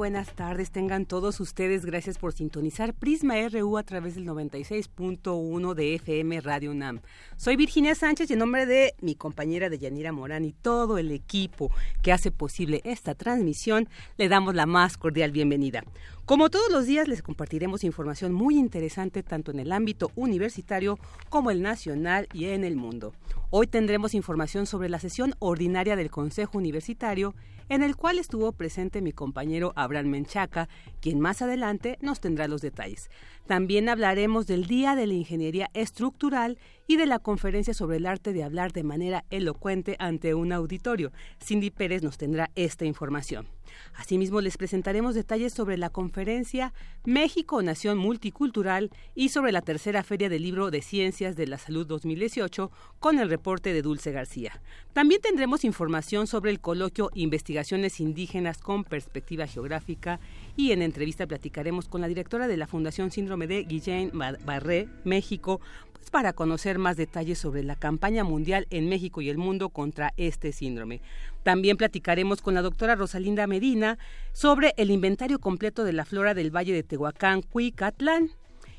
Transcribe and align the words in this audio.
Buenas 0.00 0.34
tardes 0.34 0.70
tengan 0.70 1.04
todos 1.04 1.40
ustedes. 1.40 1.84
Gracias 1.84 2.16
por 2.16 2.32
sintonizar 2.32 2.94
Prisma 2.94 3.34
RU 3.50 3.76
a 3.76 3.82
través 3.82 4.14
del 4.14 4.24
96.1 4.24 5.74
de 5.74 5.94
FM 5.96 6.40
Radio 6.40 6.70
UNAM. 6.70 7.02
Soy 7.36 7.56
Virginia 7.56 7.94
Sánchez 7.94 8.30
y 8.30 8.32
en 8.32 8.38
nombre 8.38 8.64
de 8.64 8.94
mi 9.02 9.14
compañera 9.14 9.68
de 9.68 9.78
Yanira 9.78 10.10
Morán 10.10 10.46
y 10.46 10.52
todo 10.52 10.96
el 10.96 11.10
equipo 11.10 11.70
que 12.00 12.12
hace 12.12 12.30
posible 12.30 12.80
esta 12.84 13.14
transmisión, 13.14 13.90
le 14.16 14.30
damos 14.30 14.54
la 14.54 14.64
más 14.64 14.96
cordial 14.96 15.32
bienvenida. 15.32 15.84
Como 16.24 16.48
todos 16.48 16.72
los 16.72 16.86
días 16.86 17.06
les 17.06 17.20
compartiremos 17.20 17.84
información 17.84 18.32
muy 18.32 18.56
interesante 18.56 19.22
tanto 19.22 19.50
en 19.50 19.60
el 19.60 19.70
ámbito 19.70 20.12
universitario 20.14 20.98
como 21.28 21.50
el 21.50 21.60
nacional 21.60 22.26
y 22.32 22.46
en 22.46 22.64
el 22.64 22.74
mundo. 22.74 23.12
Hoy 23.50 23.66
tendremos 23.66 24.14
información 24.14 24.64
sobre 24.64 24.88
la 24.88 24.98
sesión 24.98 25.34
ordinaria 25.40 25.94
del 25.94 26.10
Consejo 26.10 26.56
Universitario 26.56 27.34
en 27.70 27.84
el 27.84 27.96
cual 27.96 28.18
estuvo 28.18 28.50
presente 28.50 29.00
mi 29.00 29.12
compañero 29.12 29.72
Abraham 29.76 30.08
Menchaca, 30.08 30.68
quien 31.00 31.20
más 31.20 31.40
adelante 31.40 31.98
nos 32.02 32.20
tendrá 32.20 32.48
los 32.48 32.60
detalles. 32.60 33.10
También 33.50 33.88
hablaremos 33.88 34.46
del 34.46 34.66
Día 34.66 34.94
de 34.94 35.08
la 35.08 35.14
Ingeniería 35.14 35.70
Estructural 35.74 36.56
y 36.86 36.96
de 36.96 37.06
la 37.06 37.18
conferencia 37.18 37.74
sobre 37.74 37.96
el 37.96 38.06
arte 38.06 38.32
de 38.32 38.44
hablar 38.44 38.72
de 38.72 38.84
manera 38.84 39.24
elocuente 39.28 39.96
ante 39.98 40.34
un 40.34 40.52
auditorio. 40.52 41.10
Cindy 41.42 41.70
Pérez 41.70 42.04
nos 42.04 42.16
tendrá 42.16 42.52
esta 42.54 42.84
información. 42.84 43.48
Asimismo, 43.94 44.40
les 44.40 44.56
presentaremos 44.56 45.14
detalles 45.14 45.52
sobre 45.52 45.78
la 45.78 45.90
conferencia 45.90 46.72
México, 47.04 47.62
Nación 47.62 47.98
Multicultural 47.98 48.90
y 49.14 49.30
sobre 49.30 49.52
la 49.52 49.62
tercera 49.62 50.02
Feria 50.02 50.28
del 50.28 50.42
Libro 50.42 50.70
de 50.70 50.82
Ciencias 50.82 51.36
de 51.36 51.46
la 51.46 51.58
Salud 51.58 51.86
2018 51.86 52.70
con 52.98 53.18
el 53.18 53.30
reporte 53.30 53.72
de 53.72 53.82
Dulce 53.82 54.12
García. 54.12 54.60
También 54.92 55.20
tendremos 55.20 55.64
información 55.64 56.26
sobre 56.26 56.50
el 56.50 56.60
coloquio 56.60 57.10
Investigaciones 57.14 58.00
Indígenas 58.00 58.58
con 58.58 58.84
Perspectiva 58.84 59.46
Geográfica 59.46 60.20
y 60.56 60.72
en 60.72 60.82
entrevista 60.82 61.26
platicaremos 61.26 61.88
con 61.88 62.00
la 62.00 62.08
directora 62.08 62.48
de 62.48 62.56
la 62.56 62.66
Fundación 62.66 63.10
Síndrome 63.10 63.46
de 63.46 63.64
Guillain 63.64 64.10
Barré, 64.12 64.88
México, 65.04 65.60
pues 65.92 66.10
para 66.10 66.32
conocer 66.32 66.78
más 66.78 66.96
detalles 66.96 67.38
sobre 67.38 67.62
la 67.62 67.76
campaña 67.76 68.24
mundial 68.24 68.66
en 68.70 68.88
México 68.88 69.20
y 69.20 69.28
el 69.28 69.38
mundo 69.38 69.68
contra 69.68 70.12
este 70.16 70.52
síndrome. 70.52 71.02
También 71.42 71.76
platicaremos 71.76 72.40
con 72.42 72.54
la 72.54 72.62
doctora 72.62 72.94
Rosalinda 72.94 73.46
Medina 73.46 73.98
sobre 74.32 74.74
el 74.76 74.90
inventario 74.90 75.38
completo 75.38 75.84
de 75.84 75.92
la 75.92 76.04
flora 76.04 76.34
del 76.34 76.54
Valle 76.54 76.72
de 76.72 76.82
Tehuacán, 76.82 77.42
Cuicatlán. 77.42 78.30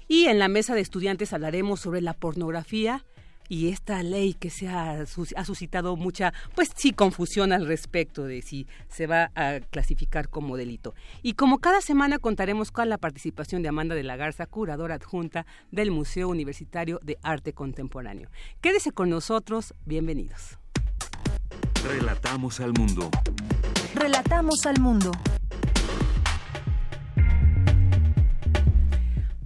Y 0.08 0.26
en 0.26 0.40
la 0.40 0.50
mesa 0.50 0.76
de 0.76 0.82
estudiantes 0.82 1.32
hablaremos 1.32 1.80
sobre 1.80 2.02
la 2.02 2.14
pornografía 2.14 3.06
y 3.52 3.68
esta 3.68 4.02
ley 4.02 4.34
que 4.34 4.50
se 4.50 4.70
ha, 4.70 5.06
suscitado 5.06 5.98
mucha, 5.98 6.34
pues 6.56 6.72
sí, 6.74 6.94
confusión 6.94 7.52
al 7.52 7.68
respecto 7.68 8.24
de 8.24 8.42
si 8.42 8.66
se 8.88 9.08
va 9.08 9.30
a 9.36 9.60
clasificar 9.60 10.30
como 10.30 10.56
delito. 10.56 10.96
Y 11.22 11.34
como 11.34 11.60
cada 11.60 11.82
semana 11.82 12.18
contaremos 12.18 12.72
con 12.72 12.88
la 12.88 12.98
participación 12.98 13.62
de 13.62 13.68
Amanda 13.68 13.94
de 13.94 14.04
la 14.04 14.16
Garza, 14.16 14.46
curadora 14.46 14.96
adjunta 14.96 15.46
del 15.70 15.92
Museo 15.92 16.30
Universitario 16.30 17.02
de 17.04 17.18
Arte 17.24 17.52
Contemporáneo. 17.52 18.30
Quédese 18.62 18.94
con 18.94 19.10
nosotros, 19.10 19.74
bienvenidos. 19.84 20.58
Relatamos 21.84 22.62
al 22.62 22.72
mundo. 22.72 23.10
Relatamos 23.94 24.66
al 24.66 24.80
mundo. 24.80 25.12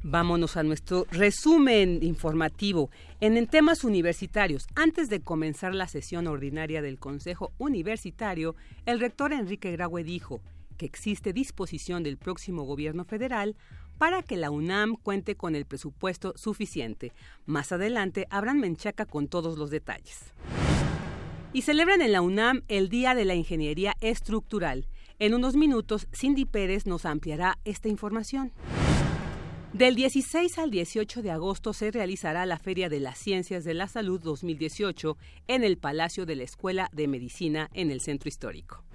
Vámonos 0.08 0.56
a 0.56 0.62
nuestro 0.62 1.08
resumen 1.10 2.04
informativo. 2.04 2.92
En, 3.22 3.48
temas 3.48 3.84
universitarios, 3.84 4.68
antes 4.76 5.10
de 5.10 5.22
comenzar 5.22 5.74
la 5.74 5.88
sesión 5.88 6.28
ordinaria 6.28 6.84
del 6.84 7.00
Consejo 7.00 7.54
Universitario, 7.58 8.56
el 8.86 9.00
rector 9.00 9.34
Enrique 9.34 9.72
Graue 9.72 10.04
dijo 10.04 10.42
que 10.78 10.86
existe 10.86 11.34
disposición 11.34 12.04
del 12.04 12.18
próximo 12.18 12.66
gobierno 12.66 13.04
federal 13.04 13.56
para 13.98 14.22
que 14.22 14.38
la 14.38 14.52
UNAM 14.52 14.96
cuente 14.96 15.36
con 15.36 15.56
el 15.56 15.66
presupuesto 15.66 16.34
suficiente. 16.36 17.12
Más 17.48 17.72
adelante 17.72 18.28
habrán 18.30 18.60
menchaca 18.60 19.08
con 19.08 19.28
todos 19.28 19.58
los 19.58 19.72
detalles. 19.72 20.20
Y 21.52 21.64
celebran 21.64 22.04
en 22.04 22.12
la 22.12 22.22
UNAM 22.22 22.62
el 22.68 22.90
Día 22.90 23.16
de 23.16 23.26
la 23.26 23.34
Ingeniería 23.34 23.96
Estructural. 24.02 24.86
En 25.18 25.34
unos 25.34 25.56
minutos, 25.56 26.08
Cindy 26.14 26.46
Pérez 26.46 26.86
nos 26.86 27.06
ampliará 27.06 27.58
esta 27.66 27.88
información. 27.88 28.52
Del 29.76 29.96
16 29.96 30.58
al 30.60 30.72
18 30.72 31.22
de 31.22 31.32
agosto 31.32 31.74
se 31.74 31.92
realizará 31.92 32.46
la 32.46 32.58
Feria 32.58 32.88
de 32.88 33.02
las 33.02 33.18
Ciencias 33.18 33.66
de 33.66 33.74
la 33.74 33.90
Salud 33.90 34.22
2018 34.22 35.18
en 35.50 35.66
el 35.66 35.78
Palacio 35.78 36.26
de 36.26 36.38
la 36.38 36.44
Escuela 36.44 36.90
de 36.94 37.10
Medicina 37.10 37.70
en 37.74 37.92
el 37.92 38.00
Centro 38.00 38.30
Histórico. 38.30 38.86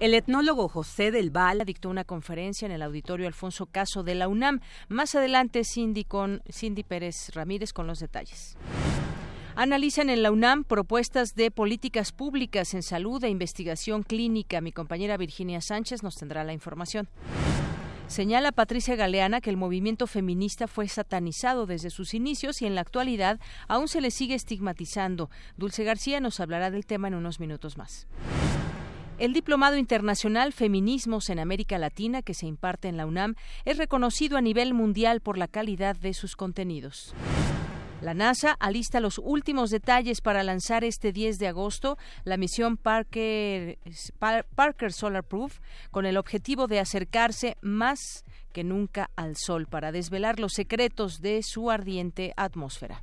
El 0.00 0.14
etnólogo 0.14 0.68
José 0.68 1.12
del 1.12 1.30
Val 1.30 1.62
dictó 1.64 1.90
una 1.90 2.02
conferencia 2.02 2.66
en 2.66 2.72
el 2.72 2.82
auditorio 2.82 3.28
Alfonso 3.28 3.66
Caso 3.66 4.02
de 4.02 4.16
la 4.16 4.26
UNAM. 4.26 4.58
Más 4.88 5.14
adelante, 5.14 5.62
Cindy, 5.62 6.02
con, 6.02 6.42
Cindy 6.50 6.82
Pérez 6.82 7.30
Ramírez 7.32 7.72
con 7.72 7.86
los 7.86 8.00
detalles. 8.00 8.56
Analizan 9.54 10.10
en 10.10 10.24
la 10.24 10.32
UNAM 10.32 10.64
propuestas 10.64 11.36
de 11.36 11.52
políticas 11.52 12.10
públicas 12.10 12.74
en 12.74 12.82
salud 12.82 13.22
e 13.22 13.28
investigación 13.28 14.02
clínica. 14.02 14.60
Mi 14.60 14.72
compañera 14.72 15.16
Virginia 15.16 15.60
Sánchez 15.60 16.02
nos 16.02 16.16
tendrá 16.16 16.42
la 16.42 16.52
información. 16.52 17.08
Señala 18.08 18.52
Patricia 18.52 18.96
Galeana 18.96 19.42
que 19.42 19.50
el 19.50 19.58
movimiento 19.58 20.06
feminista 20.06 20.66
fue 20.66 20.88
satanizado 20.88 21.66
desde 21.66 21.90
sus 21.90 22.14
inicios 22.14 22.62
y 22.62 22.66
en 22.66 22.74
la 22.74 22.80
actualidad 22.80 23.38
aún 23.68 23.86
se 23.86 24.00
le 24.00 24.10
sigue 24.10 24.34
estigmatizando. 24.34 25.28
Dulce 25.58 25.84
García 25.84 26.18
nos 26.18 26.40
hablará 26.40 26.70
del 26.70 26.86
tema 26.86 27.08
en 27.08 27.14
unos 27.14 27.38
minutos 27.38 27.76
más. 27.76 28.08
El 29.18 29.34
Diplomado 29.34 29.76
Internacional 29.76 30.54
Feminismos 30.54 31.28
en 31.28 31.38
América 31.38 31.76
Latina 31.76 32.22
que 32.22 32.32
se 32.32 32.46
imparte 32.46 32.88
en 32.88 32.96
la 32.96 33.04
UNAM 33.04 33.34
es 33.66 33.76
reconocido 33.76 34.38
a 34.38 34.40
nivel 34.40 34.72
mundial 34.72 35.20
por 35.20 35.36
la 35.36 35.46
calidad 35.46 35.94
de 35.94 36.14
sus 36.14 36.34
contenidos. 36.34 37.14
La 38.00 38.14
NASA 38.14 38.52
alista 38.60 39.00
los 39.00 39.18
últimos 39.18 39.70
detalles 39.70 40.20
para 40.20 40.44
lanzar 40.44 40.84
este 40.84 41.12
10 41.12 41.38
de 41.40 41.48
agosto 41.48 41.98
la 42.22 42.36
misión 42.36 42.76
Parker, 42.76 43.78
Parker 44.54 44.92
Solar 44.92 45.24
Proof 45.24 45.58
con 45.90 46.06
el 46.06 46.16
objetivo 46.16 46.68
de 46.68 46.78
acercarse 46.78 47.56
más 47.60 48.24
que 48.52 48.62
nunca 48.62 49.10
al 49.16 49.36
Sol 49.36 49.66
para 49.66 49.90
desvelar 49.90 50.38
los 50.38 50.52
secretos 50.52 51.20
de 51.20 51.42
su 51.42 51.72
ardiente 51.72 52.34
atmósfera. 52.36 53.02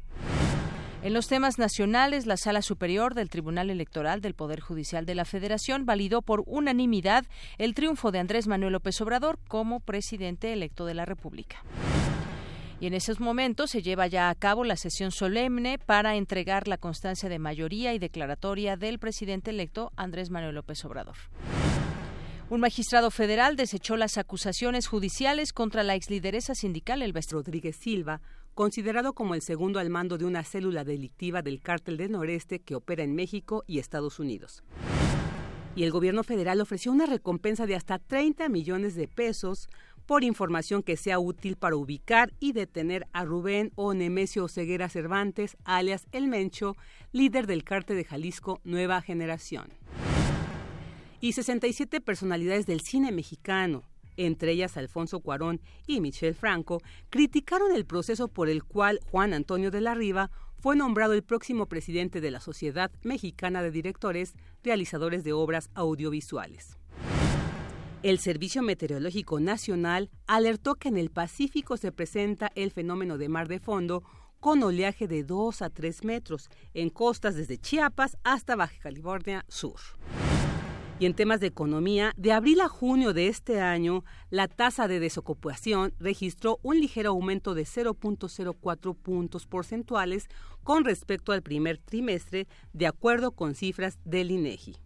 En 1.04 1.14
los 1.14 1.28
temas 1.28 1.60
nacionales, 1.60 2.26
la 2.26 2.38
Sala 2.38 2.62
Superior 2.62 3.14
del 3.14 3.30
Tribunal 3.30 3.70
Electoral 3.70 4.22
del 4.22 4.34
Poder 4.34 4.60
Judicial 4.60 5.06
de 5.06 5.14
la 5.14 5.26
Federación 5.26 5.86
validó 5.86 6.22
por 6.22 6.44
unanimidad 6.48 7.26
el 7.58 7.76
triunfo 7.76 8.12
de 8.12 8.20
Andrés 8.20 8.48
Manuel 8.48 8.74
López 8.74 9.00
Obrador 9.02 9.40
como 9.48 9.82
presidente 9.82 10.54
electo 10.54 10.86
de 10.86 10.96
la 10.96 11.06
República 11.06 11.64
y 12.80 12.88
en 12.88 12.94
esos 12.94 13.20
momentos 13.20 13.72
se 13.72 13.82
lleva 13.82 14.08
ya 14.08 14.30
a 14.30 14.36
cabo 14.36 14.64
la 14.64 14.76
sesión 14.76 15.12
solemne 15.12 15.78
para 15.78 16.16
entregar 16.16 16.68
la 16.68 16.78
constancia 16.78 17.30
de 17.30 17.40
mayoría 17.40 17.94
y 17.94 18.00
declaratoria 18.00 18.76
del 18.76 19.00
presidente 19.00 19.52
electo 19.52 19.92
Andrés 19.96 20.30
Manuel 20.30 20.56
López 20.56 20.84
Obrador. 20.86 21.16
Un 22.48 22.60
magistrado 22.60 23.10
federal 23.10 23.56
desechó 23.56 23.98
las 23.98 24.20
acusaciones 24.20 24.86
judiciales 24.88 25.52
contra 25.52 25.82
la 25.82 25.96
exlideresa 25.96 26.54
sindical 26.54 27.02
Elvestre 27.02 27.38
Rodríguez 27.38 27.76
Silva, 27.76 28.22
considerado 28.54 29.14
como 29.14 29.34
el 29.34 29.42
segundo 29.42 29.80
al 29.80 29.90
mando 29.90 30.20
de 30.20 30.26
una 30.26 30.44
célula 30.44 30.84
delictiva 30.84 31.42
del 31.42 31.60
cártel 31.60 31.98
de 31.98 32.08
Noreste 32.08 32.60
que 32.60 32.76
opera 32.76 33.04
en 33.04 33.16
México 33.16 33.64
y 33.66 33.80
Estados 33.80 34.20
Unidos. 34.20 34.64
Y 35.76 35.84
el 35.84 35.92
gobierno 35.92 36.24
federal 36.24 36.62
ofreció 36.62 36.92
una 36.92 37.06
recompensa 37.06 37.66
de 37.66 37.76
hasta 37.76 38.00
30 38.00 38.48
millones 38.48 38.96
de 38.96 39.08
pesos 39.08 39.68
por 40.06 40.24
información 40.24 40.84
que 40.84 40.98
sea 40.98 41.20
útil 41.20 41.56
para 41.56 41.76
ubicar 41.76 42.34
y 42.40 42.54
detener 42.54 43.08
a 43.14 43.26
Rubén 43.26 43.72
o 43.76 43.94
Nemesio 43.94 44.48
Ceguera 44.48 44.90
Cervantes, 44.90 45.58
alias 45.64 46.08
El 46.12 46.28
Mencho, 46.28 46.76
líder 47.12 47.48
del 47.48 47.64
cártel 47.64 47.98
de 47.98 48.06
Jalisco 48.06 48.62
Nueva 48.64 49.02
Generación. 49.02 49.70
Y 51.22 51.34
67 51.34 52.02
personalidades 52.02 52.66
del 52.66 52.82
cine 52.82 53.12
mexicano, 53.12 53.84
entre 54.18 54.52
ellas 54.52 54.78
Alfonso 54.78 55.20
Cuarón 55.22 55.60
y 55.88 56.02
Michel 56.02 56.36
Franco, 56.36 56.82
criticaron 57.10 57.74
el 57.76 57.86
proceso 57.86 58.28
por 58.28 58.50
el 58.50 58.64
cual 58.64 59.00
Juan 59.12 59.34
Antonio 59.34 59.72
de 59.72 59.82
la 59.82 59.96
Riva 59.96 60.30
fue 60.60 60.76
nombrado 60.76 61.14
el 61.14 61.24
próximo 61.24 61.68
presidente 61.68 62.22
de 62.22 62.32
la 62.32 62.40
Sociedad 62.40 62.92
Mexicana 63.04 63.62
de 63.62 63.72
Directores 63.72 64.34
Realizadores 64.64 65.24
de 65.24 65.34
Obras 65.34 65.70
Audiovisuales. 65.74 66.78
El 68.06 68.20
Servicio 68.20 68.62
Meteorológico 68.62 69.40
Nacional 69.40 70.12
alertó 70.28 70.76
que 70.76 70.90
en 70.90 70.98
el 70.98 71.10
Pacífico 71.10 71.76
se 71.76 71.92
presenta 71.92 72.52
el 72.54 72.70
fenómeno 72.70 73.18
de 73.18 73.30
mar 73.30 73.48
de 73.48 73.60
fondo 73.60 74.04
con 74.40 74.62
oleaje 74.62 75.08
de 75.08 75.24
2 75.24 75.64
a 75.64 75.72
3 75.72 76.04
metros 76.04 76.52
en 76.76 76.92
costas 76.92 77.34
desde 77.34 77.58
Chiapas 77.58 78.16
hasta 78.24 78.56
Baja 78.56 78.78
California 78.78 79.44
Sur. 79.48 79.80
Y 81.00 81.08
en 81.08 81.16
temas 81.16 81.40
de 81.40 81.48
economía, 81.48 82.14
de 82.16 82.32
abril 82.32 82.62
a 82.62 82.68
junio 82.68 83.12
de 83.12 83.28
este 83.28 83.60
año, 83.60 84.04
la 84.30 84.48
tasa 84.48 84.88
de 84.88 85.00
desocupación 85.00 85.96
registró 85.98 86.60
un 86.62 86.80
ligero 86.80 87.10
aumento 87.10 87.56
de 87.56 87.64
0.04 87.64 88.96
puntos 88.96 89.48
porcentuales 89.48 90.28
con 90.62 90.86
respecto 90.86 91.32
al 91.32 91.42
primer 91.42 91.80
trimestre, 91.80 92.48
de 92.72 92.86
acuerdo 92.86 93.32
con 93.32 93.56
cifras 93.56 93.98
del 94.06 94.30
INEGI 94.30 94.85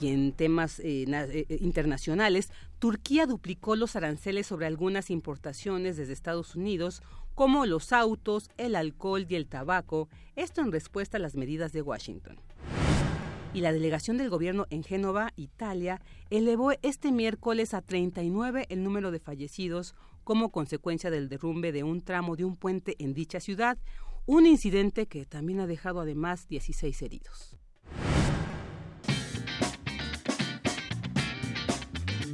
y 0.00 0.08
en 0.08 0.32
temas 0.32 0.80
eh, 0.80 1.04
eh, 1.04 1.46
eh, 1.48 1.58
internacionales, 1.60 2.50
Turquía 2.78 3.26
duplicó 3.26 3.76
los 3.76 3.96
aranceles 3.96 4.46
sobre 4.46 4.66
algunas 4.66 5.10
importaciones 5.10 5.96
desde 5.96 6.12
Estados 6.12 6.56
Unidos, 6.56 7.02
como 7.34 7.66
los 7.66 7.92
autos, 7.92 8.50
el 8.56 8.76
alcohol 8.76 9.26
y 9.28 9.34
el 9.34 9.46
tabaco, 9.46 10.08
esto 10.36 10.60
en 10.60 10.72
respuesta 10.72 11.16
a 11.16 11.20
las 11.20 11.34
medidas 11.34 11.72
de 11.72 11.82
Washington. 11.82 12.36
Y 13.52 13.60
la 13.60 13.72
delegación 13.72 14.18
del 14.18 14.30
gobierno 14.30 14.66
en 14.70 14.82
Génova, 14.82 15.32
Italia, 15.36 16.00
elevó 16.30 16.72
este 16.82 17.12
miércoles 17.12 17.72
a 17.72 17.82
39 17.82 18.66
el 18.68 18.82
número 18.82 19.12
de 19.12 19.20
fallecidos 19.20 19.94
como 20.24 20.50
consecuencia 20.50 21.10
del 21.10 21.28
derrumbe 21.28 21.70
de 21.70 21.84
un 21.84 22.02
tramo 22.02 22.34
de 22.34 22.44
un 22.44 22.56
puente 22.56 22.96
en 22.98 23.14
dicha 23.14 23.38
ciudad, 23.38 23.78
un 24.26 24.46
incidente 24.46 25.06
que 25.06 25.24
también 25.26 25.60
ha 25.60 25.66
dejado 25.66 26.00
además 26.00 26.48
16 26.48 27.02
heridos. 27.02 27.56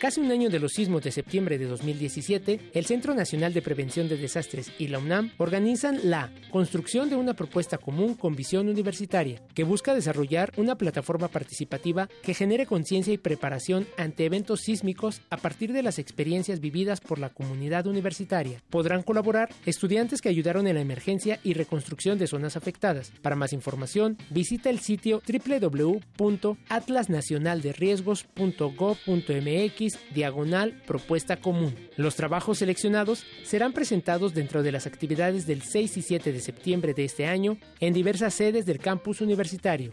Casi 0.00 0.18
un 0.18 0.32
año 0.32 0.48
de 0.48 0.58
los 0.58 0.72
sismos 0.72 1.02
de 1.02 1.12
septiembre 1.12 1.58
de 1.58 1.66
2017, 1.66 2.70
el 2.72 2.86
Centro 2.86 3.14
Nacional 3.14 3.52
de 3.52 3.60
Prevención 3.60 4.08
de 4.08 4.16
Desastres 4.16 4.72
y 4.78 4.88
la 4.88 4.98
UNAM 4.98 5.30
organizan 5.36 6.00
la 6.04 6.32
construcción 6.50 7.10
de 7.10 7.16
una 7.16 7.34
propuesta 7.34 7.76
común 7.76 8.14
con 8.14 8.34
visión 8.34 8.70
universitaria, 8.70 9.42
que 9.54 9.62
busca 9.62 9.92
desarrollar 9.92 10.54
una 10.56 10.76
plataforma 10.76 11.28
participativa 11.28 12.08
que 12.22 12.32
genere 12.32 12.64
conciencia 12.64 13.12
y 13.12 13.18
preparación 13.18 13.86
ante 13.98 14.24
eventos 14.24 14.62
sísmicos 14.62 15.20
a 15.28 15.36
partir 15.36 15.74
de 15.74 15.82
las 15.82 15.98
experiencias 15.98 16.60
vividas 16.60 17.02
por 17.02 17.18
la 17.18 17.28
comunidad 17.28 17.86
universitaria. 17.86 18.62
Podrán 18.70 19.02
colaborar 19.02 19.50
estudiantes 19.66 20.22
que 20.22 20.30
ayudaron 20.30 20.66
en 20.66 20.76
la 20.76 20.80
emergencia 20.80 21.40
y 21.44 21.52
reconstrucción 21.52 22.16
de 22.16 22.26
zonas 22.26 22.56
afectadas. 22.56 23.12
Para 23.20 23.36
más 23.36 23.52
información, 23.52 24.16
visita 24.30 24.70
el 24.70 24.78
sitio 24.78 25.20
diagonal 30.14 30.80
propuesta 30.86 31.36
común. 31.36 31.74
Los 31.96 32.16
trabajos 32.16 32.58
seleccionados 32.58 33.24
serán 33.44 33.72
presentados 33.72 34.34
dentro 34.34 34.62
de 34.62 34.72
las 34.72 34.86
actividades 34.86 35.46
del 35.46 35.62
6 35.62 35.96
y 35.96 36.02
7 36.02 36.32
de 36.32 36.40
septiembre 36.40 36.94
de 36.94 37.04
este 37.04 37.26
año 37.26 37.58
en 37.80 37.92
diversas 37.92 38.34
sedes 38.34 38.66
del 38.66 38.78
campus 38.78 39.20
universitario. 39.20 39.92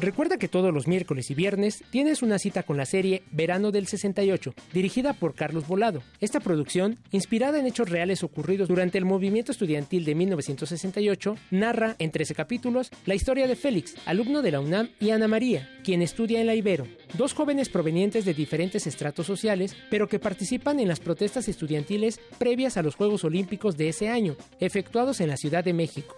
Recuerda 0.00 0.38
que 0.38 0.48
todos 0.48 0.72
los 0.72 0.86
miércoles 0.86 1.30
y 1.30 1.34
viernes 1.34 1.84
tienes 1.90 2.22
una 2.22 2.38
cita 2.38 2.62
con 2.62 2.78
la 2.78 2.86
serie 2.86 3.22
Verano 3.32 3.70
del 3.70 3.86
68, 3.86 4.54
dirigida 4.72 5.12
por 5.12 5.34
Carlos 5.34 5.66
Volado. 5.66 6.02
Esta 6.22 6.40
producción, 6.40 6.98
inspirada 7.10 7.58
en 7.58 7.66
hechos 7.66 7.90
reales 7.90 8.22
ocurridos 8.22 8.68
durante 8.68 8.96
el 8.96 9.04
movimiento 9.04 9.52
estudiantil 9.52 10.06
de 10.06 10.14
1968, 10.14 11.36
narra 11.50 11.96
en 11.98 12.12
13 12.12 12.34
capítulos 12.34 12.90
la 13.04 13.14
historia 13.14 13.46
de 13.46 13.56
Félix, 13.56 13.94
alumno 14.06 14.40
de 14.40 14.52
la 14.52 14.60
UNAM, 14.60 14.88
y 15.00 15.10
Ana 15.10 15.28
María, 15.28 15.68
quien 15.84 16.00
estudia 16.00 16.40
en 16.40 16.46
la 16.46 16.54
Ibero, 16.54 16.86
dos 17.18 17.34
jóvenes 17.34 17.68
provenientes 17.68 18.24
de 18.24 18.32
diferentes 18.32 18.86
estratos 18.86 19.26
sociales, 19.26 19.76
pero 19.90 20.08
que 20.08 20.18
participan 20.18 20.80
en 20.80 20.88
las 20.88 21.00
protestas 21.00 21.46
estudiantiles 21.46 22.20
previas 22.38 22.78
a 22.78 22.82
los 22.82 22.94
Juegos 22.94 23.24
Olímpicos 23.24 23.76
de 23.76 23.90
ese 23.90 24.08
año, 24.08 24.34
efectuados 24.60 25.20
en 25.20 25.28
la 25.28 25.36
Ciudad 25.36 25.62
de 25.62 25.74
México. 25.74 26.16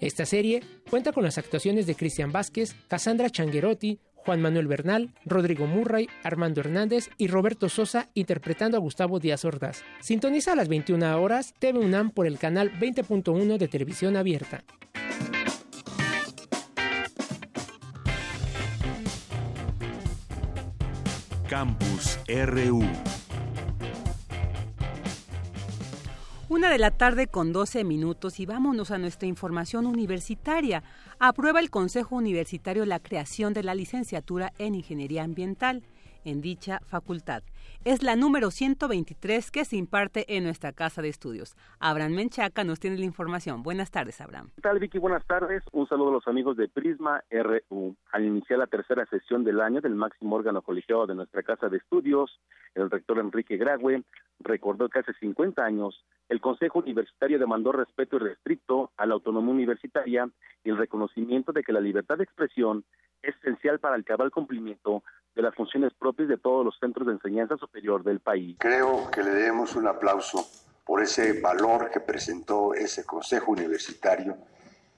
Esta 0.00 0.26
serie 0.26 0.62
cuenta 0.90 1.12
con 1.12 1.24
las 1.24 1.38
actuaciones 1.38 1.86
de 1.86 1.94
Cristian 1.94 2.32
Vázquez, 2.32 2.74
Cassandra 2.88 3.30
Changuerotti, 3.30 4.00
Juan 4.24 4.40
Manuel 4.40 4.66
Bernal, 4.66 5.14
Rodrigo 5.24 5.66
Murray, 5.66 6.08
Armando 6.22 6.60
Hernández 6.60 7.10
y 7.18 7.28
Roberto 7.28 7.68
Sosa 7.68 8.08
interpretando 8.14 8.76
a 8.76 8.80
Gustavo 8.80 9.20
Díaz 9.20 9.44
Ordaz. 9.44 9.82
Sintoniza 10.00 10.52
a 10.52 10.56
las 10.56 10.68
21 10.68 11.20
horas 11.20 11.54
TV 11.58 11.78
UNAM 11.78 12.10
por 12.10 12.26
el 12.26 12.38
canal 12.38 12.72
20.1 12.78 13.58
de 13.58 13.68
televisión 13.68 14.16
abierta. 14.16 14.64
Campus 21.48 22.18
RU 22.26 22.82
Una 26.50 26.70
de 26.70 26.78
la 26.78 26.90
tarde 26.90 27.26
con 27.26 27.54
12 27.54 27.84
minutos 27.84 28.38
y 28.38 28.44
vámonos 28.44 28.90
a 28.90 28.98
nuestra 28.98 29.26
información 29.26 29.86
universitaria. 29.86 30.82
Aprueba 31.18 31.58
el 31.58 31.70
Consejo 31.70 32.16
Universitario 32.16 32.84
la 32.84 33.00
creación 33.00 33.54
de 33.54 33.62
la 33.62 33.74
licenciatura 33.74 34.52
en 34.58 34.74
Ingeniería 34.74 35.24
Ambiental 35.24 35.82
en 36.22 36.42
dicha 36.42 36.80
facultad. 36.86 37.42
Es 37.84 38.02
la 38.02 38.16
número 38.16 38.50
123 38.50 39.50
que 39.50 39.66
se 39.66 39.76
imparte 39.76 40.24
en 40.38 40.44
nuestra 40.44 40.72
casa 40.72 41.02
de 41.02 41.10
estudios. 41.10 41.54
Abraham 41.80 42.12
Menchaca 42.12 42.64
nos 42.64 42.80
tiene 42.80 42.96
la 42.96 43.04
información. 43.04 43.62
Buenas 43.62 43.90
tardes, 43.90 44.22
Abraham. 44.22 44.48
¿Qué 44.54 44.62
tal, 44.62 44.78
Vicky? 44.78 44.98
Buenas 44.98 45.22
tardes. 45.26 45.62
Un 45.70 45.86
saludo 45.86 46.08
a 46.08 46.12
los 46.12 46.26
amigos 46.26 46.56
de 46.56 46.66
Prisma 46.66 47.22
RU. 47.30 47.94
Al 48.10 48.24
iniciar 48.24 48.60
la 48.60 48.68
tercera 48.68 49.04
sesión 49.04 49.44
del 49.44 49.60
año 49.60 49.82
del 49.82 49.96
máximo 49.96 50.34
órgano 50.34 50.62
colegiado 50.62 51.06
de 51.06 51.14
nuestra 51.14 51.42
casa 51.42 51.68
de 51.68 51.76
estudios, 51.76 52.40
el 52.74 52.90
rector 52.90 53.18
Enrique 53.18 53.58
Grague 53.58 54.02
recordó 54.40 54.88
que 54.88 55.00
hace 55.00 55.12
50 55.20 55.62
años 55.62 56.06
el 56.30 56.40
Consejo 56.40 56.78
Universitario 56.78 57.38
demandó 57.38 57.72
respeto 57.72 58.16
irrestricto 58.16 58.92
a 58.96 59.04
la 59.04 59.12
autonomía 59.12 59.52
universitaria 59.52 60.26
y 60.64 60.70
el 60.70 60.78
reconocimiento 60.78 61.52
de 61.52 61.62
que 61.62 61.74
la 61.74 61.80
libertad 61.80 62.16
de 62.16 62.24
expresión 62.24 62.78
es 62.78 63.03
esencial 63.26 63.78
para 63.80 63.96
el 63.96 64.04
cabal 64.04 64.30
cumplimiento 64.30 65.02
de 65.34 65.42
las 65.42 65.54
funciones 65.54 65.92
propias 65.94 66.28
de 66.28 66.38
todos 66.38 66.64
los 66.64 66.78
centros 66.78 67.06
de 67.06 67.14
enseñanza 67.14 67.56
superior 67.56 68.04
del 68.04 68.20
país. 68.20 68.56
Creo 68.60 69.10
que 69.10 69.22
le 69.22 69.30
debemos 69.30 69.74
un 69.74 69.88
aplauso 69.88 70.46
por 70.84 71.02
ese 71.02 71.40
valor 71.40 71.90
que 71.90 72.00
presentó 72.00 72.74
ese 72.74 73.04
Consejo 73.04 73.52
Universitario 73.52 74.36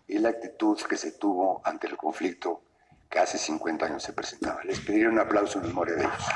y 0.09 0.19
la 0.19 0.31
actitud 0.31 0.79
que 0.89 0.97
se 0.97 1.13
tuvo 1.13 1.63
ante 1.65 1.87
el 1.87 1.97
conflicto 1.97 2.61
que 3.09 3.19
hace 3.19 3.39
50 3.39 3.87
años 3.87 4.03
se 4.03 4.13
presentaba. 4.13 4.63
Les 4.65 4.81
pediré 4.81 5.09
un 5.09 5.19
aplauso 5.19 5.61
en 5.61 5.69
memoria 5.69 5.95
de 5.95 6.03
ellos. 6.03 6.27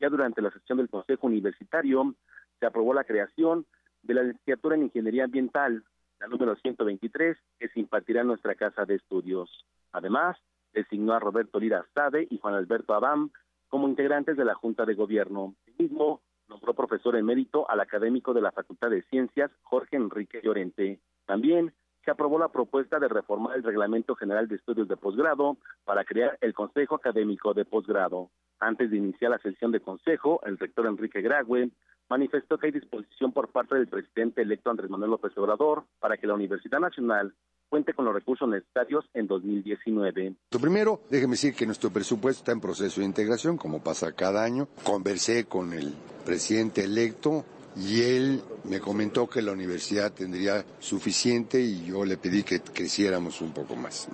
ya 0.00 0.10
durante 0.10 0.42
la 0.42 0.50
sesión 0.50 0.76
del 0.78 0.90
Consejo 0.90 1.26
Universitario 1.26 2.14
se 2.60 2.66
aprobó 2.66 2.92
la 2.92 3.04
creación 3.04 3.64
de 4.04 4.14
la 4.14 4.22
licenciatura 4.22 4.76
en 4.76 4.84
Ingeniería 4.84 5.24
Ambiental, 5.24 5.82
la 6.20 6.26
número 6.28 6.54
123, 6.56 7.36
que 7.58 7.68
se 7.68 7.80
impartirá 7.80 8.20
en 8.20 8.28
nuestra 8.28 8.54
casa 8.54 8.84
de 8.84 8.94
estudios. 8.96 9.66
Además, 9.92 10.36
designó 10.72 11.14
a 11.14 11.20
Roberto 11.20 11.58
Lira 11.58 11.84
Stade 11.90 12.26
y 12.30 12.38
Juan 12.38 12.54
Alberto 12.54 12.94
Abam 12.94 13.30
como 13.68 13.88
integrantes 13.88 14.36
de 14.36 14.44
la 14.44 14.54
Junta 14.54 14.84
de 14.84 14.94
Gobierno. 14.94 15.54
Asimismo, 15.66 16.20
nombró 16.48 16.74
profesor 16.74 17.16
emérito 17.16 17.68
al 17.68 17.80
académico 17.80 18.34
de 18.34 18.42
la 18.42 18.52
Facultad 18.52 18.90
de 18.90 19.02
Ciencias, 19.02 19.50
Jorge 19.62 19.96
Enrique 19.96 20.40
Llorente. 20.42 21.00
También 21.26 21.72
se 22.04 22.10
aprobó 22.10 22.38
la 22.38 22.48
propuesta 22.48 22.98
de 22.98 23.08
reformar 23.08 23.56
el 23.56 23.62
Reglamento 23.62 24.14
General 24.14 24.46
de 24.46 24.56
Estudios 24.56 24.88
de 24.88 24.96
Posgrado 24.96 25.56
para 25.84 26.04
crear 26.04 26.36
el 26.42 26.52
Consejo 26.52 26.96
Académico 26.96 27.54
de 27.54 27.64
Posgrado. 27.64 28.30
Antes 28.60 28.90
de 28.90 28.98
iniciar 28.98 29.30
la 29.30 29.38
sesión 29.38 29.72
de 29.72 29.80
consejo, 29.80 30.40
el 30.44 30.58
rector 30.58 30.86
Enrique 30.86 31.22
Grague 31.22 31.70
manifestó 32.08 32.58
que 32.58 32.66
hay 32.66 32.72
disposición 32.72 33.32
por 33.32 33.48
parte 33.48 33.74
del 33.74 33.88
presidente 33.88 34.42
electo 34.42 34.70
Andrés 34.70 34.90
Manuel 34.90 35.12
López 35.12 35.36
Obrador 35.36 35.84
para 36.00 36.16
que 36.16 36.26
la 36.26 36.34
Universidad 36.34 36.80
Nacional 36.80 37.34
cuente 37.68 37.94
con 37.94 38.04
los 38.04 38.14
recursos 38.14 38.48
necesarios 38.48 39.04
en 39.14 39.26
2019. 39.26 40.34
Lo 40.50 40.60
primero, 40.60 41.00
déjeme 41.10 41.32
decir 41.32 41.54
que 41.54 41.66
nuestro 41.66 41.90
presupuesto 41.90 42.40
está 42.40 42.52
en 42.52 42.60
proceso 42.60 43.00
de 43.00 43.06
integración, 43.06 43.56
como 43.56 43.82
pasa 43.82 44.12
cada 44.12 44.44
año. 44.44 44.68
Conversé 44.84 45.46
con 45.46 45.72
el 45.72 45.92
presidente 46.24 46.84
electo 46.84 47.44
y 47.76 48.02
él 48.02 48.42
me 48.64 48.78
comentó 48.78 49.28
que 49.28 49.42
la 49.42 49.52
universidad 49.52 50.12
tendría 50.12 50.64
suficiente 50.78 51.60
y 51.60 51.86
yo 51.86 52.04
le 52.04 52.16
pedí 52.16 52.44
que 52.44 52.60
creciéramos 52.60 53.40
un 53.40 53.52
poco 53.52 53.74
más. 53.74 54.08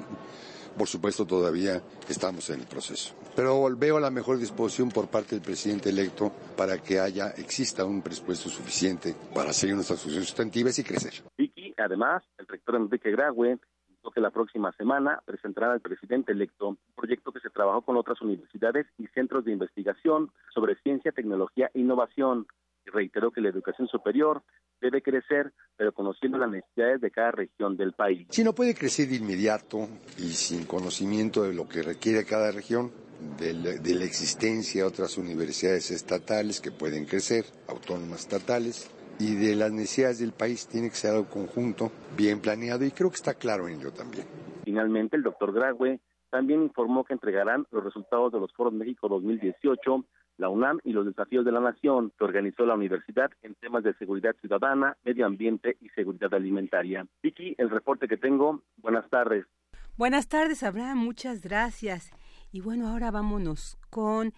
Por 0.80 0.88
supuesto, 0.88 1.26
todavía 1.26 1.82
estamos 2.08 2.48
en 2.48 2.60
el 2.60 2.66
proceso. 2.66 3.14
Pero 3.36 3.68
veo 3.76 4.00
la 4.00 4.10
mejor 4.10 4.38
disposición 4.38 4.88
por 4.88 5.08
parte 5.08 5.34
del 5.34 5.44
presidente 5.44 5.90
electo 5.90 6.32
para 6.56 6.78
que 6.78 6.98
haya, 6.98 7.32
exista 7.36 7.84
un 7.84 8.00
presupuesto 8.00 8.48
suficiente 8.48 9.14
para 9.34 9.52
seguir 9.52 9.74
nuestras 9.74 10.00
funciones 10.00 10.28
sustantivas 10.28 10.78
y 10.78 10.84
crecer. 10.84 11.22
Vicky, 11.36 11.74
además, 11.76 12.22
el 12.38 12.46
rector 12.46 12.76
Enrique 12.76 13.10
Graue 13.10 13.58
que 14.14 14.20
la 14.22 14.30
próxima 14.30 14.72
semana 14.72 15.22
presentará 15.24 15.72
al 15.72 15.80
presidente 15.80 16.32
electo 16.32 16.68
un 16.68 16.78
proyecto 16.96 17.30
que 17.30 17.40
se 17.40 17.50
trabajó 17.50 17.82
con 17.82 17.96
otras 17.96 18.20
universidades 18.22 18.86
y 18.98 19.06
centros 19.08 19.44
de 19.44 19.52
investigación 19.52 20.32
sobre 20.54 20.76
ciencia, 20.76 21.12
tecnología 21.12 21.70
e 21.74 21.80
innovación 21.80 22.46
reiteró 22.86 23.30
que 23.30 23.40
la 23.40 23.48
educación 23.48 23.88
superior 23.88 24.42
debe 24.80 25.02
crecer, 25.02 25.52
pero 25.76 25.92
conociendo 25.92 26.38
las 26.38 26.50
necesidades 26.50 27.00
de 27.00 27.10
cada 27.10 27.32
región 27.32 27.76
del 27.76 27.92
país. 27.92 28.26
Si 28.30 28.42
no 28.42 28.54
puede 28.54 28.74
crecer 28.74 29.08
de 29.08 29.16
inmediato 29.16 29.88
y 30.18 30.30
sin 30.30 30.64
conocimiento 30.64 31.42
de 31.42 31.54
lo 31.54 31.68
que 31.68 31.82
requiere 31.82 32.24
cada 32.24 32.50
región, 32.50 32.90
de 33.38 33.52
la, 33.52 34.04
existencia 34.04 34.82
de 34.82 34.88
otras 34.88 35.18
universidades 35.18 35.90
estatales 35.90 36.60
que 36.60 36.70
pueden 36.70 37.04
crecer, 37.04 37.44
autónomas 37.68 38.20
estatales, 38.20 38.90
y 39.18 39.34
de 39.34 39.54
las 39.54 39.70
necesidades 39.70 40.20
del 40.20 40.32
país 40.32 40.66
tiene 40.66 40.88
que 40.88 40.96
ser 40.96 41.10
algo 41.10 41.28
conjunto, 41.28 41.92
bien 42.16 42.40
planeado, 42.40 42.84
y 42.84 42.90
creo 42.90 43.10
que 43.10 43.16
está 43.16 43.34
claro 43.34 43.68
en 43.68 43.78
ello 43.78 43.92
también. 43.92 44.24
Finalmente, 44.64 45.16
el 45.16 45.22
doctor 45.22 45.52
Graue 45.52 46.00
también 46.30 46.62
informó 46.62 47.04
que 47.04 47.12
entregarán 47.12 47.66
los 47.70 47.84
resultados 47.84 48.32
de 48.32 48.40
los 48.40 48.52
Foros 48.54 48.72
México 48.72 49.08
2018 49.08 50.04
la 50.40 50.48
UNAM 50.48 50.78
y 50.84 50.92
los 50.92 51.06
desafíos 51.06 51.44
de 51.44 51.52
la 51.52 51.60
nación 51.60 52.12
que 52.18 52.24
organizó 52.24 52.64
la 52.64 52.74
universidad 52.74 53.30
en 53.42 53.54
temas 53.56 53.84
de 53.84 53.94
seguridad 53.94 54.34
ciudadana, 54.40 54.96
medio 55.04 55.26
ambiente 55.26 55.76
y 55.80 55.90
seguridad 55.90 56.32
alimentaria. 56.34 57.06
Vicky, 57.22 57.54
el 57.58 57.70
reporte 57.70 58.08
que 58.08 58.16
tengo. 58.16 58.62
Buenas 58.78 59.08
tardes. 59.10 59.46
Buenas 59.96 60.28
tardes, 60.28 60.62
Abraham. 60.62 60.98
Muchas 60.98 61.42
gracias. 61.42 62.10
Y 62.50 62.62
bueno, 62.62 62.88
ahora 62.88 63.10
vámonos 63.10 63.78
con 63.90 64.32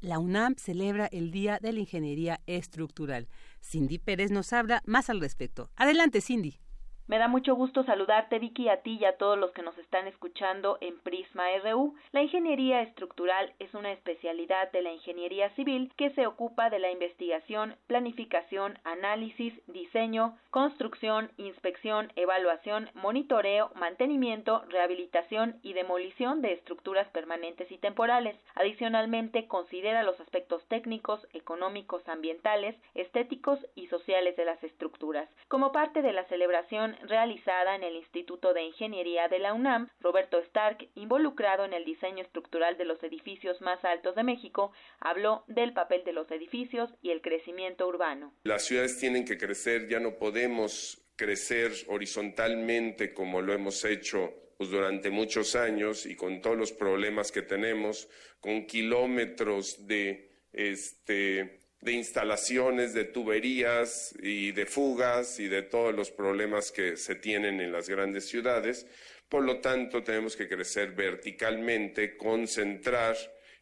la 0.00 0.18
UNAM 0.18 0.54
celebra 0.54 1.06
el 1.06 1.30
Día 1.30 1.58
de 1.60 1.72
la 1.72 1.80
Ingeniería 1.80 2.40
Estructural. 2.46 3.28
Cindy 3.60 3.98
Pérez 3.98 4.30
nos 4.30 4.52
habla 4.52 4.82
más 4.86 5.10
al 5.10 5.20
respecto. 5.20 5.68
Adelante, 5.76 6.20
Cindy. 6.20 6.60
Me 7.10 7.18
da 7.18 7.26
mucho 7.26 7.56
gusto 7.56 7.82
saludarte, 7.82 8.38
Vicky, 8.38 8.68
a 8.68 8.82
ti 8.82 8.96
y 9.00 9.04
a 9.04 9.16
todos 9.16 9.36
los 9.36 9.50
que 9.50 9.64
nos 9.64 9.76
están 9.78 10.06
escuchando 10.06 10.78
en 10.80 10.96
Prisma 11.00 11.42
RU. 11.64 11.96
La 12.12 12.22
ingeniería 12.22 12.82
estructural 12.82 13.52
es 13.58 13.74
una 13.74 13.90
especialidad 13.90 14.70
de 14.70 14.80
la 14.80 14.92
ingeniería 14.92 15.50
civil 15.56 15.92
que 15.96 16.10
se 16.10 16.28
ocupa 16.28 16.70
de 16.70 16.78
la 16.78 16.92
investigación, 16.92 17.74
planificación, 17.88 18.78
análisis, 18.84 19.52
diseño, 19.66 20.38
construcción, 20.50 21.32
inspección, 21.36 22.12
evaluación, 22.14 22.88
monitoreo, 22.94 23.72
mantenimiento, 23.74 24.62
rehabilitación 24.68 25.58
y 25.64 25.72
demolición 25.72 26.42
de 26.42 26.52
estructuras 26.52 27.08
permanentes 27.08 27.72
y 27.72 27.78
temporales. 27.78 28.36
Adicionalmente, 28.54 29.48
considera 29.48 30.04
los 30.04 30.20
aspectos 30.20 30.64
técnicos, 30.68 31.26
económicos, 31.32 32.08
ambientales, 32.08 32.76
estéticos 32.94 33.58
y 33.74 33.88
sociales 33.88 34.36
de 34.36 34.44
las 34.44 34.62
estructuras. 34.62 35.28
Como 35.48 35.72
parte 35.72 36.02
de 36.02 36.12
la 36.12 36.22
celebración 36.26 36.99
realizada 37.02 37.74
en 37.74 37.82
el 37.82 37.96
Instituto 37.96 38.52
de 38.52 38.62
Ingeniería 38.62 39.28
de 39.28 39.38
la 39.38 39.52
UNAM, 39.52 39.88
Roberto 40.00 40.38
Stark, 40.38 40.88
involucrado 40.94 41.64
en 41.64 41.72
el 41.72 41.84
diseño 41.84 42.22
estructural 42.22 42.76
de 42.76 42.84
los 42.84 43.02
edificios 43.02 43.60
más 43.60 43.84
altos 43.84 44.14
de 44.14 44.22
México, 44.22 44.72
habló 45.00 45.44
del 45.46 45.72
papel 45.72 46.04
de 46.04 46.12
los 46.12 46.30
edificios 46.30 46.90
y 47.02 47.10
el 47.10 47.20
crecimiento 47.20 47.86
urbano. 47.86 48.32
Las 48.44 48.64
ciudades 48.64 48.98
tienen 48.98 49.24
que 49.24 49.38
crecer, 49.38 49.88
ya 49.88 50.00
no 50.00 50.16
podemos 50.18 51.04
crecer 51.16 51.72
horizontalmente 51.88 53.12
como 53.12 53.42
lo 53.42 53.52
hemos 53.52 53.84
hecho 53.84 54.32
pues, 54.56 54.70
durante 54.70 55.10
muchos 55.10 55.54
años 55.54 56.06
y 56.06 56.16
con 56.16 56.40
todos 56.40 56.56
los 56.56 56.72
problemas 56.72 57.30
que 57.30 57.42
tenemos, 57.42 58.08
con 58.40 58.66
kilómetros 58.66 59.86
de 59.86 60.30
este 60.52 61.59
de 61.80 61.92
instalaciones, 61.92 62.92
de 62.92 63.04
tuberías 63.04 64.14
y 64.22 64.52
de 64.52 64.66
fugas 64.66 65.40
y 65.40 65.48
de 65.48 65.62
todos 65.62 65.94
los 65.94 66.10
problemas 66.10 66.72
que 66.72 66.96
se 66.96 67.14
tienen 67.14 67.60
en 67.60 67.72
las 67.72 67.88
grandes 67.88 68.28
ciudades. 68.28 68.86
Por 69.28 69.44
lo 69.44 69.60
tanto, 69.60 70.02
tenemos 70.02 70.36
que 70.36 70.48
crecer 70.48 70.92
verticalmente, 70.92 72.16
concentrar 72.16 73.16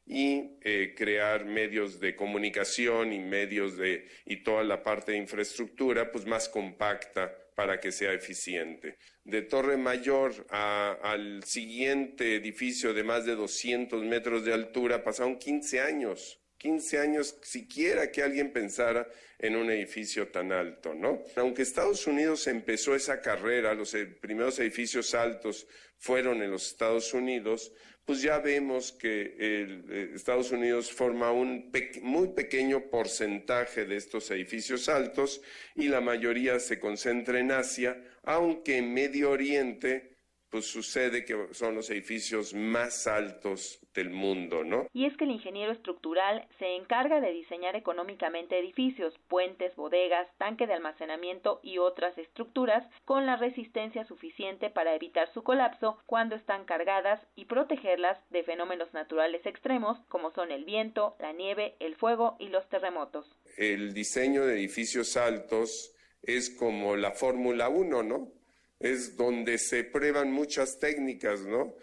y 0.05 0.57
eh, 0.63 0.95
crear 0.97 1.45
medios 1.45 2.01
de 2.01 2.17
comunicación 2.17 3.13
y 3.13 3.19
medios 3.19 3.77
de 3.77 4.09
y 4.25 4.43
toda 4.43 4.65
la 4.65 4.83
parte 4.83 5.13
de 5.13 5.19
infraestructura 5.19 6.11
pues 6.11 6.25
más 6.25 6.49
compacta 6.49 7.31
para 7.55 7.79
que 7.79 7.93
sea 7.93 8.15
eficiente. 8.15 8.97
De 9.25 9.43
Torre 9.43 9.77
Mayor 9.77 10.47
al 10.49 11.45
siguiente 11.45 12.37
edificio 12.37 12.95
de 12.95 13.05
más 13.05 13.27
de 13.27 13.35
200 13.35 14.03
metros 14.05 14.45
de 14.45 14.55
altura 14.55 15.05
pasaron 15.05 15.39
15 15.39 15.81
años 15.81 16.41
15 16.59 16.99
años 16.99 17.39
siquiera 17.43 18.11
que 18.11 18.23
alguien 18.23 18.53
pensara 18.53 19.09
en 19.39 19.57
un 19.57 19.71
edificio 19.71 20.29
tan 20.29 20.53
alto, 20.53 20.93
¿no? 20.95 21.23
Aunque 21.37 21.63
Estados 21.63 22.07
Unidos 22.07 22.47
empezó 22.49 22.95
esa 22.95 23.21
carrera, 23.21 23.75
los 23.75 23.97
primeros 24.21 24.59
edificios 24.59 25.15
altos 25.15 25.67
fueron 25.97 26.43
en 26.43 26.51
los 26.51 26.67
Estados 26.67 27.15
Unidos, 27.15 27.73
pues 28.05 28.23
ya 28.23 28.39
vemos 28.39 28.93
que 28.93 29.37
eh, 29.39 30.13
Estados 30.15 30.51
Unidos 30.51 30.91
forma 30.91 31.31
un 31.31 31.71
muy 32.03 32.29
pequeño 32.29 32.89
porcentaje 32.91 33.85
de 33.85 33.97
estos 33.97 34.31
edificios 34.31 34.89
altos 34.89 35.43
y 35.75 35.89
la 35.89 36.01
mayoría 36.01 36.59
se 36.59 36.81
concentra 36.81 37.39
en 37.39 37.53
Asia, 37.53 38.03
aunque 38.23 38.79
en 38.79 38.95
Medio 38.95 39.31
Oriente 39.31 40.18
pues 40.51 40.67
sucede 40.67 41.25
que 41.25 41.49
son 41.53 41.75
los 41.75 41.91
edificios 41.91 42.55
más 42.55 43.07
altos 43.07 43.81
del 43.95 44.11
mundo, 44.11 44.65
¿no? 44.65 44.87
Y 44.93 45.07
es 45.07 45.17
que 45.17 45.25
el 45.25 45.31
ingeniero 45.31 45.73
estructural 45.73 46.47
se 46.59 46.77
encarga 46.77 47.21
de 47.21 47.33
diseñar 47.33 47.77
económicamente 47.77 48.59
edificios, 48.59 49.15
puentes, 49.29 49.75
bodegas, 49.77 50.29
tanque 50.39 50.67
de 50.67 50.75
almacenamiento 50.75 51.61
y 51.63 51.79
otras 51.79 52.17
estructuras 52.17 52.87
con 53.05 53.27
la 53.27 53.37
resistencia 53.37 54.05
suficiente 54.07 54.71
para 54.71 54.95
evitar 54.95 55.33
su 55.35 55.43
colapso 55.43 55.99
cuando 56.07 56.37
están 56.37 56.65
cargadas 56.65 57.21
y 57.35 57.47
protegerlas 57.47 58.19
de 58.31 58.45
fenómenos 58.45 58.93
naturales 58.95 59.45
extremos 59.45 59.99
como 60.09 60.31
son 60.33 60.53
el 60.53 60.65
viento, 60.65 61.17
la 61.19 61.33
nieve, 61.33 61.77
el 61.81 61.97
fuego 61.97 62.37
y 62.39 62.49
los 62.49 62.69
terremotos. 62.69 63.27
El 63.57 63.93
diseño 63.93 64.47
de 64.47 64.55
edificios 64.55 65.17
altos 65.17 65.95
es 66.23 66.51
como 66.51 66.97
la 66.97 67.13
Fórmula 67.13 67.69
1, 67.69 68.03
¿no? 68.03 68.38
Es 68.81 69.17
donde 69.17 69.59
se 69.59 69.85
prueban 69.85 70.33
muchas 70.33 70.79
técnicas, 70.79 71.41
¿no? 71.41 71.75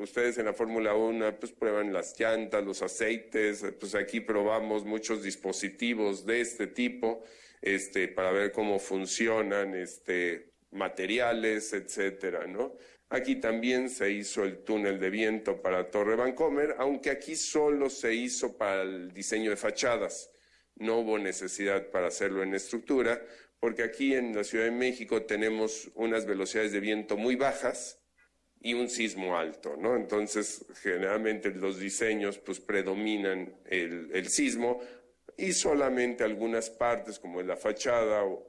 ustedes 0.00 0.36
en 0.38 0.44
la 0.44 0.52
Fórmula 0.52 0.94
1 0.94 1.40
pues 1.40 1.52
prueban 1.52 1.92
las 1.92 2.18
llantas, 2.18 2.64
los 2.64 2.82
aceites, 2.82 3.64
pues 3.80 3.94
aquí 3.94 4.20
probamos 4.20 4.84
muchos 4.84 5.22
dispositivos 5.22 6.26
de 6.26 6.42
este 6.42 6.66
tipo, 6.66 7.24
este, 7.60 8.08
para 8.08 8.30
ver 8.30 8.52
cómo 8.52 8.78
funcionan, 8.78 9.74
este, 9.74 10.52
materiales, 10.70 11.72
etcétera, 11.72 12.46
¿no? 12.46 12.76
Aquí 13.08 13.36
también 13.36 13.90
se 13.90 14.10
hizo 14.10 14.42
el 14.42 14.64
túnel 14.64 14.98
de 14.98 15.10
viento 15.10 15.60
para 15.60 15.90
Torre 15.90 16.16
Vancomer, 16.16 16.76
aunque 16.78 17.10
aquí 17.10 17.36
solo 17.36 17.90
se 17.90 18.14
hizo 18.14 18.56
para 18.56 18.82
el 18.82 19.12
diseño 19.12 19.50
de 19.50 19.56
fachadas. 19.56 20.30
No 20.76 21.00
hubo 21.00 21.18
necesidad 21.18 21.90
para 21.90 22.06
hacerlo 22.06 22.42
en 22.42 22.54
estructura, 22.54 23.22
porque 23.62 23.84
aquí 23.84 24.12
en 24.12 24.34
la 24.34 24.42
Ciudad 24.42 24.64
de 24.64 24.72
México 24.72 25.22
tenemos 25.22 25.88
unas 25.94 26.26
velocidades 26.26 26.72
de 26.72 26.80
viento 26.80 27.16
muy 27.16 27.36
bajas 27.36 28.02
y 28.60 28.74
un 28.74 28.88
sismo 28.88 29.38
alto, 29.38 29.76
¿no? 29.78 29.94
Entonces, 29.94 30.66
generalmente 30.82 31.50
los 31.50 31.78
diseños 31.78 32.40
pues 32.40 32.58
predominan 32.58 33.54
el, 33.66 34.28
sismo 34.28 34.80
y 35.36 35.52
solamente 35.52 36.24
algunas 36.24 36.70
partes 36.70 37.20
como 37.20 37.40
la 37.40 37.56
fachada 37.56 38.24
o, 38.24 38.48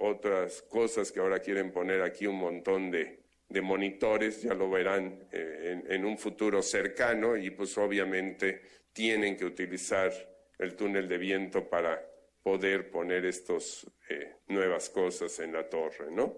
otras 0.00 0.60
cosas 0.68 1.10
que 1.10 1.20
ahora 1.20 1.38
quieren 1.38 1.72
poner 1.72 2.02
aquí 2.02 2.26
un 2.26 2.36
montón 2.36 2.90
de, 2.90 3.24
monitores, 3.62 4.42
ya 4.42 4.52
lo 4.52 4.68
verán 4.68 5.28
eh, 5.32 5.82
en, 5.88 6.04
un 6.04 6.18
futuro 6.18 6.60
cercano 6.60 7.38
y 7.38 7.48
pues 7.48 7.78
obviamente 7.78 8.60
tienen 8.92 9.34
que 9.34 9.46
utilizar 9.46 10.12
el 10.58 10.76
túnel 10.76 11.08
de 11.08 11.16
viento 11.16 11.66
para 11.70 12.15
poder 12.46 12.92
poner 12.92 13.26
estas 13.26 13.84
eh, 14.08 14.36
nuevas 14.46 14.88
cosas 14.88 15.36
en 15.40 15.52
la 15.52 15.68
torre, 15.68 16.12
¿no? 16.12 16.36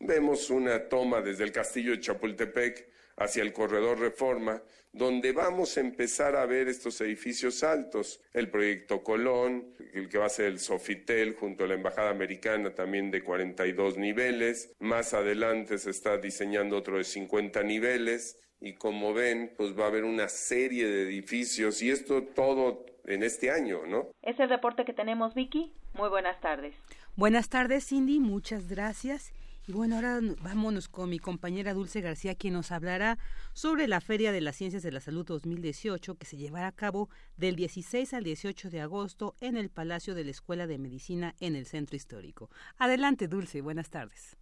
Vemos 0.00 0.48
una 0.48 0.88
toma 0.88 1.20
desde 1.20 1.44
el 1.44 1.52
castillo 1.52 1.90
de 1.90 2.00
Chapultepec 2.00 2.88
hacia 3.18 3.42
el 3.42 3.52
corredor 3.52 4.00
Reforma, 4.00 4.62
donde 4.94 5.32
vamos 5.32 5.76
a 5.76 5.80
empezar 5.80 6.36
a 6.36 6.46
ver 6.46 6.68
estos 6.68 7.02
edificios 7.02 7.62
altos, 7.64 8.22
el 8.32 8.48
proyecto 8.48 9.02
Colón, 9.02 9.74
el 9.92 10.08
que 10.08 10.16
va 10.16 10.24
a 10.24 10.30
ser 10.30 10.46
el 10.46 10.58
Sofitel 10.58 11.34
junto 11.34 11.64
a 11.64 11.66
la 11.66 11.74
Embajada 11.74 12.08
Americana 12.08 12.74
también 12.74 13.10
de 13.10 13.22
42 13.22 13.98
niveles, 13.98 14.72
más 14.78 15.12
adelante 15.12 15.76
se 15.76 15.90
está 15.90 16.16
diseñando 16.16 16.78
otro 16.78 16.96
de 16.96 17.04
50 17.04 17.62
niveles 17.62 18.38
y 18.58 18.72
como 18.76 19.12
ven, 19.12 19.52
pues 19.54 19.78
va 19.78 19.84
a 19.84 19.88
haber 19.88 20.04
una 20.04 20.30
serie 20.30 20.86
de 20.86 21.02
edificios 21.02 21.82
y 21.82 21.90
esto 21.90 22.22
todo 22.22 22.86
en 23.06 23.22
este 23.22 23.50
año, 23.50 23.86
¿no? 23.86 24.08
Es 24.22 24.38
el 24.40 24.48
reporte 24.48 24.84
que 24.84 24.92
tenemos, 24.92 25.34
Vicky. 25.34 25.72
Muy 25.94 26.08
buenas 26.08 26.40
tardes. 26.40 26.74
Buenas 27.16 27.48
tardes, 27.48 27.86
Cindy. 27.86 28.20
Muchas 28.20 28.68
gracias. 28.68 29.32
Y 29.68 29.72
bueno, 29.72 29.96
ahora 29.96 30.20
vámonos 30.42 30.88
con 30.88 31.10
mi 31.10 31.18
compañera 31.18 31.74
Dulce 31.74 32.00
García, 32.00 32.36
quien 32.36 32.54
nos 32.54 32.70
hablará 32.70 33.18
sobre 33.52 33.88
la 33.88 34.00
Feria 34.00 34.30
de 34.30 34.40
las 34.40 34.54
Ciencias 34.54 34.84
de 34.84 34.92
la 34.92 35.00
Salud 35.00 35.26
2018, 35.26 36.14
que 36.14 36.26
se 36.26 36.36
llevará 36.36 36.68
a 36.68 36.72
cabo 36.72 37.08
del 37.36 37.56
16 37.56 38.14
al 38.14 38.22
18 38.22 38.70
de 38.70 38.80
agosto 38.80 39.34
en 39.40 39.56
el 39.56 39.68
Palacio 39.70 40.14
de 40.14 40.24
la 40.24 40.30
Escuela 40.30 40.68
de 40.68 40.78
Medicina 40.78 41.34
en 41.40 41.56
el 41.56 41.66
Centro 41.66 41.96
Histórico. 41.96 42.48
Adelante, 42.78 43.26
Dulce. 43.26 43.60
Buenas 43.60 43.90
tardes. 43.90 44.36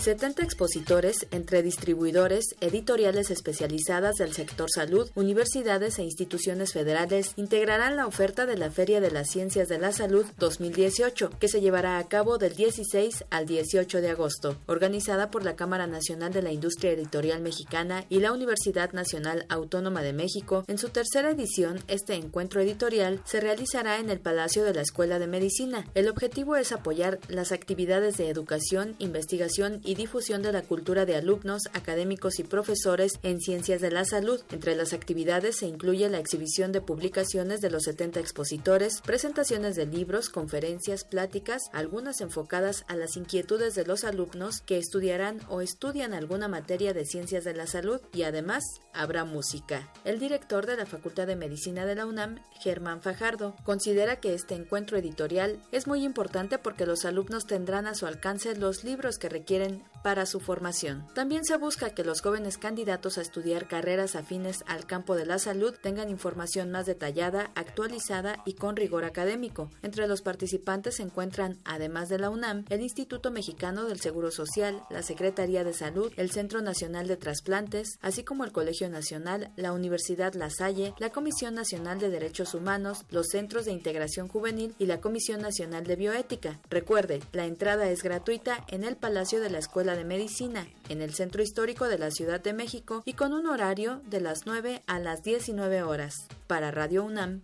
70 0.00 0.42
expositores 0.42 1.26
entre 1.30 1.62
distribuidores, 1.62 2.56
editoriales 2.62 3.30
especializadas 3.30 4.16
del 4.16 4.32
sector 4.32 4.70
salud, 4.74 5.10
universidades 5.14 5.98
e 5.98 6.04
instituciones 6.04 6.72
federales 6.72 7.34
integrarán 7.36 7.96
la 7.96 8.06
oferta 8.06 8.46
de 8.46 8.56
la 8.56 8.70
Feria 8.70 9.00
de 9.02 9.10
las 9.10 9.28
Ciencias 9.28 9.68
de 9.68 9.78
la 9.78 9.92
Salud 9.92 10.24
2018, 10.38 11.30
que 11.38 11.48
se 11.48 11.60
llevará 11.60 11.98
a 11.98 12.08
cabo 12.08 12.38
del 12.38 12.56
16 12.56 13.26
al 13.28 13.46
18 13.46 14.00
de 14.00 14.08
agosto, 14.08 14.56
organizada 14.66 15.30
por 15.30 15.44
la 15.44 15.54
Cámara 15.54 15.86
Nacional 15.86 16.32
de 16.32 16.42
la 16.42 16.52
Industria 16.52 16.92
Editorial 16.92 17.42
Mexicana 17.42 18.06
y 18.08 18.20
la 18.20 18.32
Universidad 18.32 18.92
Nacional 18.92 19.44
Autónoma 19.50 20.02
de 20.02 20.14
México. 20.14 20.64
En 20.66 20.78
su 20.78 20.88
tercera 20.88 21.30
edición, 21.30 21.78
este 21.88 22.14
encuentro 22.14 22.62
editorial 22.62 23.20
se 23.26 23.40
realizará 23.40 23.98
en 23.98 24.08
el 24.08 24.20
Palacio 24.20 24.64
de 24.64 24.72
la 24.72 24.80
Escuela 24.80 25.18
de 25.18 25.26
Medicina. 25.26 25.86
El 25.94 26.08
objetivo 26.08 26.56
es 26.56 26.72
apoyar 26.72 27.20
las 27.28 27.52
actividades 27.52 28.16
de 28.16 28.30
educación, 28.30 28.96
investigación 28.98 29.82
y 29.84 29.89
y 29.90 29.96
difusión 29.96 30.40
de 30.40 30.52
la 30.52 30.62
cultura 30.62 31.04
de 31.04 31.16
alumnos, 31.16 31.64
académicos 31.72 32.38
y 32.38 32.44
profesores 32.44 33.18
en 33.24 33.40
ciencias 33.40 33.80
de 33.80 33.90
la 33.90 34.04
salud. 34.04 34.40
Entre 34.52 34.76
las 34.76 34.92
actividades 34.92 35.56
se 35.56 35.66
incluye 35.66 36.08
la 36.08 36.20
exhibición 36.20 36.70
de 36.70 36.80
publicaciones 36.80 37.60
de 37.60 37.70
los 37.70 37.82
70 37.82 38.20
expositores, 38.20 39.00
presentaciones 39.00 39.74
de 39.74 39.86
libros, 39.86 40.28
conferencias, 40.28 41.02
pláticas, 41.02 41.64
algunas 41.72 42.20
enfocadas 42.20 42.84
a 42.86 42.94
las 42.94 43.16
inquietudes 43.16 43.74
de 43.74 43.84
los 43.84 44.04
alumnos 44.04 44.60
que 44.60 44.78
estudiarán 44.78 45.40
o 45.48 45.60
estudian 45.60 46.14
alguna 46.14 46.46
materia 46.46 46.94
de 46.94 47.04
ciencias 47.04 47.42
de 47.42 47.54
la 47.54 47.66
salud 47.66 48.00
y 48.12 48.22
además 48.22 48.62
habrá 48.92 49.24
música. 49.24 49.92
El 50.04 50.20
director 50.20 50.66
de 50.66 50.76
la 50.76 50.86
Facultad 50.86 51.26
de 51.26 51.34
Medicina 51.34 51.84
de 51.84 51.96
la 51.96 52.06
UNAM, 52.06 52.38
Germán 52.60 53.02
Fajardo, 53.02 53.56
considera 53.64 54.20
que 54.20 54.34
este 54.34 54.54
encuentro 54.54 54.96
editorial 54.96 55.58
es 55.72 55.88
muy 55.88 56.04
importante 56.04 56.58
porque 56.58 56.86
los 56.86 57.04
alumnos 57.04 57.48
tendrán 57.48 57.88
a 57.88 57.96
su 57.96 58.06
alcance 58.06 58.54
los 58.54 58.84
libros 58.84 59.18
que 59.18 59.28
requieren 59.28 59.79
para 60.02 60.26
su 60.26 60.40
formación. 60.40 61.06
También 61.14 61.44
se 61.44 61.56
busca 61.56 61.90
que 61.90 62.04
los 62.04 62.22
jóvenes 62.22 62.58
candidatos 62.58 63.18
a 63.18 63.22
estudiar 63.22 63.68
carreras 63.68 64.16
afines 64.16 64.64
al 64.66 64.86
campo 64.86 65.14
de 65.14 65.26
la 65.26 65.38
salud 65.38 65.74
tengan 65.82 66.10
información 66.10 66.70
más 66.70 66.86
detallada, 66.86 67.50
actualizada 67.54 68.42
y 68.44 68.54
con 68.54 68.76
rigor 68.76 69.04
académico. 69.04 69.70
Entre 69.82 70.06
los 70.06 70.22
participantes 70.22 70.96
se 70.96 71.02
encuentran, 71.02 71.58
además 71.64 72.08
de 72.08 72.18
la 72.18 72.30
UNAM, 72.30 72.64
el 72.70 72.80
Instituto 72.80 73.30
Mexicano 73.30 73.84
del 73.84 74.00
Seguro 74.00 74.30
Social, 74.30 74.82
la 74.90 75.02
Secretaría 75.02 75.64
de 75.64 75.72
Salud, 75.72 76.12
el 76.16 76.30
Centro 76.30 76.62
Nacional 76.62 77.06
de 77.06 77.16
Trasplantes, 77.16 77.98
así 78.00 78.24
como 78.24 78.44
el 78.44 78.52
Colegio 78.52 78.88
Nacional, 78.88 79.52
la 79.56 79.72
Universidad 79.72 80.34
La 80.34 80.50
Salle, 80.50 80.94
la 80.98 81.10
Comisión 81.10 81.54
Nacional 81.54 81.98
de 81.98 82.10
Derechos 82.10 82.54
Humanos, 82.54 83.04
los 83.10 83.28
Centros 83.28 83.64
de 83.64 83.72
Integración 83.72 84.28
Juvenil 84.28 84.74
y 84.78 84.86
la 84.86 85.00
Comisión 85.00 85.40
Nacional 85.42 85.84
de 85.84 85.96
Bioética. 85.96 86.60
Recuerde, 86.70 87.20
la 87.32 87.46
entrada 87.46 87.88
es 87.90 88.02
gratuita 88.02 88.64
en 88.68 88.84
el 88.84 88.96
Palacio 88.96 89.40
de 89.40 89.50
la 89.50 89.58
Escuela 89.70 89.94
de 89.94 90.04
Medicina, 90.04 90.66
en 90.88 91.00
el 91.00 91.14
Centro 91.14 91.44
Histórico 91.44 91.86
de 91.86 91.96
la 91.96 92.10
Ciudad 92.10 92.42
de 92.42 92.52
México 92.52 93.04
y 93.06 93.12
con 93.12 93.32
un 93.32 93.46
horario 93.46 94.02
de 94.04 94.20
las 94.20 94.44
9 94.44 94.82
a 94.88 94.98
las 94.98 95.22
19 95.22 95.84
horas. 95.84 96.26
Para 96.48 96.72
Radio 96.72 97.04
UNAM, 97.04 97.42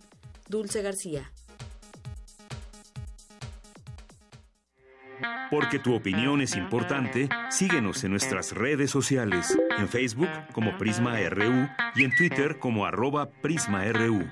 Dulce 0.49 0.81
García. 0.81 1.31
Porque 5.49 5.79
tu 5.79 5.95
opinión 5.95 6.41
es 6.41 6.57
importante, 6.57 7.29
síguenos 7.49 8.03
en 8.03 8.11
nuestras 8.11 8.51
redes 8.51 8.91
sociales, 8.91 9.57
en 9.77 9.87
Facebook 9.87 10.27
como 10.51 10.77
Prisma 10.77 11.17
RU 11.29 11.69
y 11.95 12.03
en 12.03 12.13
Twitter 12.13 12.59
como 12.59 12.85
arroba 12.85 13.29
PrismaRU. 13.41 14.27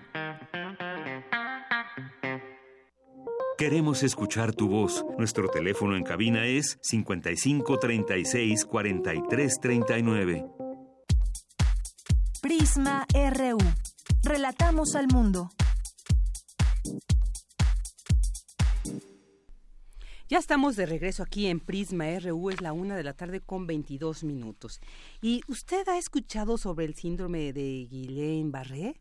Queremos 3.58 4.04
escuchar 4.04 4.54
tu 4.54 4.68
voz. 4.68 5.06
Nuestro 5.18 5.48
teléfono 5.48 5.96
en 5.96 6.04
cabina 6.04 6.46
es 6.46 6.78
55 6.82 7.80
36 7.80 8.66
43 8.66 9.60
39. 9.62 10.46
Prisma 12.42 13.08
RU. 13.14 13.58
Relatamos 14.24 14.96
al 14.96 15.08
mundo. 15.08 15.52
Ya 20.28 20.38
estamos 20.38 20.76
de 20.76 20.86
regreso 20.86 21.24
aquí 21.24 21.48
en 21.48 21.62
Prisma 21.62 22.08
RU, 22.20 22.50
es 22.50 22.60
la 22.60 22.74
una 22.74 22.98
de 22.98 23.04
la 23.04 23.14
tarde 23.14 23.40
con 23.40 23.68
22 23.68 24.26
minutos. 24.26 24.82
¿Y 25.22 25.42
usted 25.48 25.88
ha 25.88 25.98
escuchado 25.98 26.58
sobre 26.58 26.84
el 26.84 26.96
síndrome 26.96 27.54
de 27.54 27.88
Guillain-Barré? 27.90 29.00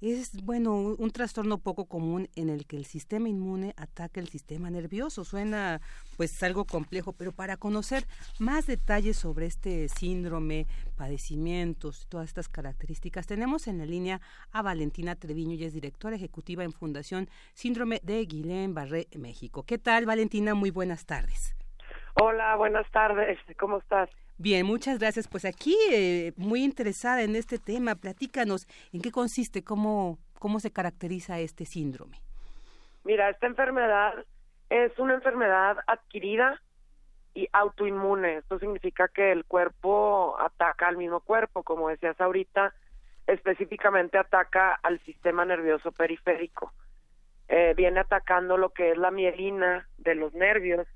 Es, 0.00 0.44
bueno, 0.44 0.74
un, 0.76 1.10
trastorno 1.10 1.58
poco 1.58 1.86
común 1.86 2.28
en 2.36 2.48
el 2.50 2.66
que 2.66 2.76
el 2.76 2.84
sistema 2.84 3.28
inmune 3.28 3.74
ataca 3.76 4.20
el 4.20 4.28
sistema 4.28 4.70
nervioso. 4.70 5.24
Suena 5.24 5.80
pues 6.16 6.40
algo 6.42 6.64
complejo, 6.64 7.12
pero 7.12 7.32
para 7.32 7.56
conocer 7.56 8.04
más 8.38 8.66
detalles 8.66 9.16
sobre 9.16 9.46
este 9.46 9.88
síndrome, 9.88 10.66
padecimientos, 10.96 12.06
todas 12.08 12.28
estas 12.28 12.48
características, 12.48 13.26
tenemos 13.26 13.66
en 13.66 13.78
la 13.78 13.86
línea 13.86 14.20
a 14.52 14.62
Valentina 14.62 15.16
Treviño, 15.16 15.54
y 15.54 15.64
es 15.64 15.72
directora 15.72 16.16
ejecutiva 16.16 16.64
en 16.64 16.72
Fundación 16.72 17.28
Síndrome 17.54 18.00
de 18.02 18.26
Guillain-Barré, 18.26 19.08
México. 19.18 19.64
¿Qué 19.64 19.78
tal, 19.78 20.06
Valentina? 20.06 20.54
Muy 20.54 20.70
buenas 20.70 21.06
tardes. 21.06 21.56
Hola, 22.14 22.56
buenas 22.56 22.88
tardes. 22.90 23.38
¿Cómo 23.58 23.78
estás? 23.78 24.10
Bien, 24.38 24.64
muchas 24.64 25.00
gracias. 25.00 25.26
Pues 25.26 25.44
aquí 25.44 25.76
eh, 25.90 26.32
muy 26.36 26.62
interesada 26.62 27.22
en 27.22 27.34
este 27.34 27.58
tema, 27.58 27.96
platícanos 27.96 28.68
en 28.92 29.00
qué 29.02 29.10
consiste, 29.10 29.64
cómo, 29.64 30.18
cómo 30.38 30.60
se 30.60 30.70
caracteriza 30.70 31.40
este 31.40 31.64
síndrome. 31.64 32.18
Mira, 33.04 33.30
esta 33.30 33.48
enfermedad 33.48 34.14
es 34.70 34.96
una 34.98 35.14
enfermedad 35.14 35.78
adquirida 35.88 36.62
y 37.34 37.48
autoinmune. 37.52 38.36
Esto 38.36 38.60
significa 38.60 39.08
que 39.08 39.32
el 39.32 39.44
cuerpo 39.44 40.36
ataca 40.40 40.86
al 40.86 40.96
mismo 40.96 41.18
cuerpo, 41.20 41.64
como 41.64 41.88
decías 41.88 42.20
ahorita, 42.20 42.74
específicamente 43.26 44.18
ataca 44.18 44.78
al 44.82 45.00
sistema 45.00 45.44
nervioso 45.44 45.90
periférico. 45.90 46.72
Eh, 47.48 47.74
viene 47.76 48.00
atacando 48.00 48.56
lo 48.56 48.70
que 48.70 48.92
es 48.92 48.98
la 48.98 49.10
mielina 49.10 49.88
de 49.96 50.14
los 50.14 50.32
nervios 50.34 50.86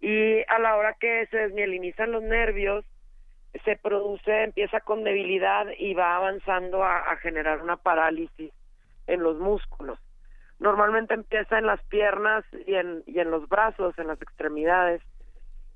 y 0.00 0.40
a 0.48 0.58
la 0.58 0.76
hora 0.76 0.94
que 0.94 1.26
se 1.26 1.36
desmielinizan 1.36 2.12
los 2.12 2.22
nervios 2.22 2.84
se 3.64 3.76
produce, 3.76 4.44
empieza 4.44 4.80
con 4.80 5.04
debilidad 5.04 5.66
y 5.78 5.94
va 5.94 6.16
avanzando 6.16 6.84
a, 6.84 7.16
generar 7.16 7.62
una 7.62 7.76
parálisis 7.76 8.52
en 9.06 9.22
los 9.22 9.38
músculos. 9.38 9.98
Normalmente 10.58 11.14
empieza 11.14 11.58
en 11.58 11.66
las 11.66 11.82
piernas 11.84 12.44
y 12.66 12.74
en, 12.74 13.02
y 13.06 13.18
en 13.18 13.30
los 13.30 13.48
brazos, 13.48 13.98
en 13.98 14.06
las 14.06 14.20
extremidades, 14.22 15.02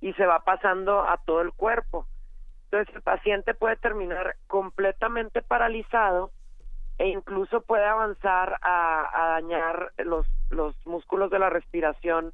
y 0.01 0.13
se 0.15 0.27
va 0.27 0.41
pasando 0.41 1.01
a 1.01 1.19
todo 1.25 1.41
el 1.41 1.53
cuerpo. 1.53 2.07
Entonces 2.65 2.95
el 2.95 3.03
paciente 3.03 3.55
puede 3.55 3.77
terminar 3.77 4.37
completamente 4.47 5.43
paralizado 5.43 6.31
e 6.99 7.09
incluso 7.09 7.63
puede 7.63 7.85
avanzar 7.85 8.59
a, 8.63 9.11
a 9.13 9.29
dañar 9.41 9.93
los, 9.99 10.27
los 10.51 10.75
músculos 10.87 11.31
de 11.31 11.41
la 11.41 11.51
respiración 11.51 12.33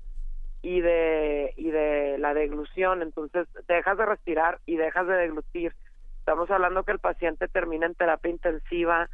y 0.63 0.81
de 0.81 1.53
y 1.57 1.71
de 1.71 2.19
la 2.19 2.35
deglución, 2.35 3.03
entonces 3.03 3.49
dejas 3.67 3.97
de 3.99 4.07
respirar 4.07 4.61
y 4.67 4.77
dejas 4.77 5.07
de 5.07 5.15
deglutir. 5.15 5.75
Estamos 6.19 6.51
hablando 6.51 6.85
que 6.85 6.93
el 6.93 6.99
paciente 6.99 7.49
termina 7.49 7.87
en 7.87 7.95
terapia 7.95 8.31
intensiva 8.31 9.09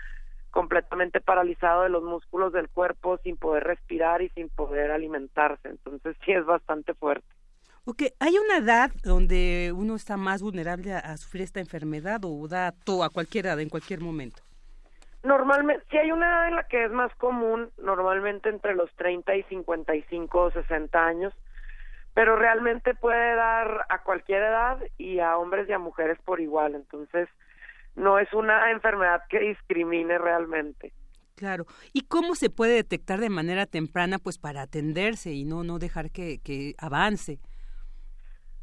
completamente 0.51 1.21
paralizado 1.21 1.83
de 1.83 1.91
los 1.91 2.03
músculos 2.03 2.53
del 2.53 2.69
cuerpo, 2.71 3.19
sin 3.23 3.37
poder 3.37 3.65
respirar 3.65 4.23
y 4.23 4.31
sin 4.31 4.49
poder 4.49 4.91
alimentarse. 4.91 5.69
Entonces 5.69 6.17
sí 6.25 6.33
es 6.33 6.47
bastante 6.47 6.95
fuerte. 6.95 7.27
Ok, 7.85 8.03
¿hay 8.19 8.37
una 8.39 8.57
edad 8.57 8.91
donde 9.05 9.73
uno 9.77 9.95
está 9.95 10.17
más 10.17 10.43
vulnerable 10.43 10.93
a, 10.95 11.17
sufrir 11.19 11.43
esta 11.45 11.61
enfermedad 11.61 12.21
o 12.25 12.49
da 12.49 12.73
todo 12.73 13.05
a 13.05 13.11
cualquier 13.11 13.47
edad, 13.47 13.61
en 13.61 13.69
cualquier 13.69 14.01
momento? 14.01 14.43
Normalmente, 15.27 15.85
si 15.91 15.99
hay 15.99 16.12
una 16.12 16.29
edad 16.29 16.49
en 16.49 16.55
la 16.55 16.69
que 16.69 16.85
es 16.85 16.93
más 16.93 17.12
común, 17.17 17.73
normalmente 17.79 18.49
entre 18.49 18.77
los 18.77 18.89
30 18.95 19.35
y 19.35 19.43
55 19.43 20.41
o 20.41 20.51
60 20.53 21.05
años, 21.05 21.35
pero 22.15 22.37
realmente 22.37 22.95
puede 22.95 23.35
dar 23.35 23.87
a 23.89 24.05
cualquier 24.05 24.45
edad 24.45 24.79
y 24.99 25.19
a 25.19 25.37
hombres 25.37 25.69
y 25.69 25.73
a 25.73 25.81
mujeres 25.81 26.17
por 26.25 26.39
igual. 26.39 26.77
Entonces, 26.77 27.29
no 27.97 28.21
es 28.21 28.33
una 28.33 28.71
enfermedad 28.71 29.23
que 29.29 29.41
discrimine 29.41 30.17
realmente. 30.17 30.93
Claro. 31.35 31.67
¿Y 31.93 32.03
cómo 32.03 32.37
se 32.37 32.49
puede 32.49 32.75
detectar 32.75 33.19
de 33.19 33.29
manera 33.29 33.67
temprana, 33.67 34.21
pues, 34.21 34.39
para 34.39 34.62
atenderse 34.62 35.33
y 35.33 35.45
no 35.45 35.65
no 35.65 35.81
dejar 35.81 36.12
que, 36.12 36.39
que 36.39 36.77
avance? 36.79 37.41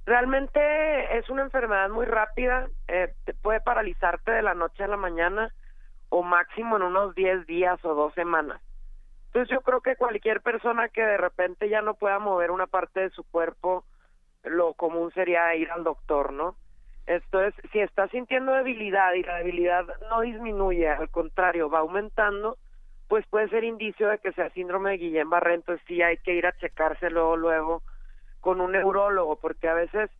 Realmente 0.06 1.17
es 1.17 1.30
una 1.30 1.41
enfermedad 1.41 1.89
muy 1.89 2.06
rápida, 2.06 2.69
eh, 2.88 3.13
te 3.26 3.34
puede 3.34 3.60
paralizarte 3.60 4.32
de 4.32 4.43
la 4.43 4.54
noche 4.54 4.86
a 4.86 4.88
la 4.88 4.97
mañana 4.97 5.54
o 6.15 6.21
máximo 6.21 6.78
en 6.78 6.84
unos 6.84 7.15
10 7.15 7.47
días 7.47 7.84
o 7.84 7.95
dos 7.95 8.13
semanas. 8.13 8.62
Entonces 9.26 9.49
yo 9.49 9.62
creo 9.62 9.82
que 9.82 9.95
cualquier 9.95 10.41
persona 10.41 10.88
que 10.89 11.02
de 11.02 11.17
repente 11.17 11.69
ya 11.69 11.82
no 11.82 11.95
pueda 11.95 12.19
mover 12.19 12.52
una 12.52 12.67
parte 12.67 12.99
de 12.99 13.10
su 13.10 13.23
cuerpo, 13.23 13.84
lo 14.43 14.76
común 14.76 15.12
sería 15.13 15.56
ir 15.56 15.71
al 15.71 15.84
doctor, 15.84 16.32
¿no? 16.32 16.56
Esto 17.08 17.43
es, 17.43 17.56
si 17.71 17.80
está 17.80 18.08
sintiendo 18.10 18.52
debilidad 18.52 19.13
y 19.13 19.23
la 19.23 19.38
debilidad 19.38 19.86
no 20.12 20.21
disminuye, 20.21 20.88
al 20.88 21.10
contrario, 21.10 21.67
va 21.67 21.80
aumentando, 21.80 22.60
pues 23.08 23.26
puede 23.26 23.49
ser 23.49 23.63
indicio 23.63 24.08
de 24.08 24.19
que 24.19 24.34
sea 24.34 24.52
síndrome 24.52 24.91
de 24.91 24.99
Guillain-Barré, 24.99 25.56
entonces 25.56 25.84
sí 25.88 26.04
hay 26.04 26.17
que 26.17 26.36
ir 26.36 26.45
a 26.45 26.56
checarse 26.58 27.10
luego, 27.10 27.38
luego 27.38 27.82
con 28.39 28.62
un 28.62 28.73
neurólogo, 28.73 29.38
porque 29.38 29.67
a 29.67 29.73
veces 29.73 30.12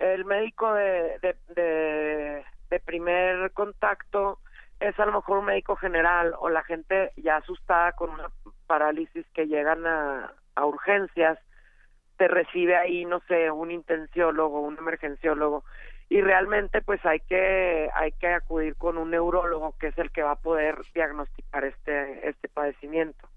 el 0.00 0.26
médico 0.26 0.74
de, 0.74 1.18
de, 1.22 2.44
de, 2.68 2.80
primer 2.80 3.52
contacto 3.52 4.38
es 4.82 4.98
a 4.98 5.06
lo 5.06 5.12
mejor 5.12 5.38
un 5.38 5.46
médico 5.46 5.76
general 5.76 6.34
o 6.38 6.48
la 6.48 6.62
gente 6.64 7.12
ya 7.16 7.36
asustada 7.36 7.92
con 7.92 8.10
una 8.10 8.30
parálisis 8.66 9.24
que 9.32 9.46
llegan 9.46 9.86
a, 9.86 10.32
a 10.54 10.66
urgencias, 10.66 11.38
te 12.16 12.28
recibe 12.28 12.76
ahí, 12.76 13.04
no 13.04 13.20
sé, 13.28 13.50
un 13.50 13.70
intenciólogo, 13.70 14.60
un 14.60 14.78
emergenciólogo, 14.78 15.64
y 16.08 16.20
realmente 16.20 16.82
pues 16.82 17.04
hay 17.06 17.20
que 17.20 17.88
hay 17.94 18.12
que 18.12 18.28
acudir 18.28 18.76
con 18.76 18.98
un 18.98 19.10
neurólogo 19.10 19.74
que 19.78 19.88
es 19.88 19.98
el 19.98 20.10
que 20.10 20.22
va 20.22 20.32
a 20.32 20.36
poder 20.36 20.76
diagnosticar 20.94 21.64
este 21.64 22.28
este 22.28 22.48
padecimiento. 22.48 23.28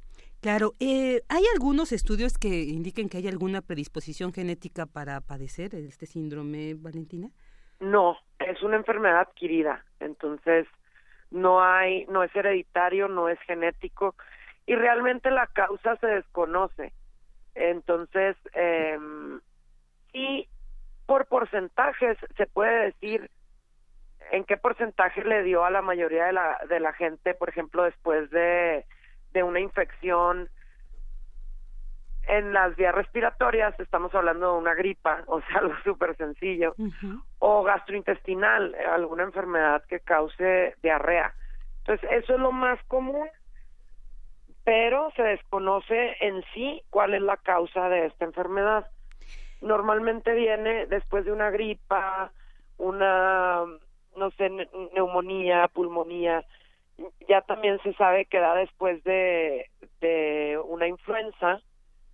Claro, 0.42 0.74
eh, 0.80 1.22
¿hay 1.30 1.44
algunos 1.54 1.92
estudios 1.92 2.38
que 2.38 2.50
indiquen 2.50 3.10
que 3.10 3.18
hay 3.18 3.28
alguna 3.28 3.62
predisposición 3.62 4.34
genética 4.34 4.86
para 4.86 5.22
padecer 5.22 5.74
este 5.74 6.06
síndrome, 6.06 6.76
Valentina? 6.76 7.30
No, 7.80 8.18
es 8.40 8.62
una 8.62 8.76
enfermedad 8.76 9.22
adquirida, 9.22 9.84
entonces 10.00 10.68
no 11.36 11.64
hay, 11.64 12.06
no 12.08 12.24
es 12.24 12.36
hereditario, 12.36 13.08
no 13.08 13.30
es 13.30 13.40
genético 13.42 14.16
y 14.66 14.76
realmente 14.76 15.30
la 15.30 15.48
causa 15.48 15.96
se 15.98 16.08
desconoce. 16.08 16.94
Entonces, 17.54 18.36
eh, 18.54 18.98
sí, 20.12 20.48
por 21.06 21.28
porcentajes 21.28 22.18
se 22.36 22.48
puede 22.48 22.86
decir 22.86 23.30
en 24.32 24.44
qué 24.44 24.58
porcentaje 24.58 25.24
le 25.24 25.44
dio 25.44 25.64
a 25.64 25.70
la 25.70 25.82
mayoría 25.82 26.26
de 26.26 26.34
la, 26.34 26.60
de 26.68 26.80
la 26.80 26.94
gente, 26.94 27.34
por 27.34 27.50
ejemplo, 27.50 27.84
después 27.84 28.30
de 28.32 28.86
de 29.36 29.44
una 29.44 29.60
infección 29.60 30.50
en 32.28 32.54
las 32.54 32.76
vías 32.76 32.94
respiratorias, 32.94 33.80
estamos 33.80 34.14
hablando 34.16 34.54
de 34.54 34.58
una 34.60 34.74
gripa, 34.74 35.24
o 35.28 35.42
sea, 35.42 35.60
algo 35.60 35.74
súper 35.84 36.16
sencillo, 36.18 36.76
o 37.40 37.64
gastrointestinal, 37.64 38.76
alguna 38.92 39.24
enfermedad 39.24 39.84
que 39.88 40.00
cause 40.00 40.76
diarrea. 40.82 41.34
Entonces, 41.80 42.10
eso 42.12 42.34
es 42.34 42.40
lo 42.40 42.52
más 42.52 42.84
común, 42.86 43.28
pero 44.64 45.12
se 45.16 45.22
desconoce 45.22 46.18
en 46.20 46.44
sí 46.54 46.82
cuál 46.90 47.14
es 47.14 47.22
la 47.22 47.38
causa 47.38 47.88
de 47.90 48.08
esta 48.08 48.26
enfermedad. 48.26 48.88
Normalmente 49.62 50.34
viene 50.34 50.88
después 50.88 51.26
de 51.26 51.32
una 51.32 51.52
gripa, 51.52 52.32
una, 52.78 53.64
no 54.16 54.32
sé, 54.32 54.50
neumonía, 54.94 55.68
pulmonía, 55.68 56.44
ya 57.28 57.42
también 57.42 57.80
se 57.84 57.94
sabe 57.94 58.26
que 58.26 58.40
da 58.40 58.56
después 58.56 59.04
de, 59.04 59.70
de 60.02 60.60
una 60.66 60.88
influenza, 60.88 61.62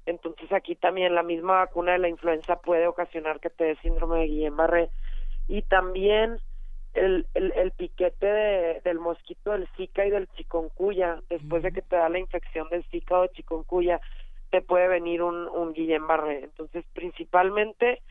entonces 0.06 0.52
aquí 0.52 0.76
también 0.76 1.16
la 1.16 1.24
misma 1.24 1.58
vacuna 1.58 1.94
de 1.94 2.00
la 2.00 2.10
influenza 2.10 2.58
puede 2.58 2.88
ocasionar 2.88 3.40
que 3.40 3.50
te 3.50 3.66
dé 3.66 3.76
síndrome 3.78 4.20
de 4.20 4.28
Guillain-Barré 4.28 4.90
y 5.48 5.62
también 5.64 6.40
el, 6.94 7.28
el, 7.34 7.54
el 7.56 7.72
piquete 7.72 8.26
de, 8.26 8.82
del 8.84 9.00
mosquito 9.00 9.52
del 9.52 9.68
Zika 9.78 10.06
y 10.06 10.10
del 10.10 10.28
chikungunya, 10.30 11.22
después 11.30 11.64
de 11.64 11.72
que 11.72 11.82
te 11.82 11.96
da 11.96 12.10
la 12.10 12.20
infección 12.20 12.68
del 12.70 12.84
Zika 12.86 13.20
o 13.20 13.28
chikungunya, 13.28 14.00
te 14.50 14.62
puede 14.62 14.88
venir 14.88 15.22
un, 15.22 15.48
un 15.48 15.74
Guillain-Barré. 15.74 16.44
Entonces, 16.44 16.84
principalmente, 16.94 18.02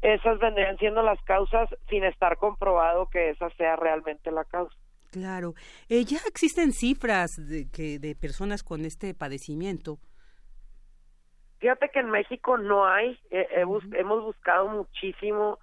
esas 0.00 0.38
vendrían 0.38 0.78
siendo 0.78 1.02
las 1.02 1.22
causas 1.24 1.68
sin 1.90 2.04
estar 2.04 2.38
comprobado 2.38 3.08
que 3.10 3.30
esa 3.30 3.50
sea 3.50 3.76
realmente 3.76 4.30
la 4.30 4.44
causa. 4.44 4.76
Claro. 5.10 5.54
Eh, 5.90 6.04
ya 6.04 6.18
existen 6.26 6.72
cifras 6.72 7.32
de, 7.36 7.68
que, 7.70 7.98
de 7.98 8.14
personas 8.14 8.62
con 8.62 8.86
este 8.86 9.12
padecimiento. 9.14 9.98
Fíjate 11.62 11.90
que 11.90 12.00
en 12.00 12.10
México 12.10 12.58
no 12.58 12.86
hay. 12.86 13.16
Hemos 13.30 14.24
buscado 14.24 14.66
muchísimo 14.66 15.60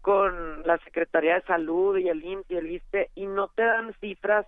con 0.00 0.62
la 0.62 0.78
Secretaría 0.78 1.34
de 1.34 1.42
Salud 1.42 1.98
y 1.98 2.08
el 2.08 2.24
y 2.24 2.56
el 2.56 2.70
ISPE 2.70 3.10
y 3.14 3.26
no 3.26 3.48
te 3.48 3.62
dan 3.62 3.92
cifras 4.00 4.46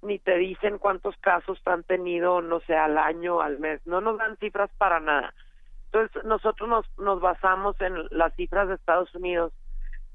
ni 0.00 0.18
te 0.18 0.38
dicen 0.38 0.78
cuántos 0.78 1.14
casos 1.18 1.60
han 1.66 1.82
tenido, 1.82 2.40
no 2.40 2.60
sé, 2.60 2.74
al 2.74 2.96
año, 2.96 3.42
al 3.42 3.58
mes. 3.58 3.86
No 3.86 4.00
nos 4.00 4.16
dan 4.16 4.38
cifras 4.38 4.70
para 4.78 4.98
nada. 4.98 5.34
Entonces, 5.92 6.24
nosotros 6.24 6.70
nos, 6.70 6.98
nos 6.98 7.20
basamos 7.20 7.78
en 7.82 8.06
las 8.10 8.34
cifras 8.34 8.66
de 8.68 8.76
Estados 8.76 9.14
Unidos, 9.14 9.52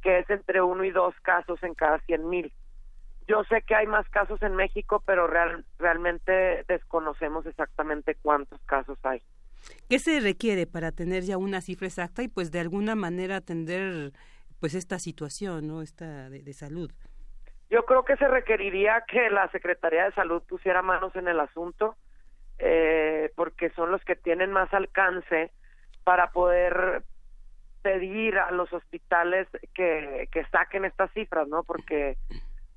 que 0.01 0.17
es 0.17 0.29
entre 0.31 0.63
uno 0.63 0.83
y 0.85 0.89
dos 0.89 1.13
casos 1.21 1.61
en 1.61 1.75
cada 1.75 1.99
cien 1.99 2.27
mil. 2.27 2.51
Yo 3.27 3.43
sé 3.43 3.61
que 3.61 3.75
hay 3.75 3.85
más 3.85 4.09
casos 4.09 4.41
en 4.41 4.55
México, 4.55 5.03
pero 5.05 5.27
real, 5.27 5.63
realmente 5.77 6.65
desconocemos 6.67 7.45
exactamente 7.45 8.15
cuántos 8.23 8.59
casos 8.63 8.97
hay. 9.03 9.21
¿Qué 9.89 9.99
se 9.99 10.19
requiere 10.19 10.65
para 10.67 10.91
tener 10.91 11.23
ya 11.23 11.37
una 11.37 11.61
cifra 11.61 11.87
exacta 11.87 12.23
y 12.23 12.27
pues 12.27 12.51
de 12.51 12.59
alguna 12.59 12.95
manera 12.95 13.37
atender 13.37 14.11
pues 14.59 14.75
esta 14.75 14.97
situación, 14.97 15.67
¿no? 15.67 15.81
Esta 15.81 16.29
de, 16.29 16.53
salud. 16.53 16.91
Yo 17.69 17.85
creo 17.85 18.05
que 18.05 18.15
se 18.15 18.27
requeriría 18.27 19.03
que 19.07 19.29
la 19.29 19.49
Secretaría 19.49 20.05
de 20.05 20.13
Salud 20.13 20.41
pusiera 20.43 20.81
manos 20.81 21.15
en 21.15 21.27
el 21.27 21.39
asunto, 21.39 21.95
eh, 22.59 23.31
porque 23.35 23.71
son 23.71 23.91
los 23.91 24.03
que 24.05 24.15
tienen 24.15 24.51
más 24.51 24.73
alcance 24.73 25.51
para 26.05 26.31
poder 26.31 27.03
pedir 27.81 28.37
a 28.37 28.51
los 28.51 28.71
hospitales 28.71 29.47
que, 29.73 30.29
que 30.31 30.45
saquen 30.45 30.85
estas 30.85 31.11
cifras, 31.11 31.47
¿no? 31.47 31.63
Porque 31.63 32.17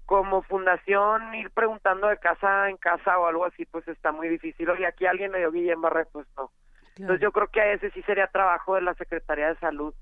como 0.06 0.42
fundación 0.42 1.34
ir 1.34 1.50
preguntando 1.50 2.08
de 2.08 2.18
casa 2.18 2.68
en 2.70 2.76
casa 2.76 3.18
o 3.18 3.26
algo 3.26 3.44
así, 3.44 3.64
pues 3.66 3.86
está 3.88 4.12
muy 4.12 4.28
difícil. 4.28 4.68
Oye, 4.70 4.86
aquí 4.86 5.06
alguien 5.06 5.32
le 5.32 5.38
dio 5.38 5.52
Guillén 5.52 5.80
Barré, 5.80 6.06
pues 6.06 6.26
no. 6.36 6.50
Entonces 6.96 7.20
yo 7.20 7.32
creo 7.32 7.48
que 7.48 7.60
a 7.60 7.72
ese 7.72 7.90
sí 7.90 8.02
sería 8.02 8.26
trabajo 8.28 8.74
de 8.74 8.82
la 8.82 8.94
Secretaría 8.94 9.48
de 9.48 9.56
Salud 9.56 9.94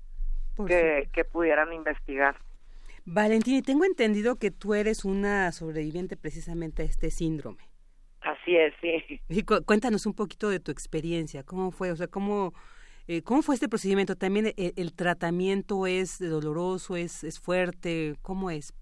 que, 0.67 1.09
que, 1.11 1.25
pudieran 1.25 1.73
investigar. 1.73 2.37
Valentina, 3.03 3.61
tengo 3.61 3.83
entendido 3.83 4.37
que 4.37 4.51
tú 4.51 4.73
eres 4.73 5.03
una 5.03 5.51
sobreviviente 5.51 6.15
precisamente 6.15 6.83
a 6.83 6.85
este 6.85 7.11
síndrome. 7.11 7.69
Así 8.21 8.55
es, 8.55 8.73
sí. 8.81 9.21
Y 9.29 9.43
cuéntanos 9.43 10.05
un 10.05 10.13
poquito 10.13 10.49
de 10.49 10.59
tu 10.59 10.71
experiencia, 10.71 11.43
cómo 11.43 11.71
fue, 11.71 11.91
o 11.91 11.95
sea, 11.95 12.07
cómo, 12.07 12.53
eh, 13.07 13.21
cómo 13.21 13.41
fue 13.41 13.55
este 13.55 13.67
procedimiento. 13.67 14.15
También 14.15 14.53
el, 14.55 14.73
el 14.77 14.95
tratamiento 14.95 15.85
es 15.87 16.19
doloroso, 16.19 16.95
es, 16.95 17.23
es 17.25 17.39
fuerte, 17.39 18.15
¿cómo 18.21 18.49
es? 18.49 18.73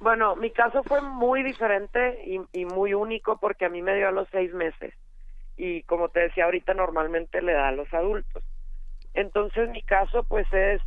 Bueno, 0.00 0.36
mi 0.36 0.50
caso 0.50 0.82
fue 0.84 1.00
muy 1.00 1.42
diferente 1.42 2.22
y, 2.52 2.64
muy 2.64 2.94
único 2.94 3.38
porque 3.38 3.64
a 3.64 3.68
mí 3.68 3.82
me 3.82 3.96
dio 3.96 4.08
a 4.08 4.12
los 4.12 4.28
seis 4.30 4.52
meses 4.54 4.94
y 5.58 5.82
como 5.82 6.08
te 6.08 6.20
decía 6.20 6.44
ahorita 6.44 6.72
normalmente 6.72 7.42
le 7.42 7.52
da 7.52 7.68
a 7.68 7.72
los 7.72 7.92
adultos. 7.92 8.42
Entonces 9.12 9.68
mi 9.68 9.82
caso 9.82 10.24
pues 10.24 10.46
es 10.52 10.80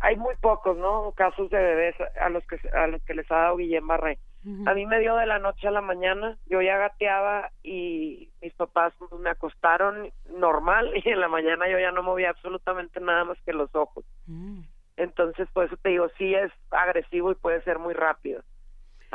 hay 0.00 0.16
muy 0.16 0.36
pocos, 0.36 0.76
¿no? 0.76 1.12
Casos 1.16 1.50
de 1.50 1.58
bebés 1.58 1.96
a 2.20 2.28
los 2.28 2.46
que 2.46 2.60
a 2.72 2.86
los 2.86 3.02
que 3.02 3.14
les 3.14 3.28
ha 3.32 3.36
dado 3.36 3.56
Guillén 3.56 3.86
Barré. 3.86 4.18
A 4.64 4.74
mí 4.74 4.86
me 4.86 5.00
dio 5.00 5.16
de 5.16 5.26
la 5.26 5.40
noche 5.40 5.66
a 5.66 5.72
la 5.72 5.80
mañana, 5.80 6.38
yo 6.46 6.62
ya 6.62 6.76
gateaba 6.76 7.50
y 7.64 8.30
mis 8.40 8.54
papás 8.54 8.92
me 9.18 9.28
acostaron 9.28 10.12
normal 10.38 10.92
y 11.04 11.08
en 11.08 11.18
la 11.18 11.26
mañana 11.26 11.68
yo 11.68 11.80
ya 11.80 11.90
no 11.90 12.04
movía 12.04 12.30
absolutamente 12.30 13.00
nada 13.00 13.24
más 13.24 13.38
que 13.44 13.52
los 13.52 13.74
ojos. 13.74 14.04
Mm. 14.26 14.60
Entonces, 14.98 15.48
por 15.52 15.64
eso 15.64 15.76
te 15.76 15.88
digo, 15.88 16.08
sí 16.16 16.32
es 16.32 16.52
agresivo 16.70 17.32
y 17.32 17.34
puede 17.34 17.60
ser 17.62 17.80
muy 17.80 17.92
rápido. 17.92 18.42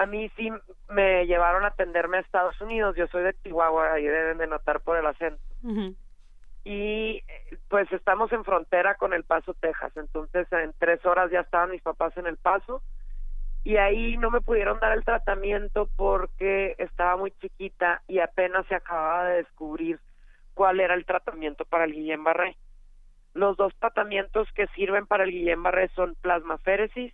A 0.01 0.07
mí 0.07 0.31
sí 0.35 0.49
me 0.89 1.27
llevaron 1.27 1.63
a 1.63 1.67
atenderme 1.67 2.17
a 2.17 2.21
Estados 2.21 2.59
Unidos, 2.59 2.95
yo 2.95 3.05
soy 3.07 3.21
de 3.21 3.35
Chihuahua, 3.43 3.93
ahí 3.93 4.03
deben 4.03 4.39
de 4.39 4.47
notar 4.47 4.79
por 4.79 4.97
el 4.97 5.05
acento. 5.05 5.39
Y 6.63 7.21
pues 7.69 7.91
estamos 7.91 8.31
en 8.31 8.43
frontera 8.43 8.95
con 8.95 9.13
El 9.13 9.23
Paso, 9.23 9.53
Texas, 9.53 9.95
entonces 9.95 10.47
en 10.53 10.73
tres 10.79 11.05
horas 11.05 11.29
ya 11.29 11.41
estaban 11.41 11.69
mis 11.69 11.83
papás 11.83 12.17
en 12.17 12.25
El 12.25 12.37
Paso 12.37 12.81
y 13.63 13.77
ahí 13.77 14.17
no 14.17 14.31
me 14.31 14.41
pudieron 14.41 14.79
dar 14.79 14.93
el 14.93 15.05
tratamiento 15.05 15.87
porque 15.95 16.73
estaba 16.79 17.15
muy 17.15 17.29
chiquita 17.39 18.01
y 18.07 18.17
apenas 18.17 18.65
se 18.65 18.73
acababa 18.73 19.25
de 19.25 19.37
descubrir 19.37 19.99
cuál 20.55 20.79
era 20.79 20.95
el 20.95 21.05
tratamiento 21.05 21.63
para 21.65 21.83
el 21.83 21.93
Guillain-Barré. 21.93 22.57
Los 23.35 23.55
dos 23.55 23.71
tratamientos 23.77 24.51
que 24.53 24.65
sirven 24.69 25.05
para 25.05 25.25
el 25.25 25.31
Guillain-Barré 25.31 25.89
son 25.93 26.15
plasmaféresis 26.21 27.13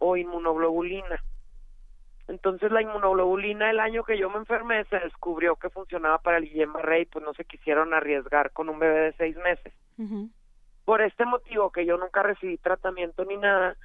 o 0.00 0.18
inmunoglobulina. 0.18 1.18
Entonces 2.28 2.72
la 2.72 2.82
inmunoglobulina 2.82 3.70
el 3.70 3.80
año 3.80 4.02
que 4.04 4.18
yo 4.18 4.28
me 4.30 4.38
enfermé 4.38 4.84
se 4.86 4.98
descubrió 4.98 5.56
que 5.56 5.70
funcionaba 5.70 6.18
para 6.18 6.38
el 6.38 6.50
Guillain-Barré 6.50 7.02
y 7.02 7.04
pues 7.06 7.24
no 7.24 7.32
se 7.34 7.44
quisieron 7.44 7.94
arriesgar 7.94 8.50
con 8.50 8.68
un 8.68 8.78
bebé 8.78 9.00
de 9.00 9.12
seis 9.12 9.36
meses. 9.36 9.72
Por 10.84 11.02
este 11.02 11.24
motivo 11.24 11.70
que 11.70 11.86
yo 11.86 11.96
nunca 11.96 12.22
recibí 12.22 12.58
tratamiento 12.58 13.24
ni 13.24 13.36
nada, 13.36 13.76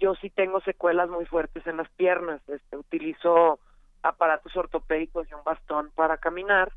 yo 0.00 0.14
sí 0.16 0.30
tengo 0.30 0.60
secuelas 0.60 1.08
muy 1.08 1.24
fuertes 1.24 1.66
en 1.66 1.76
las 1.76 1.88
piernas. 1.90 2.40
Este, 2.48 2.76
utilizo 2.76 3.60
aparatos 4.02 4.54
ortopédicos 4.56 5.28
y 5.30 5.34
un 5.34 5.44
bastón 5.44 5.90
para 5.94 6.18
caminar 6.18 6.72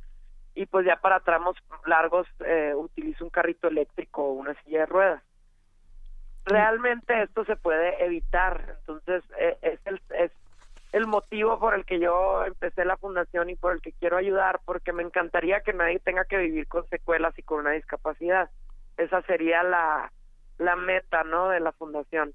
y 0.58 0.65
pues 0.65 0.86
ya 0.88 0.95
para 0.95 1.19
tramos 1.19 1.56
largos 1.86 2.27
eh, 2.39 2.73
utilizo 2.75 3.23
un 3.23 3.30
carrito 3.30 3.67
eléctrico 3.67 4.23
o 4.23 4.32
una 4.34 4.56
silla 4.63 4.80
de 4.80 4.86
ruedas. 4.88 5.23
Realmente 6.45 7.21
esto 7.21 7.45
se 7.45 7.58
puede 7.58 8.03
evitar, 8.03 8.77
entonces 8.80 9.23
eh, 9.38 9.58
es, 9.62 9.80
el, 9.86 10.01
motivo 11.08 11.60
por 11.60 11.74
el 11.74 11.86
que 11.86 12.00
yo 12.00 12.46
empecé 12.46 12.86
la 12.86 12.98
fundación 12.98 13.50
y 13.50 13.56
por 13.56 13.74
el 13.74 13.82
que 13.82 13.93
quiero 13.93 14.17
ayudar, 14.17 14.60
porque 14.65 14.93
me 14.93 15.04
encantaría 15.04 15.62
que 15.62 15.74
nadie 15.74 16.00
tenga 16.00 16.26
que 16.26 16.38
vivir 16.38 16.67
con 16.67 16.88
secuelas 16.89 17.38
y 17.39 17.43
con 17.43 17.62
una 17.62 17.72
discapacidad. 17.72 18.50
Esa 18.98 19.22
sería 19.24 19.63
la, 19.63 20.12
la 20.58 20.76
meta, 20.76 21.24
¿no? 21.24 21.50
De 21.50 21.60
la 21.60 21.72
fundación. 21.72 22.34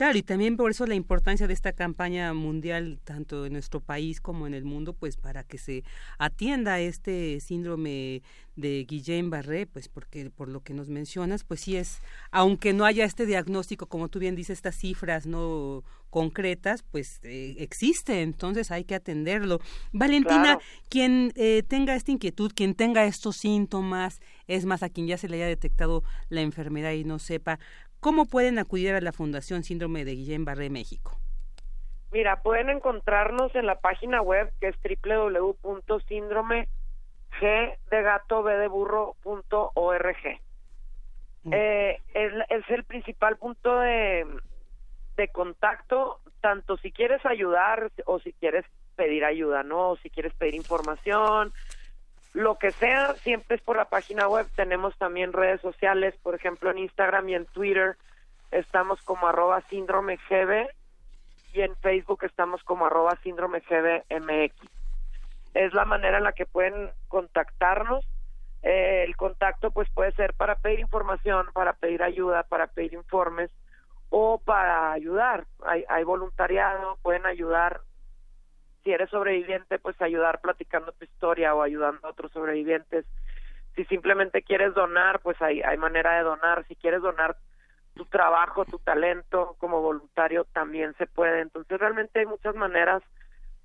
Claro, 0.00 0.16
y 0.16 0.22
también 0.22 0.56
por 0.56 0.70
eso 0.70 0.86
la 0.86 0.94
importancia 0.94 1.46
de 1.46 1.52
esta 1.52 1.74
campaña 1.74 2.32
mundial, 2.32 2.98
tanto 3.04 3.44
en 3.44 3.52
nuestro 3.52 3.80
país 3.80 4.18
como 4.22 4.46
en 4.46 4.54
el 4.54 4.64
mundo, 4.64 4.94
pues 4.94 5.18
para 5.18 5.44
que 5.44 5.58
se 5.58 5.84
atienda 6.16 6.80
este 6.80 7.38
síndrome 7.40 8.22
de 8.56 8.86
Guillain-Barré, 8.86 9.66
pues 9.66 9.90
porque 9.90 10.30
por 10.30 10.48
lo 10.48 10.62
que 10.62 10.72
nos 10.72 10.88
mencionas, 10.88 11.44
pues 11.44 11.60
sí 11.60 11.76
es, 11.76 12.00
aunque 12.30 12.72
no 12.72 12.86
haya 12.86 13.04
este 13.04 13.26
diagnóstico, 13.26 13.88
como 13.88 14.08
tú 14.08 14.18
bien 14.18 14.36
dices, 14.36 14.56
estas 14.56 14.74
cifras 14.74 15.26
no 15.26 15.84
concretas, 16.08 16.82
pues 16.82 17.20
eh, 17.22 17.56
existe, 17.58 18.22
entonces 18.22 18.70
hay 18.70 18.84
que 18.84 18.94
atenderlo. 18.94 19.60
Valentina, 19.92 20.58
quien 20.88 21.32
eh, 21.36 21.62
tenga 21.68 21.94
esta 21.94 22.10
inquietud, 22.10 22.52
quien 22.54 22.74
tenga 22.74 23.04
estos 23.04 23.36
síntomas, 23.36 24.20
es 24.46 24.64
más, 24.64 24.82
a 24.82 24.88
quien 24.88 25.06
ya 25.06 25.18
se 25.18 25.28
le 25.28 25.36
haya 25.36 25.46
detectado 25.46 26.02
la 26.30 26.40
enfermedad 26.40 26.92
y 26.92 27.04
no 27.04 27.18
sepa, 27.18 27.60
¿Cómo 28.00 28.24
pueden 28.24 28.58
acudir 28.58 28.94
a 28.94 29.00
la 29.00 29.12
Fundación 29.12 29.62
Síndrome 29.62 30.06
de 30.06 30.12
Guillain-Barré 30.12 30.70
México? 30.70 31.18
Mira, 32.12 32.42
pueden 32.42 32.70
encontrarnos 32.70 33.54
en 33.54 33.66
la 33.66 33.78
página 33.78 34.22
web 34.22 34.50
que 34.58 34.68
es 34.68 34.76
www.síndrome 34.82 36.68
mm. 41.44 41.52
eh, 41.52 42.00
es, 42.14 42.70
el 42.70 42.84
principal 42.84 43.36
punto 43.36 43.78
de, 43.78 44.26
de 45.16 45.28
contacto, 45.28 46.20
tanto 46.40 46.78
si 46.78 46.90
quieres 46.92 47.24
ayudar 47.26 47.92
o 48.06 48.18
si 48.18 48.32
quieres 48.32 48.64
pedir 48.96 49.24
ayuda, 49.24 49.62
¿no? 49.62 49.90
O 49.90 49.96
si 49.98 50.10
quieres 50.10 50.34
pedir 50.34 50.54
información, 50.54 51.52
lo 52.32 52.58
que 52.58 52.70
sea, 52.70 53.14
siempre 53.16 53.56
es 53.56 53.62
por 53.62 53.76
la 53.76 53.86
página 53.86 54.28
web. 54.28 54.46
Tenemos 54.54 54.96
también 54.96 55.32
redes 55.32 55.60
sociales, 55.60 56.14
por 56.22 56.34
ejemplo 56.34 56.70
en 56.70 56.78
Instagram 56.78 57.28
y 57.28 57.34
en 57.34 57.46
Twitter 57.46 57.96
estamos 58.50 59.00
como 59.02 59.28
arroba 59.28 59.60
síndrome 59.68 60.18
GB 60.28 60.68
y 61.52 61.60
en 61.60 61.74
Facebook 61.76 62.24
estamos 62.24 62.62
como 62.64 62.86
arroba 62.86 63.16
síndrome 63.22 63.60
MX. 63.60 64.54
Es 65.54 65.74
la 65.74 65.84
manera 65.84 66.18
en 66.18 66.24
la 66.24 66.32
que 66.32 66.46
pueden 66.46 66.90
contactarnos. 67.08 68.04
Eh, 68.62 69.04
el 69.06 69.16
contacto 69.16 69.70
pues 69.70 69.88
puede 69.90 70.12
ser 70.12 70.34
para 70.34 70.56
pedir 70.56 70.80
información, 70.80 71.46
para 71.52 71.72
pedir 71.72 72.02
ayuda, 72.02 72.44
para 72.44 72.68
pedir 72.68 72.92
informes 72.92 73.50
o 74.10 74.38
para 74.38 74.92
ayudar. 74.92 75.46
Hay, 75.64 75.84
hay 75.88 76.04
voluntariado, 76.04 76.98
pueden 77.02 77.26
ayudar 77.26 77.80
si 78.82 78.92
eres 78.92 79.10
sobreviviente, 79.10 79.78
pues 79.78 80.00
ayudar 80.00 80.40
platicando 80.40 80.92
tu 80.92 81.04
historia 81.04 81.54
o 81.54 81.62
ayudando 81.62 82.06
a 82.06 82.10
otros 82.10 82.32
sobrevivientes. 82.32 83.04
Si 83.76 83.84
simplemente 83.84 84.42
quieres 84.42 84.74
donar, 84.74 85.20
pues 85.20 85.40
hay, 85.40 85.62
hay 85.62 85.76
manera 85.76 86.16
de 86.16 86.24
donar. 86.24 86.66
Si 86.66 86.76
quieres 86.76 87.02
donar 87.02 87.36
tu 87.94 88.04
trabajo, 88.06 88.64
tu 88.64 88.78
talento 88.78 89.56
como 89.58 89.80
voluntario, 89.80 90.44
también 90.52 90.94
se 90.98 91.06
puede. 91.06 91.40
Entonces 91.40 91.78
realmente 91.78 92.20
hay 92.20 92.26
muchas 92.26 92.54
maneras 92.54 93.02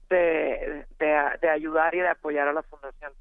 de, 0.09 0.85
de 0.99 1.49
ayudar 1.49 1.95
y 1.95 1.99
de 1.99 2.09
apoyar 2.09 2.47
a 2.47 2.53
la 2.53 2.63
fundación. 2.63 3.13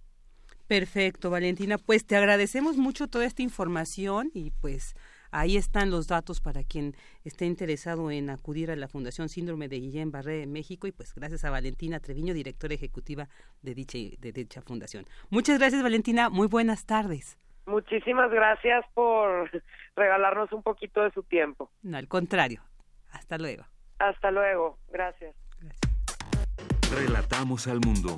Perfecto, 0.67 1.31
Valentina. 1.31 1.77
Pues 1.79 2.07
te 2.07 2.17
agradecemos 2.17 2.77
mucho 2.77 3.07
toda 3.07 3.27
esta 3.27 3.43
información 3.43 4.31
y 4.33 4.51
pues 4.51 4.95
Ahí 5.37 5.57
están 5.57 5.91
los 5.91 6.07
datos 6.07 6.41
para 6.41 6.63
quien 6.63 6.95
esté 7.25 7.45
interesado 7.45 8.09
en 8.13 8.31
acudir 8.31 8.71
a 8.71 8.77
la 8.77 8.87
Fundación 8.87 9.29
Síndrome 9.29 9.67
de 9.67 9.79
Guillain-Barré 9.81 10.39
de 10.39 10.47
México 10.47 10.87
y 10.87 10.93
pues 10.93 11.13
gracias 11.13 11.45
a 11.45 11.51
Valentina 11.51 11.99
Treviño, 11.99 12.33
directora 12.35 12.73
ejecutiva 12.73 13.27
de 13.61 13.75
dicha, 13.75 13.99
de 13.99 14.31
dicha 14.31 14.63
fundación. 14.63 15.07
Muchas 15.31 15.59
gracias 15.59 15.83
Valentina, 15.83 16.31
muy 16.31 16.47
buenas 16.47 16.87
tardes. 16.87 17.37
Muchísimas 17.67 18.31
gracias 18.31 18.85
por 18.95 19.51
regalarnos 19.97 20.53
un 20.53 20.63
poquito 20.63 21.03
de 21.03 21.11
su 21.11 21.25
tiempo. 21.25 21.69
No, 21.83 21.99
al 21.99 22.07
contrario. 22.07 22.63
Hasta 23.11 23.37
luego. 23.37 23.65
Hasta 23.99 24.31
luego. 24.31 24.79
Gracias. 24.93 25.35
gracias. 25.59 26.95
Relatamos 26.95 27.67
al 27.67 27.81
mundo. 27.81 28.17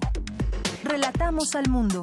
Relatamos 0.85 1.55
al 1.55 1.71
mundo. 1.71 2.03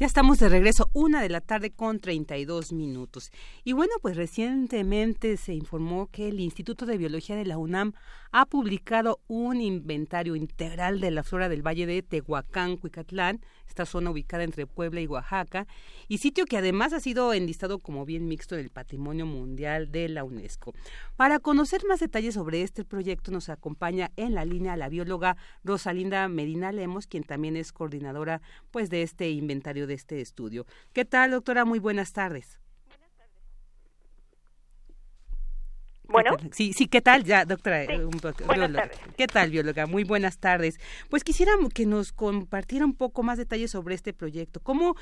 Ya 0.00 0.06
estamos 0.06 0.38
de 0.38 0.48
regreso, 0.48 0.90
una 0.92 1.20
de 1.20 1.28
la 1.28 1.40
tarde 1.40 1.72
con 1.72 1.98
32 1.98 2.72
minutos. 2.72 3.32
Y 3.64 3.72
bueno, 3.72 3.94
pues 4.00 4.16
recientemente 4.16 5.36
se 5.36 5.54
informó 5.54 6.06
que 6.06 6.28
el 6.28 6.38
Instituto 6.38 6.86
de 6.86 6.98
Biología 6.98 7.34
de 7.34 7.44
la 7.44 7.58
UNAM 7.58 7.94
ha 8.30 8.46
publicado 8.46 9.18
un 9.26 9.60
inventario 9.60 10.36
integral 10.36 11.00
de 11.00 11.10
la 11.10 11.24
flora 11.24 11.48
del 11.48 11.66
Valle 11.66 11.86
de 11.86 12.02
Tehuacán, 12.02 12.76
Cuicatlán, 12.76 13.40
esta 13.68 13.86
zona 13.86 14.10
ubicada 14.10 14.44
entre 14.44 14.66
Puebla 14.66 15.00
y 15.00 15.06
Oaxaca, 15.06 15.66
y 16.08 16.18
sitio 16.18 16.44
que 16.46 16.56
además 16.56 16.92
ha 16.92 17.00
sido 17.00 17.32
enlistado 17.32 17.78
como 17.78 18.04
bien 18.04 18.26
mixto 18.26 18.56
del 18.56 18.70
Patrimonio 18.70 19.26
Mundial 19.26 19.92
de 19.92 20.08
la 20.08 20.24
UNESCO. 20.24 20.74
Para 21.16 21.38
conocer 21.38 21.82
más 21.86 22.00
detalles 22.00 22.34
sobre 22.34 22.62
este 22.62 22.84
proyecto 22.84 23.30
nos 23.30 23.48
acompaña 23.48 24.10
en 24.16 24.34
la 24.34 24.44
línea 24.44 24.76
la 24.76 24.88
bióloga 24.88 25.36
Rosalinda 25.64 26.28
Medina 26.28 26.72
Lemos, 26.72 27.06
quien 27.06 27.24
también 27.24 27.56
es 27.56 27.72
coordinadora 27.72 28.40
pues 28.70 28.90
de 28.90 29.02
este 29.02 29.30
inventario 29.30 29.86
de 29.86 29.94
este 29.94 30.20
estudio. 30.20 30.66
¿Qué 30.92 31.04
tal, 31.04 31.30
doctora? 31.30 31.64
Muy 31.64 31.78
buenas 31.78 32.12
tardes. 32.12 32.58
Bueno. 36.08 36.36
Sí, 36.52 36.72
sí, 36.72 36.88
¿qué 36.88 37.02
tal? 37.02 37.24
Ya, 37.24 37.44
doctora. 37.44 37.86
¿Qué 39.16 39.26
tal, 39.26 39.50
bióloga? 39.50 39.86
Muy 39.86 40.04
buenas 40.04 40.38
tardes. 40.38 40.78
Pues 41.10 41.22
quisiéramos 41.22 41.72
que 41.72 41.84
nos 41.84 42.12
compartiera 42.12 42.86
un 42.86 42.96
poco 42.96 43.22
más 43.22 43.36
detalles 43.36 43.70
sobre 43.70 43.94
este 43.94 44.14
proyecto. 44.14 44.60
¿Cómo, 44.60 44.94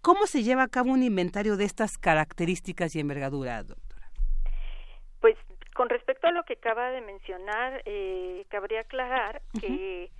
cómo 0.00 0.26
se 0.26 0.44
lleva 0.44 0.62
a 0.62 0.68
cabo 0.68 0.92
un 0.92 1.02
inventario 1.02 1.56
de 1.56 1.64
estas 1.64 1.98
características 1.98 2.94
y 2.94 3.00
envergadura, 3.00 3.64
doctora? 3.64 4.08
Pues 5.20 5.36
con 5.74 5.88
respecto 5.88 6.28
a 6.28 6.30
lo 6.30 6.44
que 6.44 6.52
acaba 6.52 6.90
de 6.90 7.00
mencionar, 7.00 7.82
eh, 7.84 8.46
cabría 8.48 8.82
aclarar 8.82 9.42
que 9.60 10.12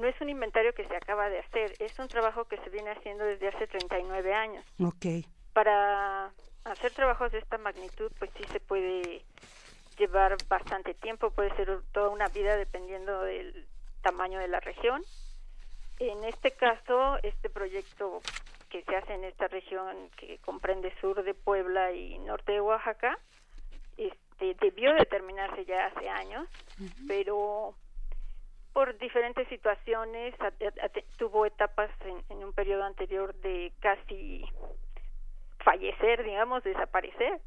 no 0.00 0.08
es 0.08 0.20
un 0.20 0.28
inventario 0.28 0.74
que 0.74 0.84
se 0.88 0.96
acaba 0.96 1.28
de 1.28 1.38
hacer, 1.38 1.74
es 1.78 1.96
un 2.00 2.08
trabajo 2.08 2.44
que 2.46 2.56
se 2.58 2.70
viene 2.70 2.90
haciendo 2.90 3.24
desde 3.24 3.48
hace 3.48 3.68
39 3.68 4.34
años. 4.34 4.64
Ok. 4.80 5.24
Para 5.52 6.32
hacer 6.64 6.90
trabajos 6.90 7.30
de 7.30 7.38
esta 7.38 7.56
magnitud, 7.56 8.10
pues 8.18 8.32
sí 8.36 8.44
se 8.50 8.58
puede 8.58 9.22
llevar 9.98 10.36
bastante 10.48 10.94
tiempo, 10.94 11.30
puede 11.30 11.54
ser 11.56 11.80
toda 11.92 12.08
una 12.10 12.28
vida 12.28 12.56
dependiendo 12.56 13.22
del 13.22 13.66
tamaño 14.02 14.38
de 14.38 14.48
la 14.48 14.60
región. 14.60 15.02
En 15.98 16.24
este 16.24 16.52
caso, 16.52 17.18
este 17.22 17.48
proyecto 17.48 18.20
que 18.68 18.82
se 18.82 18.96
hace 18.96 19.14
en 19.14 19.24
esta 19.24 19.48
región 19.48 20.10
que 20.16 20.38
comprende 20.38 20.92
sur 21.00 21.22
de 21.22 21.34
Puebla 21.34 21.92
y 21.92 22.18
norte 22.18 22.52
de 22.52 22.60
Oaxaca, 22.60 23.18
este, 23.96 24.54
debió 24.60 24.92
determinarse 24.94 25.64
ya 25.64 25.86
hace 25.86 26.08
años, 26.08 26.46
pero 27.08 27.74
por 28.76 28.98
diferentes 28.98 29.48
situaciones, 29.48 30.34
tuvo 31.16 31.46
etapas 31.46 31.90
en, 32.28 32.44
un 32.44 32.52
periodo 32.52 32.84
anterior 32.84 33.34
de 33.36 33.72
casi 33.80 34.44
fallecer, 35.60 36.22
digamos, 36.22 36.62
desaparecer. 36.62 37.40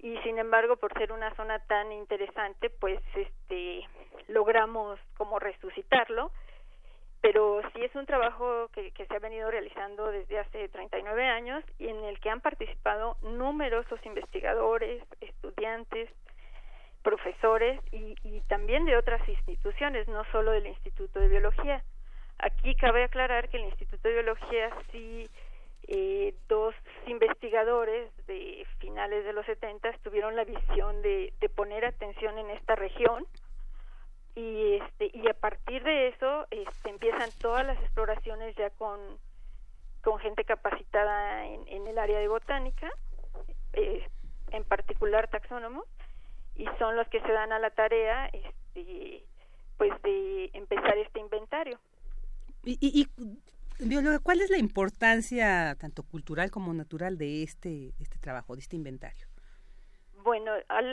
Y 0.00 0.16
sin 0.18 0.38
embargo, 0.38 0.76
por 0.76 0.92
ser 0.94 1.12
una 1.12 1.34
zona 1.34 1.58
tan 1.60 1.90
interesante, 1.92 2.70
pues 2.70 3.00
este 3.14 3.86
logramos 4.28 4.98
como 5.16 5.38
resucitarlo. 5.38 6.30
Pero 7.20 7.60
sí 7.72 7.82
es 7.82 7.92
un 7.96 8.06
trabajo 8.06 8.68
que, 8.72 8.92
se 8.92 9.14
ha 9.14 9.18
venido 9.18 9.50
realizando 9.50 10.06
desde 10.12 10.38
hace 10.38 10.68
39 10.68 11.26
años 11.26 11.64
y 11.78 11.88
en 11.88 12.04
el 12.04 12.20
que 12.20 12.30
han 12.30 12.40
participado 12.40 13.16
numerosos 13.22 13.98
investigadores, 14.06 15.02
estudiantes, 15.20 16.08
profesores 17.02 17.80
y, 17.90 18.40
también 18.42 18.84
de 18.84 18.96
otras 18.96 19.26
instituciones, 19.28 20.06
no 20.06 20.24
solo 20.30 20.52
del 20.52 20.68
Instituto 20.68 21.18
de 21.18 21.28
Biología. 21.28 21.82
Aquí 22.38 22.76
cabe 22.76 23.02
aclarar 23.02 23.48
que 23.48 23.56
el 23.56 23.64
Instituto 23.64 24.06
de 24.06 24.14
Biología 24.14 24.70
sí 24.92 25.28
eh, 25.86 26.34
dos 26.48 26.74
investigadores 27.06 28.10
de 28.26 28.66
finales 28.78 29.24
de 29.24 29.32
los 29.32 29.46
70 29.46 29.92
tuvieron 30.02 30.36
la 30.36 30.44
visión 30.44 31.02
de, 31.02 31.32
poner 31.54 31.84
atención 31.84 32.38
en 32.38 32.50
esta 32.50 32.76
región 32.76 33.26
y 34.34 34.74
este 34.74 35.10
y 35.12 35.28
a 35.28 35.34
partir 35.34 35.82
de 35.82 36.08
eso 36.08 36.46
este, 36.50 36.90
empiezan 36.90 37.30
todas 37.40 37.66
las 37.66 37.78
exploraciones 37.80 38.54
ya 38.56 38.70
con 38.70 39.00
con 40.02 40.18
gente 40.20 40.44
capacitada 40.44 41.46
en, 41.46 41.66
en 41.68 41.86
el 41.86 41.98
área 41.98 42.18
de 42.20 42.28
botánica 42.28 42.92
eh, 43.72 44.06
en 44.50 44.64
particular 44.64 45.28
taxónomos 45.28 45.86
y 46.56 46.66
son 46.78 46.96
los 46.96 47.08
que 47.08 47.20
se 47.20 47.32
dan 47.32 47.52
a 47.52 47.58
la 47.58 47.70
tarea 47.70 48.26
este, 48.26 49.24
pues 49.76 49.90
de 50.02 50.50
empezar 50.52 50.98
este 50.98 51.20
inventario. 51.20 51.78
Y, 52.64 52.76
y, 52.80 53.08
¿cuál 54.22 54.40
es 54.40 54.50
la 54.50 54.58
importancia 54.58 55.76
tanto 55.78 56.02
cultural 56.02 56.50
como 56.50 56.72
natural 56.74 57.18
de 57.18 57.42
este, 57.42 57.92
este 58.00 58.18
trabajo, 58.18 58.54
de 58.54 58.60
este 58.60 58.76
inventario? 58.76 59.26
Bueno, 60.22 60.52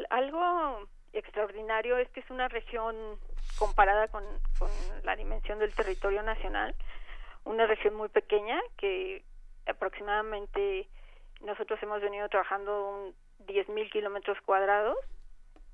algo 0.10 0.88
extraordinario 1.14 1.98
es 1.98 2.10
que 2.10 2.20
es 2.20 2.30
una 2.30 2.48
región 2.48 2.96
comparada 3.58 4.08
con, 4.10 4.24
con 4.60 4.70
la 5.04 5.16
dimensión 5.16 5.60
del 5.60 5.74
territorio 5.74 6.22
nacional, 6.24 6.76
una 7.44 7.66
región 7.66 7.96
muy 7.96 8.10
pequeña 8.10 8.60
que 8.78 9.24
aproximadamente 9.66 10.88
nosotros 11.42 11.82
hemos 11.82 12.02
venido 12.02 12.28
trabajando 12.30 12.90
un 12.90 13.16
10.000 13.46 13.92
kilómetros 13.92 14.38
cuadrados 14.42 14.98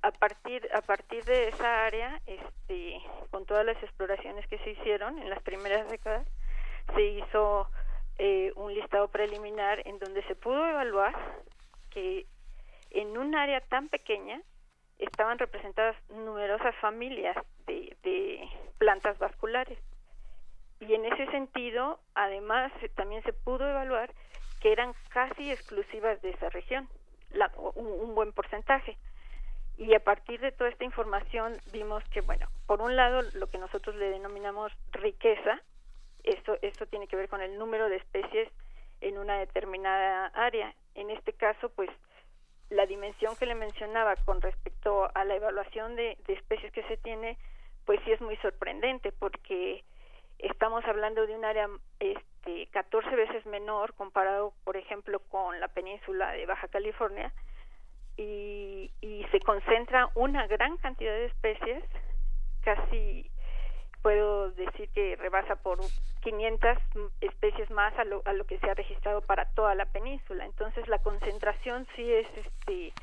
a 0.02 0.12
partir 0.12 0.68
a 0.74 0.82
partir 0.82 1.24
de 1.26 1.50
esa 1.50 1.86
área 1.86 2.20
este 2.26 3.00
con 3.30 3.46
todas 3.46 3.66
las 3.66 3.82
exploraciones 3.84 4.48
que 4.48 4.58
se 4.60 4.72
hicieron 4.72 5.20
en 5.20 5.30
las 5.30 5.42
primeras 5.44 5.90
décadas 5.90 6.26
se 6.96 7.02
hizo 7.02 7.68
eh, 8.18 8.52
un 8.56 8.74
listado 8.74 9.08
preliminar 9.08 9.86
en 9.88 10.00
donde 10.00 10.24
se 10.24 10.36
pudo 10.36 10.66
evaluar 10.66 11.16
que 11.90 12.26
en 12.92 13.18
un 13.18 13.36
área 13.36 13.62
tan 13.62 13.90
pequeña 13.90 14.42
estaban 15.00 15.40
representadas 15.40 15.96
numerosas 16.10 16.76
familias 16.78 17.36
de, 17.66 17.96
de 18.04 18.48
plantas 18.78 19.18
vasculares. 19.18 19.80
Y 20.80 20.94
en 20.94 21.06
ese 21.06 21.26
sentido 21.32 22.00
además 22.16 22.72
también 22.96 23.24
se 23.24 23.34
pudo 23.34 23.68
evaluar 23.68 24.12
que 24.62 24.72
eran 24.72 24.94
casi 25.10 25.52
exclusivas 25.52 26.22
de 26.22 26.32
esa 26.32 26.50
región 26.50 26.88
la, 27.32 27.52
un 27.76 28.14
buen 28.16 28.32
porcentaje. 28.34 28.98
Y 29.78 29.94
a 29.96 30.04
partir 30.04 30.40
de 30.42 30.52
toda 30.52 30.70
esta 30.70 30.84
información 30.84 31.58
vimos 31.72 32.04
que 32.10 32.22
bueno 32.22 32.48
por 32.68 32.82
un 32.82 32.96
lado 32.96 33.22
lo 33.34 33.48
que 33.48 33.58
nosotros 33.58 33.96
le 33.96 34.10
denominamos 34.10 34.72
riqueza 34.92 35.60
eso 36.24 36.58
eso 36.62 36.86
tiene 36.88 37.08
que 37.08 37.16
ver 37.16 37.30
con 37.30 37.42
el 37.42 37.58
número 37.58 37.90
de 37.90 37.98
especies 37.98 38.50
en 39.02 39.18
una 39.18 39.40
determinada 39.40 40.28
área. 40.28 40.74
En 40.96 41.10
este 41.10 41.34
caso 41.34 41.70
pues 41.70 41.90
la 42.70 42.86
dimensión 42.86 43.36
que 43.36 43.46
le 43.46 43.56
mencionaba 43.56 44.16
con 44.26 44.42
respecto 44.42 45.10
a 45.14 45.24
la 45.26 45.36
evaluación 45.36 45.96
de, 45.96 46.18
de 46.28 46.34
especies 46.34 46.72
que 46.72 46.84
se 46.84 46.98
tiene 46.98 47.38
pues 47.86 48.00
sí 48.06 48.12
es 48.12 48.22
muy 48.22 48.38
sorprendente 48.38 49.12
porque 49.12 49.84
estamos 50.40 50.84
hablando 50.86 51.26
de 51.26 51.36
un 51.36 51.46
área 51.46 51.70
este 52.00 52.68
14 52.68 53.16
veces 53.16 53.46
menor 53.46 53.94
comparado 53.96 54.54
por 54.64 54.78
ejemplo 54.78 55.20
con 55.30 55.60
la 55.60 55.68
península 55.68 56.32
de 56.32 56.46
Baja 56.46 56.68
California 56.68 57.34
y, 58.18 58.92
y 59.02 59.26
se 59.32 59.40
concentra 59.40 60.10
una 60.16 60.48
gran 60.48 60.78
cantidad 60.78 61.12
de 61.12 61.26
especies, 61.26 61.84
casi 62.62 63.31
puedo 64.02 64.52
decir 64.52 64.90
que 64.90 65.16
rebasa 65.16 65.56
por 65.56 65.80
500 66.24 66.78
especies 67.22 67.70
más 67.72 67.98
a 67.98 68.04
lo, 68.04 68.22
a 68.26 68.34
lo 68.34 68.46
que 68.46 68.60
se 68.60 68.70
ha 68.70 68.74
registrado 68.74 69.22
para 69.22 69.46
toda 69.54 69.76
la 69.76 69.86
península. 69.86 70.46
Entonces 70.46 70.88
la 70.88 71.00
concentración 71.00 71.88
sí 71.96 72.12
es 72.12 72.28
este 72.36 72.94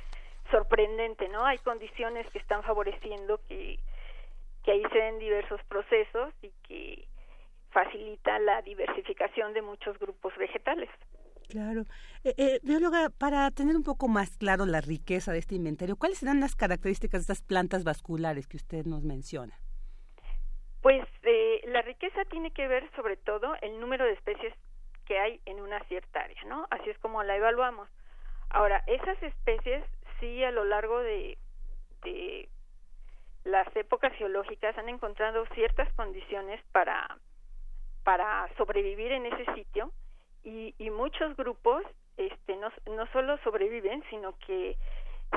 sorprendente, 0.51 1.29
¿no? 1.29 1.45
Hay 1.45 1.59
condiciones 1.59 2.27
que 2.31 2.39
están 2.39 2.63
favoreciendo 2.63 3.41
que, 3.49 3.79
que 4.65 4.73
ahí 4.73 4.83
se 4.93 4.99
den 4.99 5.19
diversos 5.19 5.61
procesos 5.65 6.33
y 6.43 6.51
que 6.67 7.07
facilita 7.71 8.39
la 8.39 8.63
diversificación 8.63 9.53
de 9.53 9.63
muchos 9.63 9.99
grupos 9.99 10.33
vegetales. 10.39 10.89
Claro. 11.49 11.85
Eh, 12.25 12.35
eh, 12.37 12.61
bióloga, 12.63 13.11
para 13.11 13.51
tener 13.51 13.77
un 13.77 13.83
poco 13.83 14.09
más 14.09 14.37
claro 14.37 14.67
la 14.67 14.81
riqueza 14.81 15.33
de 15.33 15.39
este 15.39 15.55
inventario, 15.55 15.97
¿cuáles 15.97 16.19
serán 16.19 16.41
las 16.41 16.55
características 16.55 17.21
de 17.21 17.33
estas 17.33 17.43
plantas 17.43 17.85
vasculares 17.85 18.47
que 18.47 18.59
usted 18.59 18.85
nos 18.85 19.03
menciona? 19.05 19.59
Pues 20.83 21.07
eh, 21.23 21.61
la 21.67 21.83
riqueza 21.83 22.25
tiene 22.27 22.53
que 22.53 22.69
ver 22.69 22.89
sobre 22.95 23.17
todo 23.17 23.55
el 23.63 23.81
número 23.81 24.05
de 24.05 24.13
especies 24.13 24.55
que 25.07 25.19
hay 25.19 25.41
en 25.47 25.61
una 25.61 25.81
cierta 25.85 26.21
área, 26.21 26.43
¿no? 26.45 26.67
Así 26.71 26.91
es 26.91 26.99
como 26.99 27.23
la 27.23 27.37
evaluamos. 27.37 27.89
Ahora, 28.51 28.83
esas 28.87 29.21
especies 29.23 29.85
sí 30.21 30.45
a 30.45 30.51
lo 30.51 30.65
largo 30.65 30.99
de, 31.01 31.39
de 32.03 32.49
las 33.45 33.75
épocas 33.77 34.13
geológicas 34.15 34.77
han 34.79 34.89
encontrado 34.89 35.47
ciertas 35.55 35.93
condiciones 35.95 36.63
para, 36.73 37.19
para 38.05 38.49
sobrevivir 38.57 39.13
en 39.13 39.27
ese 39.27 39.53
sitio 39.55 39.93
y, 40.45 40.75
y 40.79 40.91
muchos 40.91 41.37
grupos 41.37 41.83
este, 42.17 42.57
no, 42.57 42.71
no 42.95 43.07
solo 43.13 43.39
sobreviven, 43.39 44.03
sino 44.11 44.37
que 44.39 44.77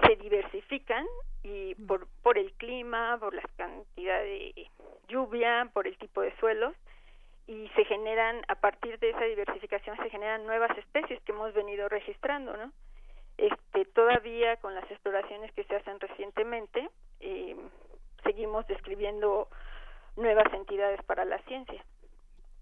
se 0.08 0.16
diversifican 0.16 1.06
y 1.44 1.76
por, 1.76 2.08
por 2.22 2.38
el 2.38 2.52
clima, 2.54 3.18
por 3.20 3.34
la 3.34 3.44
cantidad 3.58 4.20
de 4.22 4.70
lluvia, 5.08 5.70
por 5.74 5.88
el 5.88 5.98
tipo 5.98 6.22
de 6.22 6.36
suelos 6.38 6.76
y 7.48 7.68
se 7.76 7.86
generan, 7.86 8.42
a 8.48 8.56
partir 8.56 8.98
de 9.00 9.10
esa 9.10 9.26
diversificación 9.26 9.98
se 9.98 10.10
generan 10.10 10.46
nuevas 10.46 10.76
especies 10.78 11.22
que 11.24 11.32
hemos 11.34 11.54
venido 11.54 11.90
registrando, 11.90 12.56
¿no? 12.56 12.72
Este, 13.38 13.86
todavía 13.86 14.58
con 14.58 14.76
las 14.76 14.90
exploraciones 14.90 15.52
que 15.54 15.64
se 15.66 15.76
hacen 15.76 16.00
recientemente, 16.00 16.90
eh, 17.20 17.56
seguimos 18.24 18.66
describiendo 18.68 19.50
nuevas 20.16 20.54
entidades 20.54 21.04
para 21.04 21.26
la 21.26 21.40
ciencia. 21.44 21.84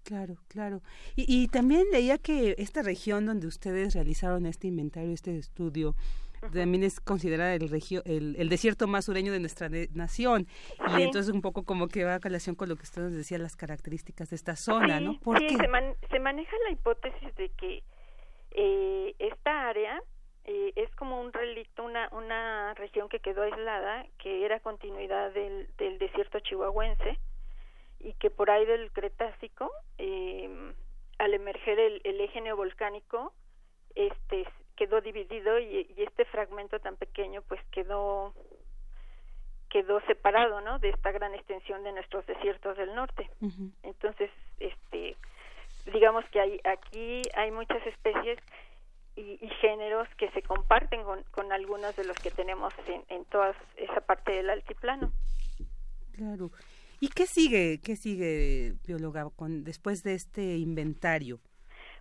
Claro, 0.02 0.36
claro. 0.48 0.80
Y, 1.14 1.24
y 1.28 1.48
también 1.48 1.84
leía 1.92 2.18
que 2.18 2.54
esta 2.58 2.82
región 2.82 3.26
donde 3.26 3.46
ustedes 3.46 3.94
realizaron 3.94 4.46
este 4.46 4.66
inventario, 4.66 5.12
este 5.12 5.38
estudio, 5.38 5.94
también 6.40 6.82
es 6.82 7.00
considerada 7.00 7.54
el, 7.54 7.68
regio, 7.68 8.02
el, 8.04 8.36
el, 8.38 8.48
desierto 8.48 8.86
más 8.86 9.04
sureño 9.04 9.32
de 9.32 9.40
nuestra 9.40 9.68
nación. 9.92 10.46
Y 10.98 11.02
entonces 11.02 11.32
un 11.32 11.42
poco 11.42 11.64
como 11.64 11.88
que 11.88 12.04
va 12.04 12.14
a 12.14 12.18
relación 12.18 12.54
con 12.54 12.68
lo 12.68 12.76
que 12.76 12.82
usted 12.82 13.02
nos 13.02 13.12
decía, 13.12 13.38
las 13.38 13.56
características 13.56 14.30
de 14.30 14.36
esta 14.36 14.56
zona, 14.56 15.00
¿no? 15.00 15.18
¿Por 15.20 15.38
sí, 15.38 15.48
Se, 15.48 16.08
se, 16.10 16.18
maneja 16.18 16.56
la 16.64 16.72
hipótesis 16.72 17.34
de 17.36 17.50
que 17.50 17.82
eh, 18.52 19.14
esta 19.18 19.68
área 19.68 20.02
eh, 20.44 20.72
es 20.76 20.94
como 20.96 21.20
un 21.20 21.32
relicto, 21.32 21.84
una, 21.84 22.08
una 22.12 22.74
región 22.74 23.08
que 23.08 23.20
quedó 23.20 23.42
aislada, 23.42 24.06
que 24.18 24.44
era 24.44 24.60
continuidad 24.60 25.32
del, 25.32 25.68
del 25.76 25.98
desierto 25.98 26.40
chihuahuense, 26.40 27.18
y 27.98 28.14
que 28.14 28.30
por 28.30 28.50
ahí 28.50 28.64
del 28.64 28.90
Cretácico, 28.92 29.70
eh, 29.98 30.72
al 31.18 31.34
emerger 31.34 31.78
el, 31.78 32.00
el, 32.04 32.20
eje 32.20 32.40
neovolcánico, 32.40 33.34
este 33.94 34.46
quedó 34.80 35.02
dividido 35.02 35.58
y, 35.58 35.86
y, 35.94 36.02
este 36.04 36.24
fragmento 36.24 36.80
tan 36.80 36.96
pequeño 36.96 37.42
pues 37.42 37.60
quedó 37.70 38.32
quedó 39.68 40.00
separado, 40.06 40.62
¿no? 40.62 40.78
De 40.78 40.88
esta 40.88 41.12
gran 41.12 41.34
extensión 41.34 41.84
de 41.84 41.92
nuestros 41.92 42.26
desiertos 42.26 42.78
del 42.78 42.94
norte. 42.94 43.30
Entonces, 43.82 44.30
este, 44.58 45.16
digamos 45.92 46.24
que 46.30 46.40
hay 46.40 46.60
aquí 46.64 47.20
hay 47.36 47.50
muchas 47.50 47.86
especies 47.86 48.38
y, 49.16 49.38
y, 49.44 49.48
géneros 49.60 50.08
que 50.16 50.30
se 50.30 50.40
comparten 50.40 51.04
con, 51.04 51.22
con 51.24 51.52
algunos 51.52 51.94
de 51.96 52.04
los 52.04 52.16
que 52.18 52.30
tenemos 52.30 52.72
en, 52.86 53.04
en 53.10 53.26
toda 53.26 53.54
esa 53.76 54.00
parte 54.00 54.32
del 54.32 54.48
altiplano. 54.48 55.12
Claro. 56.12 56.50
¿Y 57.00 57.08
qué 57.08 57.26
sigue, 57.26 57.80
qué 57.84 57.96
sigue, 57.96 58.76
bióloga, 58.86 59.28
con, 59.36 59.62
después 59.62 60.02
de 60.02 60.14
este 60.14 60.56
inventario? 60.56 61.38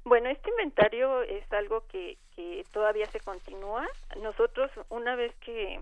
Bueno, 0.09 0.27
este 0.29 0.49
inventario 0.49 1.21
es 1.21 1.43
algo 1.53 1.85
que, 1.85 2.17
que 2.35 2.65
todavía 2.71 3.05
se 3.11 3.19
continúa. 3.19 3.87
Nosotros, 4.19 4.71
una 4.89 5.15
vez 5.15 5.35
que, 5.35 5.79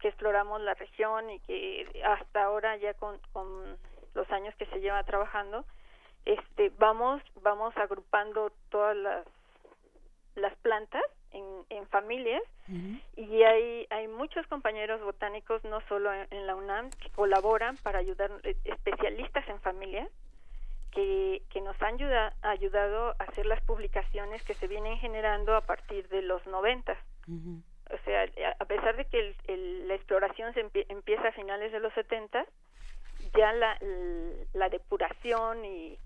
que 0.00 0.08
exploramos 0.08 0.60
la 0.60 0.74
región 0.74 1.30
y 1.30 1.38
que 1.40 2.02
hasta 2.04 2.44
ahora 2.44 2.76
ya 2.76 2.92
con, 2.92 3.18
con 3.32 3.78
los 4.12 4.30
años 4.32 4.54
que 4.56 4.66
se 4.66 4.80
lleva 4.80 5.02
trabajando, 5.04 5.64
este, 6.26 6.70
vamos, 6.78 7.22
vamos 7.40 7.74
agrupando 7.78 8.52
todas 8.68 8.94
las, 8.98 9.26
las 10.34 10.54
plantas 10.56 11.02
en, 11.30 11.46
en 11.70 11.86
familias. 11.86 12.42
Y 13.16 13.42
hay, 13.44 13.86
hay 13.88 14.08
muchos 14.08 14.46
compañeros 14.48 15.00
botánicos, 15.00 15.64
no 15.64 15.80
solo 15.88 16.12
en, 16.12 16.46
la 16.46 16.54
UNAM, 16.54 16.90
que 16.90 17.08
colaboran 17.12 17.78
para 17.78 17.98
ayudar, 17.98 18.30
eh, 18.42 18.54
especialistas 18.64 19.48
en 19.48 19.58
familias, 19.60 20.08
que, 20.92 21.42
que 21.50 21.60
nos 21.60 21.80
han 21.82 21.98
ayudado 22.42 23.10
a 23.18 23.24
hacer 23.24 23.46
las 23.46 23.60
publicaciones 23.62 24.42
que 24.42 24.54
se 24.54 24.68
vienen 24.68 24.98
generando 24.98 25.54
a 25.56 25.62
partir 25.62 26.08
de 26.08 26.22
los 26.22 26.44
90. 26.46 26.96
O 27.92 27.98
sea, 28.04 28.26
a 28.58 28.64
pesar 28.66 28.96
de 28.96 29.04
que 29.06 29.34
la 29.86 29.94
exploración 29.94 30.54
se 30.54 30.60
empieza 30.88 31.28
a 31.28 31.32
finales 31.32 31.72
de 31.72 31.80
los 31.80 31.92
70, 31.94 32.44
ya 33.36 33.52
la, 33.52 33.78
la 34.52 34.68
depuración 34.68 35.64
y, 35.64 35.98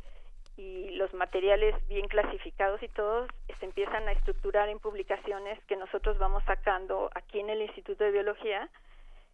y 0.56 0.90
los 0.90 1.12
materiales 1.14 1.74
bien 1.88 2.06
clasificados 2.08 2.82
y 2.82 2.88
todos 2.88 3.28
se 3.58 3.64
empiezan 3.64 4.06
a 4.08 4.12
estructurar 4.12 4.68
en 4.68 4.78
publicaciones 4.78 5.62
que 5.64 5.76
nosotros 5.76 6.18
vamos 6.18 6.44
sacando 6.44 7.10
aquí 7.14 7.40
en 7.40 7.50
el 7.50 7.62
Instituto 7.62 8.04
de 8.04 8.12
Biología, 8.12 8.68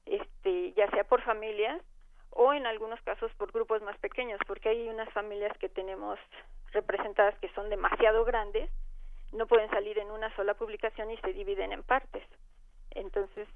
este, 0.06 0.72
ya 0.72 0.90
sea 0.90 1.04
por 1.04 1.22
familias 1.22 1.80
o 2.30 2.52
en 2.52 2.66
algunos 2.66 3.00
casos 3.02 3.32
por 3.34 3.52
grupos 3.52 3.82
más 3.82 3.98
pequeños, 3.98 4.40
porque 4.46 4.68
hay 4.68 4.88
unas 4.88 5.12
familias 5.12 5.56
que 5.58 5.68
tenemos 5.68 6.18
representadas 6.72 7.36
que 7.38 7.52
son 7.54 7.68
demasiado 7.68 8.24
grandes, 8.24 8.70
no 9.32 9.46
pueden 9.46 9.70
salir 9.70 9.98
en 9.98 10.10
una 10.10 10.34
sola 10.36 10.54
publicación 10.54 11.10
y 11.10 11.16
se 11.18 11.32
dividen 11.32 11.72
en 11.72 11.82
partes. 11.82 12.24
Entonces, 12.92 13.48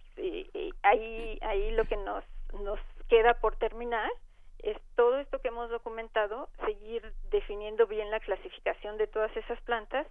ahí, 0.82 1.38
ahí 1.42 1.70
lo 1.72 1.84
que 1.84 1.96
nos, 1.96 2.24
nos 2.60 2.78
queda 3.08 3.34
por 3.34 3.56
terminar 3.56 4.10
es 4.64 4.78
todo 4.96 5.18
esto 5.18 5.40
que 5.40 5.48
hemos 5.48 5.70
documentado, 5.70 6.48
seguir 6.64 7.12
definiendo 7.30 7.86
bien 7.86 8.10
la 8.10 8.20
clasificación 8.20 8.96
de 8.96 9.06
todas 9.06 9.36
esas 9.36 9.60
plantas 9.62 10.06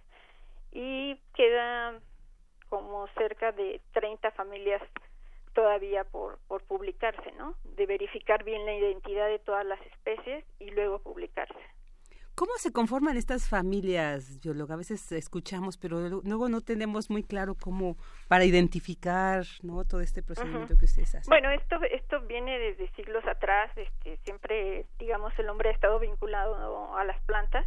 y 0.70 1.16
queda 1.34 1.98
como 2.68 3.08
cerca 3.16 3.52
de 3.52 3.80
30 3.92 4.30
familias 4.32 4.82
todavía 5.54 6.04
por, 6.04 6.38
por 6.46 6.62
publicarse, 6.64 7.32
¿no? 7.38 7.56
De 7.76 7.86
verificar 7.86 8.44
bien 8.44 8.66
la 8.66 8.74
identidad 8.74 9.28
de 9.28 9.38
todas 9.38 9.64
las 9.64 9.80
especies 9.86 10.44
y 10.58 10.70
luego 10.70 10.98
publicarse. 10.98 11.58
¿Cómo 12.34 12.50
se 12.56 12.72
conforman 12.72 13.16
estas 13.16 13.48
familias, 13.48 14.40
bióloga? 14.42 14.74
A 14.74 14.78
veces 14.78 15.12
escuchamos, 15.12 15.78
pero 15.78 16.00
luego 16.24 16.48
no 16.48 16.62
tenemos 16.62 17.08
muy 17.08 17.22
claro 17.22 17.54
cómo 17.54 17.96
para 18.26 18.44
identificar, 18.44 19.44
¿no? 19.62 19.84
Todo 19.84 20.00
este 20.00 20.20
procedimiento 20.20 20.76
que 20.76 20.84
ustedes 20.84 21.14
hacen. 21.14 21.30
Bueno, 21.30 21.50
esto 21.50 21.76
esto 21.84 22.20
viene 22.22 22.58
desde 22.58 22.90
siglos 22.96 23.24
atrás. 23.24 23.70
Este, 23.76 24.16
siempre, 24.24 24.84
digamos, 24.98 25.32
el 25.38 25.48
hombre 25.48 25.68
ha 25.68 25.72
estado 25.72 26.00
vinculado 26.00 26.96
a 26.96 27.04
las 27.04 27.22
plantas 27.22 27.66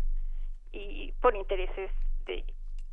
y 0.74 1.14
por 1.22 1.34
intereses 1.38 1.90
de 2.26 2.44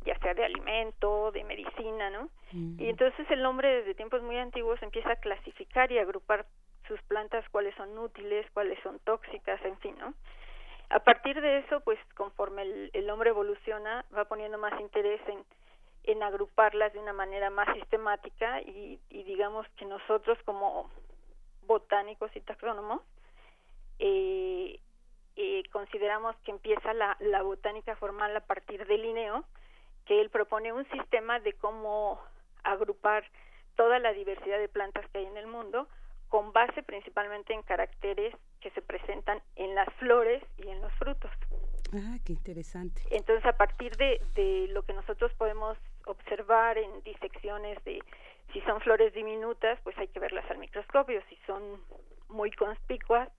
ya 0.05 0.17
sea 0.19 0.33
de 0.33 0.45
alimento, 0.45 1.31
de 1.31 1.43
medicina, 1.43 2.09
¿no? 2.09 2.29
Y 2.51 2.87
entonces 2.89 3.29
el 3.31 3.45
hombre 3.45 3.81
desde 3.81 3.95
tiempos 3.95 4.21
muy 4.21 4.37
antiguos 4.37 4.81
empieza 4.81 5.11
a 5.11 5.15
clasificar 5.17 5.91
y 5.91 5.97
agrupar 5.97 6.45
sus 6.87 7.01
plantas, 7.03 7.43
cuáles 7.49 7.75
son 7.75 7.97
útiles, 7.97 8.45
cuáles 8.53 8.79
son 8.83 8.99
tóxicas, 8.99 9.59
en 9.65 9.77
fin, 9.79 9.95
¿no? 9.97 10.13
A 10.89 10.99
partir 10.99 11.41
de 11.41 11.59
eso, 11.59 11.79
pues 11.81 11.99
conforme 12.15 12.61
el, 12.93 13.09
hombre 13.09 13.31
evoluciona, 13.31 14.05
va 14.15 14.25
poniendo 14.25 14.57
más 14.57 14.79
interés 14.79 15.19
en, 15.27 15.43
en 16.03 16.21
agruparlas 16.21 16.93
de 16.93 16.99
una 16.99 17.13
manera 17.13 17.49
más 17.49 17.73
sistemática 17.75 18.61
y, 18.61 18.99
digamos 19.09 19.67
que 19.77 19.85
nosotros 19.85 20.37
como 20.45 20.89
botánicos 21.65 22.33
y 22.35 22.41
taxónomos 22.41 23.01
eh, 23.97 24.79
eh, 25.35 25.63
consideramos 25.71 26.35
que 26.45 26.51
empieza 26.51 26.93
la, 26.93 27.17
la 27.19 27.41
botánica 27.41 27.95
formal 27.95 28.35
a 28.37 28.41
partir 28.41 28.85
del 28.85 29.01
Linneo, 29.01 29.43
que 30.05 30.21
él 30.21 30.29
propone 30.29 30.73
un 30.73 30.87
sistema 30.89 31.39
de 31.39 31.53
cómo 31.53 32.21
agrupar 32.63 33.23
toda 33.75 33.99
la 33.99 34.13
diversidad 34.13 34.59
de 34.59 34.69
plantas 34.69 35.05
que 35.09 35.19
hay 35.19 35.25
en 35.25 35.37
el 35.37 35.47
mundo 35.47 35.87
con 36.29 36.51
base 36.53 36.83
principalmente 36.83 37.53
en 37.53 37.61
caracteres 37.63 38.35
que 38.59 38.71
se 38.71 38.81
presentan 38.81 39.41
en 39.55 39.75
las 39.75 39.87
flores 39.95 40.43
y 40.57 40.69
en 40.69 40.81
los 40.81 40.91
frutos. 40.93 41.31
Ah, 41.93 42.17
qué 42.25 42.33
interesante. 42.33 43.01
Entonces, 43.11 43.45
a 43.45 43.55
partir 43.57 43.95
de, 43.95 44.19
de 44.33 44.67
lo 44.69 44.83
que 44.83 44.93
nosotros 44.93 45.31
podemos 45.37 45.77
observar 46.05 46.77
en 46.77 47.01
disecciones 47.03 47.81
de 47.85 48.01
si 48.53 48.61
son 48.61 48.81
flores 48.81 49.13
diminutas, 49.13 49.79
pues 49.83 49.97
hay 49.97 50.07
que 50.07 50.19
verlas 50.19 50.49
al 50.49 50.57
microscopio. 50.57 51.21
Si 51.29 51.37
son 51.45 51.81
muy 52.29 52.51
conspicuas, 52.51 53.29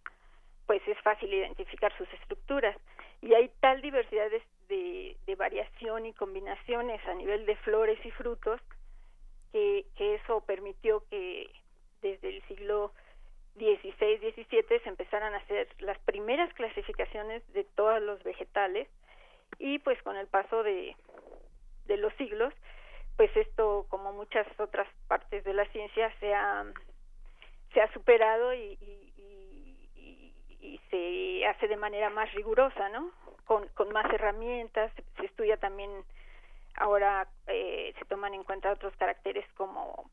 pues 0.66 0.80
es 0.86 0.98
fácil 1.00 1.32
identificar 1.32 1.96
sus 1.96 2.12
estructuras. 2.14 2.76
Y 3.22 3.34
hay 3.34 3.50
tal 3.60 3.80
diversidad 3.82 4.30
de, 4.30 4.42
de, 4.68 5.16
variación 5.36 6.06
y 6.06 6.14
combinaciones 6.14 7.04
a 7.06 7.14
nivel 7.14 7.44
de 7.44 7.56
flores 7.56 7.98
y 8.04 8.10
frutos 8.12 8.60
que, 9.52 9.84
eso 9.98 10.40
permitió 10.42 11.02
que 11.10 11.50
desde 12.00 12.28
el 12.30 12.42
siglo 12.48 12.92
16, 13.56 14.20
17 14.20 14.80
se 14.80 14.88
empezaron 14.88 15.34
a 15.34 15.38
hacer 15.38 15.68
las 15.80 15.98
primeras 16.00 16.52
clasificaciones 16.54 17.42
de 17.52 17.64
todos 17.64 18.00
los 18.02 18.22
vegetales 18.22 18.88
y 19.58 19.78
pues 19.78 20.00
con 20.02 20.16
el 20.16 20.26
paso 20.26 20.62
de, 20.62 20.96
los 21.86 22.12
siglos, 22.14 22.52
pues 23.16 23.34
esto 23.36 23.86
como 23.88 24.12
muchas 24.12 24.46
otras 24.58 24.88
partes 25.08 25.44
de 25.44 25.54
la 25.54 25.66
ciencia 25.66 26.12
se 26.18 26.34
ha, 26.34 26.64
se 27.72 27.80
ha 27.80 27.92
superado 27.92 28.54
y, 28.54 28.78
y, 28.80 29.02
se 30.90 31.46
hace 31.46 31.68
de 31.68 31.76
manera 31.76 32.10
más 32.10 32.32
rigurosa, 32.32 32.88
¿no? 32.90 33.10
Con, 33.46 33.66
con 33.68 33.92
más 33.92 34.12
herramientas, 34.12 34.92
se, 35.16 35.26
estudia 35.26 35.56
también 35.56 35.90
ahora 36.76 37.26
eh, 37.46 37.94
se 37.98 38.04
toman 38.04 38.34
en 38.34 38.44
cuenta 38.44 38.72
otros 38.72 38.94
caracteres 38.96 39.46
como 39.56 40.10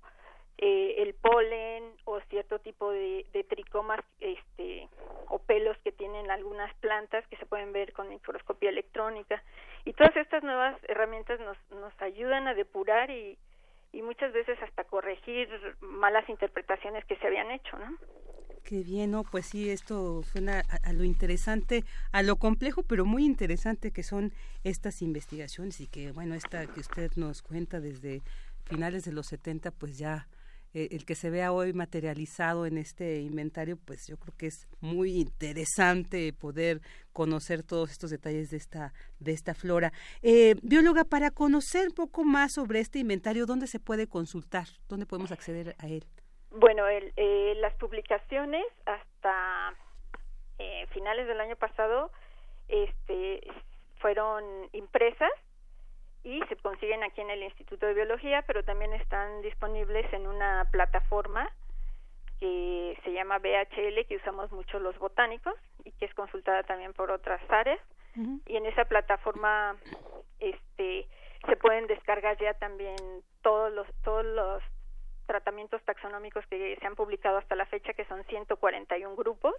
eh, 0.58 0.96
el 1.00 1.14
polen 1.16 1.84
o 2.06 2.22
cierto 2.30 2.60
tipo 2.60 2.92
de, 2.92 3.26
tricomas 3.50 4.00
este, 4.22 4.88
o 5.28 5.40
pelos 5.40 5.78
que 5.84 5.92
tienen 5.92 6.32
algunas 6.32 6.74
plantas 6.76 7.28
que 7.28 7.38
se 7.38 7.46
pueden 7.46 7.74
ver 7.74 7.92
con 7.92 8.08
microscopía 8.08 8.70
electrónica. 8.70 9.44
Y 9.84 9.94
todas 9.94 10.16
estas 10.16 10.44
nuevas 10.44 10.78
herramientas 10.88 11.40
nos, 11.40 11.58
nos 11.72 12.02
ayudan 12.02 12.48
a 12.48 12.54
depurar 12.54 13.10
y, 13.10 13.38
y 13.92 14.02
muchas 14.02 14.32
veces 14.32 14.62
hasta 14.62 14.84
corregir 14.86 15.50
malas 15.82 16.28
interpretaciones 16.30 17.04
que 17.06 17.16
se 17.18 17.28
habían 17.28 17.52
hecho, 17.52 17.78
¿no? 17.78 17.98
Qué 18.64 18.82
bien, 18.82 19.12
¿no? 19.12 19.24
Pues 19.24 19.48
sí, 19.48 19.70
esto 19.70 20.24
suena 20.32 20.64
a, 20.70 20.90
a, 20.90 20.94
lo 20.94 21.04
interesante, 21.04 21.84
a 22.12 22.24
lo 22.24 22.38
complejo, 22.38 22.82
pero 22.84 23.06
muy 23.06 23.26
interesante 23.26 23.92
que 23.92 24.04
son 24.04 24.34
estas 24.64 25.02
investigaciones 25.02 25.82
y 25.82 25.88
que, 25.88 26.12
bueno, 26.12 26.34
esta 26.34 26.66
que 26.68 26.80
usted 26.80 27.12
nos 27.16 27.42
cuenta 27.42 27.82
desde 27.82 28.24
finales 28.64 29.04
de 29.04 29.12
los 29.12 29.28
70, 29.28 29.72
pues 29.72 29.98
ya 29.98 30.28
eh, 30.74 30.90
el 30.92 31.06
que 31.06 31.14
se 31.14 31.30
vea 31.30 31.52
hoy 31.52 31.72
materializado 31.74 32.66
en 32.66 32.78
este 32.80 33.22
inventario, 33.22 33.78
pues 33.78 34.08
yo 34.08 34.18
creo 34.18 34.34
que 34.36 34.48
es 34.48 34.68
muy 34.80 35.18
interesante 35.18 36.34
poder 36.34 36.82
conocer 37.12 37.62
todos 37.62 37.92
estos 37.92 38.10
detalles 38.10 38.50
de 38.50 38.58
esta 38.58 38.94
de 39.20 39.34
esta 39.34 39.54
flora. 39.54 39.94
Eh, 40.24 40.56
bióloga, 40.64 41.04
para 41.04 41.30
conocer 41.30 41.90
un 41.90 41.94
poco 41.94 42.24
más 42.24 42.54
sobre 42.54 42.80
este 42.80 43.00
inventario, 43.00 43.46
¿dónde 43.46 43.68
se 43.68 43.80
puede 43.80 44.08
consultar? 44.08 44.68
¿Dónde 44.90 45.06
podemos 45.06 45.32
acceder 45.32 45.76
a 45.78 45.88
él? 45.88 46.06
Bueno, 46.54 46.88
el, 46.88 47.14
eh, 47.18 47.56
las 47.58 47.74
publicaciones 47.76 48.64
hasta 48.86 49.74
eh, 50.60 50.86
finales 50.92 51.28
del 51.28 51.42
año 51.42 51.56
pasado 51.56 52.12
este, 52.68 53.42
fueron 53.98 54.44
impresas 54.72 55.32
y 56.24 56.42
se 56.44 56.56
consiguen 56.58 57.04
aquí 57.04 57.22
en 57.22 57.32
el 57.32 57.42
Instituto 57.42 57.88
de 57.88 57.96
Biología, 57.96 58.44
pero 58.46 58.64
también 58.64 58.94
están 58.94 59.42
disponibles 59.42 60.12
en 60.14 60.28
una 60.28 60.68
plataforma 60.72 61.52
que 62.40 63.00
se 63.04 63.12
llama 63.14 63.40
BHL, 63.40 64.06
que 64.08 64.18
usamos 64.18 64.52
mucho 64.52 64.78
los 64.80 64.98
botánicos 65.00 65.56
y 65.84 65.92
que 65.94 66.06
es 66.06 66.14
consultada 66.14 66.62
también 66.64 66.94
por 66.94 67.10
otras 67.10 67.42
áreas. 67.50 67.80
Y 68.46 68.58
en 68.58 68.68
esa 68.68 68.86
plataforma 68.86 69.76
este 70.40 71.08
se 71.48 71.56
pueden 71.58 71.88
descargar 71.88 72.38
ya 72.38 72.54
también 72.54 72.96
todos 73.42 73.74
los 73.74 73.88
todos 74.04 74.24
los 74.24 74.62
tratamientos 75.26 75.82
taxonómicos 75.84 76.46
que 76.48 76.78
se 76.80 76.86
han 76.86 76.96
publicado 76.96 77.38
hasta 77.38 77.56
la 77.56 77.66
fecha, 77.66 77.94
que 77.94 78.06
son 78.06 78.24
141 78.26 79.16
grupos 79.16 79.54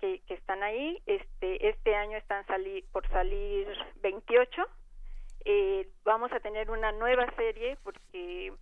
que, 0.00 0.20
están 0.28 0.62
ahí. 0.62 1.00
Este 1.06 1.68
este 1.68 1.94
año 1.94 2.18
están 2.18 2.44
salir 2.46 2.84
por 2.92 3.06
salir 3.08 3.68
28 4.02 4.66
eh, 5.44 5.88
vamos 6.04 6.30
a 6.32 6.40
tener 6.40 6.70
una 6.70 6.92
nueva 6.92 7.26
serie 7.34 7.76
porque 7.82 8.52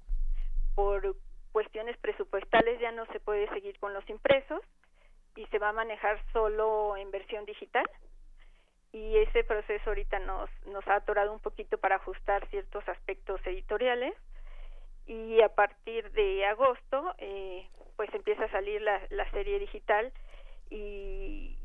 por 0.75 1.15
cuestiones 1.53 1.97
presupuestales 1.99 2.81
ya 2.81 2.91
no 2.93 3.05
se 3.07 3.21
puede 3.21 3.49
seguir 3.51 3.79
con 3.79 3.93
los 3.93 4.09
impresos 4.09 4.63
y 5.37 5.45
se 5.47 5.59
va 5.59 5.71
a 5.71 5.75
manejar 5.75 6.23
solo 6.33 6.97
en 6.97 7.11
versión 7.11 7.45
digital. 7.45 7.89
Y 8.93 9.19
ese 9.19 9.45
proceso 9.45 9.91
ahorita 9.91 10.19
nos 10.21 10.51
nos 10.67 10.87
ha 10.89 10.97
atorado 10.97 11.33
un 11.33 11.41
poquito 11.41 11.79
para 11.79 11.97
ajustar 11.97 12.47
ciertos 12.49 12.89
aspectos 12.89 13.41
editoriales 13.47 14.15
y 15.11 15.43
a 15.43 15.49
partir 15.49 16.09
de 16.13 16.47
agosto 16.47 17.15
eh, 17.19 17.67
pues 17.97 18.15
empieza 18.15 18.45
a 18.45 18.51
salir 18.53 18.81
la, 18.81 19.31
serie 19.33 19.59
digital 19.59 20.13
y, 20.71 21.57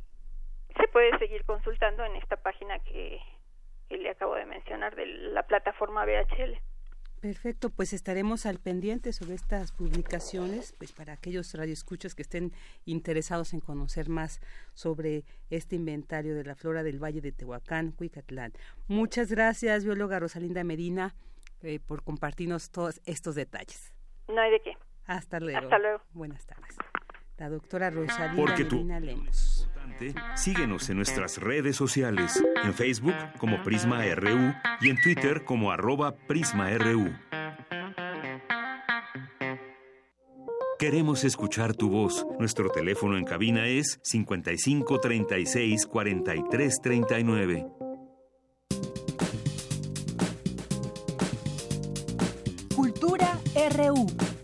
se 0.75 0.87
puede 0.89 1.17
seguir 1.19 1.45
consultando 1.45 2.03
en 2.03 2.17
esta 2.17 2.35
página 2.35 2.79
que, 2.79 3.21
que 3.87 3.97
le 3.97 4.09
acabo 4.09 4.35
de 4.35 4.45
mencionar 4.45 4.93
de 4.95 5.05
la 5.05 5.43
plataforma 5.43 6.05
BHL. 6.05 6.59
Perfecto, 7.21 7.69
pues 7.69 7.93
estaremos 7.93 8.45
al 8.45 8.59
pendiente 8.59 9.13
sobre 9.13 9.35
estas 9.35 9.71
publicaciones, 9.71 10.73
pues 10.77 10.91
para 10.91 11.13
aquellos 11.13 11.53
radioescuchas 11.53 12.13
que 12.13 12.23
estén 12.23 12.51
interesados 12.83 13.53
en 13.53 13.61
conocer 13.61 14.09
más 14.09 14.41
sobre 14.73 15.23
este 15.49 15.77
inventario 15.77 16.35
de 16.35 16.43
la 16.43 16.55
flora 16.55 16.83
del 16.83 17.01
Valle 17.01 17.21
de 17.21 17.31
Tehuacán, 17.31 17.91
Cuicatlán. 17.91 18.51
Muchas 18.87 19.31
gracias, 19.31 19.85
bióloga 19.85 20.19
Rosalinda 20.19 20.65
Medina, 20.65 21.15
eh, 21.65 21.79
por 21.79 22.03
compartirnos 22.03 22.69
todos 22.71 23.01
estos 23.05 23.35
detalles. 23.35 23.91
No 24.27 24.39
hay 24.39 24.51
de 24.51 24.61
qué. 24.61 24.73
Hasta 25.05 25.39
luego. 25.39 25.59
Hasta 25.59 25.77
luego. 25.79 26.01
Buenas 26.13 26.45
tardes. 26.45 26.75
La 27.37 27.49
doctora 27.49 27.89
Rosalinda 27.89 28.35
Porque 28.35 28.63
tú- 28.65 28.85
Lemos. 28.85 29.69
Síguenos 30.35 30.89
en 30.89 30.97
nuestras 30.97 31.37
redes 31.37 31.75
sociales, 31.75 32.43
en 32.63 32.73
Facebook 32.73 33.13
como 33.37 33.61
Prisma 33.63 34.03
RU 34.15 34.53
y 34.81 34.89
en 34.89 34.99
Twitter 35.01 35.43
como 35.45 35.71
arroba 35.71 36.15
PrismaRU. 36.27 37.13
Queremos 40.79 41.23
escuchar 41.23 41.73
tu 41.75 41.89
voz. 41.89 42.25
Nuestro 42.39 42.69
teléfono 42.69 43.17
en 43.17 43.23
cabina 43.25 43.67
es 43.67 43.99
55 44.03 44.99
36 44.99 45.87
RU. 53.69 54.34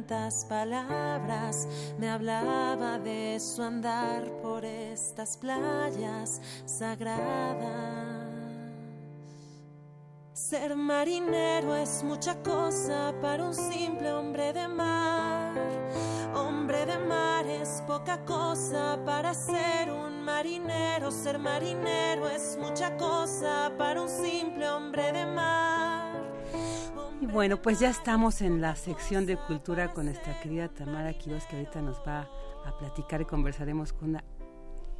Tantas 0.00 0.46
palabras 0.46 1.68
me 1.98 2.08
hablaba 2.08 2.98
de 2.98 3.38
su 3.38 3.62
andar 3.62 4.24
por 4.40 4.64
estas 4.64 5.36
playas 5.36 6.40
sagradas. 6.64 7.60
Ser 10.32 10.74
marinero 10.74 11.76
es 11.76 12.02
mucha 12.02 12.34
cosa 12.42 13.12
para 13.20 13.44
un 13.44 13.54
simple 13.54 14.10
hombre 14.12 14.54
de 14.54 14.68
mar. 14.68 15.52
Hombre 16.34 16.86
de 16.86 16.98
mar 16.98 17.46
es 17.46 17.82
poca 17.86 18.24
cosa 18.24 18.98
para 19.04 19.34
ser 19.34 19.90
un 19.90 20.22
marinero. 20.22 21.10
Ser 21.10 21.38
marinero 21.38 22.26
es 22.28 22.56
mucha 22.58 22.96
cosa 22.96 23.70
para 23.76 24.00
un 24.00 24.08
simple 24.08 24.66
hombre 24.70 25.12
de 25.12 25.26
mar. 25.26 25.89
Bueno, 27.32 27.62
pues 27.62 27.78
ya 27.78 27.90
estamos 27.90 28.42
en 28.42 28.60
la 28.60 28.74
sección 28.74 29.24
de 29.24 29.36
cultura 29.36 29.94
con 29.94 30.06
nuestra 30.06 30.40
querida 30.40 30.66
Tamara 30.66 31.12
Quiroz, 31.12 31.46
que 31.46 31.56
ahorita 31.56 31.80
nos 31.80 32.00
va 32.00 32.28
a 32.66 32.76
platicar 32.76 33.20
y 33.20 33.24
conversaremos 33.24 33.92
con 33.92 34.10
una 34.10 34.24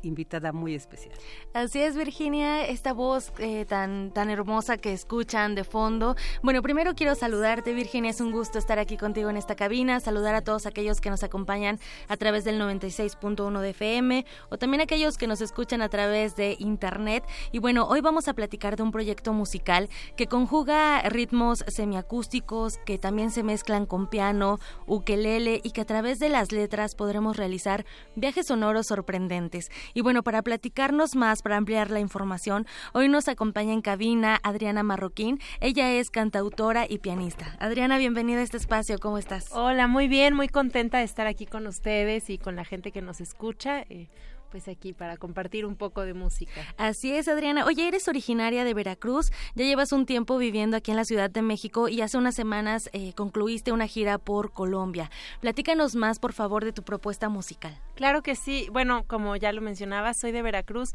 invitada 0.02 0.52
muy 0.52 0.74
especial. 0.74 1.14
Así 1.52 1.80
es, 1.80 1.96
Virginia, 1.96 2.66
esta 2.66 2.92
voz 2.92 3.32
eh, 3.38 3.64
tan, 3.66 4.10
tan 4.12 4.30
hermosa 4.30 4.76
que 4.76 4.92
escuchan 4.92 5.54
de 5.54 5.64
fondo. 5.64 6.16
Bueno, 6.42 6.62
primero 6.62 6.94
quiero 6.94 7.14
saludarte, 7.14 7.74
Virginia, 7.74 8.10
es 8.10 8.20
un 8.20 8.32
gusto 8.32 8.58
estar 8.58 8.78
aquí 8.78 8.96
contigo 8.96 9.30
en 9.30 9.36
esta 9.36 9.56
cabina, 9.56 10.00
saludar 10.00 10.34
a 10.34 10.42
todos 10.42 10.66
aquellos 10.66 11.00
que 11.00 11.10
nos 11.10 11.22
acompañan 11.22 11.78
a 12.08 12.16
través 12.16 12.44
del 12.44 12.60
96.1 12.60 13.60
de 13.60 13.70
FM 13.70 14.26
o 14.48 14.58
también 14.58 14.80
aquellos 14.80 15.18
que 15.18 15.26
nos 15.26 15.40
escuchan 15.40 15.82
a 15.82 15.88
través 15.88 16.36
de 16.36 16.56
Internet. 16.58 17.24
Y 17.52 17.58
bueno, 17.58 17.86
hoy 17.86 18.00
vamos 18.00 18.28
a 18.28 18.34
platicar 18.34 18.76
de 18.76 18.82
un 18.82 18.92
proyecto 18.92 19.32
musical 19.32 19.88
que 20.16 20.26
conjuga 20.26 21.02
ritmos 21.02 21.64
semiacústicos 21.68 22.78
que 22.84 22.98
también 22.98 23.30
se 23.30 23.42
mezclan 23.42 23.86
con 23.86 24.08
piano, 24.08 24.58
ukelele 24.86 25.60
y 25.62 25.70
que 25.70 25.80
a 25.80 25.86
través 25.86 26.18
de 26.18 26.28
las 26.28 26.52
letras 26.52 26.94
podremos 26.94 27.36
realizar 27.36 27.84
viajes 28.16 28.46
sonoros 28.46 28.86
sorprendentes. 28.86 29.70
Y 29.94 30.00
bueno, 30.02 30.22
para 30.22 30.42
platicarnos 30.42 31.16
más, 31.16 31.42
para 31.42 31.56
ampliar 31.56 31.90
la 31.90 32.00
información, 32.00 32.66
hoy 32.92 33.08
nos 33.08 33.28
acompaña 33.28 33.72
en 33.72 33.82
cabina 33.82 34.38
Adriana 34.42 34.82
Marroquín. 34.82 35.40
Ella 35.60 35.90
es 35.92 36.10
cantautora 36.10 36.86
y 36.88 36.98
pianista. 36.98 37.56
Adriana, 37.58 37.98
bienvenida 37.98 38.40
a 38.40 38.42
este 38.42 38.56
espacio. 38.56 38.98
¿Cómo 38.98 39.18
estás? 39.18 39.50
Hola, 39.52 39.86
muy 39.86 40.08
bien, 40.08 40.34
muy 40.34 40.48
contenta 40.48 40.98
de 40.98 41.04
estar 41.04 41.26
aquí 41.26 41.46
con 41.46 41.66
ustedes 41.66 42.30
y 42.30 42.38
con 42.38 42.56
la 42.56 42.64
gente 42.64 42.92
que 42.92 43.02
nos 43.02 43.20
escucha. 43.20 43.80
eh, 43.88 44.08
pues 44.50 44.68
aquí 44.68 44.92
para 44.92 45.16
compartir 45.16 45.64
un 45.64 45.76
poco 45.76 46.02
de 46.02 46.14
música. 46.14 46.60
Así 46.76 47.12
es, 47.12 47.28
Adriana. 47.28 47.64
Oye, 47.66 47.88
eres 47.88 48.08
originaria 48.08 48.64
de 48.64 48.74
Veracruz, 48.74 49.30
ya 49.54 49.64
llevas 49.64 49.92
un 49.92 50.06
tiempo 50.06 50.36
viviendo 50.38 50.76
aquí 50.76 50.90
en 50.90 50.96
la 50.96 51.04
Ciudad 51.04 51.30
de 51.30 51.42
México 51.42 51.88
y 51.88 52.00
hace 52.00 52.18
unas 52.18 52.34
semanas 52.34 52.90
eh, 52.92 53.12
concluiste 53.14 53.72
una 53.72 53.86
gira 53.86 54.18
por 54.18 54.52
Colombia. 54.52 55.10
Platícanos 55.40 55.94
más, 55.96 56.18
por 56.18 56.32
favor, 56.32 56.64
de 56.64 56.72
tu 56.72 56.82
propuesta 56.82 57.28
musical. 57.28 57.78
Claro 57.94 58.22
que 58.22 58.34
sí. 58.34 58.68
Bueno, 58.72 59.04
como 59.06 59.36
ya 59.36 59.52
lo 59.52 59.60
mencionaba, 59.60 60.14
soy 60.14 60.32
de 60.32 60.42
Veracruz 60.42 60.92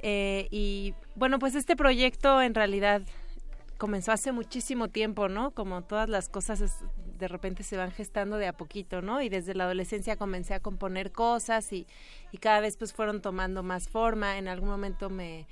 eh, 0.00 0.48
y 0.50 0.94
bueno, 1.14 1.38
pues 1.38 1.54
este 1.54 1.76
proyecto 1.76 2.42
en 2.42 2.54
realidad 2.54 3.02
comenzó 3.78 4.12
hace 4.12 4.32
muchísimo 4.32 4.88
tiempo, 4.88 5.28
¿no? 5.28 5.50
Como 5.50 5.82
todas 5.82 6.08
las 6.08 6.28
cosas 6.28 6.60
es- 6.60 6.78
de 7.18 7.28
repente 7.28 7.62
se 7.62 7.76
van 7.76 7.90
gestando 7.90 8.36
de 8.36 8.46
a 8.46 8.52
poquito, 8.52 9.02
¿no? 9.02 9.22
Y 9.22 9.28
desde 9.28 9.54
la 9.54 9.64
adolescencia 9.64 10.16
comencé 10.16 10.54
a 10.54 10.60
componer 10.60 11.12
cosas 11.12 11.72
y, 11.72 11.86
y 12.32 12.38
cada 12.38 12.60
vez 12.60 12.76
pues 12.76 12.92
fueron 12.92 13.20
tomando 13.20 13.62
más 13.62 13.88
forma. 13.88 14.38
En 14.38 14.48
algún 14.48 14.68
momento 14.68 15.10
me, 15.10 15.46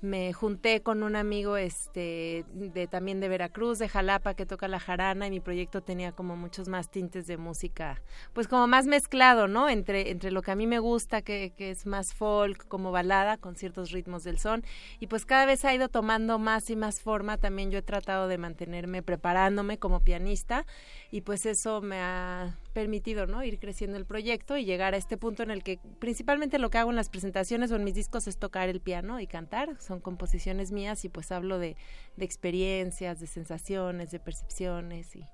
me 0.00 0.32
junté 0.32 0.82
con 0.82 1.02
un 1.02 1.16
amigo 1.16 1.56
este 1.56 2.44
de 2.52 2.86
también 2.86 3.20
de 3.20 3.28
Veracruz, 3.28 3.78
de 3.78 3.88
Jalapa, 3.88 4.34
que 4.34 4.46
toca 4.46 4.68
la 4.68 4.80
jarana 4.80 5.26
y 5.26 5.30
mi 5.30 5.40
proyecto 5.40 5.82
tenía 5.82 6.12
como 6.12 6.36
muchos 6.36 6.68
más 6.68 6.90
tintes 6.90 7.26
de 7.26 7.36
música, 7.36 8.02
pues 8.32 8.48
como 8.48 8.66
más 8.66 8.86
mezclado, 8.86 9.48
¿no? 9.48 9.68
Entre 9.68 10.10
entre 10.10 10.30
lo 10.30 10.42
que 10.42 10.50
a 10.50 10.56
mí 10.56 10.66
me 10.66 10.78
gusta, 10.78 11.22
que, 11.22 11.52
que 11.56 11.70
es 11.70 11.86
más 11.86 12.14
folk, 12.14 12.66
como 12.68 12.92
balada, 12.92 13.36
con 13.36 13.56
ciertos 13.56 13.90
ritmos 13.90 14.24
del 14.24 14.38
son, 14.38 14.64
y 14.98 15.06
pues 15.06 15.26
cada 15.26 15.46
vez 15.46 15.64
ha 15.64 15.74
ido 15.74 15.88
tomando 15.88 16.38
más 16.38 16.70
y 16.70 16.76
más 16.76 17.00
forma. 17.00 17.36
También 17.36 17.70
yo 17.70 17.78
he 17.78 17.82
tratado 17.82 18.28
de 18.28 18.38
mantenerme 18.38 19.02
preparándome 19.02 19.78
como 19.78 20.00
pianista 20.00 20.64
y 21.10 21.22
pues 21.22 21.46
eso 21.46 21.80
me 21.80 22.00
ha 22.00 22.58
permitido, 22.70 23.26
¿no? 23.26 23.42
Ir 23.44 23.58
creciendo 23.58 23.96
el 23.96 24.06
proyecto 24.06 24.56
y 24.56 24.64
llegar 24.64 24.94
a 24.94 24.96
este 24.96 25.16
punto 25.16 25.42
en 25.42 25.50
el 25.50 25.62
que 25.62 25.78
principalmente 25.98 26.58
lo 26.58 26.70
que 26.70 26.78
hago 26.78 26.90
en 26.90 26.96
las 26.96 27.08
presentaciones 27.08 27.70
o 27.72 27.76
en 27.76 27.84
mis 27.84 27.94
discos 27.94 28.26
es 28.26 28.38
tocar 28.38 28.68
el 28.68 28.80
piano 28.80 29.20
y 29.20 29.26
cantar. 29.26 29.76
Son 29.80 30.00
composiciones 30.00 30.72
mías 30.72 31.04
y 31.04 31.08
pues 31.08 31.32
hablo 31.32 31.58
de, 31.58 31.76
de 32.16 32.24
experiencias, 32.24 33.20
de 33.20 33.26
sensaciones, 33.26 34.10
de 34.10 34.18
percepciones 34.20 35.14
y 35.16 35.24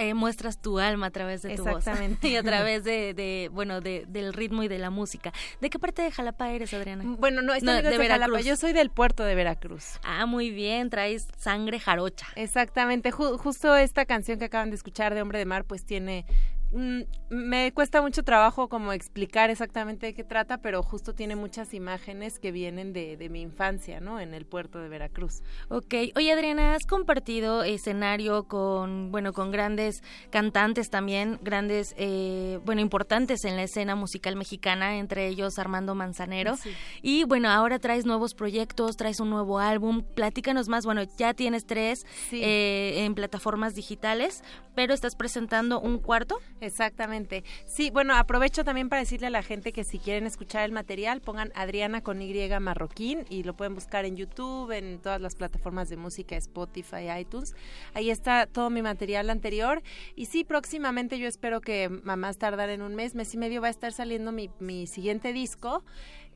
Eh, 0.00 0.14
muestras 0.14 0.62
tu 0.62 0.78
alma 0.78 1.06
a 1.06 1.10
través 1.10 1.42
de 1.42 1.56
tu 1.56 1.64
voz 1.64 1.78
Exactamente. 1.78 2.28
y 2.32 2.36
a 2.36 2.42
través 2.44 2.84
de, 2.84 3.14
de 3.20 3.50
bueno, 3.52 3.80
de, 3.80 4.04
del 4.06 4.32
ritmo 4.32 4.62
y 4.62 4.68
de 4.68 4.78
la 4.78 4.90
música. 4.90 5.32
¿De 5.60 5.70
qué 5.70 5.80
parte 5.80 6.02
de 6.02 6.12
Jalapa 6.12 6.52
eres, 6.52 6.72
Adriana? 6.72 7.02
Bueno, 7.18 7.42
no, 7.42 7.48
no 7.48 7.54
es 7.54 7.62
de 7.82 8.06
Jalapa, 8.08 8.40
yo 8.40 8.54
soy 8.54 8.72
del 8.72 8.90
puerto 8.90 9.24
de 9.24 9.34
Veracruz. 9.34 9.98
Ah, 10.04 10.24
muy 10.26 10.52
bien, 10.52 10.88
traes 10.88 11.26
sangre 11.36 11.80
jarocha. 11.80 12.28
Exactamente, 12.36 13.10
ju- 13.10 13.36
justo 13.38 13.74
esta 13.74 14.04
canción 14.04 14.38
que 14.38 14.44
acaban 14.44 14.70
de 14.70 14.76
escuchar 14.76 15.14
de 15.14 15.20
Hombre 15.22 15.40
de 15.40 15.46
Mar, 15.46 15.64
pues 15.64 15.84
tiene 15.84 16.24
me 16.72 17.72
cuesta 17.72 18.02
mucho 18.02 18.22
trabajo 18.22 18.68
como 18.68 18.92
explicar 18.92 19.50
exactamente 19.50 20.06
de 20.06 20.14
qué 20.14 20.24
trata, 20.24 20.58
pero 20.58 20.82
justo 20.82 21.14
tiene 21.14 21.34
muchas 21.34 21.72
imágenes 21.72 22.38
que 22.38 22.52
vienen 22.52 22.92
de, 22.92 23.16
de, 23.16 23.28
mi 23.28 23.40
infancia, 23.40 24.00
¿no? 24.00 24.20
En 24.20 24.34
el 24.34 24.44
puerto 24.44 24.78
de 24.78 24.88
Veracruz. 24.88 25.42
Ok. 25.68 25.94
Oye, 26.16 26.32
Adriana, 26.32 26.74
has 26.74 26.84
compartido 26.86 27.62
escenario 27.62 28.44
con, 28.44 29.10
bueno, 29.10 29.32
con 29.32 29.50
grandes 29.50 30.02
cantantes 30.30 30.90
también, 30.90 31.38
grandes, 31.42 31.94
eh, 31.96 32.60
bueno, 32.64 32.80
importantes 32.80 33.44
en 33.44 33.56
la 33.56 33.62
escena 33.62 33.94
musical 33.94 34.36
mexicana, 34.36 34.98
entre 34.98 35.28
ellos 35.28 35.58
Armando 35.58 35.94
Manzanero. 35.94 36.56
Y 37.02 37.24
bueno, 37.24 37.48
ahora 37.48 37.78
traes 37.78 38.04
nuevos 38.04 38.34
proyectos, 38.34 38.96
traes 38.96 39.20
un 39.20 39.30
nuevo 39.30 39.58
álbum. 39.58 40.02
Platícanos 40.02 40.68
más. 40.68 40.84
Bueno, 40.84 41.02
ya 41.16 41.34
tienes 41.34 41.64
tres 41.66 42.04
eh, 42.32 43.04
en 43.04 43.14
plataformas 43.14 43.74
digitales, 43.74 44.42
pero 44.74 44.94
estás 44.94 45.14
presentando 45.16 45.80
un 45.80 45.98
cuarto. 45.98 46.38
Exactamente. 46.60 47.44
Sí, 47.66 47.90
bueno, 47.90 48.14
aprovecho 48.16 48.64
también 48.64 48.88
para 48.88 49.00
decirle 49.00 49.28
a 49.28 49.30
la 49.30 49.42
gente 49.42 49.72
que 49.72 49.84
si 49.84 49.98
quieren 49.98 50.26
escuchar 50.26 50.64
el 50.64 50.72
material, 50.72 51.20
pongan 51.20 51.52
Adriana 51.54 52.02
con 52.02 52.20
Y 52.20 52.48
Marroquín 52.60 53.24
y 53.28 53.44
lo 53.44 53.54
pueden 53.54 53.74
buscar 53.74 54.04
en 54.04 54.16
YouTube, 54.16 54.72
en 54.72 54.98
todas 54.98 55.20
las 55.20 55.34
plataformas 55.36 55.88
de 55.88 55.96
música, 55.96 56.36
Spotify, 56.36 57.10
iTunes. 57.18 57.54
Ahí 57.94 58.10
está 58.10 58.46
todo 58.46 58.70
mi 58.70 58.82
material 58.82 59.30
anterior. 59.30 59.82
Y 60.16 60.26
sí, 60.26 60.44
próximamente 60.44 61.18
yo 61.18 61.28
espero 61.28 61.60
que 61.60 61.88
más 61.88 62.38
tardar 62.38 62.70
en 62.70 62.82
un 62.82 62.94
mes, 62.94 63.14
mes 63.14 63.32
y 63.34 63.36
medio 63.36 63.60
va 63.60 63.68
a 63.68 63.70
estar 63.70 63.92
saliendo 63.92 64.32
mi, 64.32 64.50
mi 64.58 64.86
siguiente 64.86 65.32
disco. 65.32 65.84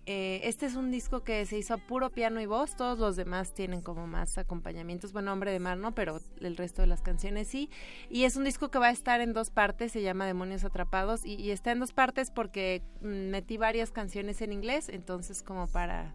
Eh, 0.05 0.41
este 0.45 0.67
es 0.67 0.75
un 0.75 0.91
disco 0.91 1.23
que 1.23 1.47
se 1.47 1.57
hizo 1.57 1.75
a 1.75 1.77
puro 1.77 2.11
piano 2.11 2.41
y 2.41 2.47
voz, 2.47 2.75
todos 2.75 2.99
los 2.99 3.15
demás 3.15 3.55
tienen 3.55 3.83
como 3.83 4.09
más 4.09 4.37
acompañamientos, 4.37 5.13
bueno, 5.13 5.33
Hombre 5.33 5.53
de 5.53 5.61
Mar 5.61 5.79
no, 5.79 5.95
pero 5.95 6.21
el 6.41 6.57
resto 6.57 6.83
de 6.83 6.89
las 6.89 7.03
canciones 7.03 7.47
sí. 7.47 7.71
Y 8.11 8.25
es 8.25 8.37
un 8.37 8.43
disco 8.43 8.69
que 8.69 8.81
va 8.81 8.89
a 8.89 8.91
estar 8.91 9.21
en 9.21 9.33
dos 9.33 9.51
partes, 9.51 9.93
se 9.93 10.03
llama 10.03 10.27
Demonios 10.27 10.65
Atrapados, 10.65 11.25
y, 11.25 11.53
está 11.53 11.71
en 11.71 11.79
dos 11.79 11.93
partes 11.93 12.33
porque 12.33 12.83
mm, 13.01 13.31
metí 13.31 13.59
varias 13.59 13.93
canciones 13.93 14.43
en 14.43 14.53
inglés, 14.53 14.89
entonces 14.89 15.43
como 15.43 15.69
para 15.69 16.15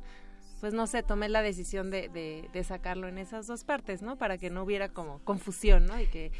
pues 0.59 0.73
no 0.73 0.87
sé, 0.87 1.03
tomé 1.03 1.29
la 1.29 1.41
decisión 1.41 1.91
de, 1.91 2.49
sacarlo 2.67 3.07
en 3.07 3.19
esas 3.19 3.45
dos 3.45 3.63
partes, 3.63 4.01
¿no? 4.01 4.17
Para 4.17 4.37
que 4.39 4.49
no 4.49 4.63
hubiera 4.63 4.89
como 4.89 5.19
confusión, 5.19 5.85
¿no? 5.85 5.99
Y 6.01 6.07
que 6.07 6.31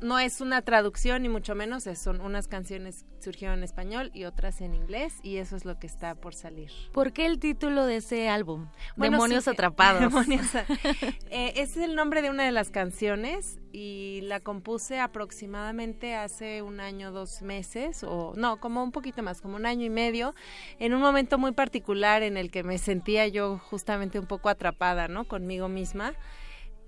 no 0.00 0.18
es 0.18 0.40
una 0.40 0.62
traducción 0.62 1.22
ni 1.22 1.28
mucho 1.28 1.54
menos, 1.54 1.84
son 1.96 2.20
unas 2.20 2.48
canciones 2.48 3.04
surgieron 3.20 3.58
en 3.58 3.64
español 3.64 4.10
y 4.14 4.24
otras 4.24 4.60
en 4.60 4.74
inglés 4.74 5.18
y 5.22 5.36
eso 5.36 5.56
es 5.56 5.64
lo 5.64 5.78
que 5.78 5.86
está 5.86 6.14
por 6.14 6.34
salir. 6.34 6.70
¿Por 6.92 7.12
qué 7.12 7.26
el 7.26 7.38
título 7.38 7.86
de 7.86 7.96
ese 7.96 8.28
álbum? 8.28 8.68
Demonios 8.96 9.46
atrapados. 9.48 10.00
Demonios, 10.00 10.54
eh, 11.30 11.52
es 11.56 11.76
el 11.76 11.94
nombre 11.94 12.22
de 12.22 12.30
una 12.30 12.44
de 12.44 12.52
las 12.52 12.70
canciones 12.70 13.58
y 13.72 14.20
la 14.22 14.40
compuse 14.40 14.98
aproximadamente 14.98 16.14
hace 16.14 16.62
un 16.62 16.80
año, 16.80 17.12
dos 17.12 17.42
meses 17.42 18.02
o 18.04 18.32
no, 18.36 18.58
como 18.58 18.82
un 18.82 18.92
poquito 18.92 19.22
más, 19.22 19.40
como 19.40 19.56
un 19.56 19.66
año 19.66 19.84
y 19.84 19.90
medio, 19.90 20.34
en 20.78 20.94
un 20.94 21.00
momento 21.00 21.38
muy 21.38 21.52
particular 21.52 22.22
en 22.22 22.36
el 22.36 22.50
que 22.50 22.62
me 22.62 22.78
sentía 22.78 23.28
yo 23.28 23.58
justamente 23.58 24.18
un 24.18 24.26
poco 24.26 24.48
atrapada, 24.48 25.08
¿no? 25.08 25.26
Conmigo 25.26 25.68
misma 25.68 26.14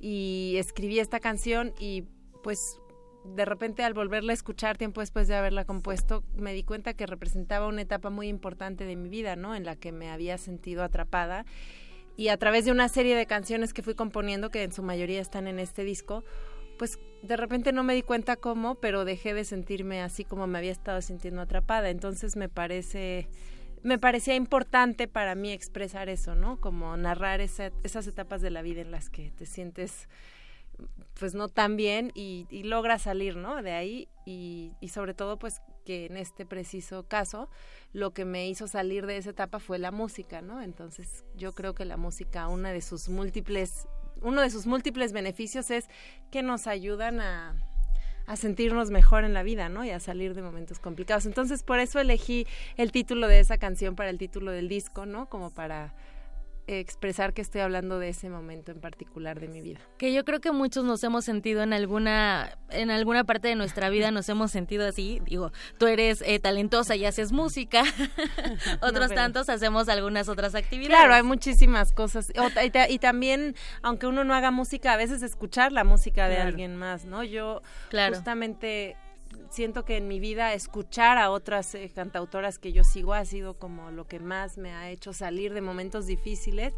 y 0.01 0.57
escribí 0.59 0.99
esta 0.99 1.21
canción 1.21 1.73
y 1.79 2.05
pues 2.43 2.81
de 3.25 3.45
repente 3.45 3.85
al 3.85 3.95
volverla 3.95 4.33
a 4.33 4.35
escuchar 4.35 4.79
tiempo 4.79 5.01
después 5.01 5.29
de 5.29 5.37
haberla 5.37 5.65
compuesto, 5.65 6.25
me 6.35 6.53
di 6.53 6.65
cuenta 6.65 6.95
que 6.95 7.07
representaba 7.07 7.69
una 7.69 7.83
etapa 7.83 8.11
muy 8.11 8.29
importante 8.29 8.85
de 8.85 8.97
mi 8.97 9.09
vida, 9.09 9.37
¿no? 9.37 9.55
En 9.55 9.65
la 9.65 9.77
que 9.77 9.93
me 9.93 10.11
había 10.11 10.39
sentido 10.39 10.83
atrapada. 10.83 11.45
Y 12.17 12.29
a 12.29 12.37
través 12.37 12.65
de 12.65 12.73
una 12.73 12.89
serie 12.89 13.17
de 13.17 13.27
canciones 13.27 13.73
que 13.73 13.83
fui 13.83 13.95
componiendo, 13.95 14.51
que 14.51 14.63
en 14.63 14.73
su 14.73 14.83
mayoría 14.83 15.21
están 15.21 15.47
en 15.47 15.59
este 15.59 15.85
disco, 15.85 16.25
pues 16.79 16.99
de 17.23 17.37
repente 17.37 17.73
no 17.73 17.85
me 17.85 17.95
di 17.95 18.03
cuenta 18.03 18.37
cómo, 18.37 18.75
pero 18.77 19.05
dejé 19.05 19.35
de 19.35 19.45
sentirme 19.45 20.03
así 20.03 20.25
como 20.25 20.47
me 20.47 20.59
había 20.59 20.73
estado 20.73 21.01
sintiendo 21.01 21.41
atrapada. 21.41 21.91
Entonces 21.91 22.37
me 22.37 22.49
parece 22.49 23.29
me 23.83 23.99
parecía 23.99 24.35
importante 24.37 25.09
para 25.09 25.35
mí 25.35 25.51
expresar 25.51 26.09
eso, 26.09 26.35
¿no? 26.35 26.61
Como 26.61 26.97
narrar 26.97 27.41
esas 27.41 28.07
etapas 28.07 28.41
de 28.41 28.51
la 28.51 28.63
vida 28.63 28.81
en 28.81 28.93
las 28.93 29.11
que 29.11 29.31
te 29.33 29.45
sientes 29.45 30.09
pues 31.19 31.35
no 31.35 31.49
tan 31.49 31.77
bien 31.77 32.11
y, 32.15 32.47
y 32.51 32.65
logra 32.65 32.99
salir, 32.99 33.37
¿no? 33.37 33.63
De 33.63 33.73
ahí 33.73 34.09
y, 34.25 34.73
y, 34.81 34.89
sobre 34.89 35.15
todo 35.15 35.39
pues 35.39 35.61
que 35.85 36.07
en 36.07 36.17
este 36.17 36.47
preciso 36.47 37.07
caso 37.07 37.49
lo 37.93 38.13
que 38.13 38.25
me 38.25 38.49
hizo 38.49 38.67
salir 38.67 39.07
de 39.07 39.17
esa 39.17 39.31
etapa 39.31 39.59
fue 39.59 39.79
la 39.79 39.91
música, 39.91 40.43
¿no? 40.43 40.63
Entonces 40.63 41.25
yo 41.37 41.53
creo 41.53 41.75
que 41.75 41.85
la 41.85 41.97
música, 41.97 42.49
una 42.49 42.73
de 42.73 42.81
sus 42.81 43.09
múltiples, 43.09 43.87
uno 44.21 44.41
de 44.41 44.51
sus 44.51 44.67
múltiples 44.67 45.13
beneficios 45.13 45.71
es 45.71 45.89
que 46.31 46.43
nos 46.43 46.67
ayudan 46.67 47.21
a, 47.21 47.55
a 48.27 48.37
sentirnos 48.37 48.91
mejor 48.91 49.25
en 49.25 49.35
la 49.35 49.43
vida, 49.43 49.69
¿no? 49.69 49.85
Y 49.85 49.91
a 49.91 50.01
salir 50.01 50.35
de 50.35 50.43
momentos 50.43 50.79
complicados. 50.79 51.27
Entonces 51.27 51.63
por 51.63 51.79
eso 51.79 52.01
elegí 52.01 52.47
el 52.77 52.93
título 52.93 53.29
de 53.29 53.41
esa 53.41 53.59
canción 53.59 53.97
para 53.97 54.11
el 54.11 54.19
título 54.19 54.51
del 54.53 54.69
disco, 54.69 55.07
¿no? 55.07 55.29
Como 55.29 55.51
para 55.51 55.95
expresar 56.67 57.35
que 57.35 57.43
estoy 57.43 57.61
hablando 57.61 57.99
de 57.99 58.09
ese 58.09 58.31
momento 58.31 58.73
en 58.73 58.81
particular 58.81 59.41
de 59.41 59.49
mi 59.49 59.61
vida. 59.61 59.81
Que 59.99 60.13
yo 60.13 60.25
creo 60.25 60.41
que 60.41 60.53
muchos 60.53 60.85
nos 60.85 61.03
hemos 61.05 61.25
sentido 61.25 61.63
en 61.63 61.73
alguna 61.73 62.57
en 62.71 62.91
alguna 62.91 63.25
parte 63.25 63.49
de 63.49 63.57
nuestra 63.57 63.91
vida 63.91 64.11
nos 64.11 64.29
hemos 64.29 64.51
sentido 64.51 64.87
así. 64.87 65.21
Digo, 65.25 65.53
tú 65.79 65.87
eres 65.87 66.23
eh, 66.23 66.39
talentosa 66.39 66.97
y 66.97 67.05
haces 67.05 67.33
música, 67.33 67.83
otros 68.81 69.15
tantos 69.15 69.49
hacemos 69.49 69.89
algunas 69.89 70.29
otras 70.29 70.55
actividades. 70.55 70.97
Claro, 70.97 71.15
hay 71.15 71.23
muchísimas 71.23 71.93
cosas 71.93 72.33
y, 72.89 72.99
también, 72.99 73.55
aunque 73.83 74.07
uno 74.07 74.25
no 74.25 74.35
haga 74.35 74.51
música, 74.51 74.93
a 74.93 74.97
veces 74.97 75.23
escuchar 75.23 75.73
la 75.73 75.85
música 75.85 76.29
de 76.29 76.39
alguien 76.39 76.77
más, 76.77 77.05
¿no? 77.05 77.23
Yo 77.25 77.63
justamente 77.91 78.97
siento 79.51 79.85
que 79.85 79.97
en 79.97 80.09
mi 80.09 80.21
vida 80.21 80.55
escuchar 80.55 81.19
a 81.19 81.31
otras 81.31 81.75
eh, 81.75 81.91
cantautoras 81.95 82.59
que 82.59 82.73
yo 82.73 82.85
sigo 82.85 83.15
ha 83.15 83.25
sido 83.25 83.55
como 83.55 83.91
lo 83.91 84.07
que 84.07 84.19
más 84.19 84.59
me 84.59 84.73
ha 84.73 84.91
hecho 84.91 85.13
salir 85.13 85.53
de 85.55 85.61
momentos 85.61 86.07
difíciles. 86.07 86.75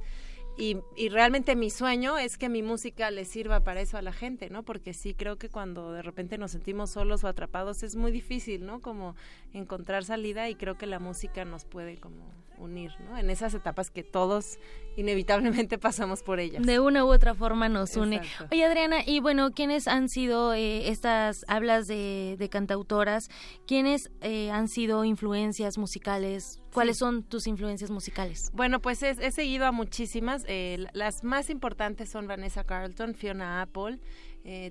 Y, 0.57 0.79
y, 0.97 1.09
realmente 1.09 1.57
mi 1.57 1.69
sueño 1.69 2.17
es 2.17 2.39
que 2.39 2.49
mi 2.49 2.63
música 2.63 3.11
le 3.11 3.25
sirva 3.25 3.65
para 3.65 3.81
eso 3.81 3.99
a 3.99 4.03
la 4.03 4.13
gente, 4.13 4.51
¿no? 4.51 4.63
Porque 4.63 4.95
sí 4.95 5.13
creo 5.13 5.37
que 5.37 5.49
cuando 5.49 5.91
de 5.91 6.01
repente 6.01 6.39
nos 6.39 6.53
sentimos 6.53 6.91
solos 6.91 7.25
o 7.25 7.29
atrapados 7.29 7.83
es 7.83 7.97
muy 7.97 8.13
difícil, 8.13 8.65
¿no? 8.65 8.81
Como 8.81 9.17
encontrar 9.53 10.05
salida 10.05 10.49
y 10.49 10.55
creo 10.55 10.79
que 10.79 10.87
la 10.87 11.01
música 11.01 11.45
nos 11.45 11.65
puede 11.65 11.97
como 11.97 12.31
unir, 12.65 12.93
¿no? 13.01 13.17
En 13.17 13.31
esas 13.31 13.55
etapas 13.55 13.91
que 13.91 14.03
todos 14.03 14.59
inevitablemente 14.97 15.79
pasamos 15.79 16.23
por 16.23 16.41
ellas. 16.41 16.63
De 16.63 16.81
una 16.81 17.05
u 17.05 17.13
otra 17.13 17.35
forma 17.35 17.69
nos 17.69 17.97
une. 17.97 18.21
Oye, 18.51 18.65
Adriana, 18.65 18.99
y 19.05 19.21
bueno, 19.21 19.51
¿quiénes 19.53 19.87
han 19.87 20.09
sido 20.09 20.55
eh, 20.55 20.89
estas, 20.89 21.45
hablas 21.49 21.87
de, 21.87 22.37
de 22.39 22.49
cantautoras, 22.49 23.29
quiénes 23.67 24.11
eh, 24.21 24.51
han 24.51 24.69
sido 24.69 25.05
influencias 25.05 25.79
musicales? 25.79 26.61
¿Cuáles 26.73 26.99
son 26.99 27.23
tus 27.23 27.47
influencias 27.47 27.91
musicales? 27.91 28.51
Bueno, 28.53 28.81
pues 28.81 29.03
he, 29.03 29.31
seguido 29.31 29.67
a 29.67 29.73
muchísimas. 29.73 30.43
Eh, 30.49 30.85
las 30.93 31.23
más 31.23 31.49
importantes 31.49 32.11
son 32.11 32.27
Vanessa 32.27 32.65
Carlton, 32.65 33.15
Fiona 33.15 33.63
Apple. 33.63 34.01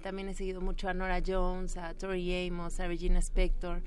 también 0.01 0.27
he 0.27 0.33
seguido 0.33 0.59
mucho 0.59 0.89
a 0.89 0.93
Nora 0.93 1.21
Jones, 1.25 1.77
a 1.77 1.93
Tori 1.93 2.47
Amos, 2.47 2.79
a 2.79 2.87
Regina 2.87 3.19
Spector. 3.19 3.83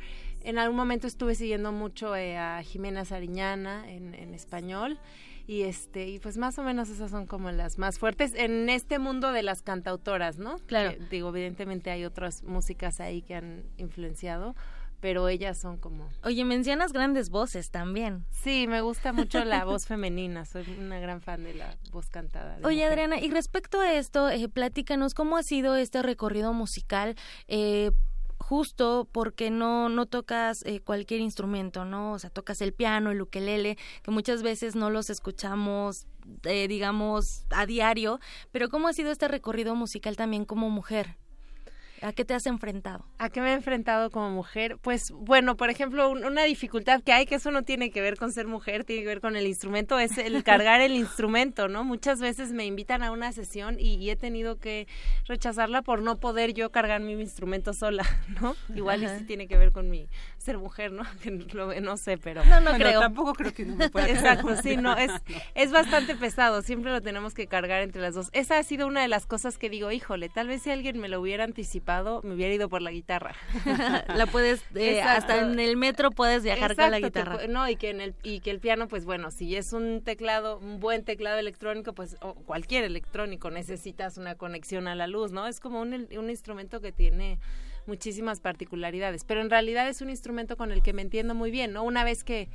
En 0.47 0.61
algún 0.61 0.76
momento 0.76 1.09
estuve 1.09 1.34
siguiendo 1.34 1.72
mucho 1.72 2.14
eh, 2.14 2.38
a 2.38 2.62
Jimena 2.62 3.05
Sariñana 3.05 3.90
en, 3.90 4.14
en, 4.14 4.32
español 4.32 4.97
y 5.49 5.62
este 5.62 6.07
y 6.07 6.20
pues 6.20 6.36
más 6.36 6.57
o 6.61 6.62
menos 6.62 6.88
esas 6.88 7.11
son 7.11 7.26
como 7.26 7.51
las 7.51 7.78
más 7.78 7.99
fuertes 7.99 8.32
en 8.32 8.68
este 8.68 9.01
mundo 9.01 9.32
de 9.32 9.42
las 9.42 9.62
cantautoras, 9.62 10.38
¿no? 10.38 10.59
Claro. 10.66 10.97
digo, 11.11 11.30
evidentemente 11.30 11.90
hay 11.90 12.05
otras 12.05 12.44
músicas 12.44 13.01
ahí 13.01 13.22
que 13.22 13.34
han 13.34 13.64
influenciado, 13.76 14.55
pero 15.01 15.28
ellas 15.28 15.59
son 15.59 15.78
como... 15.78 16.09
Oye, 16.22 16.44
mencionas 16.44 16.92
grandes 16.92 17.28
voces 17.28 17.70
también. 17.70 18.24
Sí, 18.30 18.68
me 18.68 18.82
gusta 18.82 19.12
mucho 19.12 19.44
la 19.44 19.64
voz 19.64 19.86
femenina, 19.86 20.44
soy 20.44 20.64
una 20.78 21.01
gran 21.01 21.22
fan 21.22 21.42
de 21.42 21.55
la 21.55 21.76
voz 21.90 22.09
cantada. 22.09 22.57
Oye, 22.62 22.84
Adriana, 22.84 23.18
y 23.18 23.32
respecto 23.32 23.80
a 23.80 23.92
esto, 23.94 24.30
eh, 24.30 24.49
platícanos 24.49 25.12
cómo 25.12 25.38
ha 25.38 25.42
sido 25.42 25.74
este 25.74 26.03
recorrido 26.03 26.53
musical. 26.53 27.16
Eh, 27.49 27.90
justo 28.47 29.09
porque 29.11 29.51
no 29.51 29.88
no 29.88 30.07
tocas 30.07 30.62
eh, 30.66 30.80
cualquier 30.80 31.20
instrumento, 31.20 31.84
¿no? 31.84 32.12
O 32.12 32.18
sea, 32.20 32.30
tocas 32.30 32.61
el 32.61 32.72
piano, 32.72 33.11
el 33.11 33.20
ukelele, 33.20 33.76
que 34.05 34.12
muchas 34.12 34.44
veces 34.44 34.76
no 34.76 34.88
los 34.88 35.11
escuchamos, 35.11 36.07
eh, 36.44 36.68
digamos, 36.68 37.44
a 37.51 37.66
diario, 37.66 38.20
pero 38.53 38.68
¿cómo 38.68 38.86
ha 38.86 38.92
sido 38.92 39.11
este 39.11 39.26
recorrido 39.26 39.74
musical 39.74 40.16
también 40.16 40.44
como 40.44 40.70
mujer? 40.70 41.16
¿A 42.07 42.12
qué 42.12 42.24
te 42.24 42.34
has 42.34 42.46
enfrentado? 42.46 43.04
¿A 43.18 43.30
qué 43.30 43.40
me 43.40 43.50
he 43.50 43.54
enfrentado 43.54 44.12
como 44.12 44.30
mujer? 44.30 44.78
Pues 44.80 45.11
bueno, 45.11 45.57
por 45.57 45.70
ejemplo, 45.70 46.09
una 46.09 46.44
dificultad 46.44 47.02
que 47.02 47.12
hay, 47.12 47.26
que 47.26 47.34
eso 47.34 47.50
no 47.50 47.64
tiene 47.64 47.90
que 47.90 48.00
ver 48.00 48.16
con 48.16 48.30
ser 48.30 48.46
mujer, 48.46 48.84
tiene 48.84 49.02
que 49.02 49.09
ver 49.09 49.20
con 49.20 49.34
el 49.34 49.44
instrumento, 49.44 49.98
es 49.98 50.16
el 50.16 50.44
cargar 50.44 50.80
el 50.80 50.92
instrumento, 50.92 51.66
¿no? 51.66 51.82
Muchas 51.82 52.20
veces 52.20 52.52
me 52.52 52.64
invitan 52.64 53.02
a 53.02 53.11
una 53.11 53.32
sesión 53.32 53.80
y, 53.80 54.09
he 54.09 54.14
tenido 54.14 54.61
que 54.61 54.86
rechazarla 55.26 55.82
por 55.82 56.00
no 56.00 56.20
poder 56.20 56.54
yo 56.54 56.70
cargar 56.70 57.00
mi 57.00 57.14
instrumento 57.14 57.72
sola, 57.72 58.04
¿no? 58.40 58.54
Igual 58.72 59.00
sí 59.18 59.24
tiene 59.24 59.48
que 59.48 59.59
ver 59.59 59.72
con 59.72 59.90
mi 59.90 60.09
ser 60.38 60.59
mujer, 60.59 60.92
¿no? 60.92 61.02
no 61.82 61.96
sé, 61.96 62.18
pero... 62.18 62.44
No, 62.44 62.61
no 62.61 62.74
creo. 62.74 63.00
Tampoco 63.00 63.32
creo 63.32 63.52
que 63.52 63.64
no 63.64 63.74
me 63.74 63.90
pueda 63.90 64.09
Exacto, 64.09 64.54
sí, 64.62 64.76
no, 64.76 64.96
es, 64.96 65.11
es 65.57 65.72
bastante 65.72 66.14
pesado, 66.14 66.62
siempre 66.62 66.92
lo 66.92 67.02
tenemos 67.02 67.34
que 67.34 67.48
cargar 67.48 67.82
entre 67.82 68.00
las 68.00 68.14
dos. 68.14 68.28
Esa 68.32 68.59
ha 68.59 68.62
sido 68.62 68.86
una 68.86 69.02
de 69.02 69.09
las 69.09 69.26
cosas 69.26 69.59
que 69.59 69.68
digo, 69.68 69.90
híjole, 69.90 70.28
tal 70.28 70.46
vez 70.46 70.62
si 70.62 70.70
alguien 70.70 71.00
me 71.00 71.09
lo 71.09 71.20
hubiera 71.20 71.42
anticipado, 71.42 71.95
me 72.22 72.34
hubiera 72.34 72.55
ido 72.55 72.68
por 72.68 72.82
la 72.82 72.90
guitarra. 72.90 73.34
la 74.14 74.26
puedes, 74.26 74.62
eh, 74.74 75.03
hasta 75.03 75.38
en 75.38 75.59
el 75.59 75.76
metro 75.76 76.11
puedes 76.11 76.42
viajar 76.42 76.76
con 76.76 76.90
la 76.90 77.01
guitarra. 77.01 77.47
no, 77.49 77.68
y 77.68 77.76
que, 77.76 77.90
en 77.90 78.01
el, 78.01 78.14
y 78.22 78.40
que 78.40 78.51
el 78.51 78.61
piano, 78.61 78.88
pues 78.88 79.05
bueno, 79.05 79.30
si 79.30 79.57
es 79.57 79.72
un 79.72 80.03
teclado, 80.03 80.59
un 80.59 80.80
buen 80.80 81.05
teclado 81.05 81.38
electrónico, 81.38 81.92
pues 81.92 82.16
o 82.20 82.34
cualquier 82.34 82.84
electrónico, 82.84 83.51
necesitas 83.51 84.18
una 84.18 84.34
conexión 84.34 84.88
a 84.88 84.94
la 84.94 85.07
luz, 85.07 85.32
¿no? 85.32 85.47
Es 85.47 85.61
como 85.61 85.80
un, 85.80 86.09
un 86.16 86.30
instrumento 86.30 86.80
que 86.80 86.92
tiene 86.92 87.38
muchísimas 87.86 88.40
particularidades, 88.40 89.24
pero 89.24 89.40
en 89.40 89.51
realidad 89.51 89.88
es 89.88 90.01
un 90.01 90.11
instrumento 90.11 90.57
con 90.57 90.72
el 90.72 90.82
que 90.82 90.92
me 90.92 91.03
entiendo 91.03 91.34
muy 91.34 91.51
bien, 91.51 91.72
¿no? 91.72 91.84
Una 91.84 92.05
vez 92.05 92.24
que, 92.24 92.49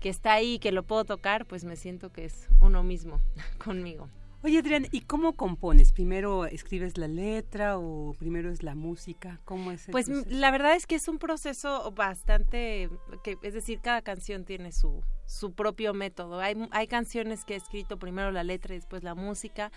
que 0.00 0.08
está 0.08 0.32
ahí, 0.32 0.58
que 0.58 0.72
lo 0.72 0.82
puedo 0.82 1.04
tocar, 1.04 1.46
pues 1.46 1.64
me 1.64 1.76
siento 1.76 2.10
que 2.10 2.24
es 2.24 2.48
uno 2.60 2.82
mismo 2.82 3.20
conmigo. 3.64 4.08
Oye, 4.44 4.58
Adrián, 4.58 4.86
¿y 4.92 5.00
cómo 5.00 5.34
compones? 5.34 5.92
¿Primero 5.92 6.46
escribes 6.46 6.96
la 6.96 7.08
letra 7.08 7.76
o 7.76 8.14
primero 8.18 8.52
es 8.52 8.62
la 8.62 8.76
música? 8.76 9.40
¿Cómo 9.44 9.72
es 9.72 9.88
el 9.88 9.92
Pues 9.92 10.08
la 10.08 10.52
verdad 10.52 10.76
es 10.76 10.86
que 10.86 10.94
es 10.94 11.08
un 11.08 11.18
proceso 11.18 11.90
bastante, 11.90 12.88
que 13.24 13.36
es 13.42 13.54
decir, 13.54 13.80
cada 13.80 14.00
canción 14.00 14.44
tiene 14.44 14.70
su, 14.70 15.02
su 15.26 15.54
propio 15.54 15.92
método. 15.92 16.38
Hay, 16.38 16.54
hay 16.70 16.86
canciones 16.86 17.44
que 17.44 17.54
he 17.54 17.56
escrito 17.56 17.98
primero 17.98 18.30
la 18.30 18.44
letra 18.44 18.74
y 18.74 18.78
después 18.78 19.02
la 19.02 19.16
música. 19.16 19.72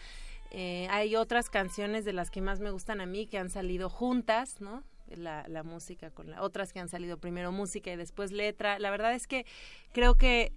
Eh, 0.52 0.88
hay 0.92 1.16
otras 1.16 1.50
canciones 1.50 2.06
de 2.06 2.14
las 2.14 2.30
que 2.30 2.42
más 2.42 2.60
me 2.60 2.70
gustan 2.70 3.02
a 3.02 3.08
mí 3.08 3.26
que 3.26 3.40
han 3.40 3.50
salido 3.50 3.90
juntas, 3.90 4.62
¿no? 4.62 4.84
La, 5.08 5.44
la 5.48 5.64
música 5.64 6.12
con 6.12 6.30
la, 6.30 6.42
otras 6.44 6.72
que 6.72 6.80
han 6.80 6.88
salido 6.88 7.18
primero 7.18 7.52
música 7.52 7.92
y 7.92 7.96
después 7.96 8.32
letra. 8.32 8.78
La 8.78 8.92
verdad 8.92 9.16
es 9.16 9.26
que 9.26 9.48
creo 9.92 10.16
que 10.16 10.54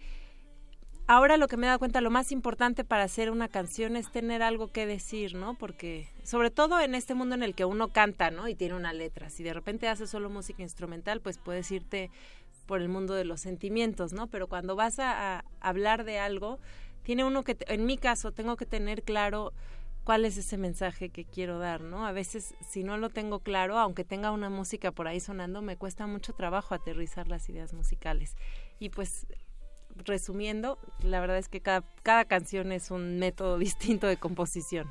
ahora 1.07 1.37
lo 1.37 1.49
que 1.49 1.57
me 1.57 1.67
he 1.67 1.69
dado 1.69 1.79
cuenta, 1.79 2.01
lo 2.01 2.11
más 2.11 2.33
importante 2.33 2.85
para 2.85 3.05
hacer 3.05 3.31
una 3.31 3.49
canción 3.49 3.97
es 3.97 4.11
tener 4.11 4.43
algo 4.43 4.69
que 4.69 4.87
decir, 4.87 5.35
¿no? 5.35 5.55
Porque 5.55 6.09
sobre 6.23 6.51
todo 6.51 6.81
en 6.81 6.95
este 6.95 7.15
mundo 7.15 7.35
en 7.35 7.43
el 7.43 7.55
que 7.55 7.65
uno 7.65 7.89
canta, 7.89 8.31
¿no? 8.31 8.49
Y 8.49 8.55
tiene 8.55 8.75
una 8.75 8.93
letra. 8.93 9.31
Si 9.31 9.43
de 9.43 9.53
repente 9.53 9.89
haces 9.89 10.11
solo 10.11 10.31
música 10.31 10.63
instrumental, 10.63 11.21
pues 11.21 11.39
puedes 11.39 11.71
irte 11.71 12.11
por 12.67 12.81
el 12.81 12.89
mundo 12.89 13.15
de 13.15 13.25
los 13.25 13.41
sentimientos, 13.41 14.13
¿no? 14.13 14.29
Pero 14.29 14.49
cuando 14.49 14.77
vas 14.77 14.99
a, 14.99 15.45
hablar 15.61 16.05
de 16.05 16.19
algo, 16.19 16.59
tiene 17.03 17.25
uno 17.25 17.45
que, 17.45 17.57
en 17.69 17.85
mi 17.85 17.99
caso, 17.99 18.33
tengo 18.33 18.57
que 18.57 18.67
tener 18.67 19.03
claro 19.03 19.53
cuál 20.05 20.25
es 20.25 20.37
ese 20.37 20.59
mensaje 20.59 21.09
que 21.09 21.25
quiero 21.25 21.59
dar, 21.59 21.81
¿no? 21.81 22.07
A 22.07 22.13
veces 22.13 22.55
si 22.67 22.85
no 22.85 22.97
lo 22.99 23.11
tengo 23.11 23.41
claro, 23.41 23.79
aunque 23.79 24.05
tenga 24.05 24.31
una 24.31 24.51
música 24.51 24.93
por 24.93 25.09
ahí 25.09 25.21
sonando, 25.21 25.63
me 25.63 25.77
cuesta 25.77 26.07
mucho 26.07 26.35
trabajo 26.35 26.75
aterrizar 26.75 27.29
las 27.29 27.49
ideas 27.49 27.73
musicales. 27.73 28.37
Y 28.79 28.91
pues 28.91 29.27
resumiendo, 29.97 30.79
la 31.03 31.21
verdad 31.21 31.39
es 31.39 31.49
que 31.49 31.61
cada, 31.61 31.85
cada 32.03 32.25
canción 32.25 32.73
es 32.73 32.91
un 32.91 33.19
método 33.19 33.59
distinto 33.59 34.07
de 34.07 34.17
composición. 34.17 34.91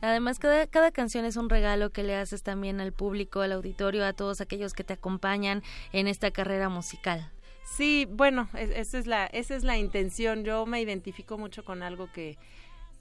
Además, 0.00 0.38
cada, 0.38 0.66
cada 0.66 0.90
canción 0.90 1.24
es 1.24 1.36
un 1.36 1.48
regalo 1.48 1.90
que 1.90 2.02
le 2.02 2.14
haces 2.14 2.42
también 2.42 2.80
al 2.80 2.92
público, 2.92 3.40
al 3.40 3.52
auditorio, 3.52 4.04
a 4.04 4.12
todos 4.12 4.40
aquellos 4.40 4.74
que 4.74 4.84
te 4.84 4.92
acompañan 4.92 5.62
en 5.92 6.08
esta 6.08 6.30
carrera 6.30 6.68
musical. 6.68 7.30
Sí, 7.64 8.06
bueno, 8.10 8.48
esa 8.54 8.98
es 8.98 9.06
la, 9.06 9.26
esa 9.26 9.56
es 9.56 9.64
la 9.64 9.78
intención. 9.78 10.44
Yo 10.44 10.66
me 10.66 10.80
identifico 10.80 11.38
mucho 11.38 11.64
con 11.64 11.82
algo 11.82 12.12
que, 12.12 12.36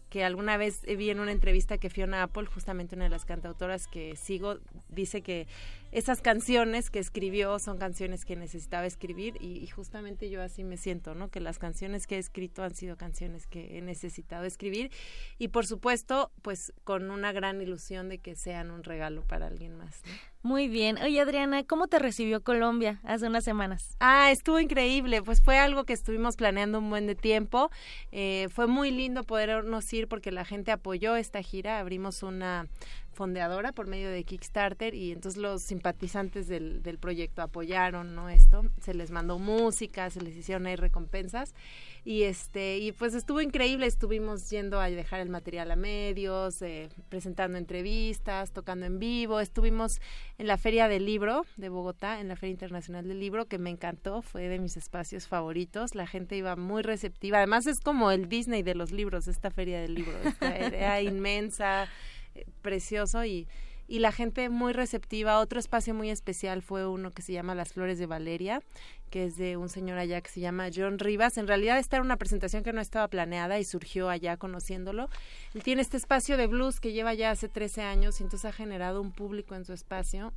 que 0.10 0.24
alguna 0.24 0.58
vez 0.58 0.82
vi 0.84 1.10
en 1.10 1.20
una 1.20 1.32
entrevista 1.32 1.78
que 1.78 1.90
Fiona 1.90 2.24
Apple, 2.24 2.46
justamente 2.46 2.96
una 2.96 3.06
de 3.06 3.10
las 3.10 3.26
cantautoras 3.26 3.88
que 3.88 4.16
sigo, 4.16 4.60
dice 4.90 5.22
que 5.22 5.48
esas 5.94 6.22
canciones 6.22 6.90
que 6.90 6.98
escribió 6.98 7.60
son 7.60 7.78
canciones 7.78 8.26
que 8.26 8.36
necesitaba 8.36 8.88
escribir 8.88 9.38
y, 9.40 9.68
justamente 9.68 10.30
yo 10.30 10.42
así 10.42 10.64
me 10.64 10.78
siento, 10.78 11.14
¿no? 11.14 11.30
Que 11.30 11.40
las 11.40 11.60
canciones 11.60 12.08
que 12.08 12.16
he 12.16 12.20
escrito 12.20 12.64
han 12.64 12.74
sido 12.74 12.98
canciones 12.98 13.46
que 13.46 13.78
he 13.78 13.82
necesitado 13.82 14.44
escribir 14.44 14.92
y 15.38 15.50
por 15.50 15.68
supuesto, 15.68 16.32
pues 16.42 16.74
con 16.84 17.12
una 17.12 17.32
gran 17.32 17.62
ilusión 17.62 18.10
de 18.10 18.18
que 18.18 18.36
sean 18.36 18.72
un 18.72 18.84
regalo 18.84 19.22
para 19.22 19.48
alguien 19.48 19.78
más. 19.78 20.02
Muy 20.42 20.68
bien. 20.68 20.98
Oye, 20.98 21.22
Adriana, 21.22 21.64
¿cómo 21.64 21.88
te 21.88 22.00
recibió 22.00 22.44
Colombia 22.44 23.00
hace 23.04 23.28
unas 23.28 23.46
semanas? 23.46 23.96
Ah, 24.02 24.30
estuvo 24.30 24.60
increíble. 24.60 25.22
Pues 25.22 25.42
fue 25.42 25.58
algo 25.58 25.86
que 25.86 25.94
estuvimos 25.94 26.36
planeando 26.36 26.80
un 26.80 26.90
buen 26.90 27.08
de 27.08 27.16
tiempo. 27.16 27.72
Eh, 28.12 28.50
fue 28.52 28.68
muy 28.68 28.92
lindo 28.92 29.24
podernos 29.24 29.92
ir 29.94 30.10
porque 30.10 30.34
la 30.34 30.44
gente 30.44 30.74
apoyó 30.74 31.16
esta 31.16 31.42
gira. 31.42 31.80
Abrimos 31.80 32.24
una 32.24 32.68
fondeadora 33.14 33.72
por 33.72 33.88
medio 33.88 34.10
de 34.10 34.24
Kickstarter 34.24 34.94
y 34.96 35.12
entonces 35.12 35.42
los 35.42 35.62
simpatizantes 35.62 36.48
del, 36.48 36.84
del 36.84 36.98
proyecto 36.98 37.42
apoyaron 37.42 38.16
no 38.16 38.30
esto. 38.30 38.64
Se 38.82 38.94
les 38.94 39.12
mandó 39.12 39.40
música 39.40 40.10
se 40.10 40.22
les 40.22 40.36
hicieron 40.36 40.66
ahí 40.66 40.76
recompensas. 40.76 41.54
Y 42.06 42.24
este 42.24 42.80
y 42.80 42.92
pues 42.92 43.14
estuvo 43.14 43.42
increíble. 43.42 43.86
Estuvimos 43.86 44.50
yendo 44.50 44.80
a 44.80 44.90
dejar 44.90 45.22
el 45.22 45.30
material 45.30 45.72
a 45.72 45.76
medios 45.76 46.62
eh, 46.62 46.90
presentando 47.10 47.58
entrevistas 47.58 48.52
tocando 48.52 48.86
en 48.86 49.00
vivo. 49.00 49.40
Estuvimos 49.40 50.02
en 50.38 50.48
la 50.48 50.58
feria 50.58 50.88
del 50.88 51.06
libro 51.06 51.46
de 51.56 51.70
Bogotá 51.70 52.20
en 52.20 52.28
la 52.28 52.36
feria 52.36 52.52
internacional 52.52 53.08
del 53.08 53.20
libro 53.20 53.46
que 53.46 53.58
me 53.58 53.70
encantó. 53.70 54.22
Fue 54.22 54.50
de 54.50 54.60
mis 54.60 54.78
espacios 54.78 55.28
favoritos. 55.28 55.96
La 55.96 56.08
gente 56.08 56.36
iba 56.36 56.56
muy 56.56 56.82
receptiva. 56.82 57.38
Además 57.38 57.68
es 57.68 57.80
como 57.80 58.12
el 58.12 58.28
Disney 58.28 58.64
de 58.64 58.76
los 58.76 58.92
libros 58.92 59.28
esta 59.28 59.52
feria 59.52 59.80
del 59.80 59.96
libro. 59.96 60.14
Era 60.42 61.02
inmensa 61.14 61.88
precioso 62.62 63.26
y, 63.26 63.48
y 63.88 64.00
la 64.00 64.12
gente 64.12 64.50
muy 64.50 64.74
receptiva. 64.74 65.40
Otro 65.40 65.60
espacio 65.60 65.94
muy 65.94 66.10
especial 66.10 66.62
fue 66.62 66.88
uno 66.88 67.12
que 67.12 67.22
se 67.22 67.34
llama 67.34 67.56
Las 67.56 67.74
Flores 67.74 68.00
de 68.00 68.06
Valeria, 68.06 68.62
que 69.10 69.26
es 69.26 69.38
de 69.38 69.58
un 69.58 69.70
señor 69.70 69.98
allá 69.98 70.22
que 70.22 70.30
se 70.30 70.40
llama 70.40 70.70
John 70.74 71.00
Rivas. 71.00 71.38
En 71.38 71.48
realidad 71.48 71.78
esta 71.80 71.98
era 71.98 72.04
una 72.04 72.18
presentación 72.18 72.64
que 72.64 72.74
no 72.74 72.82
estaba 72.82 73.08
planeada 73.08 73.60
y 73.60 73.66
surgió 73.66 74.10
allá 74.10 74.38
conociéndolo. 74.38 75.10
Él 75.54 75.64
tiene 75.64 75.82
este 75.82 75.98
espacio 75.98 76.38
de 76.38 76.48
blues 76.48 76.80
que 76.80 76.94
lleva 76.94 77.14
ya 77.14 77.32
hace 77.32 77.50
13 77.50 77.82
años 77.84 78.20
y 78.20 78.24
entonces 78.24 78.50
ha 78.50 78.54
generado 78.54 79.02
un 79.02 79.12
público 79.12 79.56
en 79.56 79.66
su 79.66 79.74
espacio. 79.74 80.34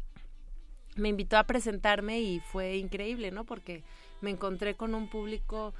Me 0.96 1.08
invitó 1.08 1.36
a 1.36 1.44
presentarme 1.44 2.20
y 2.20 2.40
fue 2.40 2.76
increíble, 2.76 3.30
¿no? 3.30 3.44
Porque 3.44 3.84
me 4.20 4.30
encontré 4.30 4.76
con 4.76 4.94
un 4.94 5.08
público 5.08 5.74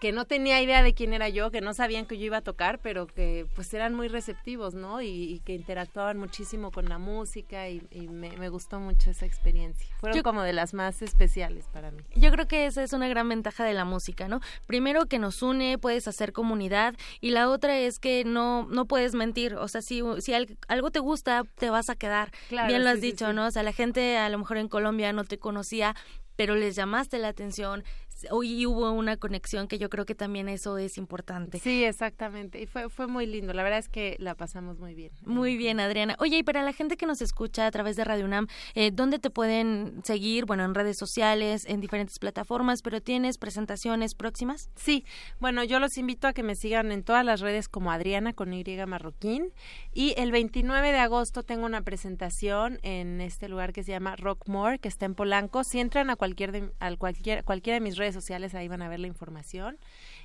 que 0.00 0.12
no 0.12 0.24
tenía 0.24 0.60
idea 0.62 0.82
de 0.82 0.94
quién 0.94 1.12
era 1.12 1.28
yo, 1.28 1.50
que 1.50 1.60
no 1.60 1.74
sabían 1.74 2.06
que 2.06 2.18
yo 2.18 2.24
iba 2.24 2.38
a 2.38 2.42
tocar, 2.42 2.78
pero 2.78 3.06
que 3.06 3.46
pues 3.54 3.72
eran 3.74 3.94
muy 3.94 4.08
receptivos, 4.08 4.74
¿no? 4.74 5.02
Y, 5.02 5.40
que 5.44 5.54
interactuaban 5.54 6.18
muchísimo 6.18 6.70
con 6.70 6.88
la 6.88 6.98
música 6.98 7.68
y, 7.68 7.80
me, 8.08 8.48
gustó 8.48 8.80
mucho 8.80 9.10
esa 9.10 9.26
experiencia. 9.26 9.94
Fueron 9.98 10.22
como 10.22 10.42
de 10.42 10.52
las 10.52 10.74
más 10.74 11.02
especiales 11.02 11.66
para 11.72 11.90
mí. 11.90 12.02
Yo 12.14 12.30
creo 12.30 12.48
que 12.48 12.66
esa 12.66 12.82
es 12.82 12.92
una 12.92 13.08
gran 13.08 13.28
ventaja 13.28 13.64
de 13.64 13.74
la 13.74 13.84
música, 13.84 14.26
¿no? 14.26 14.40
Primero 14.66 15.06
que 15.06 15.18
nos 15.18 15.42
une, 15.42 15.78
puedes 15.78 16.08
hacer 16.08 16.32
comunidad 16.32 16.94
y 17.20 17.30
la 17.30 17.48
otra 17.48 17.78
es 17.78 17.98
que 17.98 18.24
no 18.24 18.66
no 18.70 18.86
puedes 18.86 19.14
mentir, 19.14 19.54
o 19.54 19.68
sea, 19.68 19.82
si, 19.82 20.02
si 20.20 20.32
algo 20.68 20.90
te 20.90 20.98
gusta, 20.98 21.44
te 21.56 21.70
vas 21.70 21.90
a 21.90 21.96
quedar. 21.96 22.30
Bien 22.50 22.84
lo 22.84 22.90
has 22.90 23.00
dicho, 23.00 23.32
¿no? 23.32 23.46
O 23.46 23.50
sea, 23.50 23.62
la 23.62 23.72
gente 23.72 24.16
a 24.16 24.28
lo 24.28 24.38
mejor 24.38 24.56
en 24.56 24.68
Colombia 24.68 25.12
no 25.12 25.24
te 25.24 25.38
conocía, 25.38 25.94
pero 26.36 26.54
les 26.54 26.74
llamaste 26.74 27.18
la 27.18 27.28
atención, 27.28 27.84
hoy 28.30 28.66
hubo 28.66 28.90
una 28.92 29.16
conexión 29.16 29.68
que 29.68 29.78
yo 29.78 29.88
creo 29.90 30.06
que 30.06 30.14
también 30.14 30.48
eso 30.48 30.78
es 30.78 30.98
importante. 30.98 31.58
Sí, 31.58 31.84
exactamente. 31.84 32.60
Y 32.60 32.66
fue, 32.66 32.88
fue 32.88 33.06
muy 33.06 33.26
lindo. 33.26 33.52
La 33.52 33.62
verdad 33.62 33.78
es 33.78 33.88
que 33.88 34.16
la 34.18 34.34
pasamos 34.34 34.78
muy 34.78 34.94
bien. 34.94 35.12
Muy 35.24 35.56
bien, 35.56 35.80
Adriana. 35.80 36.16
Oye, 36.18 36.38
y 36.38 36.42
para 36.42 36.62
la 36.62 36.72
gente 36.72 36.96
que 36.96 37.06
nos 37.06 37.22
escucha 37.22 37.66
a 37.66 37.70
través 37.70 37.96
de 37.96 38.04
Radio 38.04 38.24
UNAM, 38.24 38.46
eh, 38.74 38.90
¿dónde 38.90 39.18
te 39.18 39.30
pueden 39.30 40.02
seguir? 40.04 40.46
Bueno, 40.46 40.64
en 40.64 40.74
redes 40.74 40.98
sociales, 40.98 41.64
en 41.66 41.80
diferentes 41.80 42.18
plataformas, 42.18 42.82
pero 42.82 43.00
¿tienes 43.00 43.38
presentaciones 43.38 44.14
próximas? 44.14 44.70
Sí. 44.76 45.04
Bueno, 45.38 45.64
yo 45.64 45.78
los 45.78 45.96
invito 45.96 46.26
a 46.26 46.32
que 46.32 46.42
me 46.42 46.54
sigan 46.54 46.92
en 46.92 47.02
todas 47.02 47.24
las 47.24 47.40
redes 47.40 47.68
como 47.68 47.90
Adriana 47.92 48.32
con 48.32 48.52
Y 48.52 48.64
Marroquín. 48.86 49.52
Y 49.92 50.14
el 50.16 50.32
29 50.32 50.92
de 50.92 50.98
agosto 50.98 51.42
tengo 51.42 51.66
una 51.66 51.82
presentación 51.82 52.78
en 52.82 53.20
este 53.20 53.48
lugar 53.48 53.72
que 53.72 53.82
se 53.82 53.92
llama 53.92 54.16
Rockmore, 54.16 54.78
que 54.78 54.88
está 54.88 55.06
en 55.06 55.14
Polanco. 55.14 55.64
Si 55.64 55.80
entran 55.80 56.10
a 56.10 56.16
cualquier 56.16 56.52
de, 56.52 56.70
al 56.78 56.98
cualquier, 56.98 57.44
cualquiera 57.44 57.74
de 57.74 57.80
mis 57.80 57.96
redes 57.96 58.09
sociales, 58.14 58.54
ahí 58.54 58.68
van 58.68 58.82
a 58.82 58.88
ver 58.88 59.00
la 59.00 59.06
información. 59.06 59.78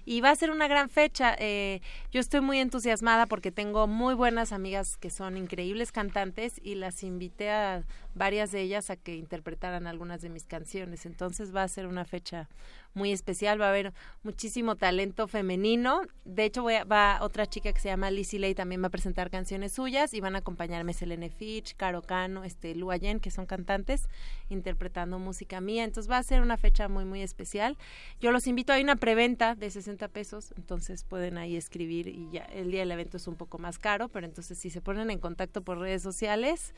Y 0.06 0.22
va 0.22 0.30
a 0.30 0.36
ser 0.36 0.52
una 0.52 0.68
gran 0.68 0.90
fecha. 0.90 1.36
Eh, 1.40 1.82
yo 2.12 2.20
estoy 2.20 2.42
muy 2.42 2.60
entusiasmada 2.60 3.26
porque 3.26 3.52
tengo 3.52 3.88
muy 3.88 4.14
buenas 4.14 4.52
amigas 4.52 4.98
que 4.98 5.10
son 5.10 5.38
increíbles 5.38 5.92
cantantes 5.92 6.60
y 6.64 6.76
las 6.76 7.04
invité 7.04 7.50
a 7.50 7.84
varias 8.16 8.52
de 8.52 8.62
ellas 8.62 8.90
a 8.90 8.96
que 8.96 9.16
interpretaran 9.16 9.86
algunas 9.86 10.22
de 10.22 10.30
mis 10.30 10.46
canciones. 10.46 11.06
Entonces 11.06 11.56
va 11.56 11.64
a 11.64 11.68
ser 11.68 11.86
una 11.86 12.06
fecha 12.06 12.50
muy 12.96 13.12
especial, 13.12 13.62
va 13.62 13.68
a 13.68 13.70
haber 13.70 13.94
muchísimo 14.24 14.78
talento 14.78 15.28
femenino. 15.28 16.02
De 16.24 16.46
hecho, 16.46 16.64
voy 16.64 16.76
a, 16.76 16.86
va 16.86 17.20
otra 17.22 17.46
chica 17.46 17.72
que 17.74 17.80
se 17.80 17.90
llama 17.90 18.10
Lizzie 18.10 18.40
Lay 18.40 18.56
también 18.56 18.82
va 18.82 18.88
a 18.88 18.90
presentar 18.90 19.30
canciones 19.30 19.74
suyas 19.74 20.14
y 20.14 20.22
van 20.22 20.36
a 20.36 20.40
acompañarme 20.40 20.94
Selene 20.94 21.30
Fitch, 21.30 21.76
Caro 21.76 22.02
Cano, 22.02 22.46
este, 22.46 22.74
Lu 22.74 22.92
Allen, 22.92 23.20
que 23.20 23.32
son 23.32 23.46
cantantes, 23.46 24.08
interpretando 24.50 25.20
música 25.20 25.60
mía. 25.60 25.84
Entonces 25.84 26.10
va 26.10 26.18
a 26.18 26.24
ser 26.24 26.42
una 26.42 26.56
fecha 26.56 26.88
muy, 26.88 27.04
muy 27.04 27.22
especial. 27.22 27.78
Yo 28.22 28.32
los 28.32 28.48
invito, 28.48 28.72
hay 28.72 28.82
una 28.82 28.96
preventa 28.96 29.56
de 29.56 29.70
60 29.70 30.08
pesos, 30.08 30.54
entonces 30.56 31.04
pueden 31.04 31.38
ahí 31.38 31.58
escribir 31.58 32.08
y 32.08 32.30
ya 32.32 32.46
el 32.46 32.72
día 32.72 32.80
del 32.80 32.92
evento 32.92 33.18
es 33.18 33.28
un 33.28 33.36
poco 33.36 33.58
más 33.58 33.78
caro, 33.78 34.08
pero 34.08 34.26
entonces 34.26 34.58
si 34.58 34.70
se 34.70 34.80
ponen 34.80 35.12
en 35.12 35.20
contacto 35.20 35.62
por 35.62 35.80
redes 35.80 36.02
sociales, 36.02 36.74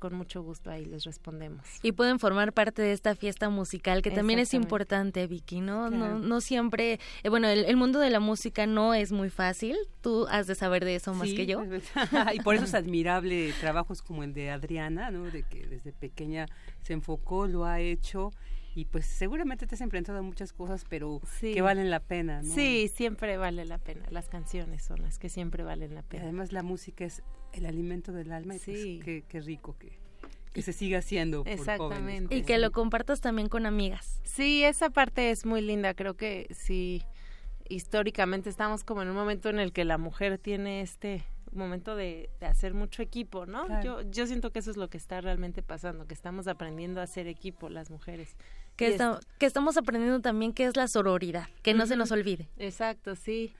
con 0.00 0.14
mucho 0.14 0.42
gusto 0.42 0.70
ahí 0.70 0.84
les 0.84 1.04
respondemos. 1.04 1.64
Y 1.82 1.92
pueden 1.92 2.18
formar 2.18 2.52
parte 2.52 2.82
de 2.82 2.92
esta 2.92 3.14
fiesta 3.14 3.50
musical 3.50 4.02
que 4.02 4.10
también 4.10 4.40
es 4.40 4.54
importante, 4.54 5.26
Vicky, 5.28 5.60
¿no? 5.60 5.90
No, 5.90 6.18
no 6.18 6.40
siempre, 6.40 6.98
eh, 7.22 7.28
bueno, 7.28 7.46
el, 7.46 7.76
mundo 7.76 8.00
de 8.00 8.10
la 8.10 8.18
música 8.18 8.66
no 8.66 8.94
es 8.94 9.12
muy 9.12 9.30
fácil, 9.30 9.76
tú 10.00 10.26
has 10.28 10.48
de 10.48 10.56
saber 10.56 10.84
de 10.84 10.96
eso 10.96 11.14
más 11.14 11.28
que 11.28 11.46
yo. 11.46 11.62
y 12.34 12.40
por 12.40 12.56
eso 12.56 12.64
es 12.64 12.74
admirable 12.74 13.52
trabajos 13.60 14.02
como 14.02 14.24
el 14.24 14.34
de 14.34 14.50
Adriana, 14.50 15.10
¿no? 15.10 15.24
De 15.30 15.44
que 15.44 15.66
desde 15.66 15.92
pequeña 15.92 16.46
se 16.82 16.94
enfocó, 16.94 17.46
lo 17.46 17.66
ha 17.66 17.80
hecho 17.80 18.32
y 18.74 18.84
pues 18.86 19.06
seguramente 19.06 19.66
te 19.66 19.74
has 19.74 19.80
enfrentado 19.80 20.18
a 20.18 20.22
muchas 20.22 20.52
cosas, 20.52 20.84
pero 20.88 21.20
que 21.40 21.60
valen 21.60 21.90
la 21.90 22.00
pena, 22.00 22.42
¿no? 22.42 22.54
Sí, 22.54 22.90
siempre 22.94 23.36
vale 23.36 23.64
la 23.64 23.78
pena. 23.78 24.06
Las 24.10 24.28
canciones 24.28 24.82
son 24.82 25.02
las 25.02 25.18
que 25.18 25.28
siempre 25.28 25.64
valen 25.64 25.94
la 25.94 26.02
pena. 26.02 26.24
además 26.24 26.52
la 26.52 26.62
música 26.62 27.04
es 27.04 27.22
el 27.52 27.66
alimento 27.66 28.12
del 28.12 28.32
alma 28.32 28.56
y 28.56 28.58
pues 28.58 29.24
qué, 29.28 29.40
rico 29.40 29.76
que, 29.78 29.92
que 30.52 30.62
se 30.62 30.72
siga 30.72 30.98
haciendo 30.98 31.42
Exactamente. 31.46 32.34
y 32.34 32.42
que 32.42 32.58
lo 32.58 32.70
compartas 32.72 33.20
también 33.20 33.48
con 33.48 33.66
amigas. 33.66 34.20
Sí, 34.24 34.64
esa 34.64 34.90
parte 34.90 35.30
es 35.30 35.46
muy 35.46 35.60
linda. 35.60 35.94
Creo 35.94 36.14
que 36.14 36.46
sí, 36.50 37.02
históricamente 37.68 38.50
estamos 38.50 38.84
como 38.84 39.02
en 39.02 39.08
un 39.08 39.14
momento 39.14 39.48
en 39.48 39.58
el 39.58 39.72
que 39.72 39.84
la 39.84 39.98
mujer 39.98 40.38
tiene 40.38 40.82
este 40.82 41.24
momento 41.52 41.96
de, 41.96 42.30
hacer 42.40 42.74
mucho 42.74 43.02
equipo, 43.02 43.46
¿no? 43.46 43.82
Yo, 43.82 44.02
yo 44.02 44.26
siento 44.26 44.50
que 44.52 44.60
eso 44.60 44.70
es 44.70 44.76
lo 44.76 44.88
que 44.88 44.98
está 44.98 45.20
realmente 45.20 45.62
pasando, 45.62 46.06
que 46.06 46.14
estamos 46.14 46.46
aprendiendo 46.46 47.00
a 47.00 47.04
hacer 47.04 47.26
equipo 47.26 47.68
las 47.68 47.90
mujeres. 47.90 48.36
Que, 48.76 48.96
que 49.38 49.46
estamos 49.46 49.76
aprendiendo 49.76 50.20
también 50.20 50.52
qué 50.52 50.64
es 50.64 50.76
la 50.76 50.88
sororidad, 50.88 51.48
que 51.62 51.74
no 51.74 51.86
se 51.86 51.96
nos 51.96 52.12
olvide. 52.12 52.48
Exacto, 52.56 53.14
sí. 53.14 53.52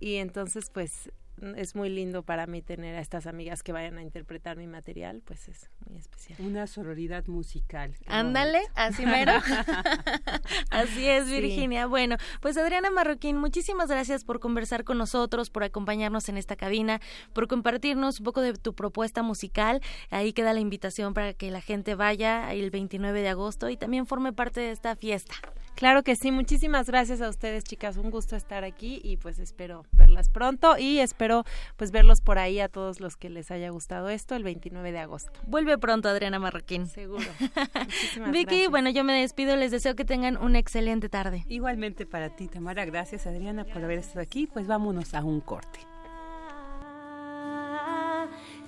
Y 0.00 0.16
entonces, 0.16 0.70
pues, 0.72 1.10
es 1.56 1.74
muy 1.74 1.88
lindo 1.88 2.22
para 2.22 2.46
mí 2.46 2.62
tener 2.62 2.96
a 2.96 3.00
estas 3.00 3.26
amigas 3.26 3.62
que 3.62 3.72
vayan 3.72 3.98
a 3.98 4.02
interpretar 4.02 4.56
mi 4.56 4.66
material, 4.66 5.22
pues 5.24 5.48
es 5.48 5.70
muy 5.86 5.98
especial. 5.98 6.38
Una 6.40 6.66
sororidad 6.66 7.26
musical. 7.26 7.94
Ándale, 8.06 8.60
así 8.74 9.06
mero. 9.06 9.32
así 10.70 11.08
es, 11.08 11.30
Virginia. 11.30 11.86
Bueno, 11.86 12.16
pues 12.40 12.56
Adriana 12.56 12.90
Marroquín, 12.90 13.36
muchísimas 13.36 13.88
gracias 13.88 14.24
por 14.24 14.40
conversar 14.40 14.84
con 14.84 14.98
nosotros, 14.98 15.50
por 15.50 15.64
acompañarnos 15.64 16.28
en 16.28 16.36
esta 16.36 16.56
cabina, 16.56 17.00
por 17.32 17.48
compartirnos 17.48 18.20
un 18.20 18.24
poco 18.24 18.40
de 18.40 18.54
tu 18.54 18.74
propuesta 18.74 19.22
musical. 19.22 19.80
Ahí 20.10 20.32
queda 20.32 20.52
la 20.52 20.60
invitación 20.60 21.14
para 21.14 21.34
que 21.34 21.50
la 21.50 21.60
gente 21.60 21.94
vaya 21.94 22.52
el 22.52 22.70
29 22.70 23.20
de 23.20 23.28
agosto 23.28 23.70
y 23.70 23.76
también 23.76 24.06
forme 24.06 24.32
parte 24.32 24.60
de 24.60 24.70
esta 24.70 24.96
fiesta. 24.96 25.34
Claro 25.74 26.04
que 26.04 26.14
sí, 26.14 26.30
muchísimas 26.30 26.86
gracias 26.86 27.20
a 27.20 27.28
ustedes, 27.28 27.64
chicas. 27.64 27.96
Un 27.96 28.10
gusto 28.12 28.36
estar 28.36 28.62
aquí 28.62 29.00
y 29.02 29.16
pues 29.16 29.40
espero 29.40 29.84
verlas 29.92 30.28
pronto 30.28 30.78
y 30.78 31.00
espero 31.00 31.33
pues 31.76 31.90
verlos 31.90 32.20
por 32.20 32.38
ahí 32.38 32.60
a 32.60 32.68
todos 32.68 33.00
los 33.00 33.16
que 33.16 33.30
les 33.30 33.50
haya 33.50 33.70
gustado 33.70 34.08
esto 34.08 34.36
el 34.36 34.44
29 34.44 34.92
de 34.92 34.98
agosto. 34.98 35.32
Vuelve 35.46 35.76
pronto, 35.78 36.08
Adriana 36.08 36.38
Marroquín. 36.38 36.86
Seguro. 36.86 37.26
Vicky, 38.32 38.68
bueno, 38.68 38.90
yo 38.90 39.02
me 39.02 39.14
despido, 39.20 39.56
les 39.56 39.70
deseo 39.70 39.96
que 39.96 40.04
tengan 40.04 40.36
una 40.36 40.58
excelente 40.58 41.08
tarde. 41.08 41.44
Igualmente 41.48 42.06
para 42.06 42.30
ti, 42.30 42.48
Tamara. 42.48 42.84
Gracias, 42.84 43.26
Adriana, 43.26 43.64
por 43.64 43.82
haber 43.82 43.98
estado 43.98 44.20
aquí. 44.20 44.46
Pues 44.46 44.66
vámonos 44.66 45.14
a 45.14 45.24
un 45.24 45.40
corte. 45.40 45.80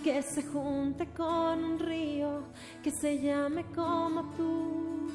Que 0.02 0.22
se 0.22 0.42
junte 0.42 1.06
con 1.16 1.64
un 1.64 1.78
río, 1.78 2.44
que 2.82 2.90
se 2.90 3.20
llame 3.20 3.64
como 3.74 4.22
tú. 4.36 5.10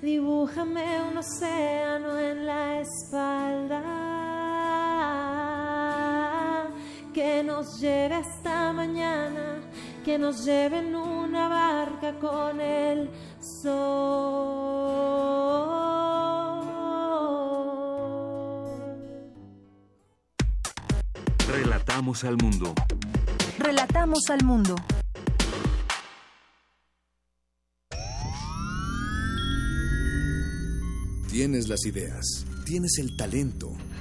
Dibújame 0.00 1.02
un 1.10 1.18
océano 1.18 2.18
en 2.18 2.46
la 2.46 2.80
espalda 2.80 4.27
que 7.12 7.42
nos 7.42 7.80
lleve 7.80 8.14
hasta 8.14 8.72
mañana, 8.72 9.60
que 10.04 10.18
nos 10.18 10.44
lleve 10.44 10.78
en 10.78 10.94
una 10.94 11.48
barca 11.48 12.18
con 12.18 12.60
el 12.60 13.10
sol. 13.40 14.68
Relatamos 21.48 22.24
al 22.24 22.36
mundo. 22.36 22.74
Relatamos 23.58 24.30
al 24.30 24.44
mundo. 24.44 24.76
Tienes 31.30 31.68
las 31.68 31.84
ideas, 31.86 32.44
tienes 32.64 32.98
el 32.98 33.16
talento, 33.16 33.70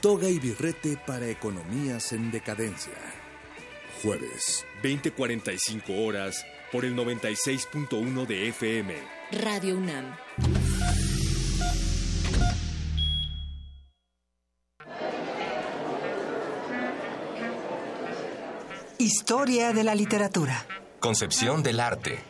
Toga 0.00 0.30
y 0.30 0.38
birrete 0.38 0.96
para 1.06 1.28
economías 1.28 2.12
en 2.12 2.30
decadencia. 2.30 2.94
Jueves, 4.02 4.64
20:45 4.82 6.06
horas 6.06 6.46
por 6.72 6.86
el 6.86 6.96
96.1 6.96 8.26
de 8.26 8.48
FM. 8.48 8.94
Radio 9.32 9.76
UNAM. 9.76 10.16
Historia 18.96 19.74
de 19.74 19.84
la 19.84 19.94
literatura. 19.94 20.66
Concepción 20.98 21.62
del 21.62 21.78
arte. 21.78 22.29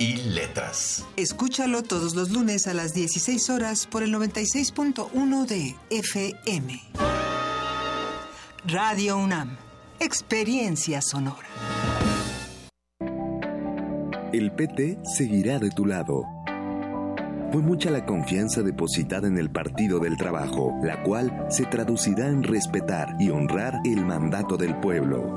y 0.00 0.16
Letras. 0.16 1.04
Escúchalo 1.16 1.82
todos 1.82 2.16
los 2.16 2.30
lunes 2.30 2.66
a 2.66 2.74
las 2.74 2.94
16 2.94 3.50
horas 3.50 3.86
por 3.86 4.02
el 4.02 4.12
96.1 4.14 5.46
de 5.46 5.76
FM. 5.90 6.80
Radio 8.64 9.18
UNAM. 9.18 9.56
Experiencia 10.00 11.02
sonora. 11.02 11.46
El 14.32 14.52
PT 14.52 14.98
seguirá 15.04 15.58
de 15.58 15.70
tu 15.70 15.84
lado. 15.84 16.24
Fue 17.52 17.60
mucha 17.60 17.90
la 17.90 18.06
confianza 18.06 18.62
depositada 18.62 19.28
en 19.28 19.36
el 19.36 19.50
Partido 19.50 19.98
del 19.98 20.16
Trabajo, 20.16 20.72
la 20.82 21.02
cual 21.02 21.46
se 21.50 21.66
traducirá 21.66 22.28
en 22.28 22.42
respetar 22.42 23.16
y 23.18 23.28
honrar 23.28 23.74
el 23.84 24.06
mandato 24.06 24.56
del 24.56 24.74
pueblo. 24.76 25.36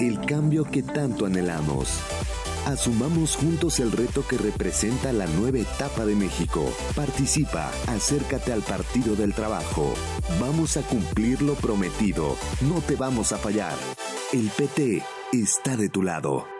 El 0.00 0.20
cambio 0.26 0.64
que 0.64 0.82
tanto 0.82 1.26
anhelamos. 1.26 2.00
Asumamos 2.66 3.36
juntos 3.36 3.80
el 3.80 3.90
reto 3.90 4.26
que 4.26 4.36
representa 4.36 5.12
la 5.12 5.26
nueva 5.26 5.58
etapa 5.58 6.04
de 6.04 6.14
México. 6.14 6.70
Participa, 6.94 7.70
acércate 7.86 8.52
al 8.52 8.62
Partido 8.62 9.16
del 9.16 9.34
Trabajo. 9.34 9.94
Vamos 10.40 10.76
a 10.76 10.82
cumplir 10.82 11.42
lo 11.42 11.54
prometido. 11.54 12.36
No 12.60 12.80
te 12.80 12.96
vamos 12.96 13.32
a 13.32 13.38
fallar. 13.38 13.76
El 14.32 14.48
PT 14.50 15.02
está 15.32 15.76
de 15.76 15.88
tu 15.88 16.02
lado. 16.02 16.59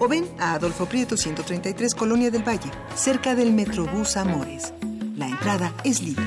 o 0.00 0.08
ven 0.08 0.26
a 0.40 0.54
Adolfo 0.54 0.86
Prieto 0.86 1.16
133 1.16 1.94
Colonia 1.94 2.30
del 2.30 2.42
Valle, 2.42 2.70
cerca 2.96 3.36
del 3.36 3.52
Metrobús 3.52 4.16
Amores. 4.16 4.72
La 5.16 5.28
entrada 5.28 5.72
es 5.84 6.02
libre. 6.02 6.24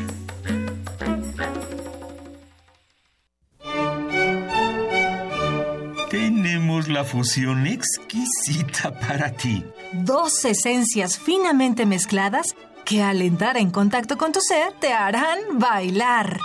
Tenemos 6.10 6.88
la 6.88 7.04
fusión 7.04 7.66
exquisita 7.66 8.98
para 9.00 9.32
ti. 9.32 9.66
Dos 9.94 10.46
esencias 10.46 11.18
finamente 11.18 11.88
mezcladas 11.88 12.56
que 12.86 13.02
al 13.02 13.22
entrar 13.22 13.58
en 13.58 13.72
contacto 13.72 14.18
con 14.18 14.32
tu 14.32 14.40
ser 14.40 14.74
te 14.80 14.94
harán 14.94 15.40
bailar. 15.54 16.40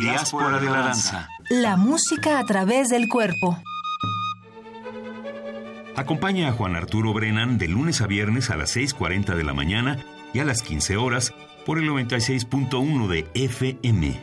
Diáspora 0.00 0.58
de 0.58 0.66
la 0.66 0.80
danza. 0.80 1.28
La 1.48 1.76
música 1.76 2.38
a 2.38 2.44
través 2.44 2.88
del 2.88 3.08
cuerpo. 3.08 3.62
Acompaña 5.96 6.48
a 6.48 6.52
Juan 6.52 6.76
Arturo 6.76 7.12
Brennan 7.12 7.58
de 7.58 7.68
lunes 7.68 8.00
a 8.00 8.06
viernes 8.06 8.50
a 8.50 8.56
las 8.56 8.76
6.40 8.76 9.34
de 9.34 9.44
la 9.44 9.54
mañana 9.54 9.98
y 10.32 10.38
a 10.38 10.44
las 10.44 10.62
15 10.62 10.96
horas 10.96 11.34
por 11.66 11.78
el 11.78 11.88
96.1 11.88 13.08
de 13.08 13.26
FM. 13.34 14.20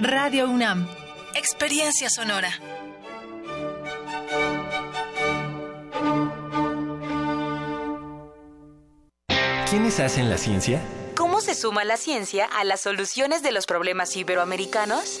Radio 0.00 0.48
UNAM. 0.48 0.86
Experiencia 1.34 2.10
sonora. 2.10 2.50
¿Quiénes 9.68 10.00
hacen 10.00 10.28
la 10.28 10.36
ciencia? 10.36 10.82
¿Cómo 11.16 11.40
se 11.40 11.54
suma 11.54 11.84
la 11.84 11.96
ciencia 11.96 12.44
a 12.44 12.64
las 12.64 12.82
soluciones 12.82 13.42
de 13.42 13.52
los 13.52 13.64
problemas 13.64 14.14
iberoamericanos? 14.16 15.20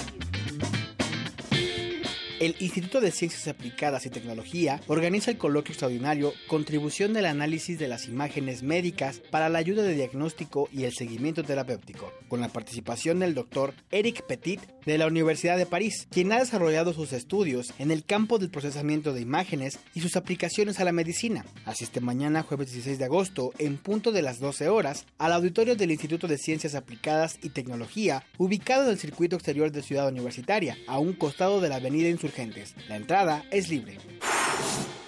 El 2.41 2.55
Instituto 2.57 3.01
de 3.01 3.11
Ciencias 3.11 3.47
Aplicadas 3.47 4.07
y 4.07 4.09
Tecnología 4.09 4.81
organiza 4.87 5.29
el 5.29 5.37
coloquio 5.37 5.73
extraordinario 5.73 6.33
Contribución 6.47 7.13
del 7.13 7.27
análisis 7.27 7.77
de 7.77 7.87
las 7.87 8.07
imágenes 8.07 8.63
médicas 8.63 9.21
para 9.29 9.47
la 9.47 9.59
ayuda 9.59 9.83
de 9.83 9.93
diagnóstico 9.93 10.67
y 10.71 10.85
el 10.85 10.91
seguimiento 10.91 11.43
terapéutico, 11.43 12.11
con 12.29 12.41
la 12.41 12.49
participación 12.49 13.19
del 13.19 13.35
doctor 13.35 13.75
Eric 13.91 14.25
Petit 14.25 14.59
de 14.85 14.97
la 14.97 15.07
Universidad 15.07 15.57
de 15.57 15.65
París, 15.65 16.07
quien 16.11 16.31
ha 16.31 16.39
desarrollado 16.39 16.93
sus 16.93 17.13
estudios 17.13 17.73
en 17.79 17.91
el 17.91 18.03
campo 18.03 18.37
del 18.37 18.49
procesamiento 18.49 19.13
de 19.13 19.21
imágenes 19.21 19.79
y 19.93 20.01
sus 20.01 20.15
aplicaciones 20.15 20.79
a 20.79 20.83
la 20.83 20.91
medicina. 20.91 21.45
Asiste 21.65 22.01
mañana, 22.01 22.43
jueves 22.43 22.71
16 22.71 22.99
de 22.99 23.05
agosto, 23.05 23.53
en 23.59 23.77
punto 23.77 24.11
de 24.11 24.21
las 24.21 24.39
12 24.39 24.69
horas, 24.69 25.05
al 25.17 25.33
auditorio 25.33 25.75
del 25.75 25.91
Instituto 25.91 26.27
de 26.27 26.37
Ciencias 26.37 26.75
Aplicadas 26.75 27.37
y 27.41 27.49
Tecnología, 27.49 28.23
ubicado 28.37 28.83
en 28.85 28.91
el 28.91 28.99
circuito 28.99 29.35
exterior 29.35 29.71
de 29.71 29.83
Ciudad 29.83 30.07
Universitaria, 30.07 30.77
a 30.87 30.99
un 30.99 31.13
costado 31.13 31.61
de 31.61 31.69
la 31.69 31.75
Avenida 31.75 32.09
Insurgente 32.09 32.41
la 32.87 32.95
entrada 32.95 33.43
es 33.51 33.69
libre. 33.69 33.97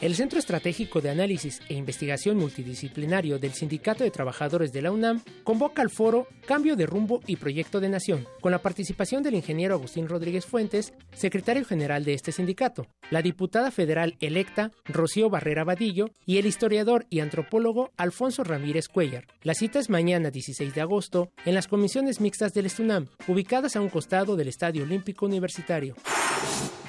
El 0.01 0.15
Centro 0.15 0.37
Estratégico 0.37 0.99
de 0.99 1.09
Análisis 1.09 1.61
e 1.69 1.75
Investigación 1.75 2.35
Multidisciplinario 2.35 3.39
del 3.39 3.53
Sindicato 3.53 4.03
de 4.03 4.11
Trabajadores 4.11 4.73
de 4.73 4.81
la 4.81 4.91
UNAM 4.91 5.21
convoca 5.45 5.81
al 5.81 5.89
foro 5.89 6.27
Cambio 6.45 6.75
de 6.75 6.85
Rumbo 6.85 7.21
y 7.25 7.37
Proyecto 7.37 7.79
de 7.79 7.87
Nación, 7.87 8.27
con 8.41 8.51
la 8.51 8.61
participación 8.61 9.23
del 9.23 9.35
ingeniero 9.35 9.62
Agustín 9.71 10.07
Rodríguez 10.07 10.45
Fuentes, 10.45 10.93
secretario 11.13 11.63
general 11.65 12.03
de 12.03 12.13
este 12.13 12.31
sindicato, 12.31 12.87
la 13.09 13.21
diputada 13.21 13.71
federal 13.71 14.15
electa 14.19 14.71
Rocío 14.85 15.29
Barrera 15.29 15.63
Vadillo 15.63 16.09
y 16.25 16.37
el 16.37 16.45
historiador 16.45 17.05
y 17.09 17.21
antropólogo 17.21 17.91
Alfonso 17.97 18.43
Ramírez 18.43 18.87
Cuellar. 18.87 19.27
La 19.41 19.53
cita 19.53 19.79
es 19.79 19.89
mañana 19.89 20.31
16 20.31 20.75
de 20.75 20.81
agosto 20.81 21.29
en 21.45 21.53
las 21.53 21.67
comisiones 21.67 22.19
mixtas 22.19 22.53
del 22.53 22.65
Estunam, 22.65 23.07
ubicadas 23.27 23.75
a 23.75 23.81
un 23.81 23.89
costado 23.89 24.35
del 24.35 24.47
Estadio 24.49 24.83
Olímpico 24.83 25.25
Universitario. 25.25 25.95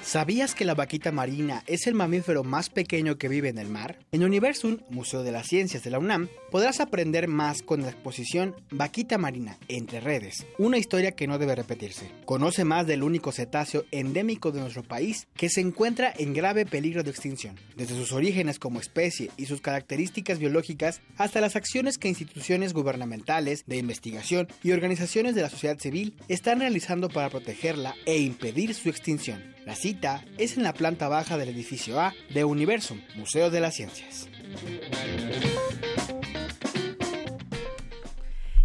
¿Sabías 0.05 0.55
que 0.55 0.67
la 0.67 0.75
vaquita 0.75 1.13
marina 1.13 1.65
es 1.67 1.87
el 1.87 1.95
mamífero 1.95 2.45
más 2.45 2.69
pequeño 2.69 3.17
que 3.17 3.29
vive 3.29 3.49
en 3.49 3.57
el 3.57 3.69
mar? 3.69 3.99
En 4.13 4.23
Universum, 4.23 4.79
Museo 4.91 5.23
de 5.23 5.33
las 5.33 5.47
Ciencias 5.47 5.83
de 5.83 5.91
la 5.91 5.99
UNAM, 5.99 6.29
podrás 6.51 6.81
aprender 6.81 7.27
más 7.27 7.63
con 7.63 7.81
la 7.81 7.89
exposición 7.89 8.55
Vaquita 8.71 9.17
Marina, 9.17 9.57
Entre 9.67 10.01
Redes, 10.01 10.47
una 10.59 10.77
historia 10.77 11.13
que 11.13 11.27
no 11.27 11.39
debe 11.39 11.55
repetirse. 11.55 12.11
Conoce 12.27 12.64
más 12.65 12.87
del 12.87 13.03
único 13.03 13.33
cetáceo 13.33 13.85
endémico 13.91 14.53
de 14.53 14.61
nuestro 14.61 14.83
país 14.83 15.27
que 15.37 15.49
se 15.49 15.61
encuentra 15.61 16.13
en 16.17 16.35
grave 16.35 16.67
peligro 16.67 17.03
de 17.03 17.11
extinción, 17.11 17.59
desde 17.77 17.95
sus 17.95 18.13
orígenes 18.13 18.59
como 18.59 18.81
especie 18.81 19.31
y 19.37 19.47
sus 19.47 19.61
características 19.61 20.39
biológicas 20.39 21.01
hasta 21.17 21.41
las 21.41 21.57
acciones 21.57 21.99
que 21.99 22.09
instituciones 22.09 22.73
gubernamentales, 22.73 23.65
de 23.67 23.77
investigación 23.77 24.49
y 24.63 24.73
organizaciones 24.73 25.35
de 25.35 25.43
la 25.43 25.51
sociedad 25.51 25.79
civil 25.79 26.15
están 26.29 26.61
realizando 26.61 27.09
para 27.09 27.31
protegerla 27.31 27.95
e 28.07 28.19
impedir 28.19 28.75
su 28.75 28.89
extinción. 28.89 29.55
La 29.65 29.77
cita 29.77 30.25
es 30.39 30.57
en 30.57 30.63
la 30.63 30.75
planta 30.75 31.09
baja 31.09 31.39
del 31.39 31.49
edificio 31.49 32.01
A 32.01 32.15
de 32.33 32.45
Universum, 32.45 33.01
Museo 33.17 33.51
de 33.51 33.61
las 33.61 33.75
Ciencias. 33.75 34.29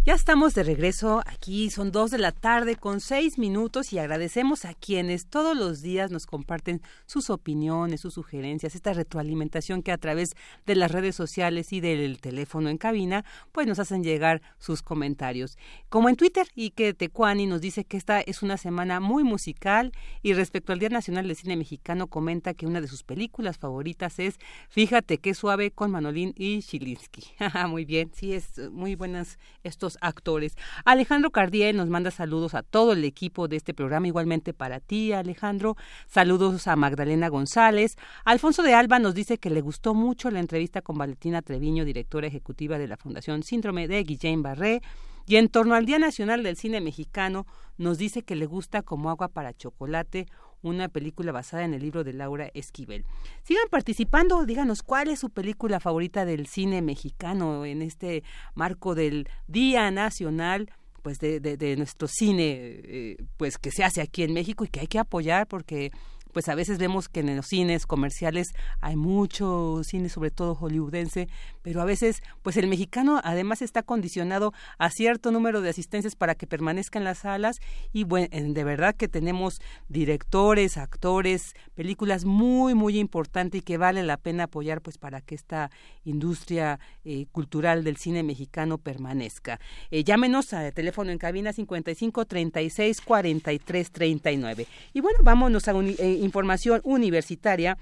Ya 0.10 0.16
estamos 0.16 0.56
de 0.56 0.64
regreso 0.64 1.22
aquí, 1.28 1.70
son 1.70 1.92
dos 1.92 2.10
de 2.10 2.18
la 2.18 2.32
tarde 2.32 2.76
con 2.76 3.00
seis 3.00 3.38
minutos 3.38 3.94
y 3.94 4.00
agradecemos 4.00 4.66
a 4.66 4.74
quienes 4.74 5.28
todos 5.28 5.56
los 5.56 5.84
días 5.84 6.10
nos 6.10 6.26
comparten 6.26 6.82
sus 7.06 7.30
opiniones, 7.30 8.02
sus 8.02 8.16
sugerencias, 8.16 8.74
esta 8.74 8.94
retroalimentación 8.94 9.84
que 9.84 9.92
a 9.92 10.00
través 10.00 10.36
de 10.66 10.74
las 10.74 10.90
redes 10.92 11.16
sociales 11.16 11.72
y 11.74 11.80
del 11.80 12.20
teléfono 12.22 12.70
en 12.70 12.80
cabina, 12.80 13.24
pues 13.52 13.68
nos 13.68 13.78
hacen 13.78 14.04
llegar 14.04 14.42
sus 14.58 14.82
comentarios. 14.82 15.60
Como 15.90 16.10
en 16.10 16.16
Twitter 16.16 16.48
y 16.56 16.72
que 16.72 16.96
Tecuani 16.96 17.46
nos 17.46 17.62
dice 17.62 17.86
que 17.86 17.98
esta 17.98 18.20
es 18.20 18.42
una 18.42 18.58
semana 18.58 19.00
muy 19.00 19.24
musical 19.24 19.92
y 20.24 20.34
respecto 20.34 20.74
al 20.74 20.80
Día 20.80 20.90
Nacional 20.90 21.28
del 21.28 21.36
Cine 21.36 21.56
Mexicano 21.56 22.08
comenta 22.08 22.56
que 22.56 22.66
una 22.66 22.82
de 22.82 22.88
sus 22.88 23.04
películas 23.04 23.60
favoritas 23.60 24.18
es 24.18 24.40
Fíjate 24.70 25.20
qué 25.20 25.36
suave 25.36 25.70
con 25.70 25.92
Manolín 25.92 26.34
y 26.36 26.64
Chilinsky. 26.64 27.26
muy 27.70 27.86
bien, 27.86 28.10
sí, 28.12 28.34
es 28.34 28.58
muy 28.72 28.96
buenas 28.96 29.38
estos 29.64 29.99
actores. 30.02 30.56
Alejandro 30.86 31.32
Cardiel 31.32 31.78
nos 31.78 31.90
manda 31.90 32.12
saludos 32.12 32.54
a 32.54 32.64
todo 32.64 32.94
el 32.94 33.04
equipo 33.04 33.48
de 33.48 33.58
este 33.58 33.74
programa, 33.74 34.08
igualmente 34.08 34.54
para 34.54 34.80
ti, 34.80 35.14
Alejandro. 35.14 35.76
Saludos 36.08 36.68
a 36.68 36.76
Magdalena 36.76 37.28
González. 37.30 37.98
Alfonso 38.26 38.64
de 38.64 38.74
Alba 38.74 39.00
nos 39.00 39.16
dice 39.16 39.38
que 39.38 39.50
le 39.50 39.62
gustó 39.62 39.94
mucho 39.94 40.32
la 40.32 40.40
entrevista 40.40 40.82
con 40.82 40.98
Valentina 40.98 41.42
Treviño, 41.42 41.86
directora 41.86 42.28
ejecutiva 42.28 42.78
de 42.78 42.88
la 42.88 42.98
Fundación 42.98 43.44
Síndrome 43.44 43.88
de 43.88 44.04
Guillén 44.04 44.42
Barré. 44.42 44.82
Y 45.26 45.36
en 45.36 45.50
torno 45.50 45.76
al 45.76 45.86
Día 45.86 46.00
Nacional 46.00 46.42
del 46.42 46.58
Cine 46.58 46.82
Mexicano, 46.82 47.46
nos 47.78 47.98
dice 47.98 48.24
que 48.24 48.36
le 48.36 48.48
gusta 48.48 48.82
como 48.82 49.10
agua 49.12 49.28
para 49.28 49.54
chocolate 49.54 50.26
una 50.62 50.90
película 50.90 51.32
basada 51.32 51.64
en 51.64 51.74
el 51.74 51.82
libro 51.82 52.04
de 52.04 52.14
Laura 52.14 52.50
Esquivel. 52.54 53.06
Sigan 53.44 53.68
participando, 53.70 54.46
díganos 54.46 54.84
cuál 54.84 55.10
es 55.10 55.20
su 55.20 55.30
película 55.30 55.80
favorita 55.80 56.26
del 56.26 56.48
cine 56.48 56.82
mexicano 56.82 57.66
en 57.66 57.82
este 57.82 58.24
marco 58.56 58.96
del 58.96 59.28
Día 59.48 59.92
Nacional 59.92 60.72
pues 61.02 61.20
de, 61.20 61.40
de, 61.40 61.78
nuestro 61.78 62.10
cine 62.10 62.58
eh, 62.60 63.18
pues 63.38 63.58
que 63.58 63.72
se 63.72 63.86
hace 63.86 64.02
aquí 64.02 64.24
en 64.24 64.34
México 64.34 64.66
y 64.66 64.68
que 64.68 64.82
hay 64.82 64.88
que 64.88 65.00
apoyar 65.00 65.48
porque 65.48 65.92
pues 66.34 66.50
a 66.50 66.56
veces 66.56 66.78
vemos 66.78 67.10
que 67.10 67.22
en 67.22 67.36
los 67.36 67.48
cines 67.48 67.86
comerciales 67.86 68.54
hay 68.82 68.96
mucho 68.96 69.82
cine, 69.84 70.10
sobre 70.10 70.32
todo 70.32 70.56
hollywoodense, 70.56 71.28
pero 71.62 71.82
a 71.82 71.86
veces 71.86 72.22
pues 72.42 72.58
el 72.58 72.68
mexicano 72.68 73.20
además 73.24 73.62
está 73.62 73.84
condicionado 73.84 74.54
a 74.78 74.90
cierto 74.90 75.32
número 75.32 75.62
de 75.62 75.70
asistencias 75.70 76.16
para 76.16 76.36
que 76.36 76.48
permanezca 76.48 77.00
en 77.00 77.06
las 77.06 77.20
salas 77.20 77.60
y 77.92 78.04
bueno, 78.04 78.28
de 78.32 78.64
verdad 78.64 78.96
que 78.96 79.08
tenemos 79.08 79.62
directores, 79.88 80.78
actores, 80.78 81.54
películas 81.76 82.26
muy 82.26 82.76
muy 82.76 82.98
importantes 83.00 83.60
y 83.60 83.64
que 83.64 83.78
vale 83.78 84.04
la 84.04 84.18
pena 84.18 84.46
apoyar 84.46 84.82
pues 84.82 84.98
para 84.98 85.22
que 85.22 85.36
esta 85.36 85.72
industria 86.04 86.80
eh, 87.04 87.26
cultural 87.32 87.84
del 87.84 87.98
cine 87.98 88.24
mexicano 88.24 88.78
permanezca. 88.78 89.60
Eh, 89.92 90.04
llámenos 90.04 90.54
a 90.54 90.72
teléfono 90.72 91.12
en 91.12 91.18
cabina 91.18 91.54
55 91.54 92.26
36 92.26 93.02
43 93.02 93.92
39. 93.92 94.68
Y 94.94 95.02
bueno, 95.02 95.20
vámonos 95.24 95.68
a 95.68 95.74
un, 95.74 95.90
eh, 95.90 96.19
información 96.20 96.82
universitaria, 96.84 97.78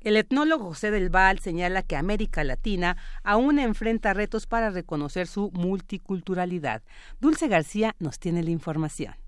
el 0.00 0.16
etnólogo 0.16 0.66
José 0.66 0.90
del 0.90 1.08
Val 1.08 1.38
señala 1.38 1.82
que 1.82 1.96
América 1.96 2.44
Latina 2.44 2.96
aún 3.22 3.58
enfrenta 3.58 4.12
retos 4.12 4.46
para 4.46 4.70
reconocer 4.70 5.26
su 5.26 5.50
multiculturalidad. 5.52 6.82
Dulce 7.20 7.48
García 7.48 7.96
nos 7.98 8.18
tiene 8.18 8.42
la 8.42 8.50
información. 8.50 9.23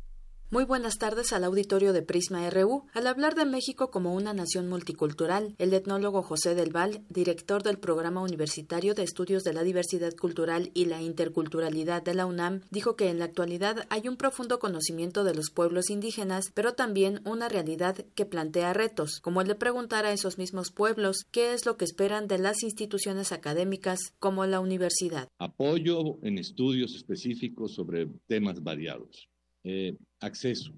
Muy 0.48 0.64
buenas 0.64 0.98
tardes 0.98 1.32
al 1.32 1.42
auditorio 1.42 1.92
de 1.92 2.02
Prisma 2.02 2.48
RU. 2.50 2.84
Al 2.94 3.08
hablar 3.08 3.34
de 3.34 3.44
México 3.44 3.90
como 3.90 4.14
una 4.14 4.32
nación 4.32 4.68
multicultural, 4.68 5.56
el 5.58 5.74
etnólogo 5.74 6.22
José 6.22 6.54
del 6.54 6.70
Val, 6.70 7.04
director 7.08 7.64
del 7.64 7.80
Programa 7.80 8.22
Universitario 8.22 8.94
de 8.94 9.02
Estudios 9.02 9.42
de 9.42 9.52
la 9.52 9.64
Diversidad 9.64 10.14
Cultural 10.14 10.70
y 10.72 10.84
la 10.84 11.02
Interculturalidad 11.02 12.04
de 12.04 12.14
la 12.14 12.26
UNAM, 12.26 12.60
dijo 12.70 12.94
que 12.94 13.08
en 13.08 13.18
la 13.18 13.24
actualidad 13.24 13.88
hay 13.90 14.06
un 14.06 14.16
profundo 14.16 14.60
conocimiento 14.60 15.24
de 15.24 15.34
los 15.34 15.50
pueblos 15.50 15.90
indígenas, 15.90 16.52
pero 16.54 16.74
también 16.74 17.22
una 17.24 17.48
realidad 17.48 17.96
que 18.14 18.24
plantea 18.24 18.72
retos, 18.72 19.18
como 19.18 19.40
el 19.40 19.48
de 19.48 19.56
preguntar 19.56 20.06
a 20.06 20.12
esos 20.12 20.38
mismos 20.38 20.70
pueblos 20.70 21.26
qué 21.32 21.54
es 21.54 21.66
lo 21.66 21.76
que 21.76 21.84
esperan 21.84 22.28
de 22.28 22.38
las 22.38 22.62
instituciones 22.62 23.32
académicas 23.32 23.98
como 24.20 24.46
la 24.46 24.60
universidad. 24.60 25.28
Apoyo 25.40 26.22
en 26.22 26.38
estudios 26.38 26.94
específicos 26.94 27.74
sobre 27.74 28.06
temas 28.28 28.62
variados 28.62 29.28
eh, 29.68 29.96
acceso 30.20 30.72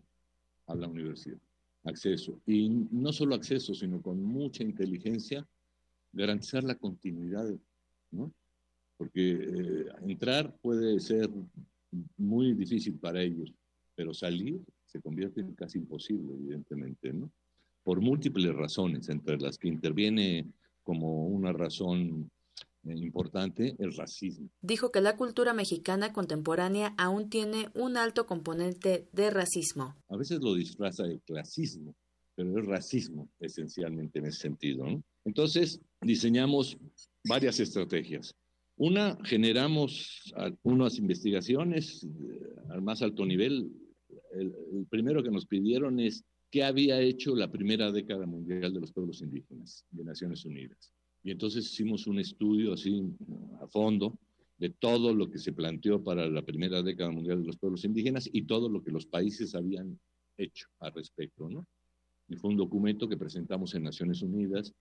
a 0.67 0.75
la 0.75 0.89
universidad, 0.89 1.37
acceso. 1.85 2.41
Y 2.47 2.71
no 2.71 3.13
solo 3.13 3.35
acceso, 3.35 3.75
sino 3.75 4.01
con 4.01 4.23
mucha 4.23 4.63
inteligencia, 4.63 5.47
garantizar 6.11 6.65
la 6.65 6.75
continuidad, 6.75 7.55
¿no? 8.11 8.33
Porque 8.97 9.33
eh, 9.33 9.87
entrar 10.07 10.57
puede 10.63 11.01
ser 11.01 11.29
muy 12.17 12.55
difícil 12.55 12.95
para 12.95 13.21
ellos, 13.21 13.53
pero 13.95 14.15
salir 14.15 14.59
se 14.87 15.03
convierte 15.03 15.43
en 15.43 15.53
casi 15.55 15.77
imposible, 15.77 16.33
evidentemente, 16.33 17.13
¿no? 17.13 17.31
Por 17.85 18.01
múltiples 18.01 18.55
razones, 18.55 19.11
entre 19.11 19.39
las 19.39 19.59
que 19.59 19.69
interviene 19.69 20.47
como 20.83 21.27
una 21.27 21.53
razón 21.53 22.31
importante 22.97 23.77
el 23.79 23.95
racismo. 23.95 24.49
Dijo 24.63 24.91
que 24.91 25.01
la 25.01 25.17
cultura 25.17 25.53
mexicana 25.53 26.13
contemporánea 26.13 26.95
aún 26.97 27.29
tiene 27.29 27.69
un 27.75 27.97
alto 27.97 28.27
componente 28.27 29.09
de 29.13 29.31
racismo. 29.31 29.95
A 30.09 30.17
veces 30.17 30.41
lo 30.41 30.55
disfraza 30.55 31.05
de 31.05 31.21
clasismo, 31.21 31.95
pero 32.35 32.59
es 32.59 32.67
racismo 32.67 33.29
esencialmente 33.41 34.19
en 34.19 34.27
ese 34.27 34.41
sentido. 34.41 34.85
Entonces, 35.25 35.81
diseñamos 36.01 36.79
varias 37.29 37.61
estrategias. 37.61 38.35
Una, 38.77 39.19
generamos 39.25 40.33
unas 40.63 40.99
investigaciones 40.99 42.05
eh, 42.05 42.09
al 42.71 42.81
más 42.81 43.03
alto 43.03 43.27
nivel. 43.27 43.71
El, 44.33 44.55
el 44.73 44.87
primero 44.89 45.23
que 45.23 45.31
nos 45.31 45.47
pidieron 45.47 45.99
es 45.99 46.25
qué 46.51 46.65
había 46.65 47.01
hecho 47.01 47.35
la 47.35 47.51
primera 47.51 47.91
década 47.91 48.25
mundial 48.25 48.73
de 48.73 48.81
los 48.81 48.93
pueblos 48.93 49.21
indígenas 49.21 49.85
de 49.91 50.05
Naciones 50.05 50.45
Unidas. 50.45 50.93
Y 51.29 51.31
entonces 51.31 51.67
hicimos 51.67 52.07
un 52.07 52.19
estudio 52.19 52.73
así 52.73 53.03
a 53.61 53.67
fondo 53.67 54.19
de 54.57 54.71
todo 54.71 55.13
lo 55.13 55.29
que 55.29 55.37
se 55.37 55.53
planteó 55.53 56.03
para 56.03 56.27
la 56.27 56.41
primera 56.41 56.83
década 56.83 57.11
mundial 57.11 57.43
de 57.43 57.49
los 57.49 57.59
pueblos 57.59 57.85
indígenas 57.85 58.31
y 58.33 58.47
todo 58.47 58.71
lo 58.71 58.83
que 58.83 58.91
los 58.91 59.05
países 59.05 59.55
habían 59.55 60.01
hecho 60.39 60.69
al 60.79 60.95
respecto, 60.95 61.51
¿no? 61.51 61.67
Y 62.29 62.37
fue 62.37 62.49
un 62.49 62.57
documento 62.57 63.11
que 63.11 63.19
presentamos 63.19 63.75
en 63.75 63.83
Naciones 63.83 64.23
Unidas 64.23 64.73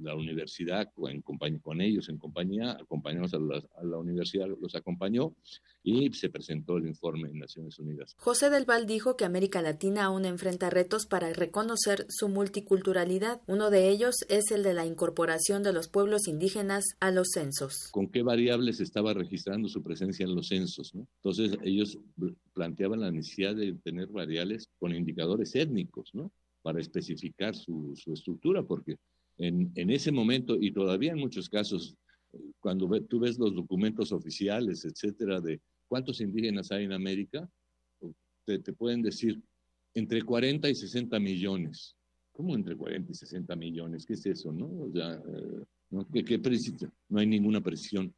la 0.00 0.14
universidad 0.14 0.90
en 1.08 1.22
compañía, 1.22 1.60
con 1.60 1.80
ellos 1.80 2.08
en 2.08 2.18
compañía, 2.18 2.72
acompañamos 2.72 3.32
a 3.34 3.38
la, 3.38 3.98
universidad, 3.98 4.46
los 4.60 4.74
acompañó 4.74 5.34
y 5.82 6.12
se 6.12 6.30
presentó 6.30 6.76
el 6.76 6.86
informe 6.86 7.28
en 7.28 7.38
Naciones 7.38 7.78
Unidas. 7.78 8.14
José 8.18 8.50
del 8.50 8.64
Val 8.64 8.86
dijo 8.86 9.16
que 9.16 9.24
América 9.24 9.62
Latina 9.62 10.04
aún 10.04 10.24
enfrenta 10.24 10.70
retos 10.70 11.06
para 11.06 11.32
reconocer 11.32 12.06
su 12.08 12.28
multiculturalidad. 12.28 13.40
Uno 13.46 13.70
de 13.70 13.88
ellos 13.88 14.14
es 14.28 14.50
el 14.50 14.62
de 14.62 14.74
la 14.74 14.86
incorporación 14.86 15.62
de 15.62 15.72
los 15.72 15.88
pueblos 15.88 16.26
indígenas 16.28 16.84
a 17.00 17.10
los 17.10 17.28
censos. 17.32 17.88
¿Con 17.92 18.08
qué 18.08 18.22
variables 18.22 18.80
estaba 18.80 19.14
registrando 19.14 19.68
su 19.68 19.82
presencia 19.82 20.24
en 20.24 20.34
los 20.34 20.48
censos? 20.48 20.92
Entonces 20.94 21.56
ellos 21.62 21.98
planteaban 22.52 23.00
la 23.00 23.10
necesidad 23.10 23.54
de 23.54 23.74
tener 23.74 24.08
variables 24.08 24.68
con 24.78 24.94
indicadores 24.94 25.54
étnicos, 25.54 26.10
¿no? 26.14 26.30
Para 26.62 26.80
especificar 26.80 27.54
su, 27.54 27.92
su 27.94 28.14
estructura, 28.14 28.62
porque 28.62 28.96
en, 29.38 29.72
en, 29.74 29.90
ese 29.90 30.12
momento 30.12 30.56
y 30.60 30.72
todavía 30.72 31.12
en 31.12 31.18
muchos 31.18 31.48
casos, 31.48 31.96
cuando 32.60 32.88
tú 33.02 33.20
ves 33.20 33.38
los 33.38 33.54
documentos 33.54 34.12
oficiales, 34.12 34.84
etcétera, 34.84 35.40
de 35.40 35.60
cuántos 35.88 36.20
indígenas 36.20 36.70
hay 36.72 36.84
en 36.84 36.92
América, 36.92 37.48
te, 38.44 38.58
te 38.58 38.72
pueden 38.72 39.02
decir 39.02 39.40
entre 39.94 40.22
40 40.22 40.68
y 40.68 40.74
60 40.74 41.18
millones. 41.20 41.96
¿Cómo 42.32 42.54
entre 42.54 42.76
40 42.76 43.12
y 43.12 43.14
60 43.14 43.54
millones? 43.54 44.04
¿Qué 44.04 44.14
es 44.14 44.26
eso, 44.26 44.52
no? 44.52 44.66
O 44.66 44.90
sea, 44.92 45.22
¿no? 45.90 46.06
¿Qué, 46.12 46.24
qué 46.24 46.40
no 47.08 47.20
hay 47.20 47.26
ninguna 47.26 47.60
precisión. 47.60 48.12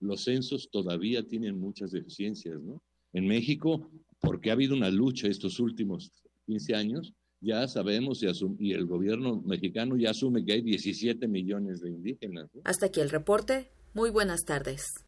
Los 0.00 0.24
censos 0.24 0.68
todavía 0.70 1.26
tienen 1.26 1.58
muchas 1.58 1.90
deficiencias, 1.90 2.60
¿no? 2.60 2.82
En 3.12 3.26
México, 3.26 3.90
porque 4.20 4.50
ha 4.50 4.54
habido 4.54 4.74
una 4.74 4.90
lucha 4.90 5.28
estos 5.28 5.60
últimos 5.60 6.12
15 6.46 6.74
años, 6.74 7.14
ya 7.40 7.66
sabemos 7.68 8.22
y, 8.22 8.72
el 8.72 8.86
gobierno 8.86 9.42
mexicano 9.44 9.96
ya 9.96 10.10
asume 10.10 10.44
que 10.44 10.54
hay 10.54 10.62
17 10.62 11.28
millones 11.28 11.80
de 11.80 11.90
indígenas. 11.90 12.50
Hasta 12.64 12.86
aquí 12.86 13.00
el 13.00 13.10
reporte. 13.10 13.70
Muy 13.92 14.10
buenas 14.10 14.44
tardes. 14.44 15.04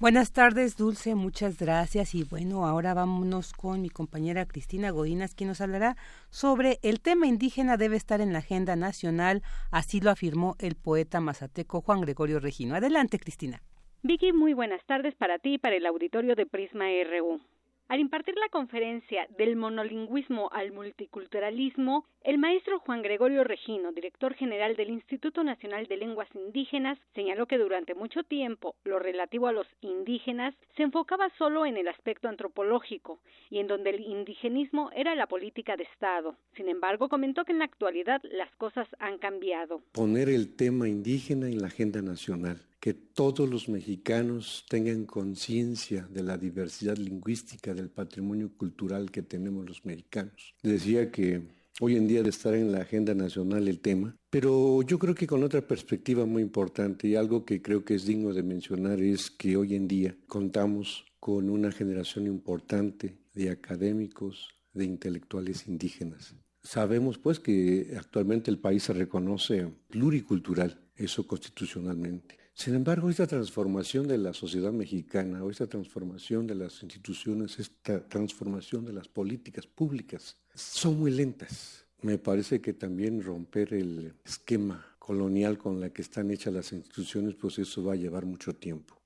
Buenas 0.00 0.32
tardes, 0.32 0.76
Dulce, 0.76 1.16
muchas 1.16 1.58
gracias. 1.58 2.14
Y 2.14 2.22
bueno, 2.22 2.66
ahora 2.66 2.94
vámonos 2.94 3.52
con 3.52 3.82
mi 3.82 3.90
compañera 3.90 4.46
Cristina 4.46 4.90
Godinas, 4.90 5.34
quien 5.34 5.48
nos 5.48 5.60
hablará 5.60 5.96
sobre 6.30 6.78
el 6.82 7.00
tema 7.00 7.26
indígena 7.26 7.76
debe 7.76 7.96
estar 7.96 8.20
en 8.20 8.32
la 8.32 8.38
agenda 8.38 8.76
nacional, 8.76 9.42
así 9.72 10.00
lo 10.00 10.10
afirmó 10.10 10.54
el 10.60 10.76
poeta 10.76 11.20
mazateco 11.20 11.80
Juan 11.80 12.00
Gregorio 12.00 12.38
Regino. 12.38 12.76
Adelante, 12.76 13.18
Cristina. 13.18 13.60
Vicky, 14.04 14.32
muy 14.32 14.52
buenas 14.52 14.84
tardes 14.86 15.16
para 15.16 15.40
ti 15.40 15.54
y 15.54 15.58
para 15.58 15.74
el 15.74 15.84
auditorio 15.84 16.36
de 16.36 16.46
Prisma 16.46 16.84
RU. 17.10 17.40
Al 17.88 18.00
impartir 18.00 18.34
la 18.36 18.50
conferencia 18.50 19.26
del 19.38 19.56
monolingüismo 19.56 20.50
al 20.52 20.72
multiculturalismo, 20.72 22.04
el 22.22 22.36
maestro 22.36 22.80
Juan 22.80 23.00
Gregorio 23.00 23.44
Regino, 23.44 23.92
director 23.92 24.34
general 24.34 24.76
del 24.76 24.90
Instituto 24.90 25.42
Nacional 25.42 25.86
de 25.86 25.96
Lenguas 25.96 26.28
Indígenas, 26.34 26.98
señaló 27.14 27.46
que 27.46 27.56
durante 27.56 27.94
mucho 27.94 28.24
tiempo 28.24 28.74
lo 28.84 28.98
relativo 28.98 29.46
a 29.46 29.52
los 29.52 29.66
indígenas 29.80 30.54
se 30.76 30.82
enfocaba 30.82 31.30
solo 31.38 31.64
en 31.64 31.78
el 31.78 31.88
aspecto 31.88 32.28
antropológico 32.28 33.20
y 33.48 33.58
en 33.58 33.68
donde 33.68 33.88
el 33.88 34.00
indigenismo 34.00 34.90
era 34.94 35.14
la 35.14 35.26
política 35.26 35.78
de 35.78 35.84
Estado. 35.84 36.36
Sin 36.56 36.68
embargo, 36.68 37.08
comentó 37.08 37.46
que 37.46 37.52
en 37.52 37.60
la 37.60 37.64
actualidad 37.64 38.20
las 38.24 38.54
cosas 38.56 38.86
han 38.98 39.16
cambiado. 39.16 39.80
Poner 39.92 40.28
el 40.28 40.56
tema 40.56 40.90
indígena 40.90 41.46
en 41.46 41.62
la 41.62 41.68
agenda 41.68 42.02
nacional 42.02 42.60
que 42.88 42.94
todos 42.94 43.50
los 43.50 43.68
mexicanos 43.68 44.64
tengan 44.66 45.04
conciencia 45.04 46.08
de 46.10 46.22
la 46.22 46.38
diversidad 46.38 46.96
lingüística, 46.96 47.74
del 47.74 47.90
patrimonio 47.90 48.50
cultural 48.56 49.10
que 49.10 49.20
tenemos 49.20 49.66
los 49.66 49.84
mexicanos. 49.84 50.54
Decía 50.62 51.10
que 51.10 51.42
hoy 51.80 51.96
en 51.96 52.08
día 52.08 52.22
de 52.22 52.30
estar 52.30 52.54
en 52.54 52.72
la 52.72 52.78
agenda 52.78 53.12
nacional 53.12 53.68
el 53.68 53.80
tema, 53.80 54.16
pero 54.30 54.80
yo 54.80 54.98
creo 54.98 55.14
que 55.14 55.26
con 55.26 55.44
otra 55.44 55.60
perspectiva 55.60 56.24
muy 56.24 56.40
importante 56.40 57.06
y 57.08 57.14
algo 57.14 57.44
que 57.44 57.60
creo 57.60 57.84
que 57.84 57.94
es 57.94 58.06
digno 58.06 58.32
de 58.32 58.42
mencionar 58.42 59.02
es 59.02 59.30
que 59.30 59.58
hoy 59.58 59.74
en 59.74 59.86
día 59.86 60.16
contamos 60.26 61.04
con 61.20 61.50
una 61.50 61.70
generación 61.70 62.26
importante 62.26 63.18
de 63.34 63.50
académicos, 63.50 64.48
de 64.72 64.86
intelectuales 64.86 65.68
indígenas. 65.68 66.34
Sabemos 66.62 67.18
pues 67.18 67.38
que 67.38 67.94
actualmente 67.98 68.50
el 68.50 68.58
país 68.58 68.84
se 68.84 68.94
reconoce 68.94 69.70
pluricultural, 69.90 70.88
eso 70.96 71.26
constitucionalmente. 71.26 72.37
Sin 72.58 72.74
embargo, 72.74 73.08
esta 73.08 73.28
transformación 73.28 74.08
de 74.08 74.18
la 74.18 74.32
sociedad 74.32 74.72
mexicana, 74.72 75.44
o 75.44 75.48
esta 75.48 75.68
transformación 75.68 76.44
de 76.48 76.56
las 76.56 76.82
instituciones, 76.82 77.60
esta 77.60 78.00
transformación 78.08 78.84
de 78.84 78.92
las 78.92 79.06
políticas 79.06 79.64
públicas, 79.68 80.36
son 80.56 80.98
muy 80.98 81.12
lentas. 81.12 81.86
Me 82.02 82.18
parece 82.18 82.60
que 82.60 82.72
también 82.72 83.22
romper 83.22 83.74
el 83.74 84.12
esquema 84.24 84.84
colonial 84.98 85.56
con 85.56 85.78
la 85.80 85.90
que 85.90 86.02
están 86.02 86.32
hechas 86.32 86.52
las 86.52 86.72
instituciones, 86.72 87.36
pues 87.36 87.60
eso 87.60 87.84
va 87.84 87.92
a 87.92 87.96
llevar 87.96 88.26
mucho 88.26 88.52
tiempo. 88.52 88.96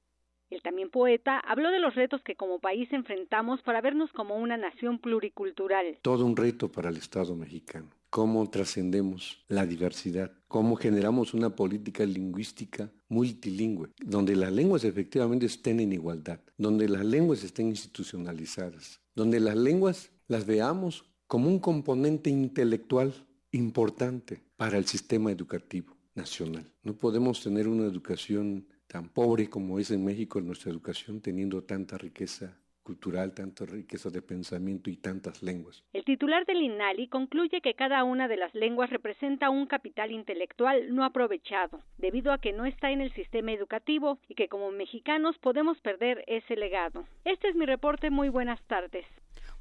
El 0.48 0.62
también 0.62 0.88
poeta 0.88 1.38
habló 1.38 1.70
de 1.70 1.78
los 1.78 1.94
retos 1.94 2.22
que 2.22 2.36
como 2.36 2.58
país 2.58 2.90
enfrentamos 2.90 3.60
para 3.60 3.82
vernos 3.82 4.10
como 4.12 4.36
una 4.36 4.56
nación 4.56 4.98
pluricultural. 4.98 5.98
Todo 6.00 6.24
un 6.24 6.36
reto 6.36 6.72
para 6.72 6.88
el 6.88 6.96
Estado 6.96 7.36
mexicano. 7.36 7.90
Cómo 8.08 8.48
trascendemos 8.48 9.44
la 9.48 9.66
diversidad, 9.66 10.32
cómo 10.52 10.76
generamos 10.76 11.32
una 11.32 11.56
política 11.56 12.04
lingüística 12.04 12.92
multilingüe, 13.08 13.88
donde 14.04 14.36
las 14.36 14.52
lenguas 14.52 14.84
efectivamente 14.84 15.46
estén 15.46 15.80
en 15.80 15.94
igualdad, 15.94 16.40
donde 16.58 16.90
las 16.90 17.06
lenguas 17.06 17.42
estén 17.42 17.68
institucionalizadas, 17.68 19.00
donde 19.14 19.40
las 19.40 19.56
lenguas 19.56 20.10
las 20.28 20.44
veamos 20.44 21.06
como 21.26 21.48
un 21.48 21.58
componente 21.58 22.28
intelectual 22.28 23.14
importante 23.52 24.42
para 24.58 24.76
el 24.76 24.84
sistema 24.84 25.32
educativo 25.32 25.96
nacional. 26.14 26.70
No 26.82 26.98
podemos 26.98 27.42
tener 27.42 27.66
una 27.66 27.86
educación 27.86 28.66
tan 28.86 29.08
pobre 29.08 29.48
como 29.48 29.78
es 29.78 29.90
en 29.90 30.04
México 30.04 30.38
nuestra 30.42 30.70
educación, 30.70 31.22
teniendo 31.22 31.62
tanta 31.64 31.96
riqueza 31.96 32.60
cultural, 32.82 33.32
tanta 33.32 33.64
riqueza 33.64 34.10
de 34.10 34.22
pensamiento 34.22 34.90
y 34.90 34.96
tantas 34.96 35.42
lenguas. 35.42 35.82
El 35.92 36.04
titular 36.04 36.44
del 36.46 36.62
INALI 36.62 37.08
concluye 37.08 37.60
que 37.60 37.74
cada 37.74 38.04
una 38.04 38.28
de 38.28 38.36
las 38.36 38.54
lenguas 38.54 38.90
representa 38.90 39.50
un 39.50 39.66
capital 39.66 40.10
intelectual 40.10 40.94
no 40.94 41.04
aprovechado, 41.04 41.80
debido 41.98 42.32
a 42.32 42.38
que 42.38 42.52
no 42.52 42.66
está 42.66 42.90
en 42.90 43.00
el 43.00 43.12
sistema 43.14 43.52
educativo 43.52 44.18
y 44.28 44.34
que 44.34 44.48
como 44.48 44.70
mexicanos 44.70 45.38
podemos 45.38 45.78
perder 45.80 46.24
ese 46.26 46.56
legado. 46.56 47.04
Este 47.24 47.48
es 47.48 47.56
mi 47.56 47.66
reporte, 47.66 48.10
muy 48.10 48.28
buenas 48.28 48.60
tardes. 48.66 49.04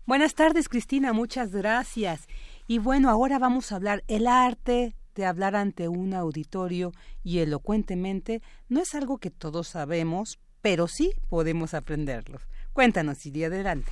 Buenas 0.05 0.33
tardes, 0.33 0.67
Cristina, 0.67 1.13
muchas 1.13 1.51
gracias. 1.51 2.27
Y 2.67 2.79
bueno, 2.79 3.09
ahora 3.09 3.37
vamos 3.37 3.71
a 3.71 3.75
hablar 3.75 4.03
el 4.07 4.27
arte 4.27 4.95
de 5.15 5.25
hablar 5.25 5.55
ante 5.55 5.87
un 5.87 6.13
auditorio 6.13 6.91
y 7.23 7.39
elocuentemente 7.39 8.41
no 8.69 8.81
es 8.81 8.95
algo 8.95 9.17
que 9.17 9.29
todos 9.29 9.67
sabemos, 9.67 10.39
pero 10.61 10.87
sí 10.87 11.11
podemos 11.29 11.73
aprenderlo. 11.73 12.39
Cuéntanos, 12.73 13.25
Iria, 13.25 13.47
adelante. 13.47 13.91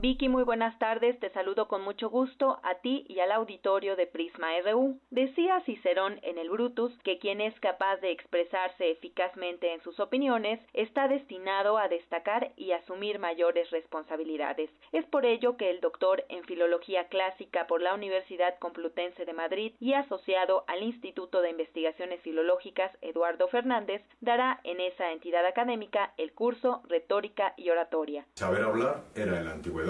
Vicky, 0.00 0.28
muy 0.28 0.44
buenas 0.44 0.78
tardes. 0.78 1.18
Te 1.18 1.28
saludo 1.30 1.66
con 1.66 1.82
mucho 1.82 2.08
gusto 2.08 2.60
a 2.62 2.76
ti 2.76 3.04
y 3.08 3.18
al 3.18 3.32
auditorio 3.32 3.96
de 3.96 4.06
Prisma 4.06 4.50
RU. 4.64 5.00
Decía 5.10 5.60
Cicerón 5.66 6.20
en 6.22 6.38
el 6.38 6.50
Brutus 6.50 6.96
que 7.02 7.18
quien 7.18 7.40
es 7.40 7.58
capaz 7.58 7.96
de 7.96 8.12
expresarse 8.12 8.92
eficazmente 8.92 9.74
en 9.74 9.82
sus 9.82 9.98
opiniones 9.98 10.60
está 10.72 11.08
destinado 11.08 11.78
a 11.78 11.88
destacar 11.88 12.52
y 12.54 12.70
asumir 12.70 13.18
mayores 13.18 13.70
responsabilidades. 13.70 14.70
Es 14.92 15.04
por 15.06 15.26
ello 15.26 15.56
que 15.56 15.68
el 15.68 15.80
doctor 15.80 16.24
en 16.28 16.44
Filología 16.44 17.08
Clásica 17.08 17.66
por 17.66 17.82
la 17.82 17.92
Universidad 17.92 18.56
Complutense 18.60 19.24
de 19.24 19.32
Madrid 19.32 19.74
y 19.80 19.94
asociado 19.94 20.62
al 20.68 20.84
Instituto 20.84 21.42
de 21.42 21.50
Investigaciones 21.50 22.20
Filológicas 22.20 22.92
Eduardo 23.02 23.48
Fernández 23.48 24.02
dará 24.20 24.60
en 24.62 24.80
esa 24.80 25.10
entidad 25.10 25.44
académica 25.44 26.12
el 26.18 26.32
curso 26.34 26.82
Retórica 26.88 27.54
y 27.56 27.70
Oratoria. 27.70 28.26
Saber 28.34 28.62
hablar 28.62 29.02
era 29.16 29.38
en 29.38 29.46
la 29.46 29.52
antigüedad 29.54 29.87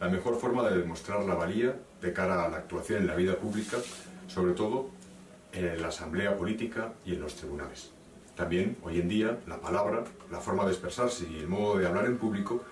la 0.00 0.08
mejor 0.08 0.36
forma 0.38 0.68
de 0.68 0.78
demostrar 0.78 1.24
la 1.24 1.34
valía 1.34 1.76
de 2.00 2.12
cara 2.12 2.44
a 2.44 2.48
la 2.48 2.58
actuación 2.58 3.00
en 3.00 3.06
la 3.06 3.14
vida 3.14 3.36
pública, 3.36 3.78
sobre 4.26 4.52
todo 4.52 4.90
en 5.52 5.80
la 5.80 5.88
asamblea 5.88 6.36
política 6.36 6.92
y 7.04 7.14
en 7.14 7.20
los 7.20 7.34
tribunales. 7.34 7.90
También, 8.36 8.76
hoy 8.82 9.00
en 9.00 9.08
día, 9.08 9.38
la 9.46 9.60
palabra, 9.60 10.04
la 10.30 10.40
forma 10.40 10.64
de 10.64 10.70
expresarse 10.70 11.26
y 11.28 11.38
el 11.38 11.48
modo 11.48 11.78
de 11.78 11.86
hablar 11.86 12.06
en 12.06 12.16
público 12.16 12.62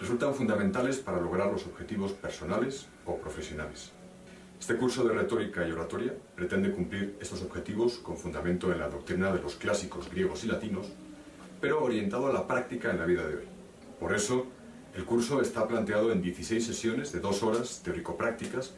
resultan 0.00 0.34
fundamentales 0.34 0.98
para 0.98 1.20
lograr 1.20 1.50
los 1.50 1.66
objetivos 1.66 2.12
personales 2.12 2.86
o 3.04 3.16
profesionales. 3.16 3.92
Este 4.60 4.76
curso 4.76 5.04
de 5.04 5.14
retórica 5.14 5.66
y 5.66 5.72
oratoria 5.72 6.14
pretende 6.34 6.72
cumplir 6.72 7.16
estos 7.20 7.42
objetivos 7.42 7.98
con 7.98 8.16
fundamento 8.16 8.72
en 8.72 8.78
la 8.78 8.88
doctrina 8.88 9.32
de 9.32 9.40
los 9.40 9.56
clásicos 9.56 10.10
griegos 10.10 10.44
y 10.44 10.48
latinos, 10.48 10.86
pero 11.60 11.82
orientado 11.82 12.28
a 12.28 12.32
la 12.32 12.46
práctica 12.46 12.90
en 12.90 12.98
la 12.98 13.06
vida 13.06 13.26
de 13.26 13.36
hoy. 13.36 13.44
Por 14.00 14.14
eso, 14.14 14.46
el 14.98 15.04
curso 15.04 15.40
está 15.40 15.68
planteado 15.68 16.10
en 16.10 16.20
16 16.20 16.66
sesiones 16.66 17.12
de 17.12 17.20
dos 17.20 17.44
horas 17.44 17.82
teórico-prácticas 17.84 18.74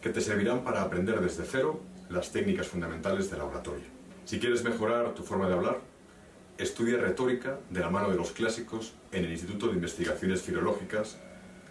que 0.00 0.08
te 0.08 0.20
servirán 0.20 0.62
para 0.62 0.82
aprender 0.82 1.20
desde 1.20 1.42
cero 1.44 1.80
las 2.08 2.30
técnicas 2.30 2.68
fundamentales 2.68 3.28
de 3.28 3.38
la 3.38 3.44
oratoria. 3.44 3.84
Si 4.24 4.38
quieres 4.38 4.62
mejorar 4.62 5.14
tu 5.14 5.24
forma 5.24 5.48
de 5.48 5.54
hablar, 5.54 5.80
estudia 6.58 6.98
retórica 6.98 7.58
de 7.70 7.80
la 7.80 7.90
mano 7.90 8.08
de 8.08 8.16
los 8.16 8.30
clásicos 8.30 8.92
en 9.10 9.24
el 9.24 9.32
Instituto 9.32 9.66
de 9.66 9.74
Investigaciones 9.74 10.42
Filológicas 10.42 11.18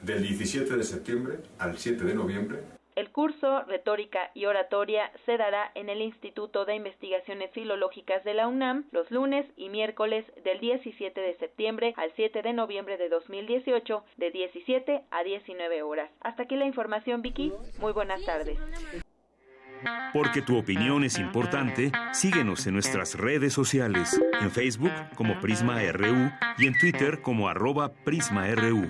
del 0.01 0.21
17 0.21 0.75
de 0.75 0.84
septiembre 0.84 1.39
al 1.57 1.77
7 1.77 2.03
de 2.03 2.13
noviembre 2.13 2.59
el 2.95 3.11
curso 3.11 3.64
Retórica 3.64 4.32
y 4.34 4.45
Oratoria 4.45 5.11
se 5.26 5.38
dará 5.38 5.72
en 5.76 5.90
el 5.90 6.02
Instituto 6.02 6.65
de 6.65 6.76
Investigaciones 6.76 7.52
Filológicas 7.52 8.24
de 8.24 8.34
la 8.34 8.48
UNAM 8.48 8.86
los 8.91 9.10
lunes 9.11 9.45
y 9.57 9.70
miércoles 9.70 10.26
del 10.44 10.60
17 10.60 11.20
de 11.20 11.34
septiembre 11.36 11.94
al 11.98 12.11
7 12.15 12.41
de 12.41 12.53
noviembre 12.53 12.98
de 12.98 13.10
2018 13.10 14.03
de 14.18 14.32
17 14.32 15.03
a 15.10 15.24
19 15.24 15.84
horas. 15.84 16.10
Hasta 16.22 16.44
aquí 16.44 16.56
la 16.56 16.65
información, 16.65 17.22
Vicky. 17.22 17.52
Muy 17.80 17.94
buenas 17.94 18.24
tardes. 18.26 18.57
Porque 20.14 20.41
tu 20.41 20.57
opinión 20.57 21.03
es 21.03 21.20
importante, 21.20 21.91
síguenos 22.14 22.65
en 22.68 22.74
nuestras 22.74 23.15
redes 23.15 23.53
sociales, 23.53 24.22
en 24.40 24.52
Facebook 24.52 24.94
como 25.15 25.40
Prisma 25.41 25.82
RU 25.91 26.32
y 26.57 26.68
en 26.68 26.78
Twitter 26.78 27.22
como 27.22 27.49
arroba 27.49 27.91
PrismaRU. 28.06 28.90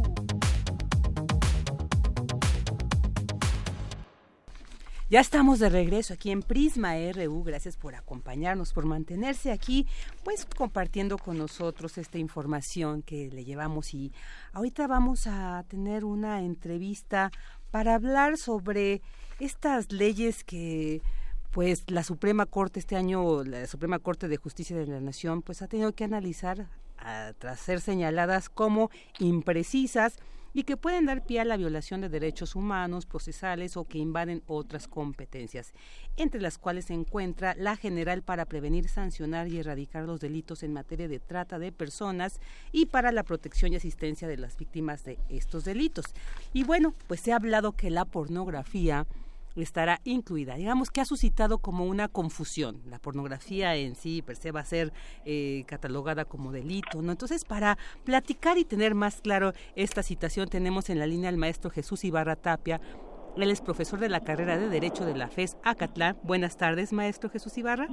Ya 5.11 5.19
estamos 5.19 5.59
de 5.59 5.67
regreso 5.67 6.13
aquí 6.13 6.31
en 6.31 6.41
Prisma 6.41 6.93
RU. 7.11 7.43
Gracias 7.43 7.75
por 7.75 7.95
acompañarnos, 7.95 8.71
por 8.71 8.85
mantenerse 8.85 9.51
aquí, 9.51 9.85
pues 10.23 10.45
compartiendo 10.45 11.17
con 11.17 11.37
nosotros 11.37 11.97
esta 11.97 12.17
información 12.17 13.01
que 13.01 13.29
le 13.29 13.43
llevamos. 13.43 13.93
Y 13.93 14.13
ahorita 14.53 14.87
vamos 14.87 15.27
a 15.27 15.65
tener 15.67 16.05
una 16.05 16.39
entrevista 16.43 17.29
para 17.71 17.95
hablar 17.95 18.37
sobre 18.37 19.01
estas 19.41 19.91
leyes 19.91 20.45
que 20.45 21.01
pues 21.51 21.83
la 21.87 22.05
Suprema 22.05 22.45
Corte 22.45 22.79
este 22.79 22.95
año, 22.95 23.43
la 23.43 23.67
Suprema 23.67 23.99
Corte 23.99 24.29
de 24.29 24.37
Justicia 24.37 24.77
de 24.77 24.87
la 24.87 25.01
Nación, 25.01 25.41
pues 25.41 25.61
ha 25.61 25.67
tenido 25.67 25.91
que 25.91 26.05
analizar 26.05 26.69
tras 27.37 27.59
ser 27.59 27.81
señaladas 27.81 28.47
como 28.47 28.89
imprecisas 29.19 30.19
y 30.53 30.63
que 30.63 30.77
pueden 30.77 31.05
dar 31.05 31.25
pie 31.25 31.39
a 31.39 31.45
la 31.45 31.57
violación 31.57 32.01
de 32.01 32.09
derechos 32.09 32.55
humanos, 32.55 33.05
procesales 33.05 33.77
o 33.77 33.85
que 33.85 33.97
invaden 33.97 34.43
otras 34.47 34.87
competencias, 34.87 35.73
entre 36.17 36.41
las 36.41 36.57
cuales 36.57 36.85
se 36.85 36.93
encuentra 36.93 37.55
la 37.55 37.75
general 37.75 38.21
para 38.21 38.45
prevenir, 38.45 38.87
sancionar 38.87 39.47
y 39.47 39.59
erradicar 39.59 40.03
los 40.03 40.19
delitos 40.19 40.63
en 40.63 40.73
materia 40.73 41.07
de 41.07 41.19
trata 41.19 41.59
de 41.59 41.71
personas 41.71 42.39
y 42.71 42.87
para 42.87 43.11
la 43.11 43.23
protección 43.23 43.73
y 43.73 43.77
asistencia 43.77 44.27
de 44.27 44.37
las 44.37 44.57
víctimas 44.57 45.03
de 45.03 45.17
estos 45.29 45.65
delitos. 45.65 46.05
Y 46.53 46.63
bueno, 46.63 46.93
pues 47.07 47.21
se 47.21 47.31
ha 47.31 47.37
hablado 47.37 47.73
que 47.73 47.89
la 47.89 48.05
pornografía 48.05 49.07
estará 49.55 49.99
incluida. 50.03 50.55
Digamos 50.55 50.89
que 50.89 51.01
ha 51.01 51.05
suscitado 51.05 51.57
como 51.57 51.85
una 51.85 52.07
confusión. 52.07 52.81
La 52.87 52.99
pornografía 52.99 53.75
en 53.75 53.95
sí 53.95 54.21
per 54.21 54.35
se 54.35 54.51
va 54.51 54.61
a 54.61 54.65
ser 54.65 54.93
eh, 55.25 55.63
catalogada 55.67 56.25
como 56.25 56.51
delito, 56.51 57.01
¿no? 57.01 57.11
Entonces, 57.11 57.45
para 57.45 57.77
platicar 58.03 58.57
y 58.57 58.65
tener 58.65 58.95
más 58.95 59.21
claro 59.21 59.53
esta 59.75 60.03
situación, 60.03 60.47
tenemos 60.47 60.89
en 60.89 60.99
la 60.99 61.07
línea 61.07 61.29
al 61.29 61.37
maestro 61.37 61.69
Jesús 61.69 62.03
Ibarra 62.03 62.35
Tapia. 62.35 62.79
Él 63.37 63.49
es 63.49 63.61
profesor 63.61 63.99
de 63.99 64.09
la 64.09 64.21
carrera 64.21 64.57
de 64.57 64.69
Derecho 64.69 65.05
de 65.05 65.15
la 65.15 65.27
FES 65.27 65.57
Acatlán. 65.63 66.17
Buenas 66.23 66.57
tardes, 66.57 66.91
maestro 66.93 67.29
Jesús 67.29 67.57
Ibarra. 67.57 67.87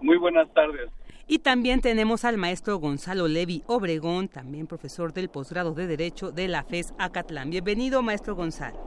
Muy 0.00 0.16
buenas 0.18 0.52
tardes. 0.52 0.90
Y 1.26 1.38
también 1.38 1.80
tenemos 1.80 2.24
al 2.24 2.36
maestro 2.36 2.76
Gonzalo 2.78 3.28
Levi 3.28 3.62
Obregón, 3.66 4.28
también 4.28 4.66
profesor 4.66 5.14
del 5.14 5.30
posgrado 5.30 5.72
de 5.72 5.86
Derecho 5.86 6.32
de 6.32 6.48
la 6.48 6.64
FES 6.64 6.92
Acatlán. 6.98 7.50
Bienvenido, 7.50 8.02
maestro 8.02 8.34
Gonzalo. 8.34 8.78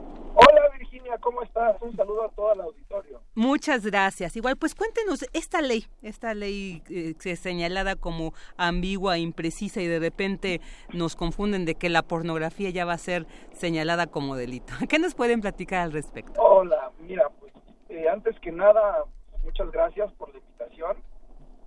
¿Cómo 1.19 1.41
estás? 1.41 1.81
Un 1.81 1.95
saludo 1.95 2.25
a 2.25 2.29
todo 2.29 2.53
el 2.53 2.61
auditorio. 2.61 3.21
Muchas 3.35 3.85
gracias. 3.85 4.35
Igual, 4.35 4.57
pues 4.57 4.75
cuéntenos 4.75 5.25
esta 5.33 5.61
ley, 5.61 5.85
esta 6.01 6.33
ley 6.33 6.81
eh, 6.89 7.35
señalada 7.35 7.95
como 7.95 8.33
ambigua, 8.57 9.17
imprecisa 9.17 9.81
y 9.81 9.87
de 9.87 9.99
repente 9.99 10.61
nos 10.93 11.15
confunden 11.15 11.65
de 11.65 11.75
que 11.75 11.89
la 11.89 12.03
pornografía 12.03 12.69
ya 12.69 12.85
va 12.85 12.93
a 12.93 12.97
ser 12.97 13.25
señalada 13.51 14.07
como 14.07 14.35
delito. 14.35 14.73
¿Qué 14.89 14.99
nos 14.99 15.15
pueden 15.15 15.41
platicar 15.41 15.81
al 15.81 15.91
respecto? 15.91 16.41
Hola, 16.41 16.91
mira, 16.99 17.29
pues 17.39 17.53
eh, 17.89 18.07
antes 18.09 18.39
que 18.39 18.51
nada, 18.51 19.03
muchas 19.43 19.71
gracias 19.71 20.11
por 20.13 20.31
la 20.31 20.39
invitación 20.39 20.97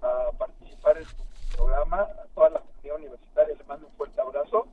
a 0.03 0.33
participar 0.39 0.99
en 0.99 1.05
tu 1.05 1.57
programa. 1.57 2.03
A 2.03 2.27
toda 2.35 2.51
la 2.51 2.61
comunidad 2.61 2.97
universitaria 2.97 3.55
les 3.57 3.67
mando 3.67 3.87
un 3.87 3.93
fuerte 3.95 4.21
abrazo. 4.21 4.67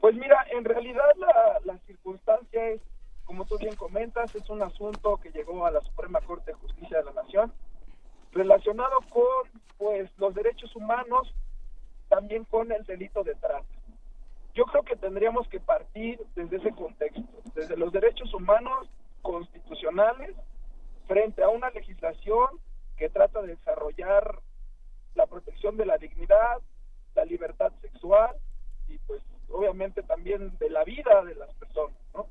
Pues 0.00 0.14
mira, 0.16 0.44
en 0.50 0.64
realidad 0.64 1.04
la, 1.16 1.60
la 1.64 1.78
circunstancia 1.86 2.68
es 2.70 2.80
como 3.32 3.46
tú 3.46 3.56
bien 3.56 3.74
comentas, 3.76 4.34
es 4.34 4.50
un 4.50 4.60
asunto 4.60 5.16
que 5.16 5.30
llegó 5.30 5.64
a 5.64 5.70
la 5.70 5.80
Suprema 5.80 6.20
Corte 6.20 6.50
de 6.50 6.58
Justicia 6.58 6.98
de 6.98 7.04
la 7.04 7.22
Nación, 7.22 7.50
relacionado 8.30 8.98
con 9.08 9.48
pues 9.78 10.10
los 10.18 10.34
derechos 10.34 10.76
humanos, 10.76 11.34
también 12.10 12.44
con 12.44 12.70
el 12.70 12.84
delito 12.84 13.24
de 13.24 13.34
trata. 13.36 13.64
Yo 14.52 14.66
creo 14.66 14.82
que 14.82 14.96
tendríamos 14.96 15.48
que 15.48 15.60
partir 15.60 16.20
desde 16.34 16.58
ese 16.58 16.72
contexto, 16.72 17.22
desde 17.54 17.74
los 17.78 17.90
derechos 17.90 18.34
humanos 18.34 18.90
constitucionales 19.22 20.36
frente 21.08 21.42
a 21.42 21.48
una 21.48 21.70
legislación 21.70 22.60
que 22.98 23.08
trata 23.08 23.40
de 23.40 23.56
desarrollar 23.56 24.40
la 25.14 25.26
protección 25.26 25.78
de 25.78 25.86
la 25.86 25.96
dignidad, 25.96 26.60
la 27.14 27.24
libertad 27.24 27.72
sexual 27.80 28.36
y 28.88 28.98
pues 28.98 29.22
obviamente 29.48 30.02
también 30.02 30.54
de 30.58 30.68
la 30.68 30.84
vida 30.84 31.24
de 31.24 31.34
las 31.34 31.50
personas, 31.54 31.96
¿no? 32.12 32.26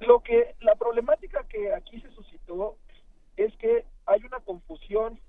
Lo 0.00 0.20
que 0.20 0.54
la 0.60 0.74
problemática 0.76 1.44
que 1.48 1.74
aquí 1.74 2.00
se 2.00 2.10
suscitó 2.12 2.76
es 3.36 3.54
que 3.56 3.84
hay 4.06 4.24
una 4.24 4.40
confusión 4.40 5.20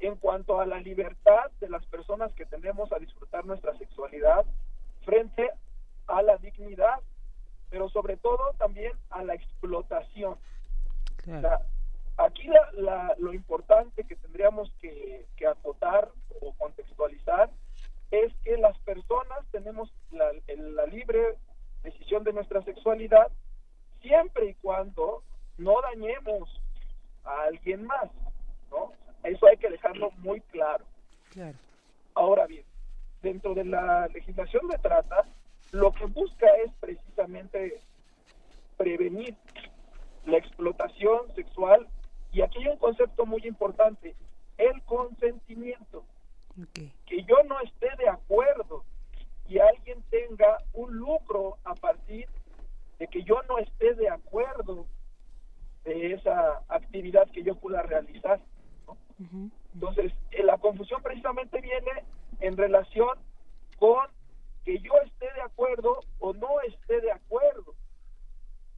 en 0.00 0.16
cuanto 0.16 0.60
a 0.60 0.66
la 0.66 0.78
libertad 0.78 1.50
de 1.60 1.68
las 1.68 1.84
personas 1.86 2.32
que 2.32 2.46
tenemos 2.46 2.92
a 2.92 2.98
disfrutar 2.98 3.44
nuestra 3.44 3.76
sexualidad 3.78 4.44
frente 5.04 5.50
a 6.08 6.22
la 6.22 6.36
dignidad, 6.38 7.00
pero 7.70 7.88
sobre 7.88 8.16
todo 8.16 8.52
también 8.58 8.92
a 9.10 9.22
la 9.22 9.34
explotación. 9.34 10.36
aquí 12.16 12.48
lo 13.18 13.32
importante 13.32 14.04
que 14.04 14.16
tendríamos 14.16 14.70
que, 14.80 15.26
que 15.36 15.46
acotar 15.46 16.10
o 16.40 16.52
contextualizar 16.54 17.50
es 18.10 18.32
que 18.44 18.56
las 18.58 18.76
personas 18.80 19.38
tenemos 19.50 19.92
la, 20.10 20.26
la 20.56 20.86
libre 20.86 21.36
decisión 21.82 22.24
de 22.24 22.32
nuestra 22.32 22.62
sexualidad 22.62 23.30
siempre 24.02 24.50
y 24.50 24.54
cuando 24.54 25.22
no 25.58 25.80
dañemos 25.80 26.60
a 27.24 27.42
alguien 27.44 27.86
más, 27.86 28.10
¿no? 28.70 28.92
Eso 29.22 29.46
hay 29.46 29.56
que 29.56 29.70
dejarlo 29.70 30.10
muy 30.18 30.40
claro. 30.40 30.84
Claro. 31.30 31.56
Ahora 32.14 32.46
bien, 32.46 32.64
dentro 33.22 33.54
de 33.54 33.64
la 33.64 34.08
legislación 34.08 34.68
de 34.68 34.78
trata, 34.78 35.24
lo 35.70 35.92
que 35.92 36.04
busca 36.06 36.46
es 36.64 36.72
precisamente 36.80 37.80
prevenir 38.76 39.36
la 40.26 40.38
explotación 40.38 41.32
sexual 41.34 41.88
y 42.32 42.42
aquí 42.42 42.58
hay 42.58 42.68
un 42.68 42.78
concepto 42.78 43.26
muy 43.26 43.42
importante, 43.46 44.14
el 44.58 44.82
consentimiento. 44.82 46.04
Que 47.06 47.22
yo 47.24 47.36
no 47.48 47.60
esté 47.60 47.88
de 47.96 48.08
acuerdo 48.08 48.84
y 49.48 49.58
alguien 49.58 50.02
tenga 50.10 50.58
un 50.74 50.96
lucro 50.96 51.56
a 51.64 51.74
partir 51.74 52.28
de 53.02 53.08
que 53.08 53.24
yo 53.24 53.42
no 53.48 53.58
esté 53.58 53.94
de 53.94 54.08
acuerdo 54.08 54.86
de 55.82 56.12
esa 56.12 56.62
actividad 56.68 57.28
que 57.32 57.42
yo 57.42 57.56
pueda 57.56 57.82
realizar. 57.82 58.40
Entonces, 59.74 60.12
eh, 60.30 60.44
la 60.44 60.56
confusión 60.58 61.02
precisamente 61.02 61.60
viene 61.60 62.04
en 62.38 62.56
relación 62.56 63.18
con 63.76 64.06
que 64.64 64.78
yo 64.78 64.92
esté 65.04 65.26
de 65.34 65.40
acuerdo 65.40 65.98
o 66.20 66.32
no 66.32 66.60
esté 66.60 67.00
de 67.00 67.10
acuerdo 67.10 67.74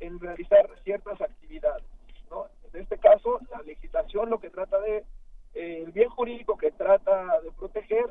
en 0.01 0.19
realizar 0.19 0.71
ciertas 0.85 1.21
actividades. 1.21 1.85
¿no? 2.31 2.47
En 2.73 2.81
este 2.81 2.97
caso, 2.97 3.41
la 3.51 3.61
legislación 3.61 4.31
lo 4.31 4.41
que 4.41 4.49
trata 4.49 4.81
de, 4.81 5.05
eh, 5.53 5.83
el 5.85 5.93
bien 5.93 6.09
jurídico 6.09 6.57
que 6.57 6.71
trata 6.71 7.43
de 7.43 7.53
proteger 7.53 8.07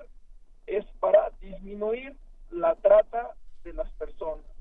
es 0.68 0.86
para 1.00 1.32
disminuir 1.42 2.16
la 2.52 2.76
trata 2.76 3.32
de 3.64 3.74
las 3.74 3.90
personas. 3.94 4.53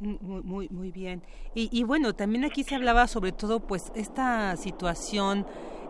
Muy, 0.00 0.42
muy, 0.42 0.68
muy 0.68 0.90
bien. 0.90 1.22
Y, 1.54 1.68
y, 1.72 1.84
bueno, 1.84 2.14
también 2.14 2.44
aquí 2.44 2.64
se 2.64 2.74
hablaba 2.74 3.06
sobre 3.06 3.32
todo, 3.32 3.60
pues, 3.60 3.92
esta 3.94 4.56
situación 4.56 5.46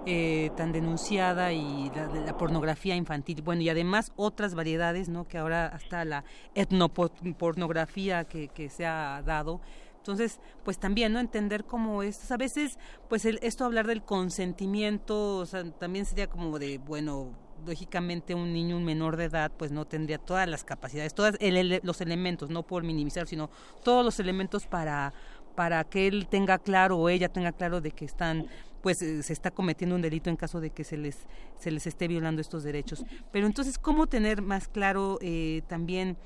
eh, 0.06 0.50
tan 0.56 0.72
denunciada 0.72 1.54
y 1.54 1.90
la, 1.94 2.06
la, 2.08 2.36
pornografía 2.36 2.94
infantil, 2.94 3.40
bueno, 3.40 3.62
y 3.62 3.70
además 3.70 4.12
otras 4.16 4.54
variedades, 4.54 5.08
¿no? 5.08 5.26
Que 5.26 5.38
ahora 5.38 5.66
hasta 5.66 6.04
la 6.04 6.24
etnopornografía 6.54 8.24
que, 8.24 8.48
que 8.48 8.68
se 8.68 8.84
ha 8.84 9.22
dado. 9.24 9.62
Entonces, 9.96 10.38
pues 10.62 10.78
también, 10.78 11.14
¿no? 11.14 11.20
Entender 11.20 11.64
cómo 11.64 12.02
es, 12.02 12.30
a 12.30 12.36
veces, 12.36 12.78
pues 13.08 13.24
el, 13.24 13.38
esto 13.42 13.64
hablar 13.64 13.86
del 13.86 14.02
consentimiento, 14.02 15.38
o 15.38 15.46
sea, 15.46 15.64
también 15.72 16.04
sería 16.04 16.26
como 16.28 16.58
de, 16.58 16.76
bueno, 16.76 17.32
lógicamente 17.66 18.34
un 18.34 18.52
niño, 18.52 18.76
un 18.76 18.84
menor 18.84 19.16
de 19.16 19.24
edad, 19.24 19.52
pues 19.56 19.72
no 19.72 19.84
tendría 19.84 20.18
todas 20.18 20.48
las 20.48 20.64
capacidades, 20.64 21.14
todos 21.14 21.34
los 21.82 22.00
elementos, 22.00 22.50
no 22.50 22.62
por 22.62 22.82
minimizar, 22.82 23.26
sino 23.26 23.50
todos 23.82 24.04
los 24.04 24.20
elementos 24.20 24.66
para, 24.66 25.12
para 25.54 25.84
que 25.84 26.06
él 26.06 26.26
tenga 26.28 26.58
claro 26.58 26.98
o 26.98 27.08
ella 27.08 27.28
tenga 27.28 27.52
claro 27.52 27.80
de 27.80 27.90
que 27.90 28.04
están 28.04 28.46
pues 28.82 29.00
eh, 29.00 29.22
se 29.22 29.32
está 29.32 29.50
cometiendo 29.50 29.96
un 29.96 30.02
delito 30.02 30.28
en 30.28 30.36
caso 30.36 30.60
de 30.60 30.68
que 30.68 30.84
se 30.84 30.98
les 30.98 31.16
se 31.58 31.70
les 31.70 31.86
esté 31.86 32.06
violando 32.06 32.42
estos 32.42 32.64
derechos. 32.64 33.04
Pero 33.32 33.46
entonces 33.46 33.78
cómo 33.78 34.06
tener 34.06 34.42
más 34.42 34.68
claro 34.68 35.18
eh, 35.22 35.62
también 35.68 36.18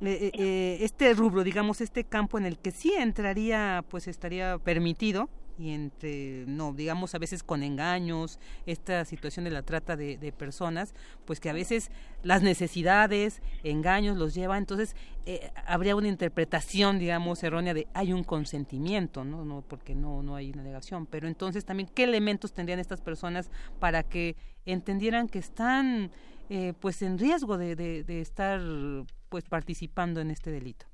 eh, 0.00 0.78
este 0.80 1.12
rubro 1.14 1.42
digamos 1.42 1.80
este 1.80 2.04
campo 2.04 2.38
en 2.38 2.46
el 2.46 2.58
que 2.58 2.70
sí 2.70 2.92
entraría 2.96 3.84
pues 3.88 4.06
estaría 4.06 4.58
permitido 4.58 5.28
y 5.58 5.70
entre, 5.70 6.44
no, 6.46 6.72
digamos 6.72 7.14
a 7.14 7.18
veces 7.18 7.42
con 7.42 7.62
engaños, 7.62 8.38
esta 8.66 9.04
situación 9.04 9.44
de 9.44 9.50
la 9.50 9.62
trata 9.62 9.96
de, 9.96 10.34
personas, 10.36 10.94
pues 11.24 11.38
que 11.38 11.50
a 11.50 11.52
veces 11.52 11.90
las 12.22 12.42
necesidades, 12.42 13.40
engaños 13.62 14.16
los 14.16 14.34
lleva, 14.34 14.58
entonces 14.58 14.96
eh, 15.26 15.50
habría 15.66 15.96
una 15.96 16.08
interpretación, 16.08 16.98
digamos, 16.98 17.42
errónea 17.42 17.74
de 17.74 17.86
hay 17.94 18.12
un 18.12 18.24
consentimiento, 18.24 19.24
¿no? 19.24 19.44
no 19.44 19.62
porque 19.62 19.94
no, 19.94 20.22
no 20.22 20.34
hay 20.34 20.50
una 20.50 20.62
negación, 20.62 21.06
pero 21.06 21.28
entonces 21.28 21.64
también 21.64 21.88
qué 21.94 22.04
elementos 22.04 22.52
tendrían 22.52 22.80
estas 22.80 23.00
personas 23.00 23.50
para 23.78 24.02
que 24.02 24.36
entendieran 24.66 25.28
que 25.28 25.38
están 25.38 26.10
eh, 26.50 26.72
pues 26.80 27.00
en 27.02 27.18
riesgo 27.18 27.58
de, 27.58 27.76
de, 27.76 28.02
de 28.04 28.20
estar 28.20 28.60
pues 29.28 29.44
participando 29.44 30.20
en 30.20 30.30
este 30.30 30.50
delito. 30.50 30.86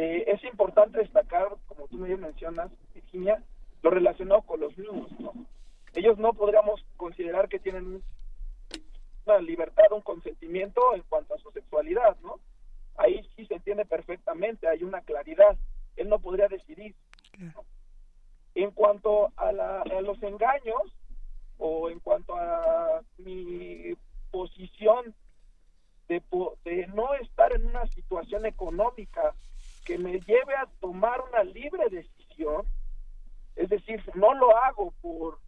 Eh, 0.00 0.30
es 0.32 0.44
importante 0.44 1.00
destacar, 1.00 1.48
como 1.66 1.88
tú 1.88 1.98
me 1.98 2.16
mencionas, 2.16 2.70
Virginia, 2.94 3.42
lo 3.82 3.90
relacionado 3.90 4.42
con 4.42 4.60
los 4.60 4.78
niños. 4.78 5.10
Ellos 5.92 6.16
no 6.18 6.34
podríamos 6.34 6.86
considerar 6.96 7.48
que 7.48 7.58
tienen 7.58 8.00
una 9.26 9.38
libertad, 9.40 9.90
un 9.90 10.02
consentimiento 10.02 10.94
en 10.94 11.02
cuanto 11.02 11.34
a 11.34 11.38
su 11.38 11.50
sexualidad, 11.50 12.16
¿no? 12.22 12.38
Ahí 12.96 13.28
sí 13.34 13.44
se 13.46 13.54
entiende 13.54 13.84
perfectamente, 13.86 14.68
hay 14.68 14.84
una 14.84 15.00
claridad. 15.00 15.58
Él 15.96 16.08
no 16.08 16.20
podría 16.20 16.46
decidir. 16.46 16.94
En 18.54 18.70
cuanto 18.70 19.32
a, 19.34 19.50
la, 19.50 19.80
a 19.82 20.00
los 20.00 20.22
engaños 20.22 20.80
o 21.58 21.90
en 21.90 21.98
cuanto 21.98 22.36
a 22.36 23.02
mi 23.16 23.96
posición 24.30 25.12
de, 26.06 26.22
de 26.64 26.86
no 26.86 27.14
estar 27.14 27.52
en 27.52 27.66
una 27.66 27.84
situación 27.88 28.46
económica 28.46 29.34
que 29.88 29.96
me 29.96 30.20
lleve 30.20 30.54
a 30.54 30.68
tomar 30.80 31.18
una 31.22 31.42
libre 31.42 31.88
decisión, 31.88 32.66
es 33.56 33.70
decir, 33.70 34.02
no 34.14 34.34
lo 34.34 34.54
hago 34.54 34.92
por, 35.00 35.38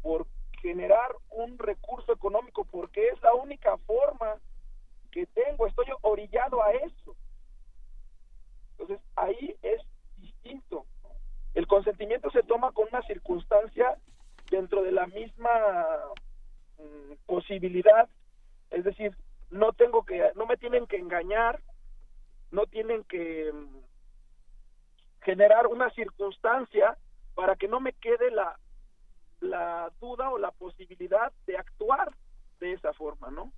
por 0.00 0.28
generar 0.62 1.10
un 1.30 1.58
recurso 1.58 2.12
económico, 2.12 2.64
porque 2.64 3.08
es 3.08 3.20
la 3.20 3.34
única 3.34 3.76
forma 3.78 4.36
que 5.10 5.26
tengo, 5.26 5.66
estoy 5.66 5.86
orillado 6.02 6.62
a 6.62 6.70
eso. 6.70 7.16
Entonces, 8.70 9.00
ahí 9.16 9.56
es 9.60 9.82
distinto. 10.18 10.86
El 11.54 11.66
consentimiento 11.66 12.30
se 12.30 12.44
toma 12.44 12.70
con 12.70 12.86
una 12.92 13.02
circunstancia 13.02 13.96
dentro 14.52 14.84
de 14.84 14.92
la 14.92 15.08
misma 15.08 15.50
mm, 16.78 17.14
posibilidad, 17.26 18.08
es 18.70 18.84
decir, 18.84 19.16
no 19.50 19.72
tengo 19.72 20.04
que, 20.04 20.30
no 20.36 20.46
me 20.46 20.56
tienen 20.56 20.86
que 20.86 20.96
engañar, 20.96 21.60
no 22.50 22.66
tienen 22.66 23.04
que 23.04 23.52
mm, 23.52 23.78
generar 25.22 25.66
una 25.66 25.90
circunstancia 25.90 26.96
para 27.34 27.56
que 27.56 27.68
no 27.68 27.80
me 27.80 27.92
quede 27.92 28.30
la, 28.30 28.58
la 29.40 29.90
duda 30.00 30.30
o 30.30 30.38
la 30.38 30.50
posibilidad 30.50 31.32
de 31.46 31.56
actuar 31.56 32.14
de 32.58 32.72
esa 32.72 32.92
forma, 32.92 33.30
¿no? 33.30 33.52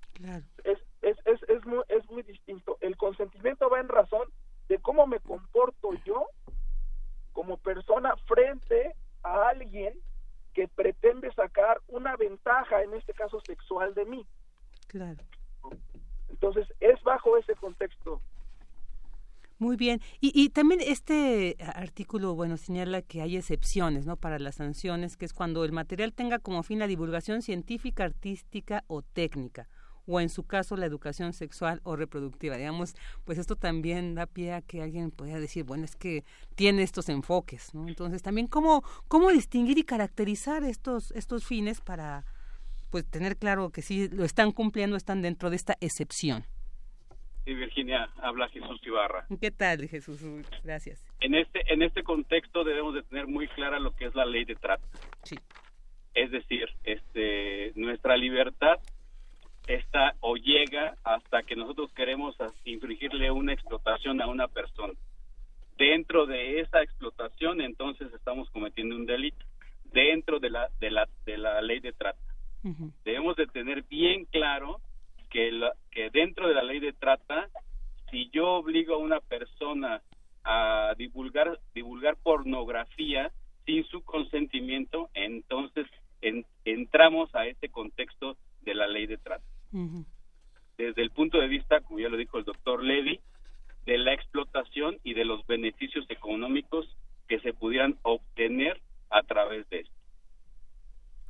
Es, 0.64 0.78
es, 1.02 1.16
es, 1.24 1.42
es, 1.48 1.64
muy, 1.66 1.82
es 1.88 2.08
muy 2.10 2.22
distinto. 2.22 2.78
El 2.80 2.96
consentimiento 2.96 3.68
va 3.68 3.80
en 3.80 3.88
razón 3.88 4.28
de 4.68 4.78
cómo 4.78 5.06
me 5.06 5.18
comporto 5.20 5.90
yo 6.04 6.26
como 7.32 7.56
persona 7.56 8.14
frente 8.26 8.94
a 9.22 9.48
alguien 9.48 9.94
que 10.54 10.68
pretende 10.68 11.32
sacar 11.32 11.80
una 11.88 12.16
ventaja, 12.16 12.82
en 12.82 12.94
este 12.94 13.14
caso 13.14 13.40
sexual, 13.40 13.94
de 13.94 14.04
mí. 14.04 14.26
Claro. 14.86 15.22
Entonces, 16.28 16.68
es 16.80 17.02
bajo 17.02 17.36
ese 17.38 17.54
contexto 17.54 18.20
muy 19.62 19.76
bien. 19.76 20.00
Y, 20.20 20.32
y 20.34 20.50
también 20.50 20.80
este 20.82 21.56
artículo, 21.60 22.34
bueno, 22.34 22.56
señala 22.56 23.00
que 23.00 23.22
hay 23.22 23.36
excepciones, 23.36 24.04
¿no? 24.04 24.16
Para 24.16 24.38
las 24.38 24.56
sanciones, 24.56 25.16
que 25.16 25.24
es 25.24 25.32
cuando 25.32 25.64
el 25.64 25.72
material 25.72 26.12
tenga 26.12 26.40
como 26.40 26.62
fin 26.62 26.80
la 26.80 26.88
divulgación 26.88 27.42
científica, 27.42 28.04
artística 28.04 28.84
o 28.88 29.02
técnica 29.02 29.68
o 30.04 30.20
en 30.20 30.28
su 30.28 30.42
caso 30.42 30.76
la 30.76 30.86
educación 30.86 31.32
sexual 31.32 31.80
o 31.84 31.94
reproductiva. 31.94 32.56
Digamos, 32.56 32.94
pues 33.24 33.38
esto 33.38 33.54
también 33.54 34.16
da 34.16 34.26
pie 34.26 34.52
a 34.52 34.60
que 34.60 34.82
alguien 34.82 35.12
pueda 35.12 35.38
decir, 35.38 35.62
bueno, 35.62 35.84
es 35.84 35.94
que 35.94 36.24
tiene 36.56 36.82
estos 36.82 37.08
enfoques, 37.08 37.72
¿no? 37.72 37.86
Entonces 37.86 38.20
también 38.20 38.48
cómo, 38.48 38.82
cómo 39.06 39.30
distinguir 39.30 39.78
y 39.78 39.84
caracterizar 39.84 40.64
estos, 40.64 41.12
estos 41.12 41.44
fines 41.44 41.80
para 41.80 42.24
pues 42.90 43.06
tener 43.06 43.36
claro 43.38 43.70
que 43.70 43.80
sí 43.80 44.08
lo 44.08 44.24
están 44.24 44.50
cumpliendo, 44.50 44.96
están 44.96 45.22
dentro 45.22 45.50
de 45.50 45.56
esta 45.56 45.76
excepción. 45.80 46.46
Sí, 47.44 47.54
Virginia, 47.54 48.08
habla 48.22 48.48
Jesús 48.48 48.80
Ibarra. 48.84 49.26
¿Qué 49.40 49.50
tal, 49.50 49.88
Jesús? 49.88 50.22
Gracias. 50.62 51.04
En 51.20 51.34
este, 51.34 51.60
en 51.72 51.82
este 51.82 52.04
contexto 52.04 52.62
debemos 52.62 52.94
de 52.94 53.02
tener 53.02 53.26
muy 53.26 53.48
clara 53.48 53.80
lo 53.80 53.94
que 53.96 54.06
es 54.06 54.14
la 54.14 54.24
ley 54.24 54.44
de 54.44 54.54
trata. 54.54 54.86
Sí. 55.24 55.36
Es 56.14 56.30
decir, 56.30 56.68
este, 56.84 57.72
nuestra 57.74 58.16
libertad 58.16 58.78
está 59.66 60.14
o 60.20 60.36
llega 60.36 60.96
hasta 61.04 61.42
que 61.42 61.56
nosotros 61.56 61.92
queremos 61.94 62.36
infringirle 62.64 63.30
una 63.30 63.52
explotación 63.52 64.20
a 64.20 64.26
una 64.26 64.48
persona. 64.48 64.94
Dentro 65.76 66.26
de 66.26 66.60
esa 66.60 66.82
explotación, 66.82 67.60
entonces 67.60 68.12
estamos 68.12 68.50
cometiendo 68.50 68.94
un 68.94 69.06
delito 69.06 69.44
dentro 69.92 70.38
de 70.38 70.50
la 70.50 70.68
de 70.80 70.90
la 70.90 71.08
de 71.24 71.38
la 71.38 71.60
ley 71.60 71.80
de 71.80 71.92
trata. 71.92 72.18
Debemos 73.04 73.34
de 73.36 73.46
tener 73.48 73.82
bien 73.82 74.24
claro 74.26 74.80
que, 75.32 75.50
que 75.90 76.10
dentro 76.10 76.46
de 76.46 76.54
la 76.54 76.62
ley 76.62 76.78
de 76.78 76.92
trata, 76.92 77.48
si 78.10 78.28
yo 78.30 78.50
obligo 78.50 78.94
a 78.94 78.98
una 78.98 79.20
persona 79.20 80.02
a 80.44 80.94
divulgar, 80.98 81.58
divulgar 81.74 82.16
pornografía 82.16 83.32
sin 83.64 83.84
su 83.86 84.02
consentimiento, 84.02 85.08
entonces 85.14 85.86
entramos 86.64 87.34
a 87.34 87.46
ese 87.46 87.68
contexto 87.70 88.36
de 88.60 88.74
la 88.74 88.86
ley 88.86 89.06
de 89.06 89.16
trata. 89.16 89.44
Desde 90.76 91.02
el 91.02 91.10
punto 91.10 91.38
de 91.38 91.48
vista, 91.48 91.80
como 91.80 91.98
ya 91.98 92.08
lo 92.08 92.16
dijo 92.16 92.38
el 92.38 92.44
doctor 92.44 92.82
Levy, 92.84 93.20
de 93.86 93.98
la 93.98 94.12
explotación 94.12 94.98
y 95.02 95.14
de 95.14 95.24
los 95.24 95.44
beneficios 95.46 96.04
económicos 96.10 96.86
que 97.26 97.40
se 97.40 97.52
pudieran 97.52 97.98
obtener 98.02 98.80
a 99.10 99.22
través 99.22 99.68
de 99.70 99.80
esto. 99.80 99.94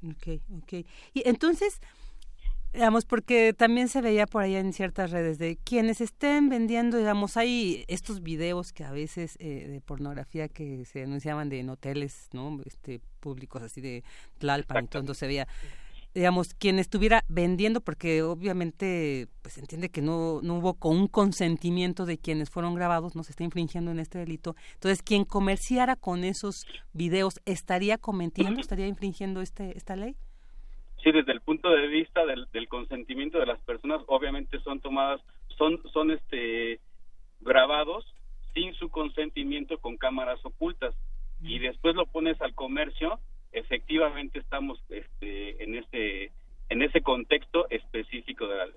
Ok, 0.04 0.42
ok. 0.62 0.86
Y 1.14 1.28
entonces, 1.28 1.80
digamos, 2.72 3.04
porque 3.04 3.52
también 3.52 3.88
se 3.88 4.00
veía 4.00 4.26
por 4.26 4.42
allá 4.42 4.60
en 4.60 4.72
ciertas 4.72 5.10
redes 5.10 5.38
de 5.38 5.56
quienes 5.56 6.00
estén 6.00 6.48
vendiendo, 6.48 6.96
digamos, 6.96 7.36
hay 7.36 7.84
estos 7.88 8.22
videos 8.22 8.72
que 8.72 8.84
a 8.84 8.92
veces 8.92 9.36
eh, 9.40 9.68
de 9.68 9.80
pornografía 9.80 10.48
que 10.48 10.84
se 10.84 11.02
anunciaban 11.02 11.48
de 11.48 11.60
en 11.60 11.70
hoteles, 11.70 12.28
¿no? 12.32 12.60
Este, 12.64 13.00
públicos 13.20 13.62
así 13.62 13.80
de 13.80 14.04
Tlalpan 14.38 14.84
y 14.84 14.88
todo, 14.88 15.14
se 15.14 15.26
veía 15.26 15.46
digamos, 16.14 16.54
quien 16.54 16.78
estuviera 16.78 17.24
vendiendo, 17.28 17.80
porque 17.80 18.22
obviamente 18.22 19.28
pues 19.40 19.56
entiende 19.58 19.88
que 19.88 20.02
no, 20.02 20.40
no 20.42 20.56
hubo 20.56 20.74
con 20.74 20.96
un 20.96 21.08
consentimiento 21.08 22.04
de 22.04 22.18
quienes 22.18 22.50
fueron 22.50 22.74
grabados, 22.74 23.16
no 23.16 23.24
se 23.24 23.32
está 23.32 23.44
infringiendo 23.44 23.90
en 23.90 23.98
este 23.98 24.18
delito. 24.18 24.54
Entonces, 24.74 25.02
quien 25.02 25.24
comerciara 25.24 25.96
con 25.96 26.24
esos 26.24 26.66
videos, 26.92 27.40
¿estaría 27.46 27.96
cometiendo, 27.96 28.60
estaría 28.60 28.86
infringiendo 28.86 29.40
este, 29.40 29.76
esta 29.76 29.96
ley? 29.96 30.16
Sí, 31.02 31.10
desde 31.10 31.32
el 31.32 31.40
punto 31.40 31.70
de 31.70 31.86
vista 31.88 32.24
del, 32.24 32.46
del 32.52 32.68
consentimiento 32.68 33.38
de 33.38 33.46
las 33.46 33.60
personas, 33.62 34.00
obviamente 34.06 34.60
son 34.60 34.80
tomadas, 34.80 35.20
son, 35.58 35.82
son 35.92 36.10
este 36.10 36.80
grabados 37.40 38.04
sin 38.54 38.74
su 38.74 38.88
consentimiento 38.88 39.78
con 39.78 39.96
cámaras 39.96 40.38
ocultas 40.44 40.94
y 41.42 41.58
después 41.58 41.96
lo 41.96 42.06
pones 42.06 42.40
al 42.40 42.54
comercio 42.54 43.18
efectivamente 43.52 44.38
estamos 44.38 44.82
este, 44.88 45.62
en 45.62 45.76
ese 45.76 46.32
en 46.68 46.82
ese 46.82 47.02
contexto 47.02 47.66
específico 47.68 48.46
de 48.46 48.56
la 48.56 48.66
ley. 48.66 48.76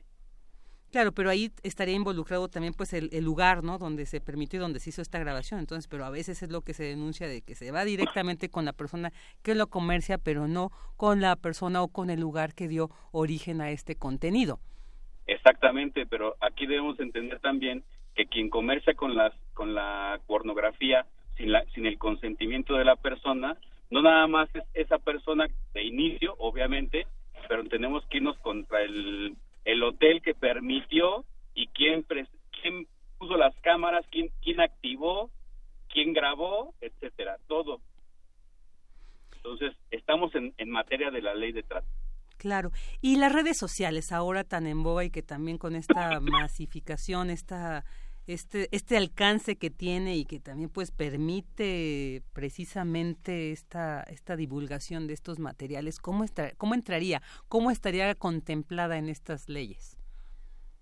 Claro, 0.91 1.11
pero 1.11 1.29
ahí 1.29 1.51
estaría 1.63 1.95
involucrado 1.95 2.47
también 2.47 2.73
pues 2.73 2.93
el, 2.93 3.09
lugar, 3.23 3.63
¿no? 3.63 3.77
Donde 3.77 4.05
se 4.05 4.21
permitió 4.21 4.57
y 4.57 4.61
donde 4.61 4.79
se 4.79 4.91
hizo 4.91 5.01
esta 5.01 5.19
grabación. 5.19 5.59
Entonces, 5.59 5.87
pero 5.87 6.05
a 6.05 6.09
veces 6.09 6.41
es 6.41 6.51
lo 6.51 6.61
que 6.61 6.73
se 6.73 6.83
denuncia 6.83 7.27
de 7.27 7.41
que 7.41 7.55
se 7.55 7.71
va 7.71 7.83
directamente 7.83 8.49
con 8.49 8.63
la 8.65 8.73
persona 8.73 9.11
que 9.43 9.55
lo 9.55 9.67
comercia, 9.67 10.17
pero 10.17 10.47
no 10.47 10.71
con 10.95 11.19
la 11.19 11.35
persona 11.35 11.81
o 11.81 11.89
con 11.89 12.09
el 12.09 12.21
lugar 12.21 12.53
que 12.53 12.67
dio 12.67 12.89
origen 13.11 13.61
a 13.61 13.71
este 13.71 13.95
contenido. 13.95 14.59
Exactamente, 15.27 16.05
pero 16.05 16.35
aquí 16.39 16.65
debemos 16.65 16.99
entender 16.99 17.39
también 17.39 17.83
que 18.13 18.27
quien 18.27 18.49
comercia 18.49 18.93
con 18.93 19.15
las 19.15 19.33
con 19.53 19.73
la 19.73 20.19
pornografía 20.27 21.05
sin 21.35 21.51
la 21.51 21.65
sin 21.73 21.85
el 21.85 21.97
consentimiento 21.97 22.75
de 22.75 22.85
la 22.85 22.95
persona 22.95 23.57
no 23.89 24.01
nada 24.01 24.27
más 24.27 24.49
es 24.55 24.63
esa 24.73 24.97
persona 24.97 25.47
de 25.73 25.83
inicio, 25.83 26.35
obviamente, 26.39 27.05
pero 27.47 27.63
tenemos 27.65 28.05
que 28.07 28.17
irnos 28.17 28.37
contra 28.39 28.81
el, 28.81 29.35
el 29.65 29.83
hotel 29.83 30.21
que 30.21 30.33
permitió 30.33 31.25
y 31.53 31.67
quién, 31.67 32.05
quién 32.61 32.87
puso 33.17 33.35
las 33.35 33.55
cámaras, 33.61 34.05
quién, 34.11 34.31
quién 34.41 34.61
activó, 34.61 35.29
quién 35.89 36.13
grabó, 36.13 36.73
etcétera, 36.81 37.37
todo. 37.47 37.81
Entonces, 39.35 39.75
estamos 39.91 40.33
en, 40.35 40.53
en 40.57 40.69
materia 40.69 41.11
de 41.11 41.21
la 41.21 41.35
ley 41.35 41.51
de 41.51 41.63
trato. 41.63 41.87
Claro. 42.37 42.71
Y 43.01 43.15
las 43.17 43.31
redes 43.31 43.57
sociales, 43.57 44.11
ahora 44.11 44.43
tan 44.43 44.67
en 44.67 44.83
boga 44.83 45.03
y 45.03 45.09
que 45.09 45.21
también 45.21 45.57
con 45.57 45.75
esta 45.75 46.19
masificación, 46.21 47.29
esta 47.29 47.85
este, 48.27 48.67
este 48.71 48.97
alcance 48.97 49.57
que 49.57 49.69
tiene 49.69 50.15
y 50.15 50.25
que 50.25 50.39
también 50.39 50.69
pues 50.69 50.91
permite 50.91 52.23
precisamente 52.33 53.51
esta, 53.51 54.01
esta 54.03 54.35
divulgación 54.35 55.07
de 55.07 55.13
estos 55.13 55.39
materiales, 55.39 55.99
¿cómo, 55.99 56.25
¿cómo 56.57 56.73
entraría? 56.73 57.21
¿Cómo 57.47 57.71
estaría 57.71 58.13
contemplada 58.15 58.97
en 58.97 59.09
estas 59.09 59.49
leyes? 59.49 59.97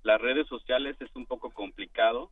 Las 0.04 0.22
redes 0.22 0.48
sociales 0.48 0.96
es 1.00 1.10
un 1.16 1.26
poco 1.26 1.52
complicado 1.52 2.32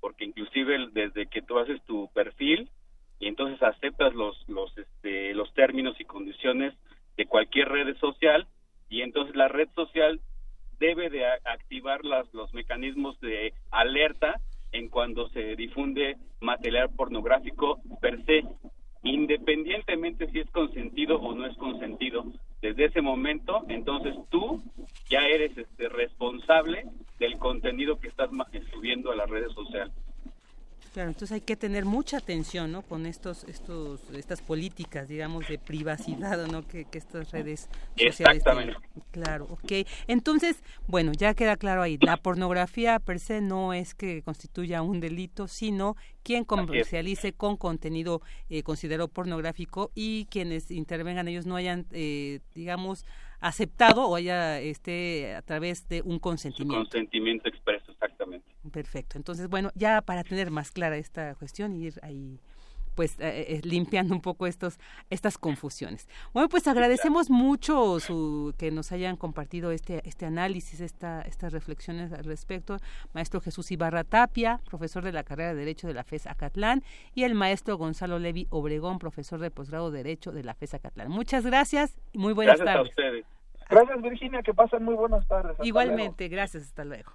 porque 0.00 0.24
inclusive 0.24 0.88
desde 0.92 1.26
que 1.26 1.42
tú 1.42 1.58
haces 1.58 1.82
tu 1.84 2.08
perfil 2.12 2.70
y 3.18 3.26
entonces 3.26 3.62
aceptas 3.62 4.14
los, 4.14 4.36
los, 4.48 4.76
este, 4.78 5.34
los 5.34 5.52
términos 5.54 5.98
y 6.00 6.04
condiciones 6.04 6.74
de 7.16 7.26
cualquier 7.26 7.68
red 7.68 7.96
social 7.98 8.46
y 8.88 9.02
entonces 9.02 9.34
la 9.34 9.48
red 9.48 9.68
social 9.74 10.20
debe 10.78 11.10
de 11.10 11.26
activar 11.26 12.04
las, 12.04 12.32
los 12.32 12.52
mecanismos 12.54 13.18
de 13.20 13.52
alerta 13.70 14.40
en 14.72 14.88
cuando 14.88 15.28
se 15.30 15.56
difunde 15.56 16.16
material 16.40 16.90
pornográfico 16.90 17.80
per 18.00 18.24
se, 18.24 18.44
independientemente 19.02 20.30
si 20.30 20.40
es 20.40 20.50
consentido 20.50 21.18
o 21.18 21.34
no 21.34 21.46
es 21.46 21.56
consentido. 21.56 22.24
Desde 22.60 22.86
ese 22.86 23.00
momento, 23.00 23.64
entonces 23.68 24.14
tú 24.30 24.62
ya 25.08 25.20
eres 25.20 25.56
este, 25.56 25.88
responsable 25.88 26.84
del 27.18 27.38
contenido 27.38 27.98
que 27.98 28.08
estás 28.08 28.30
subiendo 28.72 29.10
a 29.10 29.16
las 29.16 29.30
redes 29.30 29.52
sociales. 29.52 29.92
Claro, 30.92 31.10
entonces 31.10 31.32
hay 31.32 31.40
que 31.40 31.56
tener 31.56 31.84
mucha 31.84 32.18
atención, 32.18 32.72
¿no? 32.72 32.82
Con 32.82 33.06
estos, 33.06 33.44
estos, 33.44 34.00
estas 34.10 34.42
políticas, 34.42 35.08
digamos, 35.08 35.46
de 35.48 35.58
privacidad, 35.58 36.46
¿no? 36.46 36.66
Que, 36.66 36.86
estas 36.92 37.30
redes 37.30 37.68
sociales 37.96 38.38
Exactamente. 38.38 38.76
Claro, 39.12 39.46
ok. 39.50 39.86
Entonces, 40.08 40.62
bueno, 40.86 41.12
ya 41.12 41.34
queda 41.34 41.56
claro 41.56 41.82
ahí, 41.82 41.98
la 42.00 42.16
pornografía 42.16 42.98
per 42.98 43.20
se 43.20 43.40
no 43.40 43.72
es 43.72 43.94
que 43.94 44.22
constituya 44.22 44.82
un 44.82 45.00
delito, 45.00 45.46
sino 45.46 45.96
quien 46.22 46.44
comercialice 46.44 47.32
con 47.32 47.56
contenido 47.56 48.20
eh, 48.50 48.62
considerado 48.62 49.08
pornográfico 49.08 49.92
y 49.94 50.26
quienes 50.26 50.70
intervengan 50.70 51.28
ellos 51.28 51.46
no 51.46 51.56
hayan, 51.56 51.86
eh, 51.92 52.40
digamos, 52.54 53.04
aceptado 53.40 54.06
o 54.06 54.16
haya 54.16 54.60
este 54.60 55.34
a 55.34 55.42
través 55.42 55.88
de 55.88 56.02
un 56.02 56.18
consentimiento. 56.18 56.82
consentimiento 56.82 57.48
expreso. 57.48 57.87
Perfecto. 58.70 59.16
Entonces, 59.18 59.48
bueno, 59.48 59.70
ya 59.74 60.02
para 60.02 60.24
tener 60.24 60.50
más 60.50 60.70
clara 60.70 60.96
esta 60.96 61.34
cuestión 61.34 61.74
y 61.74 61.86
ir 61.86 62.00
ahí 62.02 62.40
pues 62.98 63.16
eh, 63.20 63.46
eh, 63.46 63.60
limpiando 63.62 64.12
un 64.12 64.20
poco 64.20 64.48
estos 64.48 64.80
estas 65.08 65.38
confusiones. 65.38 66.08
Bueno, 66.32 66.48
pues 66.48 66.66
agradecemos 66.66 67.30
mucho 67.30 68.00
su 68.00 68.52
que 68.58 68.72
nos 68.72 68.90
hayan 68.90 69.14
compartido 69.16 69.70
este 69.70 70.02
este 70.04 70.26
análisis, 70.26 70.80
esta 70.80 71.22
estas 71.22 71.52
reflexiones 71.52 72.12
al 72.12 72.24
respecto, 72.24 72.78
maestro 73.12 73.40
Jesús 73.40 73.70
Ibarra 73.70 74.02
Tapia, 74.02 74.60
profesor 74.68 75.04
de 75.04 75.12
la 75.12 75.22
carrera 75.22 75.50
de 75.50 75.60
Derecho 75.60 75.86
de 75.86 75.94
la 75.94 76.02
FES 76.02 76.26
Acatlán 76.26 76.82
y 77.14 77.22
el 77.22 77.36
maestro 77.36 77.76
Gonzalo 77.76 78.18
Levi 78.18 78.48
Obregón, 78.50 78.98
profesor 78.98 79.38
de 79.38 79.52
posgrado 79.52 79.92
de 79.92 80.02
Derecho 80.02 80.32
de 80.32 80.42
la 80.42 80.54
FES 80.54 80.74
Acatlán. 80.74 81.08
Muchas 81.08 81.46
gracias 81.46 81.96
y 82.12 82.18
muy 82.18 82.32
buenas 82.32 82.58
tardes. 82.58 82.74
Gracias 82.74 82.84
a 82.84 82.90
ustedes. 82.90 83.26
Gracias 83.70 84.02
Virginia, 84.02 84.42
que 84.42 84.54
pasen 84.54 84.82
muy 84.82 84.96
buenas 84.96 85.24
tardes. 85.28 85.56
Igualmente, 85.62 86.26
gracias, 86.26 86.64
hasta 86.64 86.84
luego. 86.84 87.12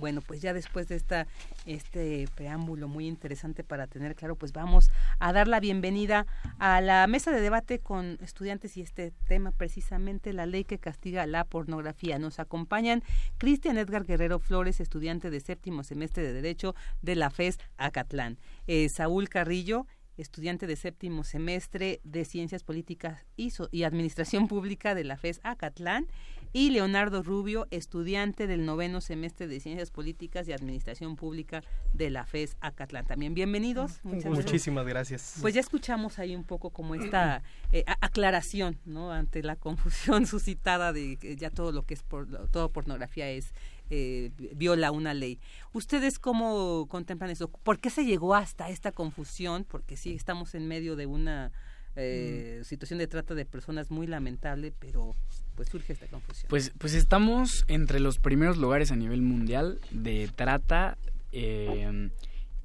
Bueno, 0.00 0.22
pues 0.22 0.40
ya 0.40 0.54
después 0.54 0.88
de 0.88 0.96
esta 0.96 1.26
este 1.66 2.26
preámbulo 2.34 2.88
muy 2.88 3.06
interesante 3.06 3.62
para 3.62 3.86
tener 3.86 4.16
claro, 4.16 4.34
pues 4.34 4.52
vamos 4.52 4.90
a 5.18 5.32
dar 5.32 5.46
la 5.46 5.60
bienvenida 5.60 6.26
a 6.58 6.80
la 6.80 7.06
mesa 7.06 7.30
de 7.30 7.40
debate 7.40 7.78
con 7.78 8.18
estudiantes 8.22 8.78
y 8.78 8.80
este 8.80 9.12
tema 9.28 9.52
precisamente 9.52 10.32
la 10.32 10.46
ley 10.46 10.64
que 10.64 10.78
castiga 10.78 11.26
la 11.26 11.44
pornografía. 11.44 12.18
Nos 12.18 12.40
acompañan 12.40 13.02
Cristian 13.36 13.76
Edgar 13.76 14.04
Guerrero 14.04 14.38
Flores, 14.38 14.80
estudiante 14.80 15.30
de 15.30 15.40
séptimo 15.40 15.84
semestre 15.84 16.22
de 16.22 16.32
Derecho 16.32 16.74
de 17.02 17.14
la 17.14 17.28
FES 17.28 17.58
Acatlán. 17.76 18.38
Eh, 18.66 18.88
Saúl 18.88 19.28
Carrillo, 19.28 19.86
estudiante 20.16 20.66
de 20.66 20.76
séptimo 20.76 21.24
semestre 21.24 22.00
de 22.04 22.24
Ciencias 22.24 22.62
Políticas 22.62 23.26
y, 23.36 23.52
y 23.70 23.82
Administración 23.82 24.48
Pública 24.48 24.94
de 24.94 25.04
la 25.04 25.18
FES 25.18 25.40
Acatlán 25.42 26.06
y 26.52 26.70
Leonardo 26.70 27.22
Rubio, 27.22 27.66
estudiante 27.70 28.46
del 28.46 28.64
noveno 28.64 29.00
semestre 29.00 29.46
de 29.46 29.60
Ciencias 29.60 29.90
Políticas 29.90 30.48
y 30.48 30.52
Administración 30.52 31.16
Pública 31.16 31.62
de 31.92 32.10
la 32.10 32.26
FES 32.26 32.56
Acatlán. 32.60 33.06
También 33.06 33.34
bienvenidos. 33.34 34.00
Muchísimas 34.02 34.86
gracias. 34.86 35.38
Pues 35.40 35.54
ya 35.54 35.60
escuchamos 35.60 36.18
ahí 36.18 36.34
un 36.34 36.44
poco 36.44 36.70
como 36.70 36.94
esta 36.94 37.42
eh, 37.72 37.84
aclaración, 38.00 38.78
¿no? 38.84 39.12
Ante 39.12 39.42
la 39.42 39.56
confusión 39.56 40.26
suscitada 40.26 40.92
de 40.92 41.16
que 41.16 41.36
ya 41.36 41.50
todo 41.50 41.70
lo 41.70 41.84
que 41.84 41.94
es 41.94 42.02
por, 42.02 42.48
todo 42.48 42.70
pornografía 42.70 43.28
es 43.28 43.54
eh, 43.90 44.30
viola 44.54 44.90
una 44.90 45.14
ley. 45.14 45.38
¿Ustedes 45.72 46.18
cómo 46.18 46.86
contemplan 46.88 47.30
eso? 47.30 47.48
¿Por 47.48 47.78
qué 47.78 47.90
se 47.90 48.04
llegó 48.04 48.34
hasta 48.34 48.70
esta 48.70 48.92
confusión? 48.92 49.64
Porque 49.64 49.96
sí, 49.96 50.14
estamos 50.14 50.54
en 50.54 50.66
medio 50.66 50.96
de 50.96 51.06
una 51.06 51.52
eh, 51.96 52.58
mm. 52.60 52.64
situación 52.64 52.98
de 52.98 53.06
trata 53.06 53.34
de 53.34 53.44
personas 53.44 53.90
muy 53.90 54.06
lamentable, 54.06 54.72
pero 54.78 55.14
pues 55.54 55.68
surge 55.68 55.92
esta 55.92 56.06
confusión. 56.06 56.48
Pues, 56.48 56.72
pues 56.78 56.94
estamos 56.94 57.64
entre 57.68 58.00
los 58.00 58.18
primeros 58.18 58.56
lugares 58.56 58.92
a 58.92 58.96
nivel 58.96 59.22
mundial 59.22 59.80
de 59.90 60.30
trata, 60.34 60.96
eh, 61.32 62.10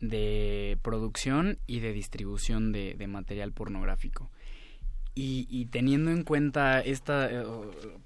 de 0.01 0.77
producción 0.81 1.57
y 1.67 1.79
de 1.79 1.93
distribución 1.93 2.71
de, 2.71 3.07
material 3.07 3.51
pornográfico. 3.51 4.29
Y, 5.17 5.67
teniendo 5.67 6.11
en 6.11 6.23
cuenta 6.23 6.81
esta, 6.81 7.29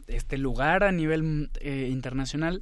este 0.06 0.38
lugar 0.38 0.84
a 0.84 0.92
nivel 0.92 1.50
internacional, 1.64 2.62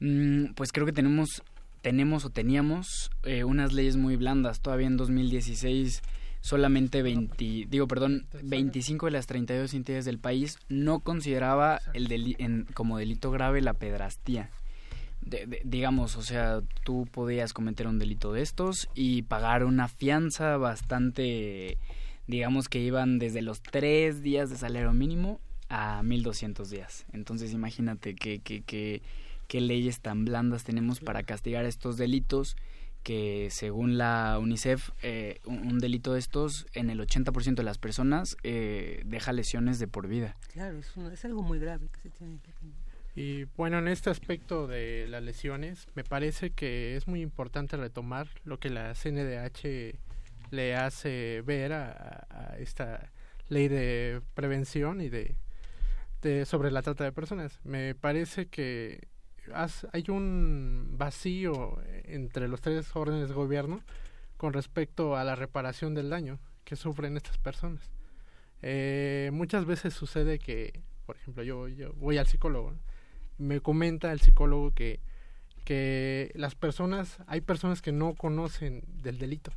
Mm, 0.00 0.54
pues 0.54 0.72
creo 0.72 0.86
que 0.86 0.92
tenemos, 0.92 1.42
tenemos 1.82 2.24
o 2.24 2.30
teníamos 2.30 3.10
eh, 3.22 3.44
unas 3.44 3.72
leyes 3.72 3.96
muy 3.96 4.16
blandas. 4.16 4.60
Todavía 4.60 4.86
en 4.86 4.96
2016 4.96 6.02
solamente 6.40 7.02
20, 7.02 7.66
digo, 7.68 7.86
perdón, 7.86 8.26
25 8.42 9.06
de 9.06 9.12
las 9.12 9.26
32 9.26 9.74
entidades 9.74 10.04
del 10.04 10.18
país 10.18 10.58
no 10.68 11.00
consideraba 11.00 11.80
el 11.94 12.66
como 12.74 12.98
delito 12.98 13.30
grave 13.30 13.60
la 13.60 13.74
pedrastía. 13.74 14.50
digamos, 15.64 16.16
o 16.16 16.22
sea, 16.22 16.60
tú 16.84 17.06
podías 17.10 17.52
cometer 17.52 17.86
un 17.86 17.98
delito 17.98 18.32
de 18.32 18.42
estos 18.42 18.88
y 18.94 19.22
pagar 19.22 19.64
una 19.64 19.88
fianza 19.88 20.56
bastante, 20.56 21.76
digamos 22.26 22.68
que 22.68 22.80
iban 22.80 23.18
desde 23.18 23.42
los 23.42 23.60
tres 23.62 24.22
días 24.22 24.48
de 24.48 24.56
salario 24.56 24.92
mínimo 24.92 25.40
a 25.68 26.02
1200 26.02 26.70
días. 26.70 27.06
Entonces 27.12 27.52
imagínate 27.52 28.14
que, 28.14 28.38
que, 28.40 28.62
que 28.62 29.02
qué 29.50 29.60
leyes 29.60 30.00
tan 30.00 30.24
blandas 30.24 30.62
tenemos 30.62 31.00
para 31.00 31.24
castigar 31.24 31.64
estos 31.64 31.96
delitos 31.96 32.56
que 33.02 33.48
según 33.50 33.98
la 33.98 34.38
UNICEF 34.40 34.90
eh, 35.02 35.40
un, 35.44 35.78
delito 35.78 36.12
de 36.12 36.18
estos 36.18 36.66
en 36.74 36.90
el 36.90 37.00
80% 37.00 37.54
de 37.54 37.62
las 37.62 37.78
personas 37.78 38.36
eh, 38.42 39.02
deja 39.06 39.32
lesiones 39.32 39.78
de 39.78 39.88
por 39.88 40.06
vida. 40.06 40.36
Claro, 40.52 40.78
es, 40.78 40.96
es 40.96 41.24
algo 41.24 41.42
muy 41.42 41.58
grave 41.58 41.88
que 41.92 42.00
se 42.00 42.10
tiene 42.10 42.38
que... 42.40 42.52
Y 43.16 43.44
bueno, 43.56 43.78
en 43.78 43.88
este 43.88 44.08
aspecto 44.08 44.66
de 44.66 45.06
las 45.08 45.22
lesiones, 45.22 45.88
me 45.94 46.04
parece 46.04 46.50
que 46.50 46.96
es 46.96 47.08
muy 47.08 47.22
importante 47.22 47.76
retomar 47.76 48.28
lo 48.44 48.60
que 48.60 48.70
la 48.70 48.94
CNDH 48.94 49.98
le 50.50 50.76
hace 50.76 51.42
ver 51.44 51.72
a, 51.72 52.26
a 52.30 52.56
esta 52.58 53.10
ley 53.48 53.68
de 53.68 54.22
prevención 54.34 55.00
y 55.00 55.08
de, 55.08 55.36
de, 56.22 56.46
sobre 56.46 56.70
la 56.70 56.82
trata 56.82 57.04
de 57.04 57.12
personas. 57.12 57.60
Me 57.64 57.94
parece 57.94 58.46
que 58.46 59.08
hay 59.54 60.04
un 60.08 60.94
vacío 60.96 61.78
entre 62.04 62.48
los 62.48 62.60
tres 62.60 62.94
órdenes 62.94 63.28
de 63.28 63.34
gobierno 63.34 63.80
con 64.36 64.52
respecto 64.52 65.16
a 65.16 65.24
la 65.24 65.34
reparación 65.34 65.94
del 65.94 66.10
daño 66.10 66.38
que 66.64 66.76
sufren 66.76 67.16
estas 67.16 67.38
personas. 67.38 67.90
Eh, 68.62 69.30
muchas 69.32 69.64
veces 69.64 69.94
sucede 69.94 70.38
que, 70.38 70.80
por 71.06 71.16
ejemplo, 71.16 71.42
yo, 71.42 71.68
yo 71.68 71.92
voy 71.94 72.18
al 72.18 72.26
psicólogo, 72.26 72.74
me 73.38 73.60
comenta 73.60 74.12
el 74.12 74.20
psicólogo 74.20 74.72
que, 74.72 75.00
que 75.64 76.30
las 76.34 76.54
personas, 76.54 77.18
hay 77.26 77.40
personas 77.40 77.82
que 77.82 77.92
no 77.92 78.14
conocen 78.14 78.82
del 79.02 79.18
delito 79.18 79.52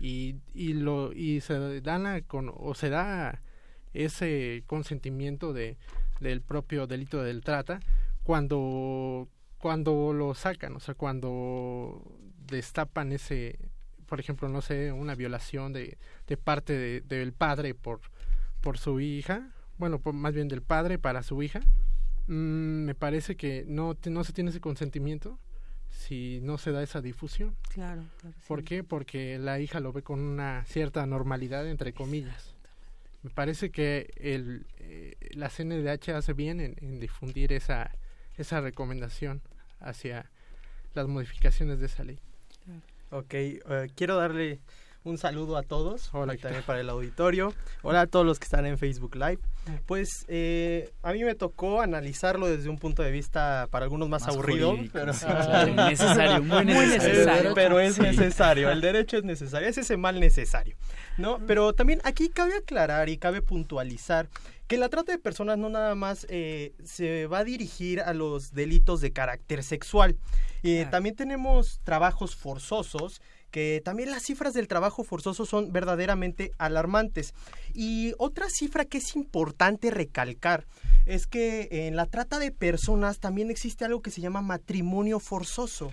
y, 0.00 0.36
y, 0.54 0.74
lo, 0.74 1.12
y 1.12 1.40
se 1.40 1.80
dan 1.80 2.22
con, 2.22 2.52
o 2.54 2.74
se 2.74 2.90
da 2.90 3.42
ese 3.94 4.64
consentimiento 4.66 5.52
de, 5.52 5.76
del 6.20 6.40
propio 6.40 6.86
delito 6.86 7.22
del 7.22 7.42
trata 7.42 7.80
cuando 8.22 9.28
cuando 9.62 10.12
lo 10.12 10.34
sacan, 10.34 10.74
o 10.74 10.80
sea, 10.80 10.94
cuando 10.94 12.02
destapan 12.48 13.12
ese, 13.12 13.60
por 14.06 14.18
ejemplo, 14.18 14.48
no 14.48 14.60
sé, 14.60 14.90
una 14.90 15.14
violación 15.14 15.72
de, 15.72 15.98
de 16.26 16.36
parte 16.36 16.72
de, 16.76 17.00
del 17.02 17.32
padre 17.32 17.72
por, 17.72 18.00
por 18.60 18.76
su 18.76 18.98
hija, 18.98 19.52
bueno, 19.78 20.00
más 20.12 20.34
bien 20.34 20.48
del 20.48 20.62
padre 20.62 20.98
para 20.98 21.22
su 21.22 21.40
hija, 21.44 21.60
mm, 22.26 22.32
me 22.86 22.96
parece 22.96 23.36
que 23.36 23.64
no, 23.68 23.96
no 24.10 24.24
se 24.24 24.32
tiene 24.32 24.50
ese 24.50 24.60
consentimiento 24.60 25.38
si 25.90 26.40
no 26.42 26.58
se 26.58 26.72
da 26.72 26.82
esa 26.82 27.00
difusión. 27.00 27.54
Claro, 27.72 28.02
claro. 28.20 28.36
¿Por 28.48 28.64
qué? 28.64 28.82
Porque 28.82 29.38
la 29.38 29.60
hija 29.60 29.78
lo 29.78 29.92
ve 29.92 30.02
con 30.02 30.18
una 30.18 30.64
cierta 30.64 31.06
normalidad, 31.06 31.68
entre 31.68 31.92
comillas. 31.92 32.56
Me 33.22 33.30
parece 33.30 33.70
que 33.70 34.10
el, 34.16 34.66
eh, 34.78 35.14
la 35.34 35.48
CNDH 35.50 36.08
hace 36.16 36.32
bien 36.32 36.60
en 36.60 36.98
difundir 36.98 37.52
esa, 37.52 37.92
esa 38.36 38.60
recomendación 38.60 39.42
hacia 39.80 40.30
las 40.94 41.06
modificaciones 41.08 41.80
de 41.80 41.86
esa 41.86 42.04
ley. 42.04 42.18
Ok, 43.10 43.34
eh, 43.34 43.90
quiero 43.94 44.16
darle 44.16 44.60
un 45.04 45.18
saludo 45.18 45.56
a 45.56 45.62
todos, 45.62 46.10
hola 46.12 46.36
también 46.36 46.62
para 46.64 46.80
el 46.80 46.88
auditorio, 46.88 47.52
hola 47.82 48.02
a 48.02 48.06
todos 48.06 48.24
los 48.24 48.38
que 48.38 48.44
están 48.44 48.66
en 48.66 48.78
Facebook 48.78 49.16
Live. 49.16 49.40
Pues 49.86 50.24
eh, 50.28 50.92
a 51.02 51.12
mí 51.12 51.24
me 51.24 51.34
tocó 51.34 51.80
analizarlo 51.80 52.48
desde 52.48 52.68
un 52.68 52.78
punto 52.78 53.02
de 53.02 53.10
vista 53.10 53.68
para 53.70 53.84
algunos 53.84 54.08
más, 54.08 54.26
aburrido, 54.28 54.76
pero 54.92 55.06
necesario, 55.74 56.42
muy 56.42 56.64
necesario, 56.64 57.52
pero 57.54 57.80
es 57.80 57.98
necesario, 57.98 58.70
el 58.70 58.80
derecho 58.80 59.16
es 59.16 59.24
necesario, 59.24 59.68
es 59.68 59.78
ese 59.78 59.96
mal 59.96 60.20
necesario, 60.20 60.76
¿no? 61.18 61.38
Pero 61.46 61.72
también 61.72 62.00
aquí 62.04 62.28
cabe 62.28 62.56
aclarar 62.56 63.08
y 63.08 63.18
cabe 63.18 63.42
puntualizar 63.42 64.28
que 64.68 64.78
la 64.78 64.88
trata 64.88 65.12
de 65.12 65.18
personas 65.18 65.58
no 65.58 65.68
nada 65.68 65.94
más 65.94 66.26
eh, 66.30 66.72
se 66.82 67.26
va 67.26 67.40
a 67.40 67.44
dirigir 67.44 68.00
a 68.00 68.14
los 68.14 68.52
delitos 68.52 69.00
de 69.00 69.12
carácter 69.12 69.62
sexual. 69.62 70.16
y 70.62 70.86
También 70.86 71.14
tenemos 71.14 71.80
trabajos 71.84 72.36
forzosos 72.36 73.20
que 73.52 73.82
también 73.84 74.10
las 74.10 74.24
cifras 74.24 74.54
del 74.54 74.66
trabajo 74.66 75.04
forzoso 75.04 75.46
son 75.46 75.72
verdaderamente 75.72 76.50
alarmantes. 76.58 77.34
Y 77.74 78.14
otra 78.18 78.48
cifra 78.48 78.86
que 78.86 78.98
es 78.98 79.14
importante 79.14 79.90
recalcar 79.90 80.66
es 81.06 81.26
que 81.26 81.68
en 81.70 81.96
la 81.96 82.06
trata 82.06 82.38
de 82.38 82.50
personas 82.50 83.18
también 83.18 83.50
existe 83.50 83.84
algo 83.84 84.02
que 84.02 84.10
se 84.10 84.20
llama 84.20 84.40
matrimonio 84.40 85.20
forzoso. 85.20 85.92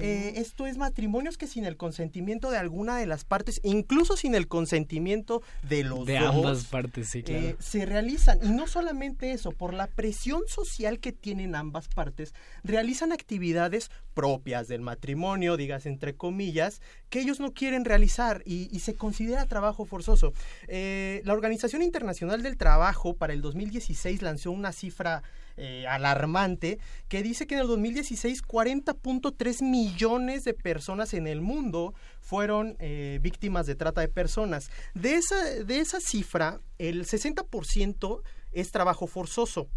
Eh, 0.00 0.34
esto 0.36 0.66
es 0.66 0.76
matrimonios 0.76 1.38
que 1.38 1.46
sin 1.46 1.64
el 1.64 1.76
consentimiento 1.76 2.50
de 2.50 2.58
alguna 2.58 2.98
de 2.98 3.06
las 3.06 3.24
partes, 3.24 3.60
incluso 3.62 4.16
sin 4.16 4.34
el 4.34 4.48
consentimiento 4.48 5.42
de 5.62 5.84
los 5.84 6.04
de 6.04 6.18
ambas 6.18 6.64
partes, 6.64 7.08
sí, 7.08 7.22
claro. 7.22 7.46
Eh, 7.46 7.56
se 7.58 7.86
realizan. 7.86 8.38
Y 8.42 8.50
no 8.50 8.66
solamente 8.66 9.32
eso, 9.32 9.52
por 9.52 9.72
la 9.72 9.86
presión 9.86 10.42
social 10.46 10.98
que 10.98 11.12
tienen 11.12 11.54
ambas 11.54 11.88
partes, 11.88 12.34
realizan 12.64 13.12
actividades 13.12 13.90
propias 14.12 14.68
del 14.68 14.80
matrimonio, 14.80 15.56
digas 15.56 15.86
entre 15.86 16.16
comillas, 16.16 16.82
que 17.10 17.20
ellos 17.20 17.40
no 17.40 17.52
quieren 17.52 17.84
realizar 17.84 18.42
y, 18.44 18.66
se 18.78 18.94
considera 18.94 19.46
trabajo 19.46 19.84
forzoso. 19.84 20.32
Eh, 20.68 21.22
la 21.24 21.32
Organización 21.32 21.82
Internacional 21.82 22.42
del 22.42 22.56
Trabajo 22.56 23.14
para 23.14 23.32
el 23.32 23.40
2016 23.40 24.22
lanzó 24.22 24.50
una 24.50 24.72
cifra 24.72 25.22
eh, 25.56 25.86
alarmante 25.88 26.78
que 27.08 27.22
dice 27.22 27.46
que 27.46 27.54
en 27.54 27.62
el 27.62 27.66
2016 27.66 28.42
40.3 28.44 29.64
millones 29.64 30.44
de 30.44 30.54
personas 30.54 31.14
en 31.14 31.26
el 31.26 31.40
mundo 31.40 31.94
fueron 32.20 32.76
eh, 32.78 33.18
víctimas 33.22 33.66
de 33.66 33.74
trata 33.74 34.00
de 34.00 34.08
personas. 34.08 34.70
De 34.94 35.14
esa, 35.14 35.42
de 35.64 35.80
esa 35.80 36.00
cifra, 36.00 36.60
el 36.78 37.04
60% 37.04 38.22
es 38.52 38.70
trabajo 38.70 39.06
forzoso, 39.06 39.68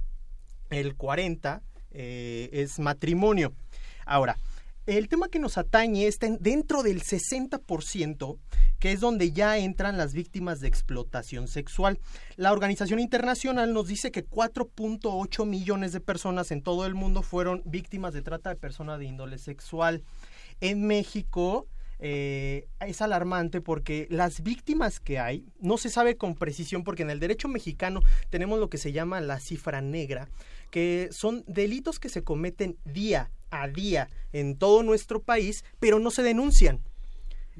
el 0.69 0.97
40% 0.97 1.61
es 1.93 2.79
matrimonio. 2.79 3.53
Ahora, 4.05 4.37
el 4.85 5.07
tema 5.09 5.29
que 5.29 5.39
nos 5.39 5.57
atañe 5.57 6.07
está 6.07 6.27
dentro 6.39 6.81
del 6.81 7.01
60%, 7.03 8.37
que 8.79 8.91
es 8.91 8.99
donde 8.99 9.31
ya 9.31 9.57
entran 9.57 9.97
las 9.97 10.13
víctimas 10.13 10.59
de 10.59 10.67
explotación 10.67 11.47
sexual. 11.47 11.99
La 12.35 12.51
Organización 12.51 12.99
Internacional 12.99 13.73
nos 13.73 13.87
dice 13.87 14.11
que 14.11 14.25
4.8 14.25 15.45
millones 15.45 15.93
de 15.93 15.99
personas 15.99 16.51
en 16.51 16.63
todo 16.63 16.85
el 16.85 16.95
mundo 16.95 17.21
fueron 17.21 17.61
víctimas 17.65 18.13
de 18.13 18.23
trata 18.23 18.49
de 18.49 18.55
personas 18.55 18.97
de 18.97 19.05
índole 19.05 19.37
sexual. 19.37 20.03
En 20.61 20.87
México 20.87 21.67
eh, 21.99 22.67
es 22.79 23.03
alarmante 23.03 23.61
porque 23.61 24.07
las 24.09 24.41
víctimas 24.41 24.99
que 24.99 25.19
hay 25.19 25.45
no 25.59 25.77
se 25.77 25.89
sabe 25.89 26.17
con 26.17 26.33
precisión 26.33 26.83
porque 26.83 27.03
en 27.03 27.11
el 27.11 27.19
derecho 27.19 27.47
mexicano 27.47 28.01
tenemos 28.31 28.59
lo 28.59 28.69
que 28.69 28.79
se 28.79 28.91
llama 28.91 29.21
la 29.21 29.39
cifra 29.39 29.81
negra, 29.81 30.27
que 30.71 31.09
son 31.11 31.43
delitos 31.45 31.99
que 31.99 32.09
se 32.09 32.23
cometen 32.23 32.77
día 32.83 33.29
a 33.51 33.67
día 33.67 34.09
en 34.33 34.57
todo 34.57 34.83
nuestro 34.83 35.21
país, 35.21 35.63
pero 35.79 35.99
no 35.99 36.09
se 36.09 36.23
denuncian. 36.23 36.81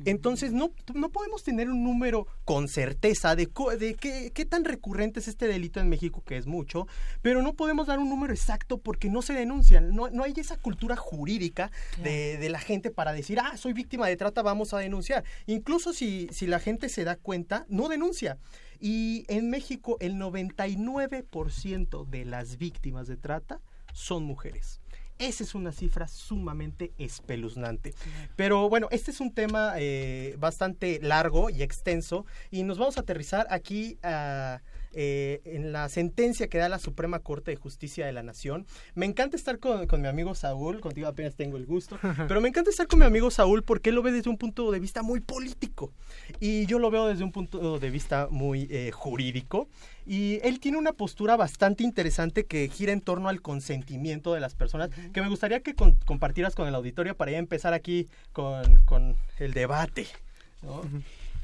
Entonces 0.05 0.53
no, 0.53 0.71
no 0.93 1.09
podemos 1.09 1.43
tener 1.43 1.69
un 1.69 1.83
número 1.83 2.27
con 2.45 2.67
certeza 2.67 3.35
de, 3.35 3.49
de 3.77 3.95
qué, 3.95 4.31
qué, 4.33 4.45
tan 4.45 4.63
recurrente 4.63 5.19
es 5.19 5.27
este 5.27 5.47
delito 5.47 5.79
en 5.79 5.89
México, 5.89 6.23
que 6.25 6.37
es 6.37 6.47
mucho, 6.47 6.87
pero 7.21 7.41
no 7.41 7.53
podemos 7.53 7.87
dar 7.87 7.99
un 7.99 8.09
número 8.09 8.33
exacto 8.33 8.77
porque 8.77 9.09
no 9.09 9.21
se 9.21 9.33
denuncian. 9.33 9.93
No, 9.93 10.09
no 10.09 10.23
hay 10.23 10.33
esa 10.37 10.57
cultura 10.57 10.95
jurídica 10.95 11.71
de, 12.01 12.37
de, 12.37 12.49
la 12.49 12.59
gente 12.59 12.89
para 12.89 13.13
decir, 13.13 13.39
ah, 13.39 13.57
soy 13.57 13.73
víctima 13.73 14.07
de 14.07 14.17
trata, 14.17 14.41
vamos 14.41 14.73
a 14.73 14.79
denunciar. 14.79 15.23
Incluso 15.45 15.93
si, 15.93 16.27
si 16.31 16.47
la 16.47 16.59
gente 16.59 16.89
se 16.89 17.03
da 17.03 17.15
cuenta, 17.17 17.65
no 17.69 17.89
denuncia. 17.89 18.37
Y 18.79 19.25
en 19.27 19.49
México 19.49 19.97
el 19.99 20.15
99% 20.15 22.07
de 22.07 22.25
las 22.25 22.57
víctimas 22.57 23.07
de 23.07 23.17
trata 23.17 23.61
son 23.93 24.23
mujeres. 24.23 24.80
Esa 25.21 25.43
es 25.43 25.53
una 25.53 25.71
cifra 25.71 26.07
sumamente 26.07 26.93
espeluznante. 26.97 27.93
Pero 28.35 28.69
bueno, 28.69 28.87
este 28.89 29.11
es 29.11 29.19
un 29.19 29.31
tema 29.31 29.73
eh, 29.77 30.35
bastante 30.39 30.99
largo 30.99 31.51
y 31.51 31.61
extenso 31.61 32.25
y 32.49 32.63
nos 32.63 32.79
vamos 32.79 32.97
a 32.97 33.01
aterrizar 33.01 33.45
aquí 33.51 33.99
a... 34.01 34.61
Eh, 34.93 35.41
en 35.45 35.71
la 35.71 35.87
sentencia 35.87 36.49
que 36.49 36.57
da 36.57 36.67
la 36.67 36.77
Suprema 36.77 37.19
Corte 37.19 37.51
de 37.51 37.55
Justicia 37.55 38.05
de 38.05 38.11
la 38.11 38.23
Nación. 38.23 38.65
Me 38.93 39.05
encanta 39.05 39.37
estar 39.37 39.57
con, 39.57 39.87
mi 40.01 40.07
amigo 40.07 40.35
Saúl, 40.35 40.81
contigo 40.81 41.07
apenas 41.07 41.35
tengo 41.35 41.55
el 41.55 41.65
gusto, 41.65 41.97
pero 42.27 42.41
me 42.41 42.49
encanta 42.49 42.71
estar 42.71 42.87
con 42.87 42.99
mi 42.99 43.05
amigo 43.05 43.31
Saúl 43.31 43.63
porque 43.63 43.89
él 43.89 43.95
lo 43.95 44.01
ve 44.01 44.11
desde 44.11 44.29
un 44.29 44.37
punto 44.37 44.69
de 44.69 44.79
vista 44.81 45.01
muy 45.01 45.21
político 45.21 45.93
y 46.41 46.65
yo 46.65 46.77
lo 46.77 46.91
veo 46.91 47.07
desde 47.07 47.23
un 47.23 47.31
punto 47.31 47.79
de 47.79 47.89
vista 47.89 48.27
muy 48.29 48.67
eh, 48.69 48.91
jurídico. 48.91 49.69
Y 50.05 50.39
él 50.43 50.59
tiene 50.59 50.77
una 50.77 50.93
postura 50.93 51.37
bastante 51.37 51.83
interesante 51.83 52.45
que 52.45 52.67
gira 52.67 52.91
en 52.91 53.01
torno 53.01 53.29
al 53.29 53.41
consentimiento 53.41 54.33
de 54.33 54.39
las 54.39 54.55
personas, 54.55 54.89
que 55.13 55.21
me 55.21 55.29
gustaría 55.29 55.61
que 55.61 55.73
compartieras 55.73 56.55
con 56.55 56.67
el 56.67 56.75
auditorio 56.75 57.15
para 57.15 57.31
ya 57.31 57.37
empezar 57.37 57.73
aquí 57.73 58.07
con, 58.33 58.75
con 58.83 59.15
el 59.39 59.53
debate. 59.53 60.07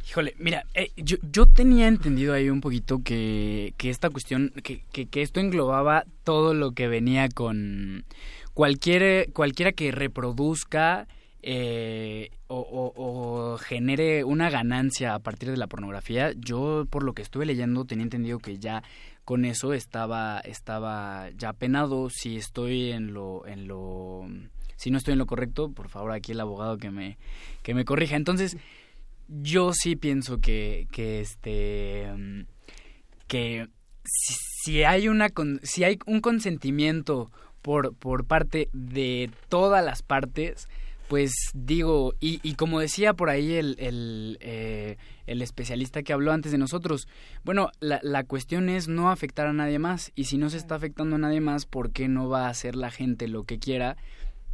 Híjole, 0.09 0.35
mira, 0.39 0.63
eh, 0.73 0.91
yo, 0.95 1.17
yo 1.34 1.47
tenía 1.47 1.88
entendido 1.88 2.34
ahí 2.34 2.49
un 2.49 2.61
poquito 2.61 3.03
que, 3.03 3.73
que 3.75 3.89
esta 3.89 4.09
cuestión, 4.09 4.53
que, 4.63 4.81
que, 4.93 5.07
que, 5.07 5.21
esto 5.21 5.41
englobaba 5.41 6.05
todo 6.23 6.53
lo 6.53 6.71
que 6.71 6.88
venía 6.88 7.27
con 7.27 8.05
cualquier, 8.53 9.34
cualquiera 9.34 9.73
que 9.73 9.91
reproduzca 9.91 11.07
eh, 11.43 12.29
o, 12.47 13.57
genere 13.61 14.23
una 14.23 14.49
ganancia 14.49 15.13
a 15.13 15.19
partir 15.19 15.51
de 15.51 15.57
la 15.57 15.67
pornografía, 15.67 16.31
yo 16.38 16.85
por 16.89 17.03
lo 17.03 17.11
que 17.11 17.21
estuve 17.21 17.45
leyendo 17.45 17.84
tenía 17.84 18.03
entendido 18.03 18.39
que 18.39 18.59
ya 18.59 18.84
con 19.25 19.43
eso 19.43 19.73
estaba, 19.73 20.39
estaba 20.39 21.29
ya 21.38 21.51
penado. 21.51 22.09
Si 22.09 22.38
estoy 22.38 22.91
en 22.91 23.13
lo, 23.13 23.45
en 23.45 23.67
lo, 23.67 24.25
si 24.77 24.89
no 24.89 24.97
estoy 24.97 25.13
en 25.13 25.19
lo 25.19 25.25
correcto, 25.25 25.69
por 25.69 25.89
favor 25.89 26.13
aquí 26.13 26.31
el 26.31 26.39
abogado 26.39 26.77
que 26.77 26.91
me, 26.91 27.17
que 27.61 27.73
me 27.73 27.84
corrija. 27.84 28.15
Entonces, 28.15 28.55
yo 29.27 29.73
sí 29.73 29.95
pienso 29.95 30.39
que, 30.39 30.87
que 30.91 31.21
este, 31.21 32.07
que 33.27 33.67
si, 34.03 34.83
hay 34.83 35.07
una, 35.07 35.29
si 35.63 35.83
hay 35.83 35.99
un 36.05 36.21
consentimiento 36.21 37.31
por, 37.61 37.95
por 37.95 38.25
parte 38.25 38.69
de 38.73 39.29
todas 39.49 39.83
las 39.83 40.01
partes, 40.01 40.67
pues 41.07 41.33
digo, 41.53 42.13
y, 42.19 42.39
y 42.43 42.55
como 42.55 42.79
decía 42.79 43.13
por 43.13 43.29
ahí 43.29 43.53
el, 43.53 43.75
el, 43.79 44.37
eh, 44.41 44.97
el, 45.25 45.41
especialista 45.41 46.03
que 46.03 46.13
habló 46.13 46.31
antes 46.31 46.51
de 46.51 46.57
nosotros, 46.57 47.07
bueno, 47.43 47.71
la, 47.79 47.99
la, 48.03 48.25
cuestión 48.25 48.69
es 48.69 48.87
no 48.87 49.09
afectar 49.09 49.47
a 49.47 49.53
nadie 49.53 49.79
más, 49.79 50.11
y 50.15 50.25
si 50.25 50.37
no 50.37 50.49
se 50.49 50.57
está 50.57 50.75
afectando 50.75 51.15
a 51.15 51.19
nadie 51.19 51.39
más, 51.39 51.65
¿por 51.65 51.91
qué 51.91 52.09
no 52.09 52.27
va 52.27 52.47
a 52.47 52.49
hacer 52.49 52.75
la 52.75 52.91
gente 52.91 53.27
lo 53.27 53.45
que 53.45 53.59
quiera? 53.59 53.95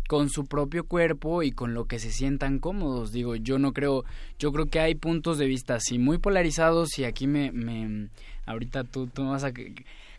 Con 0.07 0.29
su 0.29 0.45
propio 0.45 0.85
cuerpo 0.85 1.43
y 1.43 1.51
con 1.51 1.73
lo 1.73 1.85
que 1.85 1.99
se 1.99 2.11
sientan 2.11 2.59
cómodos. 2.59 3.11
Digo, 3.11 3.35
yo 3.35 3.59
no 3.59 3.73
creo, 3.73 4.03
yo 4.39 4.51
creo 4.51 4.67
que 4.67 4.79
hay 4.79 4.95
puntos 4.95 5.37
de 5.37 5.45
vista 5.45 5.75
así 5.75 5.99
muy 5.99 6.17
polarizados 6.17 6.97
y 6.99 7.05
aquí 7.05 7.27
me, 7.27 7.51
me 7.51 8.09
ahorita 8.45 8.83
tú, 8.83 9.07
tú 9.07 9.29
vas 9.29 9.43
a 9.43 9.51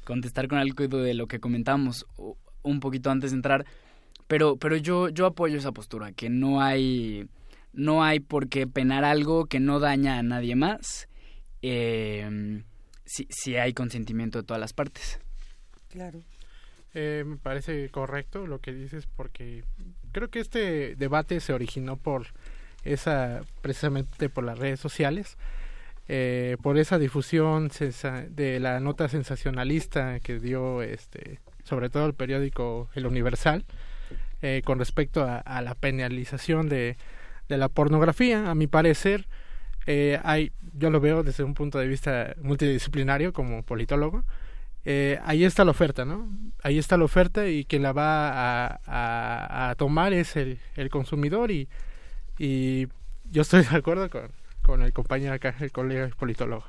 contestar 0.04 0.48
con 0.48 0.58
algo 0.58 0.86
de 0.86 1.14
lo 1.14 1.26
que 1.26 1.40
comentamos 1.40 2.06
un 2.62 2.80
poquito 2.80 3.10
antes 3.10 3.30
de 3.30 3.36
entrar 3.36 3.66
pero, 4.26 4.56
pero 4.56 4.76
yo, 4.76 5.08
yo 5.08 5.26
apoyo 5.26 5.58
esa 5.58 5.72
postura, 5.72 6.12
que 6.12 6.30
no 6.30 6.62
hay, 6.62 7.28
no 7.72 8.02
hay 8.02 8.20
por 8.20 8.48
qué 8.48 8.66
penar 8.66 9.04
algo 9.04 9.46
que 9.46 9.60
no 9.60 9.80
daña 9.80 10.18
a 10.18 10.22
nadie 10.22 10.56
más 10.56 11.08
eh, 11.62 12.62
si, 13.04 13.26
si 13.30 13.56
hay 13.56 13.74
consentimiento 13.74 14.38
de 14.38 14.44
todas 14.44 14.60
las 14.60 14.72
partes. 14.72 15.20
Claro. 15.88 16.22
Eh, 16.94 17.24
me 17.26 17.36
parece 17.36 17.88
correcto 17.90 18.46
lo 18.46 18.60
que 18.60 18.72
dices 18.72 19.06
porque 19.16 19.64
creo 20.12 20.28
que 20.28 20.38
este 20.38 20.94
debate 20.94 21.40
se 21.40 21.52
originó 21.52 21.96
por 21.96 22.26
esa 22.84 23.42
precisamente 23.62 24.28
por 24.28 24.44
las 24.44 24.58
redes 24.58 24.78
sociales 24.78 25.36
eh, 26.06 26.56
por 26.62 26.78
esa 26.78 26.98
difusión 26.98 27.70
de 28.28 28.60
la 28.60 28.78
nota 28.78 29.08
sensacionalista 29.08 30.20
que 30.20 30.38
dio 30.38 30.82
este 30.82 31.40
sobre 31.64 31.90
todo 31.90 32.06
el 32.06 32.14
periódico 32.14 32.88
El 32.94 33.06
Universal 33.06 33.64
eh, 34.46 34.60
con 34.62 34.78
respecto 34.78 35.26
a, 35.26 35.62
la 35.62 35.74
penalización 35.74 36.68
de, 36.68 36.98
de, 37.48 37.56
la 37.56 37.70
pornografía. 37.70 38.50
A 38.50 38.54
mi 38.54 38.66
parecer, 38.66 39.26
eh, 39.86 40.20
hay, 40.22 40.52
yo 40.74 40.90
lo 40.90 41.00
veo 41.00 41.22
desde 41.22 41.44
un 41.44 41.54
punto 41.54 41.78
de 41.78 41.88
vista 41.88 42.34
multidisciplinario 42.42 43.32
como 43.32 43.62
politólogo. 43.62 44.22
Eh, 44.84 45.18
ahí 45.24 45.44
está 45.44 45.64
la 45.64 45.70
oferta, 45.70 46.04
¿no? 46.04 46.28
Ahí 46.62 46.78
está 46.78 46.96
la 46.96 47.04
oferta 47.04 47.46
y 47.48 47.64
quien 47.64 47.82
la 47.82 47.92
va 47.92 48.74
a, 48.76 49.70
a, 49.70 49.74
tomar 49.76 50.12
es 50.12 50.36
el, 50.36 50.58
el 50.76 50.90
consumidor 50.90 51.50
y, 51.50 51.68
y 52.38 52.88
yo 53.30 53.42
estoy 53.42 53.64
de 53.64 53.76
acuerdo 53.76 54.08
con, 54.62 54.82
el 54.82 54.92
compañero 54.92 55.34
acá, 55.34 55.54
el 55.60 55.72
colega 55.72 56.08
politólogo. 56.16 56.64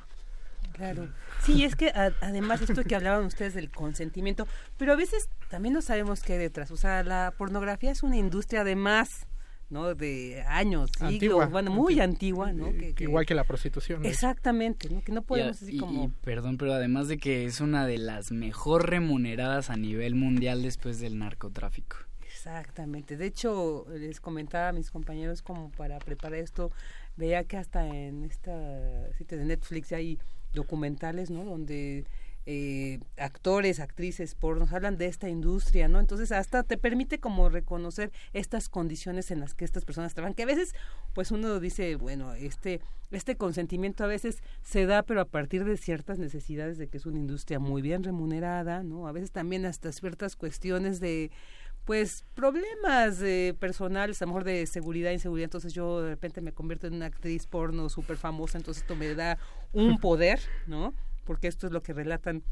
Claro. 0.72 1.08
Sí, 1.42 1.64
es 1.64 1.74
que 1.74 1.90
además 2.20 2.60
esto 2.60 2.84
que 2.84 2.94
hablaban 2.94 3.24
ustedes 3.24 3.54
del 3.54 3.70
consentimiento, 3.70 4.46
pero 4.76 4.92
a 4.92 4.96
veces 4.96 5.28
también 5.48 5.72
no 5.72 5.80
sabemos 5.80 6.22
qué 6.22 6.34
hay 6.34 6.38
detrás. 6.38 6.70
O 6.70 6.76
sea, 6.76 7.02
la 7.02 7.32
pornografía 7.36 7.90
es 7.90 8.02
una 8.02 8.16
industria 8.16 8.62
de 8.64 8.76
más, 8.76 9.26
¿no? 9.68 9.94
De 9.94 10.42
años, 10.48 10.90
siglos, 11.08 11.50
bueno, 11.50 11.70
muy 11.70 12.00
antigua, 12.00 12.52
¿no? 12.52 12.72
Que, 12.72 12.94
igual 12.98 13.26
que 13.26 13.34
la 13.34 13.44
prostitución. 13.44 14.04
Exactamente, 14.04 14.88
¿no? 14.88 15.02
Que 15.02 15.12
no 15.12 15.22
podemos 15.22 15.62
así 15.62 15.76
como... 15.78 16.10
perdón, 16.22 16.56
pero 16.56 16.72
además 16.72 17.08
de 17.08 17.18
que 17.18 17.44
es 17.44 17.60
una 17.60 17.86
de 17.86 17.98
las 17.98 18.30
mejor 18.30 18.88
remuneradas 18.90 19.70
a 19.70 19.76
nivel 19.76 20.14
mundial 20.14 20.62
después 20.62 21.00
del 21.00 21.18
narcotráfico. 21.18 21.96
Exactamente. 22.24 23.16
De 23.16 23.26
hecho, 23.26 23.86
les 23.88 24.20
comentaba 24.20 24.68
a 24.68 24.72
mis 24.72 24.90
compañeros 24.90 25.42
como 25.42 25.70
para 25.70 25.98
preparar 25.98 26.38
esto, 26.38 26.70
veía 27.16 27.42
que 27.44 27.56
hasta 27.56 27.86
en 27.88 28.24
esta 28.24 29.12
sitio 29.14 29.36
de 29.38 29.46
Netflix 29.46 29.90
hay 29.92 30.18
documentales, 30.52 31.30
¿no? 31.30 31.44
Donde 31.44 32.04
eh, 32.48 33.00
actores, 33.16 33.80
actrices 33.80 34.36
pornos 34.36 34.72
hablan 34.72 34.96
de 34.96 35.06
esta 35.06 35.28
industria, 35.28 35.88
¿no? 35.88 35.98
Entonces 35.98 36.30
hasta 36.30 36.62
te 36.62 36.78
permite 36.78 37.18
como 37.18 37.48
reconocer 37.48 38.12
estas 38.32 38.68
condiciones 38.68 39.32
en 39.32 39.40
las 39.40 39.54
que 39.54 39.64
estas 39.64 39.84
personas 39.84 40.14
trabajan, 40.14 40.34
que 40.34 40.44
a 40.44 40.46
veces 40.46 40.72
pues 41.12 41.32
uno 41.32 41.58
dice, 41.58 41.96
bueno, 41.96 42.34
este 42.34 42.80
este 43.10 43.36
consentimiento 43.36 44.04
a 44.04 44.08
veces 44.08 44.42
se 44.62 44.86
da, 44.86 45.02
pero 45.02 45.20
a 45.20 45.24
partir 45.24 45.64
de 45.64 45.76
ciertas 45.76 46.18
necesidades 46.18 46.78
de 46.78 46.88
que 46.88 46.98
es 46.98 47.06
una 47.06 47.18
industria 47.18 47.58
muy 47.58 47.82
bien 47.82 48.04
remunerada, 48.04 48.82
¿no? 48.84 49.08
A 49.08 49.12
veces 49.12 49.32
también 49.32 49.66
hasta 49.66 49.90
ciertas 49.90 50.36
cuestiones 50.36 51.00
de 51.00 51.30
pues 51.84 52.24
problemas 52.34 53.22
personales, 53.60 54.20
a 54.20 54.24
lo 54.24 54.28
mejor 54.28 54.44
de 54.44 54.66
seguridad, 54.66 55.12
inseguridad, 55.12 55.44
entonces 55.44 55.72
yo 55.72 56.02
de 56.02 56.10
repente 56.10 56.40
me 56.40 56.52
convierto 56.52 56.88
en 56.88 56.94
una 56.94 57.06
actriz 57.06 57.46
porno 57.46 57.88
súper 57.88 58.16
famosa, 58.16 58.58
entonces 58.58 58.82
esto 58.82 58.96
me 58.96 59.14
da 59.14 59.38
un 59.72 59.98
poder, 59.98 60.40
¿no? 60.66 60.94
Porque 61.26 61.48
esto 61.48 61.66
es 61.66 61.72
lo 61.74 61.82
que 61.82 61.92
relatan 61.92 62.42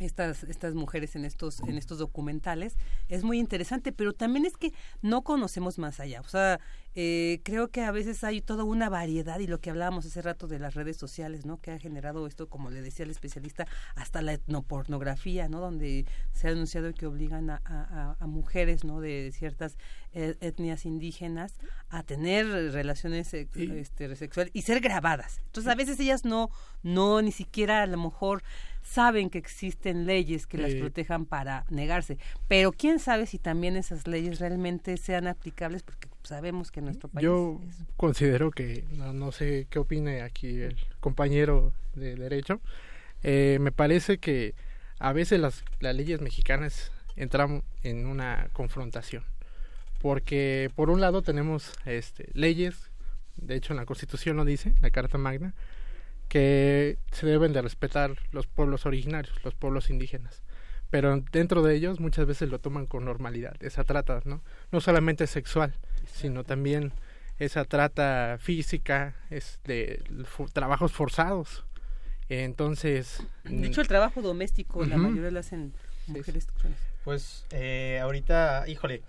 estas 0.00 0.44
estas 0.44 0.74
mujeres 0.74 1.14
en 1.14 1.24
estos 1.24 1.60
en 1.60 1.76
estos 1.76 1.98
documentales 1.98 2.76
es 3.08 3.22
muy 3.22 3.38
interesante 3.38 3.92
pero 3.92 4.14
también 4.14 4.46
es 4.46 4.56
que 4.56 4.72
no 5.02 5.22
conocemos 5.22 5.78
más 5.78 6.00
allá. 6.00 6.20
O 6.20 6.28
sea 6.28 6.58
eh, 6.96 7.40
creo 7.44 7.68
que 7.68 7.82
a 7.82 7.92
veces 7.92 8.24
hay 8.24 8.40
toda 8.40 8.64
una 8.64 8.88
variedad 8.88 9.38
y 9.38 9.46
lo 9.46 9.60
que 9.60 9.70
hablábamos 9.70 10.06
hace 10.06 10.22
rato 10.22 10.48
de 10.48 10.58
las 10.58 10.74
redes 10.74 10.96
sociales 10.96 11.46
no 11.46 11.60
que 11.60 11.70
ha 11.70 11.78
generado 11.78 12.26
esto 12.26 12.48
como 12.48 12.70
le 12.70 12.82
decía 12.82 13.04
el 13.04 13.10
especialista 13.10 13.68
hasta 13.94 14.22
la 14.22 14.32
etnopornografía 14.32 15.48
no 15.48 15.60
donde 15.60 16.06
se 16.32 16.48
ha 16.48 16.50
anunciado 16.50 16.92
que 16.92 17.06
obligan 17.06 17.50
a, 17.50 18.16
a, 18.18 18.26
mujeres 18.26 18.82
no 18.82 19.00
de 19.00 19.30
ciertas 19.32 19.76
etnias 20.12 20.86
indígenas 20.86 21.54
a 21.88 22.02
tener 22.02 22.46
relaciones 22.72 23.32
este, 23.32 24.16
sexuales 24.16 24.50
y 24.54 24.62
ser 24.62 24.80
grabadas. 24.80 25.40
Entonces 25.46 25.72
a 25.72 25.76
veces 25.76 26.00
ellas 26.00 26.24
no 26.24 26.50
no 26.82 27.22
ni 27.22 27.32
siquiera 27.32 27.82
a 27.82 27.86
lo 27.86 27.98
mejor 27.98 28.42
saben 28.82 29.30
que 29.30 29.38
existen 29.38 30.06
leyes 30.06 30.46
que 30.46 30.58
las 30.58 30.74
protejan 30.74 31.26
para 31.26 31.64
negarse, 31.68 32.18
pero 32.48 32.72
quién 32.72 32.98
sabe 32.98 33.26
si 33.26 33.38
también 33.38 33.76
esas 33.76 34.06
leyes 34.06 34.40
realmente 34.40 34.96
sean 34.96 35.26
aplicables 35.26 35.82
porque 35.82 36.08
sabemos 36.22 36.70
que 36.70 36.80
en 36.80 36.86
nuestro 36.86 37.08
país 37.08 37.22
yo 37.22 37.60
considero 37.96 38.50
que 38.50 38.84
no, 38.92 39.32
sé 39.32 39.66
qué 39.70 39.78
opine 39.78 40.22
aquí 40.22 40.60
el 40.60 40.76
compañero 40.98 41.72
de 41.94 42.16
derecho 42.16 42.60
eh, 43.22 43.58
me 43.60 43.70
parece 43.70 44.18
que 44.18 44.54
a 44.98 45.12
veces 45.12 45.40
las, 45.40 45.62
las 45.80 45.94
leyes 45.94 46.20
mexicanas 46.20 46.90
entran 47.16 47.62
en 47.82 48.06
una 48.06 48.48
confrontación 48.52 49.24
porque 50.00 50.70
por 50.74 50.90
un 50.90 51.00
lado 51.00 51.22
tenemos 51.22 51.72
este, 51.84 52.28
leyes 52.32 52.90
de 53.40 53.56
hecho 53.56 53.72
en 53.72 53.78
la 53.78 53.86
Constitución 53.86 54.36
lo 54.36 54.44
dice, 54.44 54.74
la 54.80 54.90
Carta 54.90 55.18
Magna, 55.18 55.54
que 56.28 56.98
se 57.10 57.26
deben 57.26 57.52
de 57.52 57.62
respetar 57.62 58.16
los 58.32 58.46
pueblos 58.46 58.86
originarios, 58.86 59.34
los 59.44 59.54
pueblos 59.54 59.90
indígenas. 59.90 60.42
Pero 60.90 61.22
dentro 61.32 61.62
de 61.62 61.74
ellos 61.74 62.00
muchas 62.00 62.26
veces 62.26 62.48
lo 62.48 62.58
toman 62.58 62.86
con 62.86 63.04
normalidad, 63.04 63.54
esa 63.60 63.84
trata, 63.84 64.20
¿no? 64.24 64.42
No 64.72 64.80
solamente 64.80 65.26
sexual, 65.26 65.74
sino 66.12 66.44
también 66.44 66.92
esa 67.38 67.64
trata 67.64 68.38
física, 68.40 69.14
es 69.30 69.60
de 69.64 70.02
trabajos 70.52 70.92
forzados. 70.92 71.64
Entonces... 72.28 73.22
De 73.44 73.66
hecho, 73.66 73.80
el 73.80 73.88
trabajo 73.88 74.20
doméstico, 74.20 74.84
la 74.84 74.96
mayoría 74.96 75.30
lo 75.30 75.40
hacen 75.40 75.72
mujeres. 76.06 76.46
Pues 77.04 77.46
eh, 77.50 77.98
ahorita, 78.02 78.68
híjole, 78.68 79.02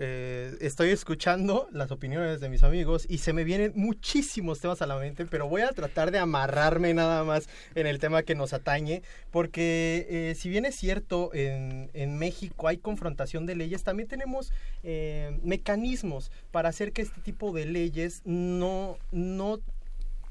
eh, 0.00 0.56
estoy 0.60 0.90
escuchando 0.90 1.68
las 1.72 1.90
opiniones 1.90 2.40
de 2.40 2.48
mis 2.48 2.62
amigos 2.62 3.04
y 3.08 3.18
se 3.18 3.32
me 3.32 3.42
vienen 3.42 3.72
muchísimos 3.74 4.60
temas 4.60 4.80
a 4.80 4.86
la 4.86 4.96
mente, 4.96 5.26
pero 5.26 5.48
voy 5.48 5.62
a 5.62 5.72
tratar 5.72 6.12
de 6.12 6.18
amarrarme 6.18 6.94
nada 6.94 7.24
más 7.24 7.48
en 7.74 7.88
el 7.88 7.98
tema 7.98 8.22
que 8.22 8.36
nos 8.36 8.52
atañe, 8.52 9.02
porque 9.32 10.06
eh, 10.08 10.34
si 10.36 10.48
bien 10.48 10.66
es 10.66 10.76
cierto, 10.76 11.34
en, 11.34 11.90
en, 11.94 12.16
México 12.16 12.68
hay 12.68 12.78
confrontación 12.78 13.44
de 13.44 13.56
leyes, 13.56 13.82
también 13.82 14.08
tenemos 14.08 14.52
eh, 14.84 15.36
mecanismos 15.42 16.30
para 16.52 16.68
hacer 16.68 16.92
que 16.92 17.02
este 17.02 17.20
tipo 17.20 17.52
de 17.52 17.66
leyes 17.66 18.22
no, 18.24 18.98
no 19.10 19.58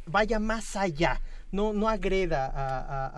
vaya 0.05 0.39
más 0.39 0.77
allá 0.77 1.21
no, 1.51 1.73
no 1.73 1.87
agreda 1.89 2.51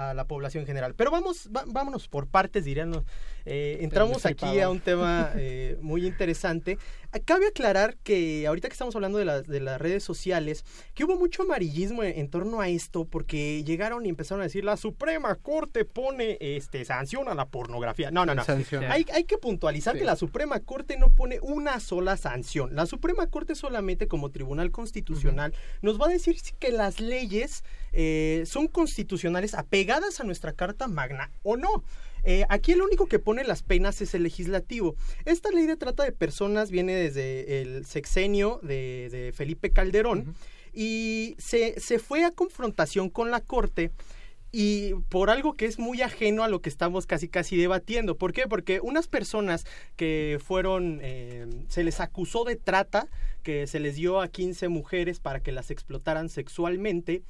a, 0.10 0.14
la 0.14 0.26
población 0.26 0.66
general. 0.66 0.94
Pero 0.96 1.12
vamos, 1.12 1.50
vámonos 1.68 2.08
por 2.08 2.28
partes, 2.28 2.66
dirían. 2.66 3.04
Eh, 3.52 3.80
entramos 3.82 4.28
aquí 4.28 4.60
a 4.60 4.70
un 4.70 4.80
tema 4.80 5.32
eh, 5.36 5.78
muy 5.82 6.06
interesante. 6.06 6.78
Cabe 7.26 7.48
aclarar 7.48 7.98
que 8.04 8.46
ahorita 8.46 8.68
que 8.68 8.74
estamos 8.74 8.96
hablando 8.96 9.18
de, 9.18 9.26
las 9.26 9.48
de 9.48 9.60
las 9.60 9.82
redes 9.82 10.04
sociales, 10.04 10.64
que 10.94 11.04
hubo 11.04 11.16
mucho 11.16 11.42
amarillismo 11.42 12.04
en, 12.04 12.30
torno 12.30 12.62
a 12.62 12.70
esto 12.70 13.06
porque 13.06 13.64
llegaron 13.64 14.06
y 14.06 14.10
empezaron 14.10 14.42
a 14.42 14.44
decir 14.44 14.64
la 14.64 14.78
Suprema 14.78 15.34
Corte 15.34 15.86
pone 15.86 16.38
este 16.40 16.86
sanción 16.86 17.28
a 17.28 17.34
la 17.34 17.48
pornografía. 17.48 18.12
No, 18.12 18.28
no, 18.28 18.36
no. 18.36 18.44
Hay, 18.90 19.08
hay, 19.12 19.24
que 19.24 19.40
puntualizar 19.40 19.98
que 19.98 20.04
la 20.04 20.16
Suprema 20.16 20.60
Corte 20.60 20.98
no 20.98 21.10
pone 21.10 21.40
una 21.42 21.80
sola 21.80 22.16
sanción. 22.16 22.76
La 22.76 22.86
Suprema 22.86 23.26
Corte 23.26 23.56
solamente 23.56 24.08
como 24.08 24.30
Tribunal 24.30 24.70
Constitucional 24.70 25.56
nos 25.82 26.00
va 26.00 26.06
a 26.06 26.10
decir 26.10 26.38
que 26.60 26.72
las 26.72 27.00
leyes 27.00 27.64
eh, 27.92 28.44
son 28.46 28.68
constitucionales 28.68 29.56
apegadas 29.56 30.20
a 30.20 30.24
nuestra 30.24 30.54
Carta 30.54 30.88
Magna 30.88 31.32
o 31.42 31.58
no. 31.58 31.84
Eh, 32.24 32.46
aquí 32.50 32.72
el 32.72 32.82
único 32.82 33.08
que 33.08 33.20
pone 33.20 33.44
las 33.44 33.64
penas 33.64 34.02
es 34.02 34.14
el 34.14 34.24
legislativo. 34.24 34.96
Esta 35.26 35.52
ley 35.52 35.66
de 35.66 35.78
trata 35.78 36.04
de 36.04 36.12
personas 36.12 36.72
viene 36.72 36.96
desde 36.96 37.62
el 37.62 37.86
sexenio 37.86 38.60
de, 38.64 39.32
Felipe 39.36 39.72
Calderón 39.72 40.36
y 40.74 41.36
se, 41.38 41.80
se 41.80 42.00
fue 42.00 42.26
a 42.26 42.32
confrontación 42.32 43.10
con 43.10 43.32
la 43.32 43.42
Corte 43.42 43.92
y 44.52 44.96
por 45.10 45.30
algo 45.30 45.54
que 45.54 45.66
es 45.66 45.78
muy 45.78 46.02
ajeno 46.02 46.44
a 46.44 46.48
lo 46.48 46.62
que 46.62 46.70
estamos 46.70 47.06
casi 47.06 47.28
casi 47.28 47.56
debatiendo. 47.56 48.18
¿Por 48.18 48.34
qué? 48.34 48.48
Porque 48.48 48.80
unas 48.82 49.08
personas 49.08 49.66
que 49.96 50.40
fueron, 50.44 51.00
eh, 51.04 51.46
se 51.68 51.84
les 51.84 52.00
acusó 52.00 52.44
de 52.46 52.56
trata, 52.56 53.08
que 53.44 53.68
se 53.68 53.80
les 53.80 53.96
dio 53.96 54.22
a 54.22 54.28
15 54.28 54.68
mujeres 54.70 55.20
para 55.20 55.42
que 55.42 55.52
las 55.52 55.70
explotaran 55.70 56.30
sexualmente, 56.30 57.22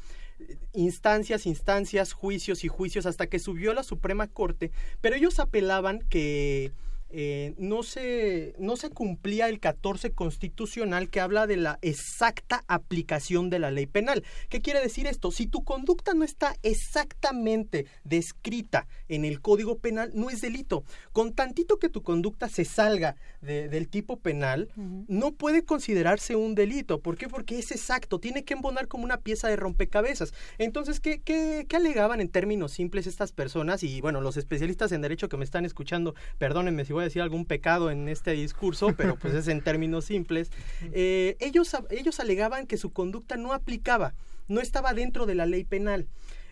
instancias, 0.74 1.46
instancias, 1.46 2.14
juicios 2.14 2.64
y 2.64 2.68
juicios 2.68 3.06
hasta 3.06 3.28
que 3.28 3.40
subió 3.40 3.74
la 3.74 3.84
Suprema 3.84 4.28
Corte, 4.28 4.72
pero 5.02 5.16
ellos 5.16 5.40
apelaban 5.40 6.00
que 6.10 6.72
eh, 7.12 7.56
no, 7.58 7.84
se, 7.84 8.54
no 8.60 8.76
se 8.76 8.90
cumplía 8.90 9.50
el 9.50 9.60
14 9.60 10.12
constitucional 10.12 11.10
que 11.10 11.20
habla 11.20 11.48
de 11.48 11.58
la 11.58 11.80
exacta 11.82 12.64
aplicación 12.68 13.50
de 13.50 13.60
la 13.60 13.72
ley 13.72 13.88
penal. 13.88 14.24
¿Qué 14.50 14.62
quiere 14.62 14.82
decir 14.82 15.08
esto? 15.08 15.32
Si 15.32 15.48
tu 15.48 15.64
conducta 15.64 16.14
no 16.14 16.24
está 16.24 16.56
exactamente 16.62 17.88
descrita 18.04 18.88
en 19.08 19.26
el 19.26 19.42
Código 19.42 19.80
Penal, 19.80 20.12
no 20.14 20.30
es 20.30 20.42
delito. 20.42 20.84
Con 21.12 21.34
tantito 21.34 21.78
que 21.80 21.90
tu 21.90 22.04
conducta 22.04 22.50
se 22.50 22.66
salga 22.66 23.16
del 23.42 23.88
tipo 23.88 24.20
penal, 24.20 24.70
no 24.76 25.32
puede 25.32 25.64
considerarse 25.64 26.36
un 26.36 26.56
delito. 26.56 27.00
¿Por 27.00 27.18
qué? 27.18 27.28
Porque 27.28 27.58
es 27.58 27.72
exacto, 27.72 28.20
tiene 28.20 28.44
que 28.44 28.54
embonar 28.54 28.88
como 28.88 29.04
una 29.04 29.22
pieza 29.22 29.48
de 29.48 29.56
rompecabezas. 29.56 30.34
Entonces, 30.58 31.00
¿qué, 31.00 31.22
qué, 31.22 31.66
qué 31.68 31.76
alegaban 31.78 32.22
en 32.22 32.30
términos 32.30 32.74
simples 32.74 33.08
estas 33.08 33.32
personas? 33.32 33.84
Y 33.84 34.02
bueno, 34.02 34.22
los 34.22 34.38
especialistas 34.38 34.92
en 34.92 35.02
derecho 35.02 35.30
que 35.30 35.38
me 35.38 35.46
están 35.46 35.66
escuchando, 35.66 36.16
perdónenme 36.38 36.86
si 36.86 36.94
voy 36.94 36.99
a 37.02 37.06
decir 37.06 37.22
algún 37.22 37.46
pecado 37.46 37.92
en 37.92 38.08
este 38.08 38.32
discurso, 38.32 38.94
pero 38.98 39.16
pues 39.18 39.34
es 39.34 39.48
en 39.48 39.62
términos 39.62 40.06
simples, 40.06 40.52
eh, 40.92 41.38
ellos, 41.40 41.76
ellos 41.90 42.20
alegaban 42.20 42.68
que 42.68 42.78
su 42.78 42.92
conducta 42.92 43.38
no 43.38 43.54
aplicaba, 43.54 44.14
no 44.48 44.62
estaba 44.62 44.94
dentro 44.94 45.26
de 45.26 45.36
la 45.36 45.46
ley 45.46 45.64
penal. 45.64 46.08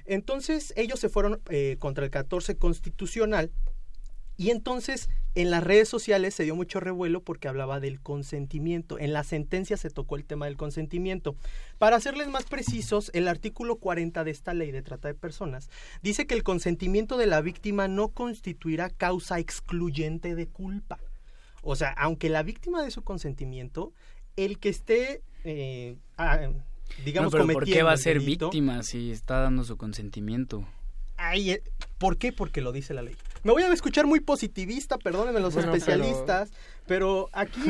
Entonces 0.06 0.74
ellos 0.78 0.99
se 0.99 1.10
fueron 1.10 1.41
eh, 1.49 1.76
contra 1.80 2.06
el 2.06 2.11
14 2.11 2.57
constitucional 2.57 3.52
y 4.38 4.51
entonces 4.51 5.09
en 5.35 5.51
las 5.51 5.64
redes 5.64 5.89
sociales 5.89 6.34
se 6.34 6.43
dio 6.43 6.55
mucho 6.55 6.80
revuelo 6.80 7.22
porque 7.22 7.47
hablaba 7.47 7.80
del 7.80 7.99
consentimiento. 7.99 8.97
En 8.97 9.14
la 9.14 9.23
sentencia 9.23 9.77
se 9.77 9.89
tocó 9.89 10.15
el 10.15 10.26
tema 10.26 10.45
del 10.45 10.57
consentimiento. 10.57 11.35
Para 11.77 11.99
serles 11.99 12.27
más 12.27 12.45
precisos, 12.45 13.11
el 13.14 13.27
artículo 13.27 13.76
40 13.76 14.23
de 14.23 14.31
esta 14.31 14.53
ley 14.53 14.72
de 14.72 14.81
trata 14.81 15.07
de 15.07 15.14
personas 15.14 15.69
dice 16.01 16.26
que 16.26 16.34
el 16.34 16.43
consentimiento 16.43 17.18
de 17.18 17.27
la 17.27 17.41
víctima 17.41 17.88
no 17.88 18.09
constituirá 18.09 18.89
causa 18.89 19.39
excluyente 19.39 20.34
de 20.34 20.47
culpa. 20.47 20.99
O 21.61 21.76
sea, 21.76 21.89
aunque 21.97 22.30
la 22.30 22.43
víctima 22.43 22.84
de 22.84 22.91
su 22.91 23.03
consentimiento, 23.03 23.93
el 24.38 24.57
que 24.57 24.69
esté, 24.69 25.22
eh, 25.43 25.97
ah, 26.18 26.49
digamos, 27.03 27.34
no, 27.34 27.39
pero 27.39 27.53
¿Por 27.53 27.65
qué 27.65 27.84
va 27.84 27.91
a 27.91 27.97
ser 27.97 28.19
víctima 28.19 28.81
si 28.84 29.11
está 29.11 29.41
dando 29.41 29.64
su 29.64 29.77
consentimiento? 29.77 30.68
Ay, 31.18 31.51
eh, 31.51 31.64
¿Por 31.97 32.18
qué? 32.18 32.31
Porque 32.31 32.61
lo 32.61 32.72
dice 32.72 32.93
la 32.93 33.01
ley. 33.01 33.15
Me 33.48 33.53
voy 33.53 33.64
a 33.64 33.72
escuchar 33.72 34.06
muy 34.06 34.19
positivista, 34.19 34.98
perdónenme 34.98 35.40
los 35.40 35.56
especialistas, 35.56 36.52
pero... 36.86 37.30
aquí 37.32 37.61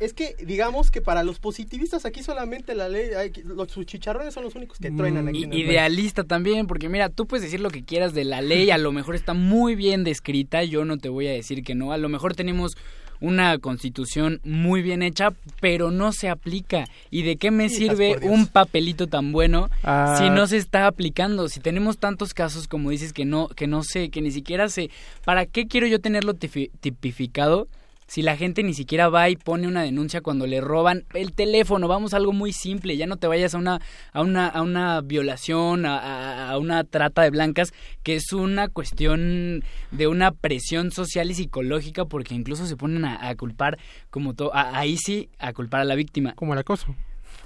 es 0.00 0.14
que 0.14 0.34
digamos 0.42 0.90
que 0.90 1.02
para 1.02 1.22
los 1.22 1.38
positivistas 1.38 2.06
aquí 2.06 2.22
solamente 2.22 2.74
la 2.74 2.88
ley, 2.88 3.10
los 3.44 3.70
sus 3.70 3.84
chicharrones 3.84 4.32
son 4.32 4.42
los 4.42 4.54
únicos 4.54 4.78
que 4.78 4.90
truenan 4.90 5.28
aquí. 5.28 5.44
En 5.44 5.52
idealista 5.52 6.24
también, 6.24 6.66
porque 6.66 6.88
mira, 6.88 7.10
tú 7.10 7.26
puedes 7.26 7.44
decir 7.44 7.60
lo 7.60 7.70
que 7.70 7.84
quieras 7.84 8.14
de 8.14 8.24
la 8.24 8.40
ley, 8.40 8.70
a 8.70 8.78
lo 8.78 8.90
mejor 8.90 9.14
está 9.14 9.34
muy 9.34 9.74
bien 9.74 10.02
descrita, 10.02 10.64
yo 10.64 10.86
no 10.86 10.96
te 10.96 11.10
voy 11.10 11.28
a 11.28 11.32
decir 11.32 11.62
que 11.62 11.74
no, 11.74 11.92
a 11.92 11.98
lo 11.98 12.08
mejor 12.08 12.34
tenemos 12.34 12.78
una 13.22 13.56
constitución 13.58 14.40
muy 14.44 14.82
bien 14.82 15.02
hecha, 15.02 15.32
pero 15.60 15.90
no 15.90 16.12
se 16.12 16.28
aplica. 16.28 16.84
¿Y 17.10 17.22
de 17.22 17.36
qué 17.36 17.50
me 17.50 17.68
sirve 17.68 18.18
un 18.22 18.46
papelito 18.48 19.06
tan 19.06 19.32
bueno 19.32 19.70
ah. 19.84 20.16
si 20.18 20.28
no 20.28 20.46
se 20.46 20.58
está 20.58 20.86
aplicando? 20.86 21.48
Si 21.48 21.60
tenemos 21.60 21.98
tantos 21.98 22.34
casos 22.34 22.68
como 22.68 22.90
dices 22.90 23.12
que 23.12 23.24
no 23.24 23.48
que 23.48 23.66
no 23.66 23.84
sé, 23.84 24.10
que 24.10 24.20
ni 24.20 24.32
siquiera 24.32 24.68
sé, 24.68 24.90
¿para 25.24 25.46
qué 25.46 25.66
quiero 25.66 25.86
yo 25.86 26.00
tenerlo 26.00 26.34
tipificado? 26.34 27.68
Si 28.12 28.20
la 28.20 28.36
gente 28.36 28.62
ni 28.62 28.74
siquiera 28.74 29.08
va 29.08 29.30
y 29.30 29.36
pone 29.36 29.66
una 29.66 29.82
denuncia 29.82 30.20
cuando 30.20 30.46
le 30.46 30.60
roban 30.60 31.06
el 31.14 31.32
teléfono, 31.32 31.88
vamos 31.88 32.12
a 32.12 32.18
algo 32.18 32.34
muy 32.34 32.52
simple, 32.52 32.98
ya 32.98 33.06
no 33.06 33.16
te 33.16 33.26
vayas 33.26 33.54
a 33.54 33.58
una, 33.58 33.80
a 34.12 34.20
una, 34.20 34.48
a 34.48 34.60
una 34.60 35.00
violación, 35.00 35.86
a, 35.86 36.54
una 36.60 36.84
trata 36.84 37.22
de 37.22 37.30
blancas, 37.30 37.72
que 38.02 38.16
es 38.16 38.34
una 38.34 38.68
cuestión 38.68 39.64
de 39.92 40.08
una 40.08 40.30
presión 40.32 40.92
social 40.92 41.30
y 41.30 41.34
psicológica, 41.34 42.04
porque 42.04 42.34
incluso 42.34 42.66
se 42.66 42.76
ponen 42.76 43.06
a, 43.06 43.34
culpar, 43.34 43.78
como 44.10 44.34
todo, 44.34 44.50
ahí 44.52 44.98
sí, 44.98 45.30
a 45.38 45.54
culpar 45.54 45.80
a 45.80 45.84
la 45.84 45.94
víctima. 45.94 46.34
Como 46.34 46.52
el 46.52 46.58
acoso. 46.58 46.94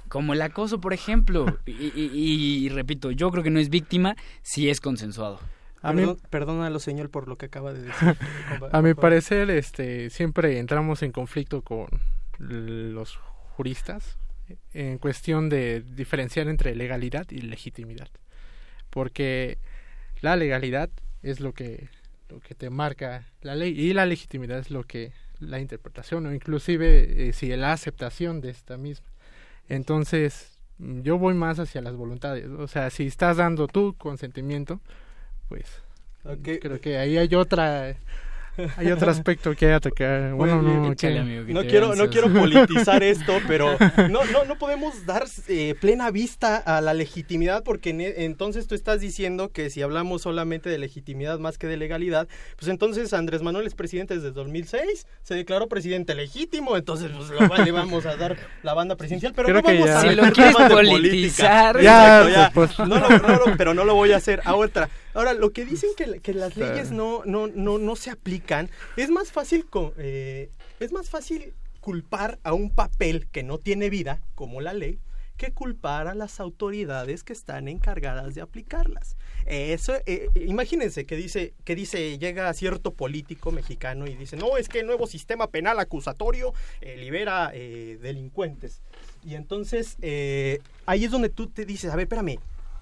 Como 0.09 0.33
el 0.33 0.41
acoso, 0.41 0.81
por 0.81 0.91
ejemplo. 0.91 1.45
y 1.65 2.67
repito, 2.67 3.11
yo 3.11 3.31
creo 3.31 3.41
que 3.41 3.51
no 3.51 3.61
es 3.61 3.69
víctima 3.69 4.17
si 4.41 4.69
es 4.69 4.81
consensuado. 4.81 5.39
A 5.89 5.93
mí, 5.93 6.05
perdónalo, 6.29 6.79
señor, 6.79 7.09
por 7.09 7.27
lo 7.27 7.37
que 7.37 7.47
acaba 7.47 7.73
de 7.73 7.83
decir. 7.83 8.17
a 8.71 8.81
mi 8.81 8.93
parecer, 8.93 9.49
este, 9.49 10.09
siempre 10.09 10.59
entramos 10.59 11.01
en 11.03 11.11
conflicto 11.11 11.61
con 11.61 11.87
los 12.39 13.15
juristas 13.55 14.17
en 14.73 14.97
cuestión 14.97 15.49
de 15.49 15.81
diferenciar 15.81 16.47
entre 16.47 16.75
legalidad 16.75 17.25
y 17.29 17.41
legitimidad. 17.41 18.09
Porque 18.89 19.57
la 20.21 20.35
legalidad 20.35 20.89
es 21.21 21.39
lo 21.39 21.53
que, 21.53 21.89
lo 22.29 22.39
que 22.39 22.55
te 22.55 22.69
marca 22.69 23.25
la 23.41 23.55
ley 23.55 23.79
y 23.79 23.93
la 23.93 24.05
legitimidad 24.05 24.59
es 24.59 24.71
lo 24.71 24.83
que 24.83 25.11
la 25.39 25.59
interpretación 25.59 26.25
o 26.25 26.33
inclusive 26.33 27.29
eh, 27.29 27.33
si 27.33 27.55
la 27.55 27.73
aceptación 27.73 28.41
de 28.41 28.49
esta 28.49 28.77
misma. 28.77 29.07
Entonces, 29.69 30.59
yo 30.79 31.17
voy 31.17 31.33
más 31.33 31.59
hacia 31.59 31.81
las 31.81 31.95
voluntades. 31.95 32.47
O 32.47 32.67
sea, 32.67 32.89
si 32.89 33.07
estás 33.07 33.37
dando 33.37 33.67
tu 33.67 33.95
consentimiento, 33.95 34.79
pues 35.49 35.65
creo 36.43 36.79
que 36.81 36.97
ahí 36.97 37.17
hay 37.17 37.33
otra 37.35 37.95
Hay 38.77 38.91
otro 38.91 39.11
aspecto 39.11 39.55
que 39.55 39.71
atacar. 39.71 40.33
Bueno, 40.33 40.61
no, 40.61 40.89
no 40.89 40.95
quiero, 40.95 41.95
no 41.95 42.09
quiero 42.09 42.31
politizar 42.31 43.03
esto, 43.03 43.39
pero 43.47 43.77
no, 44.09 44.25
no, 44.25 44.45
no 44.45 44.57
podemos 44.57 45.05
dar 45.05 45.25
eh, 45.47 45.75
plena 45.79 46.11
vista 46.11 46.57
a 46.57 46.81
la 46.81 46.93
legitimidad 46.93 47.63
porque 47.63 47.91
e, 47.91 48.25
entonces 48.25 48.67
tú 48.67 48.75
estás 48.75 49.01
diciendo 49.01 49.49
que 49.49 49.69
si 49.69 49.81
hablamos 49.81 50.23
solamente 50.23 50.69
de 50.69 50.77
legitimidad 50.77 51.39
más 51.39 51.57
que 51.57 51.67
de 51.67 51.77
legalidad, 51.77 52.27
pues 52.57 52.69
entonces 52.69 53.13
Andrés 53.13 53.41
Manuel 53.41 53.67
es 53.67 53.75
presidente 53.75 54.15
desde 54.15 54.31
2006, 54.31 55.07
se 55.21 55.35
declaró 55.35 55.67
presidente 55.67 56.15
legítimo, 56.15 56.77
entonces 56.77 57.11
pues 57.15 57.29
le 57.29 57.71
vamos 57.71 58.05
a 58.05 58.15
dar 58.15 58.37
la 58.63 58.73
banda 58.73 58.95
presidencial, 58.95 59.33
pero 59.35 59.49
no 59.49 59.61
vamos 59.61 59.89
a 59.89 60.01
si 60.01 60.15
lo 60.15 60.31
quieres 60.31 60.55
politizar, 60.55 61.79
ya, 61.81 62.51
pues. 62.53 62.77
no, 62.79 62.99
pero 63.57 63.73
no 63.73 63.83
lo 63.83 63.95
voy 63.95 64.11
a 64.11 64.17
hacer. 64.17 64.41
A 64.45 64.55
otra. 64.55 64.89
Ahora, 65.17 65.33
lo 65.33 65.51
que 65.51 65.65
dicen 65.65 65.89
que, 65.97 66.19
que 66.19 66.31
las 66.35 66.55
leyes 66.57 66.91
no, 66.91 67.23
no, 67.25 67.47
no, 67.47 67.79
no 67.79 67.95
se 67.95 68.11
aplican, 68.11 68.69
es 68.97 69.09
más 69.09 69.31
fácil 69.31 69.65
eh, 69.97 70.51
es 70.79 70.91
más 70.91 71.09
fácil 71.09 71.55
culpar 71.79 72.37
a 72.43 72.53
un 72.53 72.69
papel 72.69 73.27
que 73.31 73.41
no 73.41 73.57
tiene 73.57 73.89
vida, 73.89 74.21
como 74.35 74.61
la 74.61 74.75
ley, 74.75 74.99
que 75.35 75.53
culpar 75.53 76.07
a 76.07 76.13
las 76.13 76.39
autoridades 76.39 77.23
que 77.23 77.33
están 77.33 77.67
encargadas 77.67 78.35
de 78.35 78.41
aplicarlas. 78.41 79.17
Eso, 79.47 79.95
eh, 80.05 80.29
imagínense 80.35 81.07
que 81.07 81.15
dice, 81.15 81.55
que 81.63 81.73
dice, 81.73 82.19
llega 82.19 82.53
cierto 82.53 82.93
político 82.93 83.51
mexicano 83.51 84.05
y 84.05 84.13
dice, 84.13 84.37
no, 84.37 84.55
es 84.55 84.69
que 84.69 84.81
el 84.81 84.85
nuevo 84.85 85.07
sistema 85.07 85.47
penal 85.47 85.79
acusatorio 85.79 86.53
eh, 86.79 86.95
libera 86.95 87.49
delincuentes. 87.49 88.83
Y 89.23 89.33
entonces 89.33 89.97
ahí 90.85 91.05
es 91.05 91.09
donde 91.09 91.29
tú 91.29 91.47
te 91.47 91.65
dices, 91.65 91.91
a 91.91 91.95
ver, 91.95 92.03
espérame, 92.03 92.37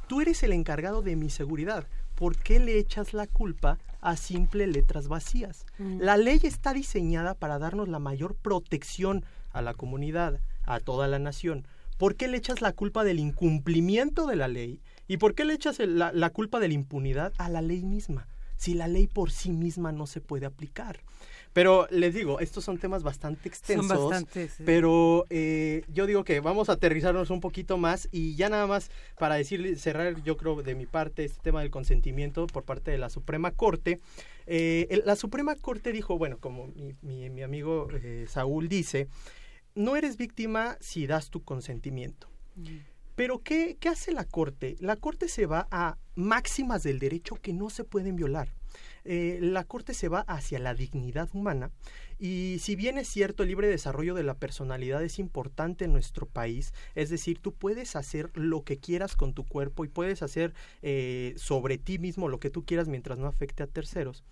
tú 0.10 0.20
eres 0.20 0.44
el 0.44 0.52
encargado 0.52 1.02
de 1.02 1.16
mi 1.16 1.30
seguridad. 1.30 1.88
¿Por 2.16 2.38
qué 2.38 2.60
le 2.60 2.80
echas 2.80 3.14
la 3.14 3.28
culpa 3.28 3.78
a 4.02 4.16
simple 4.16 4.68
letras 4.68 5.08
vacías? 5.08 5.66
Mm. 5.78 6.00
La 6.00 6.18
ley 6.18 6.40
está 6.44 6.74
diseñada 6.74 7.36
para 7.36 7.60
darnos 7.60 7.88
la 7.88 8.00
mayor 8.00 8.36
protección 8.36 9.26
a 9.52 9.62
la 9.62 9.74
comunidad, 9.74 10.40
a 10.64 10.80
toda 10.80 11.08
la 11.08 11.20
nación. 11.20 11.68
¿Por 11.98 12.16
qué 12.16 12.28
le 12.28 12.38
echas 12.38 12.62
la 12.62 12.74
culpa 12.74 13.04
del 13.04 13.20
incumplimiento 13.20 14.28
de 14.28 14.36
la 14.36 14.48
ley? 14.48 14.82
¿Y 15.08 15.18
por 15.18 15.36
qué 15.36 15.46
le 15.46 15.54
echas 15.54 15.80
la, 15.80 16.12
la 16.12 16.30
culpa 16.32 16.60
de 16.60 16.68
la 16.68 16.74
impunidad 16.74 17.34
a 17.38 17.48
la 17.50 17.62
ley 17.62 17.84
misma? 17.84 18.28
Si 18.58 18.74
la 18.74 18.88
ley 18.88 19.08
por 19.08 19.32
sí 19.32 19.52
misma 19.52 19.92
no 19.92 20.08
se 20.08 20.22
puede 20.22 20.46
aplicar. 20.46 21.00
Pero 21.56 21.88
les 21.90 22.14
digo, 22.14 22.42
estos 22.42 22.66
son 22.66 22.78
temas 22.80 23.02
bastante 23.02 23.48
extensos. 23.48 23.88
Son 23.88 24.10
bastantes. 24.10 24.56
Pero 24.66 25.26
eh, 25.30 25.86
yo 25.88 26.06
digo 26.06 26.26
que 26.26 26.42
vamos 26.42 26.68
a 26.68 26.74
aterrizarnos 26.74 27.30
un 27.30 27.40
poquito 27.40 27.78
más 27.78 28.10
y 28.12 28.36
ya 28.36 28.50
nada 28.50 28.68
más 28.68 28.92
para 29.18 29.36
decir, 29.36 29.80
cerrar 29.80 30.22
yo 30.22 30.36
creo 30.36 30.62
de 30.62 30.76
mi 30.76 30.86
parte 30.86 31.24
este 31.24 31.40
tema 31.42 31.62
del 31.62 31.72
consentimiento 31.72 32.46
por 32.48 32.66
parte 32.66 32.92
de 32.92 32.98
la 32.98 33.10
Suprema 33.10 33.52
Corte. 33.52 34.02
Eh, 34.48 35.02
la 35.06 35.16
Suprema 35.16 35.56
Corte 35.56 35.94
dijo, 35.94 36.18
bueno, 36.18 36.40
como 36.40 36.74
mi, 37.02 37.30
mi, 37.30 37.42
amigo 37.42 37.88
eh, 38.04 38.26
Saúl 38.28 38.68
dice, 38.68 39.08
no 39.76 39.96
eres 39.96 40.18
víctima 40.18 40.76
si 40.82 41.08
das 41.08 41.30
tu 41.30 41.46
consentimiento. 41.46 42.28
Mm. 42.58 42.80
Pero 43.16 43.40
¿qué, 43.40 43.78
¿qué 43.80 43.88
hace 43.88 44.12
la 44.12 44.26
Corte? 44.26 44.76
La 44.82 44.98
Corte 44.98 45.30
se 45.30 45.46
va 45.46 45.70
a 45.72 45.98
máximas 46.16 46.84
del 46.84 47.00
derecho 47.00 47.36
que 47.36 47.54
no 47.54 47.70
se 47.70 47.86
pueden 47.86 48.18
violar. 48.18 48.50
Eh, 49.06 49.38
la 49.40 49.64
Corte 49.64 49.94
se 49.94 50.10
va 50.10 50.22
hacia 50.22 50.58
la 50.58 50.74
dignidad 50.74 51.30
humana 51.34 51.70
y 52.18 52.58
si 52.60 52.76
bien 52.76 52.98
es 52.98 53.08
cierto 53.08 53.44
el 53.44 53.50
libre 53.50 53.68
desarrollo 53.68 54.16
de 54.16 54.24
la 54.24 54.34
personalidad 54.34 55.04
es 55.04 55.20
importante 55.20 55.86
en 55.86 55.94
nuestro 55.94 56.26
país, 56.26 56.74
es 56.96 57.12
decir, 57.12 57.38
tú 57.40 57.54
puedes 57.54 57.96
hacer 57.96 58.32
lo 58.34 58.64
que 58.64 58.78
quieras 58.78 59.16
con 59.16 59.36
tu 59.36 59.46
cuerpo 59.46 59.86
y 59.86 59.90
puedes 59.90 60.24
hacer 60.24 60.56
eh, 60.82 61.36
sobre 61.38 61.78
ti 61.78 62.00
mismo 62.00 62.30
lo 62.30 62.40
que 62.40 62.50
tú 62.50 62.66
quieras 62.66 62.88
mientras 62.88 63.20
no 63.20 63.28
afecte 63.28 63.62
a 63.62 63.68
terceros, 63.68 64.24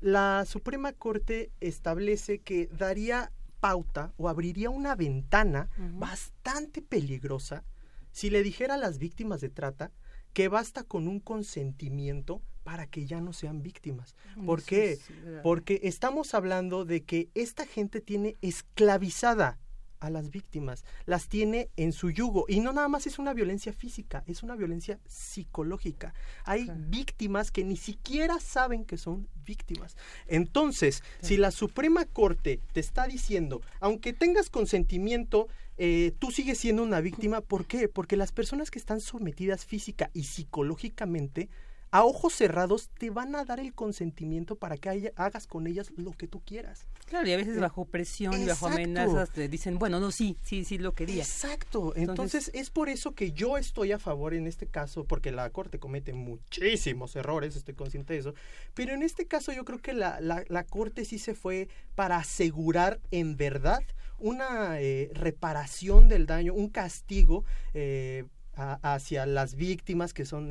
la 0.00 0.44
Suprema 0.44 0.92
Corte 0.92 1.52
establece 1.60 2.40
que 2.40 2.66
daría 2.66 3.30
pauta 3.60 4.12
o 4.16 4.28
abriría 4.28 4.70
una 4.70 4.96
ventana 4.96 5.70
bastante 5.94 6.82
peligrosa 6.82 7.64
si 8.12 8.30
le 8.30 8.42
dijera 8.42 8.74
a 8.74 8.78
las 8.78 8.98
víctimas 8.98 9.40
de 9.40 9.50
trata 9.50 9.92
que 10.36 10.48
basta 10.48 10.84
con 10.84 11.08
un 11.08 11.18
consentimiento 11.18 12.42
para 12.62 12.86
que 12.86 13.06
ya 13.06 13.22
no 13.22 13.32
sean 13.32 13.62
víctimas. 13.62 14.14
¿Por 14.44 14.62
qué? 14.62 14.98
Porque 15.42 15.80
estamos 15.84 16.34
hablando 16.34 16.84
de 16.84 17.04
que 17.04 17.30
esta 17.34 17.64
gente 17.64 18.02
tiene 18.02 18.36
esclavizada 18.42 19.58
a 19.98 20.10
las 20.10 20.28
víctimas, 20.28 20.84
las 21.06 21.30
tiene 21.30 21.70
en 21.76 21.92
su 21.92 22.10
yugo 22.10 22.44
y 22.48 22.60
no 22.60 22.74
nada 22.74 22.86
más 22.86 23.06
es 23.06 23.18
una 23.18 23.32
violencia 23.32 23.72
física, 23.72 24.24
es 24.26 24.42
una 24.42 24.56
violencia 24.56 25.00
psicológica. 25.06 26.12
Hay 26.44 26.70
víctimas 26.76 27.50
que 27.50 27.64
ni 27.64 27.78
siquiera 27.78 28.38
saben 28.38 28.84
que 28.84 28.98
son 28.98 29.28
víctimas. 29.42 29.96
Entonces, 30.26 31.02
si 31.22 31.38
la 31.38 31.50
Suprema 31.50 32.04
Corte 32.04 32.60
te 32.74 32.80
está 32.80 33.06
diciendo, 33.06 33.62
aunque 33.80 34.12
tengas 34.12 34.50
consentimiento, 34.50 35.48
eh, 35.78 36.12
tú 36.18 36.30
sigues 36.30 36.58
siendo 36.58 36.82
una 36.82 37.00
víctima, 37.00 37.40
¿por 37.40 37.66
qué? 37.66 37.88
Porque 37.88 38.16
las 38.16 38.32
personas 38.32 38.70
que 38.70 38.78
están 38.78 39.00
sometidas 39.00 39.64
física 39.64 40.10
y 40.14 40.24
psicológicamente 40.24 41.48
a 41.90 42.04
ojos 42.04 42.34
cerrados 42.34 42.90
te 42.98 43.10
van 43.10 43.34
a 43.36 43.44
dar 43.44 43.60
el 43.60 43.72
consentimiento 43.72 44.56
para 44.56 44.76
que 44.76 45.12
hagas 45.16 45.46
con 45.46 45.66
ellas 45.66 45.92
lo 45.96 46.12
que 46.12 46.26
tú 46.26 46.42
quieras. 46.44 46.86
Claro, 47.06 47.28
y 47.28 47.32
a 47.32 47.36
veces 47.36 47.56
eh, 47.56 47.60
bajo 47.60 47.84
presión 47.84 48.40
y 48.40 48.44
bajo 48.44 48.66
amenazas 48.66 49.30
te 49.30 49.48
dicen, 49.48 49.78
bueno, 49.78 50.00
no, 50.00 50.10
sí, 50.10 50.36
sí, 50.42 50.64
sí 50.64 50.78
lo 50.78 50.92
quería. 50.92 51.22
Exacto, 51.22 51.94
entonces, 51.96 52.50
es 52.54 52.70
por 52.70 52.88
eso 52.88 53.14
que 53.14 53.32
yo 53.32 53.56
estoy 53.56 53.92
a 53.92 53.98
favor 53.98 54.34
en 54.34 54.46
este 54.46 54.66
caso, 54.66 55.04
porque 55.04 55.30
la 55.30 55.48
Corte 55.50 55.78
comete 55.78 56.12
muchísimos 56.12 57.14
errores, 57.16 57.56
estoy 57.56 57.74
consciente 57.74 58.14
de 58.14 58.20
eso, 58.20 58.34
pero 58.74 58.92
en 58.92 59.02
este 59.02 59.26
caso 59.26 59.52
yo 59.52 59.64
creo 59.64 59.80
que 59.80 59.92
la, 59.92 60.20
la, 60.20 60.64
Corte 60.64 61.04
sí 61.04 61.18
se 61.18 61.34
fue 61.34 61.68
para 61.94 62.16
asegurar 62.16 63.00
en 63.10 63.36
verdad 63.36 63.80
una 64.18 64.80
eh, 64.80 65.10
reparación 65.14 66.08
del 66.08 66.26
daño, 66.26 66.54
un 66.54 66.68
castigo 66.68 67.44
eh, 67.74 68.24
hacia 68.54 69.26
las 69.26 69.54
víctimas 69.54 70.14
que 70.14 70.24
son 70.24 70.50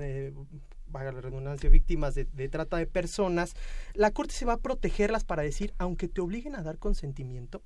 vaga 0.95 1.11
la 1.11 1.21
redundancia, 1.21 1.69
víctimas 1.69 2.15
de, 2.15 2.25
trata 2.49 2.77
de 2.77 2.87
personas, 2.87 3.55
la 3.93 4.11
Corte 4.11 4.33
se 4.33 4.45
va 4.45 4.53
a 4.53 4.57
protegerlas 4.57 5.25
para 5.25 5.43
decir, 5.43 5.73
aunque 5.77 6.07
te 6.07 6.21
obliguen 6.21 6.55
a 6.55 6.63
dar 6.63 6.77
consentimiento, 6.77 7.61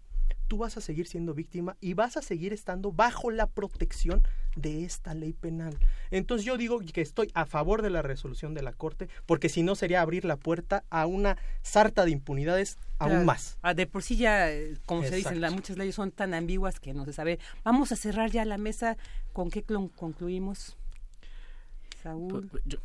tú 0.48 0.58
vas 0.58 0.78
a 0.78 0.82
seguir 0.82 1.08
siendo 1.08 1.34
víctima 1.36 1.78
y 1.80 1.94
vas 1.94 2.18
a 2.18 2.22
seguir 2.22 2.54
estando 2.54 2.92
bajo 2.92 3.30
la 3.30 3.46
protección 3.48 4.24
de 4.62 4.86
esta 4.86 5.14
ley 5.14 5.34
penal. 5.34 5.78
Entonces 6.12 6.46
yo 6.46 6.58
digo 6.58 6.80
que 6.80 7.02
estoy 7.02 7.32
a 7.34 7.46
favor 7.46 7.82
de 7.82 7.90
la 7.90 8.02
resolución 8.02 8.54
de 8.54 8.62
la 8.62 8.74
Corte, 8.74 9.10
porque 9.26 9.50
si 9.50 9.64
no 9.64 9.76
sería 9.76 10.02
abrir 10.02 10.26
la 10.26 10.38
puerta 10.38 10.84
a 10.90 11.06
una 11.06 11.38
sarta 11.62 12.06
de 12.06 12.12
impunidades 12.12 12.78
aún 12.98 13.26
más. 13.26 13.58
Ah, 13.62 13.74
de 13.74 13.88
por 13.88 14.04
sí 14.04 14.18
ya, 14.18 14.52
eh, 14.52 14.78
como 14.86 15.04
se 15.04 15.16
dicen, 15.16 15.40
muchas 15.54 15.78
leyes 15.78 15.96
son 15.96 16.12
tan 16.12 16.34
ambiguas 16.34 16.80
que 16.80 16.94
no 16.94 17.06
se 17.06 17.14
sabe. 17.14 17.40
Vamos 17.64 17.92
a 17.92 17.96
cerrar 17.96 18.32
ya 18.32 18.46
la 18.46 18.58
mesa. 18.58 18.98
¿Con 19.34 19.50
qué 19.50 19.64
concluimos? 19.64 20.78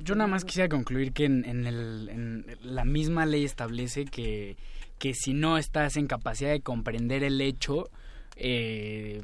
Yo, 0.00 0.14
nada 0.16 0.26
más 0.26 0.44
quisiera 0.44 0.68
concluir 0.68 1.12
que 1.12 1.24
en, 1.24 1.44
en, 1.44 2.46
la 2.62 2.84
misma 2.84 3.26
ley 3.26 3.44
establece 3.44 4.06
que, 4.06 4.56
que 4.98 5.14
si 5.14 5.34
no 5.34 5.56
estás 5.56 5.96
en 5.96 6.08
capacidad 6.08 6.50
de 6.50 6.60
comprender 6.60 7.22
el 7.22 7.40
hecho, 7.40 7.88
eh, 8.36 9.22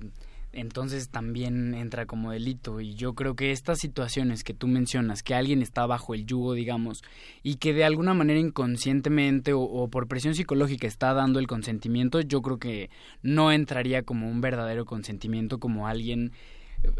entonces 0.52 1.10
también 1.10 1.74
entra 1.74 2.06
como 2.06 2.32
delito. 2.32 2.81
Y 2.81 2.94
yo 2.94 3.14
creo 3.14 3.35
que 3.35 3.52
estas 3.52 3.78
situaciones 3.78 4.44
que 4.44 4.55
tú 4.55 4.66
mencionas, 4.66 5.22
que 5.22 5.35
alguien 5.35 5.62
está 5.62 5.86
bajo 5.86 6.14
el 6.14 6.27
yugo, 6.27 6.55
digamos, 6.55 7.02
y 7.43 7.56
que 7.56 7.72
de 7.72 7.85
alguna 7.85 8.14
manera 8.14 8.40
inconscientemente 8.40 9.52
o, 9.55 9.89
por 9.89 10.09
presión 10.09 10.35
psicológica 10.35 10.86
está 10.86 11.14
dando 11.14 11.39
el 11.39 11.47
consentimiento, 11.47 12.20
yo 12.20 12.43
creo 12.43 12.59
que 12.59 12.90
no 13.22 13.52
entraría 13.52 14.02
como 14.02 14.28
un 14.28 14.40
verdadero 14.40 14.85
consentimiento, 14.85 15.59
como 15.59 15.86
alguien 15.86 16.32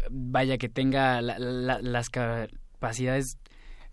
vaya 0.09 0.57
que 0.57 0.69
tenga 0.69 1.21
las, 1.21 2.09
capacidades, 2.09 3.37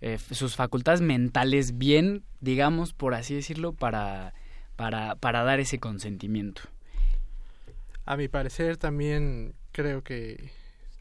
eh, 0.01 0.19
sus 0.19 0.55
facultades 0.55 1.01
mentales 1.01 1.79
bien, 1.79 2.25
digamos, 2.41 2.93
por 2.93 3.15
así 3.15 3.35
decirlo, 3.35 3.73
para, 3.73 4.35
para, 4.77 5.17
para 5.17 5.43
dar 5.45 5.61
ese 5.61 5.79
consentimiento. 5.79 6.63
A 8.09 8.17
mi 8.17 8.27
parecer 8.27 8.79
también 8.79 9.55
creo 9.71 10.03
que 10.03 10.51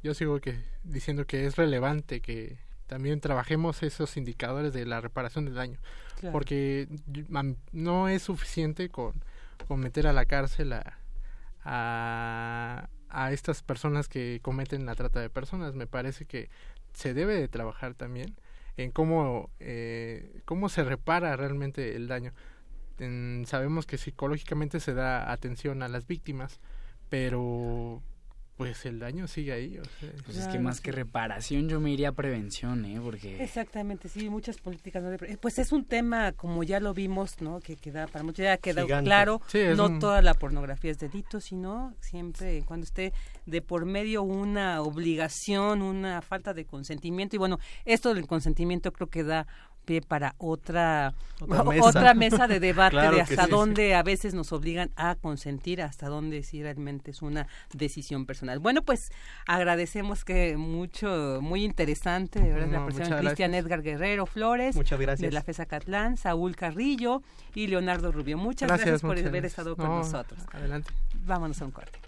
yo 0.03 0.13
sigo 0.13 0.41
que 0.41 0.59
diciendo 0.83 1.25
que 1.25 1.45
es 1.45 1.55
relevante 1.55 2.19
que 2.19 2.57
también 2.85 3.21
trabajemos 3.21 3.81
esos 3.81 4.17
indicadores 4.17 4.73
de 4.73 4.85
la 4.85 4.99
reparación 4.99 5.45
del 5.45 5.53
daño, 5.53 5.79
porque 6.33 6.89
no 7.71 8.09
es 8.09 8.23
suficiente 8.23 8.89
con, 8.89 9.23
con 9.69 9.79
meter 9.79 10.05
a 10.05 10.11
la 10.11 10.25
cárcel 10.25 10.73
a, 10.73 10.97
a, 11.63 12.89
a 13.07 13.31
estas 13.31 13.63
personas 13.63 14.09
que 14.09 14.41
cometen 14.41 14.85
la 14.85 14.95
trata 14.95 15.21
de 15.21 15.29
personas. 15.29 15.75
Me 15.75 15.87
parece 15.87 16.25
que 16.25 16.49
se 16.91 17.13
debe 17.13 17.35
de 17.35 17.47
trabajar 17.47 17.93
también 17.93 18.35
en 18.75 18.91
cómo, 18.91 19.49
eh, 19.61 20.41
cómo 20.43 20.67
se 20.67 20.83
repara 20.83 21.37
realmente 21.37 21.95
el 21.95 22.09
daño. 22.09 22.33
sabemos 23.45 23.85
que 23.85 23.97
psicológicamente 23.97 24.81
se 24.81 24.93
da 24.93 25.31
atención 25.31 25.83
a 25.83 25.87
las 25.87 26.05
víctimas, 26.05 26.59
pero 27.09 28.01
pues 28.57 28.87
el 28.87 28.97
daño 28.97 29.27
sigue 29.27 29.53
ahí. 29.53 29.77
O 29.77 29.83
sea, 29.85 30.11
pues 30.25 30.37
es 30.37 30.47
que 30.47 30.57
más 30.57 30.81
que 30.81 30.91
reparación 30.91 31.69
yo 31.69 31.79
me 31.79 31.91
iría 31.91 32.09
a 32.09 32.11
prevención, 32.13 32.85
¿eh? 32.85 32.99
Porque... 33.01 33.41
Exactamente, 33.43 34.09
sí, 34.09 34.31
muchas 34.31 34.57
políticas. 34.57 35.03
No 35.03 35.15
pues 35.39 35.59
es 35.59 35.71
un 35.71 35.85
tema, 35.85 36.31
como 36.31 36.63
ya 36.63 36.79
lo 36.79 36.95
vimos, 36.95 37.39
¿no? 37.39 37.59
Que 37.59 37.75
queda 37.75 38.07
para 38.07 38.23
muchos, 38.23 38.43
ya 38.43 38.57
queda 38.57 38.83
claro, 39.03 39.41
no 39.75 39.99
toda 39.99 40.23
la 40.23 40.33
pornografía 40.33 40.89
es 40.89 40.97
delito, 40.97 41.39
sino 41.39 41.93
siempre 41.99 42.63
cuando 42.65 42.85
esté 42.85 43.13
de 43.45 43.61
por 43.61 43.85
medio 43.85 44.23
una 44.23 44.81
obligación, 44.81 45.83
una 45.83 46.23
falta 46.23 46.55
de 46.55 46.65
consentimiento. 46.65 47.35
Y 47.35 47.39
bueno, 47.39 47.59
esto 47.85 48.15
del 48.15 48.25
consentimiento 48.25 48.91
creo 48.91 49.07
que 49.07 49.23
da 49.23 49.45
pie 49.87 50.01
para 50.01 50.35
otra 50.37 51.15
otra 51.81 52.13
mesa, 52.13 52.47
de 52.47 52.59
debate 52.59 52.97
de 52.97 53.21
hasta 53.21 53.47
dónde 53.47 53.95
a 53.95 54.03
veces 54.03 54.33
nos 54.33 54.51
obligan 54.51 54.91
a 54.95 55.15
consentir, 55.15 55.81
hasta 55.81 56.09
dónde 56.09 56.43
si 56.43 56.61
realmente 56.61 57.11
es 57.11 57.21
una 57.21 57.47
decisión 57.73 58.25
personal. 58.25 58.59
Bueno, 58.59 58.81
pues 58.81 59.11
agradecemos 59.47 60.25
que 60.25 60.57
mucho, 60.57 61.39
muy 61.41 61.63
interesante, 61.63 62.39
de 62.39 62.67
la 62.67 62.85
persona 62.85 63.17
Cristian 63.17 63.55
Edgar 63.55 63.81
Guerrero 63.81 64.25
Flores, 64.25 64.75
de 64.75 65.31
la 65.31 65.41
FESA 65.41 65.65
Catlán, 65.65 66.17
Saúl 66.17 66.55
Carrillo 66.55 67.23
y 67.55 67.67
Leonardo 67.67 68.11
Rubio. 68.11 68.37
Muchas 68.37 68.67
gracias, 68.67 69.01
por 69.01 69.17
haber 69.17 69.45
estado 69.45 69.75
con 69.75 69.87
nosotros. 69.87 70.41
Adelante. 70.51 70.91
Vámonos 71.25 71.61
a 71.61 71.65
un 71.65 71.71
corte. 71.71 72.06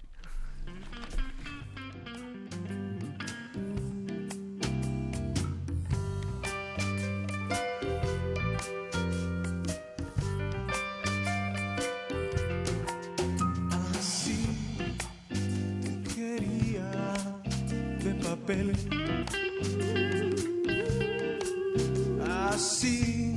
Así 22.48 23.34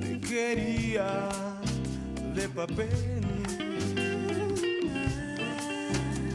te 0.00 0.20
quería 0.20 1.28
de 2.34 2.48
papel. 2.48 3.22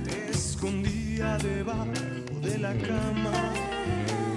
Te 0.03 0.29
escondía 0.29 1.37
debajo 1.37 1.91
de 2.41 2.57
la 2.59 2.73
cama 2.77 3.53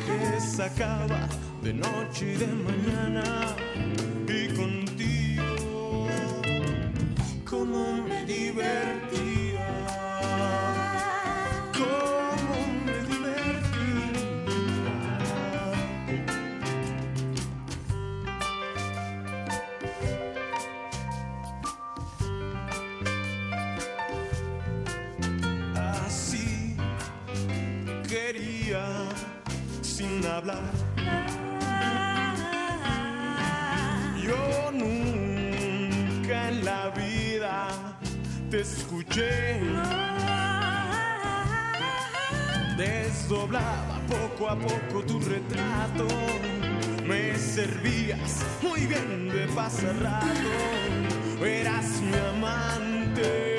que 0.06 0.40
sacaba 0.40 1.28
de 1.62 1.74
noche 1.74 2.32
y 2.32 2.36
de 2.36 2.46
mañana. 2.46 3.56
Y 4.26 4.48
contigo, 4.55 6.09
como 7.44 8.02
me 8.02 8.24
divertía. 8.24 9.57
Yo 34.23 34.70
nunca 34.73 36.48
en 36.48 36.65
la 36.65 36.90
vida 36.90 37.69
te 38.48 38.60
escuché. 38.60 39.60
Desdoblaba 42.77 44.01
poco 44.06 44.48
a 44.48 44.56
poco 44.56 45.02
tu 45.05 45.19
retrato. 45.19 46.06
Me 47.05 47.36
servías 47.36 48.44
muy 48.62 48.86
bien 48.86 49.28
de 49.28 49.48
pasar 49.48 49.97
rato. 50.01 51.44
Eras 51.44 52.01
mi 52.01 52.16
amante. 52.16 53.59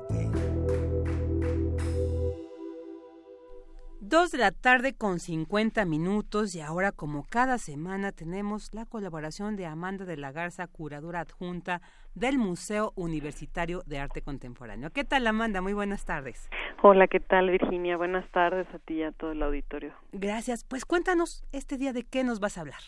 Dos 4.11 4.29
de 4.31 4.39
la 4.39 4.51
tarde 4.51 4.93
con 4.93 5.19
50 5.19 5.85
minutos 5.85 6.53
y 6.53 6.59
ahora 6.59 6.91
como 6.91 7.23
cada 7.23 7.57
semana 7.57 8.11
tenemos 8.11 8.73
la 8.73 8.85
colaboración 8.85 9.55
de 9.55 9.65
Amanda 9.65 10.03
de 10.03 10.17
la 10.17 10.33
Garza, 10.33 10.67
curadora 10.67 11.21
adjunta 11.21 11.81
del 12.13 12.37
Museo 12.37 12.91
Universitario 12.97 13.83
de 13.85 13.99
Arte 13.99 14.21
Contemporáneo. 14.21 14.89
¿Qué 14.89 15.05
tal 15.05 15.25
Amanda? 15.27 15.61
Muy 15.61 15.71
buenas 15.71 16.03
tardes. 16.03 16.49
Hola, 16.81 17.07
¿qué 17.07 17.21
tal 17.21 17.51
Virginia? 17.51 17.95
Buenas 17.95 18.29
tardes 18.31 18.67
a 18.75 18.79
ti 18.79 18.95
y 18.95 19.03
a 19.03 19.13
todo 19.13 19.31
el 19.31 19.41
auditorio. 19.43 19.93
Gracias. 20.11 20.65
Pues 20.65 20.83
cuéntanos 20.83 21.45
este 21.53 21.77
día 21.77 21.93
de 21.93 22.03
qué 22.03 22.25
nos 22.25 22.41
vas 22.41 22.57
a 22.57 22.61
hablar. 22.61 22.81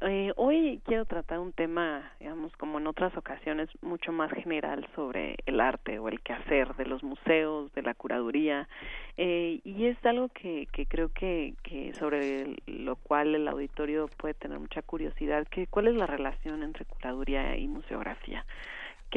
Eh, 0.00 0.32
hoy 0.36 0.80
quiero 0.86 1.04
tratar 1.04 1.38
un 1.38 1.52
tema, 1.52 2.10
digamos, 2.18 2.56
como 2.56 2.78
en 2.78 2.86
otras 2.86 3.16
ocasiones, 3.16 3.68
mucho 3.82 4.10
más 4.10 4.32
general 4.32 4.88
sobre 4.94 5.36
el 5.46 5.60
arte 5.60 5.98
o 5.98 6.08
el 6.08 6.20
quehacer 6.20 6.74
de 6.76 6.86
los 6.86 7.02
museos, 7.02 7.72
de 7.74 7.82
la 7.82 7.94
curaduría, 7.94 8.68
eh, 9.16 9.60
y 9.64 9.86
es 9.86 10.04
algo 10.04 10.28
que, 10.28 10.66
que 10.72 10.86
creo 10.86 11.10
que, 11.10 11.54
que 11.62 11.92
sobre 11.94 12.56
lo 12.66 12.96
cual 12.96 13.34
el 13.34 13.46
auditorio 13.46 14.08
puede 14.16 14.34
tener 14.34 14.58
mucha 14.58 14.82
curiosidad, 14.82 15.46
que 15.48 15.66
cuál 15.66 15.88
es 15.88 15.94
la 15.94 16.06
relación 16.06 16.62
entre 16.62 16.84
curaduría 16.86 17.56
y 17.56 17.68
museografía. 17.68 18.44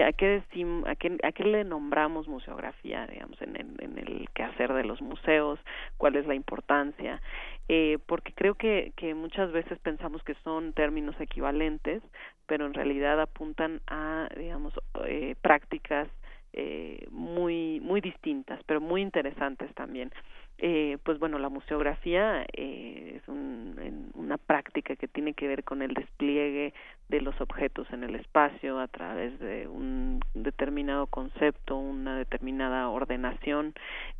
A 0.04 0.12
qué 0.12 0.44
a 0.86 0.96
qué, 0.96 1.18
a 1.24 1.32
qué 1.32 1.44
le 1.46 1.64
nombramos 1.64 2.28
museografía, 2.28 3.08
digamos, 3.08 3.42
en, 3.42 3.56
en, 3.56 3.76
en, 3.80 3.98
el 3.98 4.28
quehacer 4.34 4.74
de 4.74 4.84
los 4.84 5.02
museos, 5.02 5.58
cuál 5.96 6.18
es 6.18 6.28
la 6.28 6.36
importancia, 6.36 7.22
eh, 7.68 7.98
porque 8.06 8.34
creo 8.34 8.56
que, 8.56 8.94
que 8.96 9.16
muchas 9.16 9.52
veces 9.52 9.80
pensamos 9.80 10.24
que 10.24 10.36
son 10.44 10.74
términos 10.74 11.16
equivalentes, 11.20 12.04
pero 12.46 12.66
en 12.66 12.74
realidad 12.74 13.20
apuntan 13.20 13.82
a, 13.88 14.30
digamos, 14.38 14.74
eh, 15.06 15.36
prácticas 15.42 16.08
eh, 16.54 17.06
muy 17.12 17.82
muy 17.82 18.00
distintas, 18.00 18.62
pero 18.66 18.80
muy 18.80 19.02
interesantes 19.02 19.74
también. 19.76 20.12
Eh, 20.58 20.98
pues 21.04 21.20
bueno, 21.20 21.38
la 21.38 21.50
museografía 21.50 22.46
eh, 22.54 23.20
es 23.22 23.28
un, 23.28 24.12
una 24.14 24.38
práctica 24.38 24.96
que 24.96 25.08
tiene 25.08 25.34
que 25.34 25.48
ver 25.48 25.64
con 25.64 25.82
el 25.82 25.94
despliegue 25.94 26.74
de 27.10 27.22
los 27.22 27.40
objetos 27.40 27.88
en 27.92 28.04
el 28.04 28.16
espacio 28.16 28.80
a 28.80 28.88
través 28.88 29.38
de 29.40 29.68
un 29.68 30.22
determinado 30.34 31.06
concepto, 31.06 31.78
una 31.78 32.18
determinada 32.18 32.90
ordenación 32.90 33.74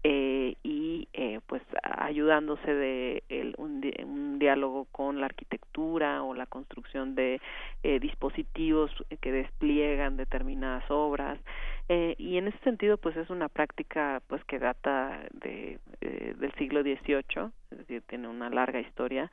eh, 0.04 0.56
y 0.62 1.08
eh, 1.14 1.40
pues 1.48 1.64
ayudándose 1.82 2.74
de 2.74 3.24
el, 3.30 3.56
un, 3.58 3.82
un, 4.04 4.38
diálogo 4.38 4.86
con 4.92 5.20
la 5.20 5.26
arquitectura 5.26 6.22
o 6.22 6.36
la 6.36 6.46
construcción 6.46 7.16
de 7.16 7.42
eh, 7.82 8.00
dispositivos 8.00 8.92
que 9.20 9.32
despliegan 9.32 10.18
determinadas 10.18 10.84
obras 10.90 11.40
eh, 11.88 12.16
y 12.18 12.38
en 12.38 12.48
ese 12.48 12.58
sentido 12.60 12.98
pues 12.98 13.16
es 13.16 13.30
una 13.30 13.48
práctica 13.48 14.22
pues 14.28 14.44
que 14.46 14.60
data 14.60 15.20
de, 15.34 15.80
eh, 16.02 16.34
del 16.38 16.52
siglo 16.54 16.82
XVIII 16.82 17.52
tiene 18.08 18.28
una 18.28 18.50
larga 18.50 18.80
historia. 18.80 19.32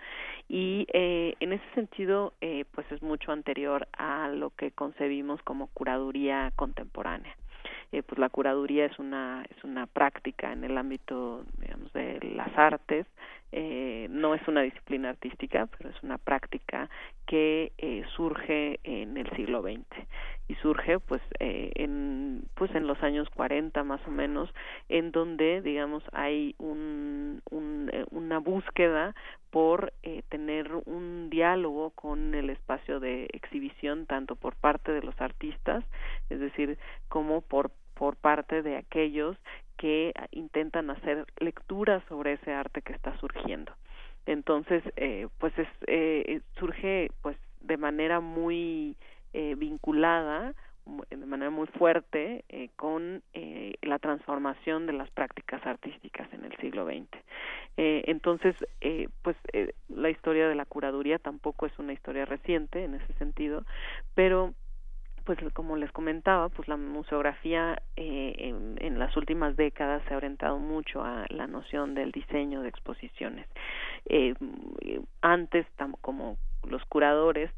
Y 0.48 0.86
eh, 0.92 1.34
en 1.40 1.52
ese 1.52 1.64
sentido 1.74 2.34
eh, 2.40 2.64
pues 2.72 2.90
es 2.92 3.02
mucho 3.02 3.32
anterior 3.32 3.88
a 3.96 4.28
lo 4.28 4.50
que 4.50 4.70
concebimos 4.70 5.42
como 5.42 5.68
curaduría 5.68 6.52
contemporánea. 6.56 7.34
Eh, 7.92 8.02
pues 8.02 8.18
la 8.18 8.28
curaduría 8.28 8.86
es 8.86 8.98
una 8.98 9.44
es 9.54 9.64
una 9.64 9.86
práctica 9.86 10.52
en 10.52 10.64
el 10.64 10.76
ámbito 10.78 11.44
digamos 11.58 11.92
de 11.92 12.18
las 12.34 12.50
artes 12.56 13.06
eh, 13.52 14.06
no 14.10 14.34
es 14.34 14.46
una 14.48 14.62
disciplina 14.62 15.10
artística 15.10 15.66
pero 15.66 15.90
es 15.90 16.02
una 16.02 16.18
práctica 16.18 16.88
que 17.26 17.72
eh, 17.78 18.04
surge 18.16 18.80
en 18.82 19.16
el 19.16 19.30
siglo 19.36 19.62
XX 19.62 19.84
y 20.48 20.54
surge 20.56 20.98
pues 20.98 21.22
en 21.38 22.44
pues 22.54 22.74
en 22.74 22.86
los 22.86 23.02
años 23.02 23.28
40 23.30 23.84
más 23.84 24.00
o 24.06 24.10
menos 24.10 24.52
en 24.88 25.12
donde 25.12 25.62
digamos 25.62 26.02
hay 26.12 26.54
un, 26.58 27.42
una 28.10 28.38
búsqueda 28.38 29.14
por 29.50 29.92
tener 30.28 30.70
un 30.86 31.30
diálogo 31.30 31.90
con 31.90 32.34
el 32.34 32.50
espacio 32.50 33.00
de 33.00 33.28
exhibición 33.32 34.06
tanto 34.06 34.34
por 34.34 34.56
parte 34.56 34.92
de 34.92 35.02
los 35.02 35.18
artistas 35.20 35.84
es 36.28 36.40
decir 36.40 36.78
como 37.08 37.40
por 37.42 37.70
por 37.94 38.16
parte 38.16 38.62
de 38.62 38.76
aquellos 38.76 39.36
que 39.76 40.12
intentan 40.30 40.90
hacer 40.90 41.26
lecturas 41.38 42.02
sobre 42.08 42.34
ese 42.34 42.52
arte 42.52 42.82
que 42.82 42.92
está 42.92 43.16
surgiendo 43.18 43.72
entonces 44.26 44.82
eh, 44.96 45.28
pues 45.38 45.56
es, 45.58 45.68
eh, 45.86 46.40
surge 46.58 47.10
pues 47.22 47.36
de 47.60 47.76
manera 47.76 48.20
muy 48.20 48.96
eh, 49.32 49.54
vinculada 49.56 50.54
de 51.10 51.16
manera 51.16 51.50
muy 51.50 51.66
fuerte 51.68 52.44
eh, 52.48 52.70
con 52.76 53.22
eh, 53.34 53.74
la 53.82 53.98
transformación 53.98 54.86
de 54.86 54.92
las 54.92 55.08
prácticas 55.10 55.64
artísticas 55.64 56.32
en 56.32 56.44
el 56.44 56.56
siglo 56.56 56.84
XX. 56.84 57.06
Eh, 57.76 58.02
entonces, 58.06 58.54
eh, 58.80 59.08
pues 59.22 59.36
eh, 59.52 59.74
la 59.88 60.10
historia 60.10 60.48
de 60.48 60.54
la 60.54 60.66
curaduría 60.66 61.18
tampoco 61.18 61.66
es 61.66 61.78
una 61.78 61.92
historia 61.92 62.24
reciente 62.24 62.84
en 62.84 62.94
ese 62.94 63.12
sentido, 63.14 63.64
pero 64.14 64.54
pues 65.24 65.38
como 65.52 65.76
les 65.76 65.90
comentaba, 65.92 66.48
pues 66.48 66.68
la 66.68 66.76
museografía 66.76 67.80
eh, 67.96 68.54
en, 68.80 68.98
las 68.98 69.16
últimas 69.16 69.56
décadas 69.56 70.02
se 70.06 70.14
ha 70.14 70.16
orientado 70.16 70.58
mucho 70.58 71.02
a 71.02 71.24
la 71.28 71.46
noción 71.46 71.94
del 71.94 72.12
diseño 72.12 72.62
de 72.62 72.68
exposiciones. 72.68 73.46
Eh, 74.06 74.34
antes, 75.20 75.66
como 76.00 76.36
los 76.68 76.84
curadores 76.86 77.50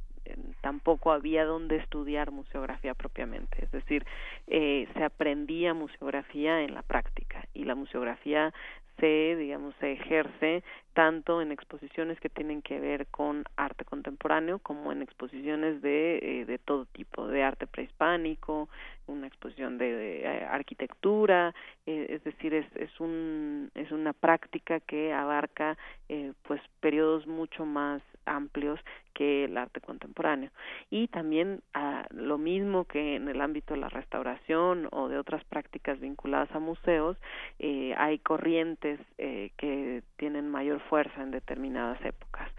tampoco 0.61 1.13
había 1.13 1.45
donde 1.45 1.77
estudiar 1.77 2.31
museografía 2.31 2.95
propiamente, 2.95 3.65
es 3.65 3.71
decir, 3.71 4.05
eh, 4.47 4.89
se 4.95 5.05
aprendía 5.05 5.75
museografía 5.75 6.63
en 6.63 6.75
la 6.75 6.83
práctica 6.83 7.47
y 7.55 7.65
la 7.65 7.75
museografía 7.75 8.53
se, 8.99 9.37
digamos, 9.37 9.75
se 9.81 9.93
ejerce 9.93 10.63
tanto 10.93 11.43
en 11.43 11.51
exposiciones 11.51 12.21
que 12.21 12.29
tienen 12.29 12.63
que 12.63 12.79
ver 12.79 13.07
con 13.09 13.45
arte 13.57 13.85
contemporáneo 13.85 14.61
como 14.61 14.93
en 14.93 15.03
exposiciones 15.03 15.83
de, 15.83 16.19
eh, 16.19 16.45
de 16.45 16.59
todo 16.59 16.87
tipo, 16.87 17.27
de 17.27 17.43
arte 17.43 17.67
prehispánico, 17.67 18.69
una 19.07 19.27
exposición 19.27 19.79
de, 19.79 19.93
de 19.93 20.23
eh, 20.23 20.45
arquitectura, 20.45 21.55
eh, 21.87 22.07
es 22.11 22.25
decir, 22.25 22.55
es, 22.55 22.67
es, 22.77 23.01
un, 23.01 23.71
es 23.75 23.91
una 23.91 24.13
práctica 24.13 24.81
que 24.81 25.13
abarca 25.13 25.77
eh, 26.09 26.33
pues 26.43 26.61
periodos 26.81 27.27
mucho 27.27 27.67
más 27.67 28.03
amplios 28.27 28.81
que 29.15 29.45
el 29.45 29.57
arte 29.57 29.81
contemporáneo. 29.81 30.51
Y 30.91 31.09
también 31.09 31.63
ah, 31.73 32.07
lo 32.11 32.37
mismo 32.37 32.85
que 32.85 33.17
en 33.17 33.29
el 33.29 33.41
ámbito 33.41 33.75
de 33.75 33.81
la 33.81 33.89
restauración 33.89 34.89
o 34.91 35.09
de 35.09 35.19
otras 35.19 35.45
prácticas 35.45 36.01
vinculadas 36.01 36.51
a 36.53 36.59
museos 36.59 37.17
eh, 37.59 37.95
hay 37.97 38.19
corrientes 38.19 38.99
eh, 39.19 39.51
que 39.57 40.03
tienen 40.17 40.49
mayor 40.51 40.81
fuerza 40.81 41.23
en 41.23 41.31
determinadas 41.31 42.05
épocas. 42.05 42.51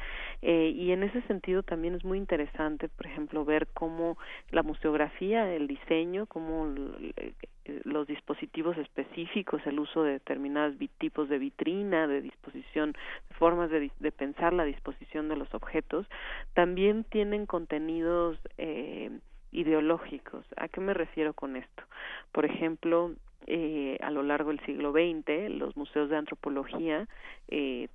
Eh, 0.42 0.74
y 0.76 0.92
en 0.92 1.04
ese 1.04 1.22
sentido 1.24 1.64
también 1.64 1.96
es 1.96 2.04
muy 2.04 2.18
interesante 2.18 2.90
por 2.90 3.08
ejemplo 3.08 3.46
ver 3.46 3.68
cómo 3.74 4.18
la 4.52 4.64
museografía 4.64 5.52
el 5.54 5.66
diseño 5.68 6.26
cómo 6.28 6.68
los 7.84 8.08
dispositivos 8.08 8.78
específicos, 8.78 9.62
el 9.66 9.80
uso 9.80 10.04
de 10.04 10.14
determinados 10.14 10.76
tipos 10.98 11.30
de 11.30 11.40
vitrina, 11.40 12.08
de 12.08 12.22
disposición, 12.22 12.94
formas 13.38 13.70
de, 13.70 13.92
de, 14.00 14.12
pensar 14.12 14.54
la 14.54 14.66
disposición 14.66 15.30
de 15.30 15.36
los 15.36 15.54
objetos, 15.54 16.08
también 16.54 17.04
tienen 17.04 17.46
contenidos 17.46 18.38
eh, 18.58 19.10
ideológicos. 19.52 20.46
¿A 20.58 20.68
qué 20.68 20.82
me 20.82 20.94
refiero 20.94 21.34
con 21.34 21.56
esto? 21.56 21.84
Por 22.32 22.46
ejemplo, 22.46 23.14
eh, 23.48 23.98
a 24.02 24.12
lo 24.12 24.24
largo 24.24 24.50
del 24.50 24.60
siglo 24.66 24.92
XX, 24.92 25.50
los 25.50 25.76
museos 25.78 26.10
de 26.10 26.18
antropología 26.18 27.08
eh, 27.48 27.88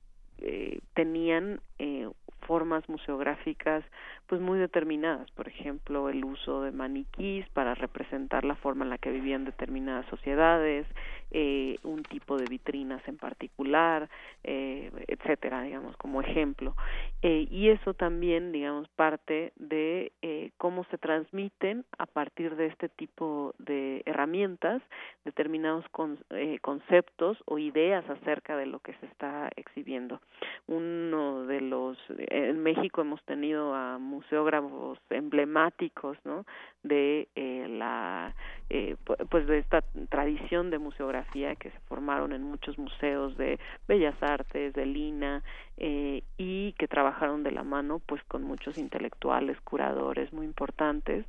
eh, 0.42 0.80
tenían 0.94 1.60
eh, 1.78 2.08
formas 2.46 2.88
museográficas 2.88 3.84
pues 4.30 4.40
muy 4.40 4.60
determinadas. 4.60 5.28
Por 5.32 5.48
ejemplo 5.48 6.08
el 6.08 6.24
uso 6.24 6.62
de 6.62 6.70
maniquís 6.70 7.44
para 7.48 7.74
representar 7.74 8.44
la 8.44 8.54
forma 8.54 8.84
en 8.84 8.90
la 8.90 8.98
que 8.98 9.10
vivían 9.10 9.44
determinadas 9.44 10.06
sociedades 10.06 10.86
eh, 11.32 11.78
un 11.84 12.02
tipo 12.02 12.36
de 12.36 12.44
vitrinas 12.46 13.00
en 13.06 13.16
particular 13.16 14.08
eh, 14.42 14.90
etcétera 15.06 15.62
digamos 15.62 15.96
como 15.96 16.20
ejemplo. 16.20 16.76
Eh, 17.22 17.48
y 17.50 17.70
eso 17.70 17.92
también 17.94 18.52
digamos 18.52 18.88
parte 18.90 19.52
de 19.56 20.12
cómo 20.58 20.84
se 20.84 20.98
transmiten 20.98 21.84
a 21.98 22.06
partir 22.06 22.54
de 22.54 22.66
este 22.66 22.88
tipo 22.88 23.54
de 23.58 24.02
herramientas 24.06 24.80
determinados 25.24 25.84
con, 25.90 26.18
conceptos 26.62 27.38
o 27.46 27.58
ideas 27.58 28.08
acerca 28.08 28.56
de 28.56 28.66
lo 28.66 28.78
que 28.78 28.94
se 28.94 29.06
está 29.06 29.50
exhibiendo. 29.56 30.20
Uno 30.66 31.46
de 31.46 31.60
los 31.60 31.98
en 32.08 32.62
México 32.62 33.00
hemos 33.00 33.22
tenido 33.24 33.74
a 33.74 33.98
museógrafos 34.20 34.98
emblemáticos 35.08 36.18
no 36.24 36.44
de 36.82 37.28
eh, 37.34 37.66
la 37.68 38.34
eh, 38.68 38.96
pues 39.30 39.46
de 39.46 39.58
esta 39.58 39.82
tradición 40.08 40.70
de 40.70 40.78
museografía 40.78 41.56
que 41.56 41.70
se 41.70 41.78
formaron 41.88 42.32
en 42.32 42.42
muchos 42.42 42.78
museos 42.78 43.36
de 43.36 43.58
bellas 43.88 44.14
artes 44.22 44.74
de 44.74 44.86
Lina 44.86 45.42
eh, 45.78 46.22
y 46.36 46.72
que 46.74 46.86
trabajaron 46.86 47.42
de 47.42 47.52
la 47.52 47.64
mano 47.64 48.00
pues 48.04 48.22
con 48.24 48.42
muchos 48.42 48.76
intelectuales 48.76 49.58
curadores 49.62 50.32
muy 50.32 50.44
importantes 50.44 51.24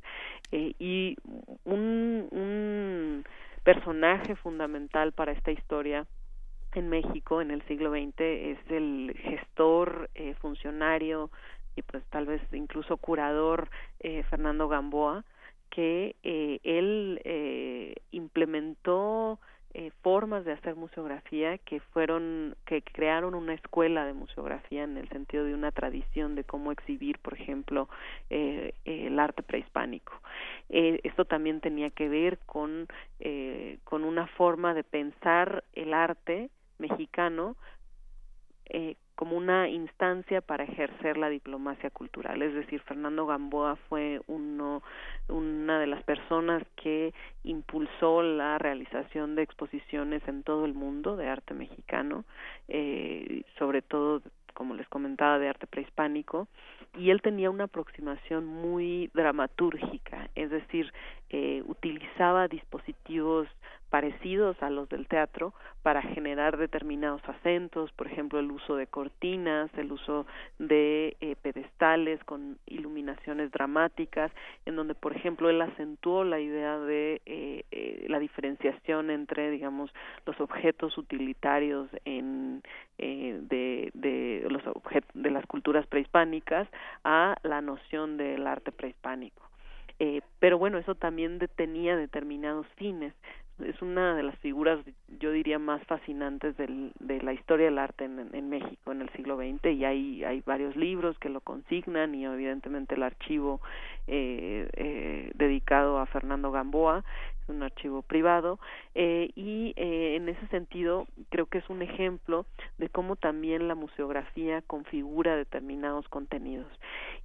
eh, 0.52 0.74
y 0.78 1.16
un, 1.64 2.28
un 2.30 3.24
personaje 3.64 4.36
fundamental 4.36 5.12
para 5.12 5.32
esta 5.32 5.50
historia 5.50 6.06
en 6.74 6.88
México 6.88 7.40
en 7.40 7.50
el 7.50 7.62
siglo 7.62 7.90
XX 7.90 8.20
es 8.20 8.58
el 8.70 9.14
gestor, 9.22 10.10
eh, 10.14 10.34
funcionario 10.40 11.30
y 11.76 11.82
pues 11.82 12.04
tal 12.10 12.26
vez 12.26 12.42
incluso 12.52 12.96
curador 12.96 13.70
eh, 14.00 14.22
Fernando 14.24 14.68
Gamboa, 14.68 15.24
que 15.70 16.16
eh, 16.22 16.60
él 16.64 17.20
eh, 17.24 17.94
implementó 18.10 19.38
eh, 19.74 19.90
formas 20.02 20.44
de 20.44 20.52
hacer 20.52 20.76
museografía 20.76 21.56
que 21.56 21.80
fueron 21.80 22.54
que 22.66 22.82
crearon 22.82 23.34
una 23.34 23.54
escuela 23.54 24.04
de 24.04 24.12
museografía 24.12 24.84
en 24.84 24.98
el 24.98 25.08
sentido 25.08 25.44
de 25.44 25.54
una 25.54 25.72
tradición 25.72 26.34
de 26.34 26.44
cómo 26.44 26.72
exhibir 26.72 27.18
por 27.20 27.32
ejemplo 27.32 27.88
eh, 28.28 28.74
el 28.84 29.18
arte 29.18 29.42
prehispánico. 29.42 30.12
Eh, 30.68 31.00
esto 31.04 31.24
también 31.24 31.62
tenía 31.62 31.88
que 31.88 32.10
ver 32.10 32.38
con 32.44 32.86
eh, 33.20 33.78
con 33.84 34.04
una 34.04 34.26
forma 34.26 34.74
de 34.74 34.84
pensar 34.84 35.64
el 35.72 35.94
arte 35.94 36.50
mexicano 36.78 37.56
eh, 38.66 38.96
como 39.14 39.36
una 39.36 39.68
instancia 39.68 40.40
para 40.40 40.64
ejercer 40.64 41.16
la 41.16 41.28
diplomacia 41.28 41.90
cultural. 41.90 42.42
Es 42.42 42.54
decir, 42.54 42.80
Fernando 42.82 43.26
Gamboa 43.26 43.76
fue 43.88 44.20
uno, 44.26 44.82
una 45.28 45.78
de 45.78 45.86
las 45.86 46.02
personas 46.02 46.62
que 46.76 47.12
impulsó 47.44 48.22
la 48.22 48.58
realización 48.58 49.34
de 49.34 49.42
exposiciones 49.42 50.26
en 50.26 50.42
todo 50.42 50.64
el 50.64 50.74
mundo 50.74 51.16
de 51.16 51.28
arte 51.28 51.54
mexicano, 51.54 52.24
eh, 52.68 53.42
sobre 53.58 53.82
todo 53.82 54.22
como 54.54 54.74
les 54.74 54.88
comentaba, 54.88 55.38
de 55.38 55.48
arte 55.48 55.66
prehispánico, 55.66 56.46
y 56.98 57.10
él 57.10 57.22
tenía 57.22 57.50
una 57.50 57.64
aproximación 57.64 58.44
muy 58.46 59.10
dramatúrgica, 59.14 60.28
es 60.34 60.50
decir, 60.50 60.92
eh, 61.30 61.62
utilizaba 61.66 62.48
dispositivos 62.48 63.48
parecidos 63.92 64.56
a 64.62 64.70
los 64.70 64.88
del 64.88 65.06
teatro 65.06 65.52
para 65.82 66.00
generar 66.00 66.56
determinados 66.56 67.20
acentos, 67.28 67.92
por 67.92 68.06
ejemplo 68.06 68.38
el 68.40 68.50
uso 68.50 68.74
de 68.74 68.86
cortinas, 68.86 69.70
el 69.76 69.92
uso 69.92 70.24
de 70.58 71.14
eh, 71.20 71.36
pedestales 71.42 72.24
con 72.24 72.56
iluminaciones 72.64 73.50
dramáticas, 73.50 74.32
en 74.64 74.76
donde 74.76 74.94
por 74.94 75.14
ejemplo 75.14 75.50
él 75.50 75.60
acentuó 75.60 76.24
la 76.24 76.40
idea 76.40 76.78
de 76.78 77.20
eh, 77.26 77.64
eh, 77.70 78.06
la 78.08 78.18
diferenciación 78.18 79.10
entre 79.10 79.50
digamos 79.50 79.92
los 80.24 80.40
objetos 80.40 80.96
utilitarios 80.96 81.90
en 82.06 82.62
eh, 82.96 83.40
de, 83.42 83.90
de 83.92 84.46
los 84.48 84.66
objetos 84.68 85.10
de 85.12 85.30
las 85.30 85.44
culturas 85.44 85.86
prehispánicas 85.86 86.66
a 87.04 87.36
la 87.42 87.60
noción 87.60 88.16
del 88.16 88.46
arte 88.46 88.72
prehispánico. 88.72 89.42
Eh, 90.04 90.20
pero 90.40 90.58
bueno, 90.58 90.78
eso 90.78 90.96
también 90.96 91.38
tenía 91.54 91.96
determinados 91.96 92.66
fines 92.74 93.14
es 93.64 93.80
una 93.82 94.14
de 94.14 94.22
las 94.22 94.36
figuras, 94.38 94.80
yo 95.20 95.30
diría, 95.30 95.58
más 95.58 95.82
fascinantes 95.84 96.56
del, 96.56 96.92
de 97.00 97.20
la 97.22 97.32
historia 97.32 97.66
del 97.66 97.78
arte 97.78 98.04
en, 98.04 98.30
en, 98.32 98.48
México 98.48 98.92
en 98.92 99.02
el 99.02 99.10
siglo 99.10 99.36
XX 99.36 99.72
y 99.72 99.84
hay, 99.84 100.24
hay 100.24 100.42
varios 100.44 100.74
libros 100.76 101.18
que 101.18 101.28
lo 101.28 101.40
consignan 101.40 102.14
y 102.14 102.24
evidentemente 102.24 102.94
el 102.94 103.02
archivo 103.02 103.60
eh, 104.06 104.68
eh, 104.72 105.30
dedicado 105.34 105.98
a 105.98 106.06
Fernando 106.06 106.50
Gamboa 106.50 107.04
es 107.42 107.48
un 107.48 107.62
archivo 107.62 108.02
privado 108.02 108.58
eh, 108.94 109.30
y 109.34 109.74
eh, 109.76 110.16
en 110.16 110.28
ese 110.28 110.46
sentido 110.48 111.06
creo 111.30 111.46
que 111.46 111.58
es 111.58 111.68
un 111.68 111.82
ejemplo 111.82 112.46
de 112.78 112.88
cómo 112.88 113.16
también 113.16 113.68
la 113.68 113.74
museografía 113.74 114.62
configura 114.62 115.36
determinados 115.36 116.08
contenidos. 116.08 116.68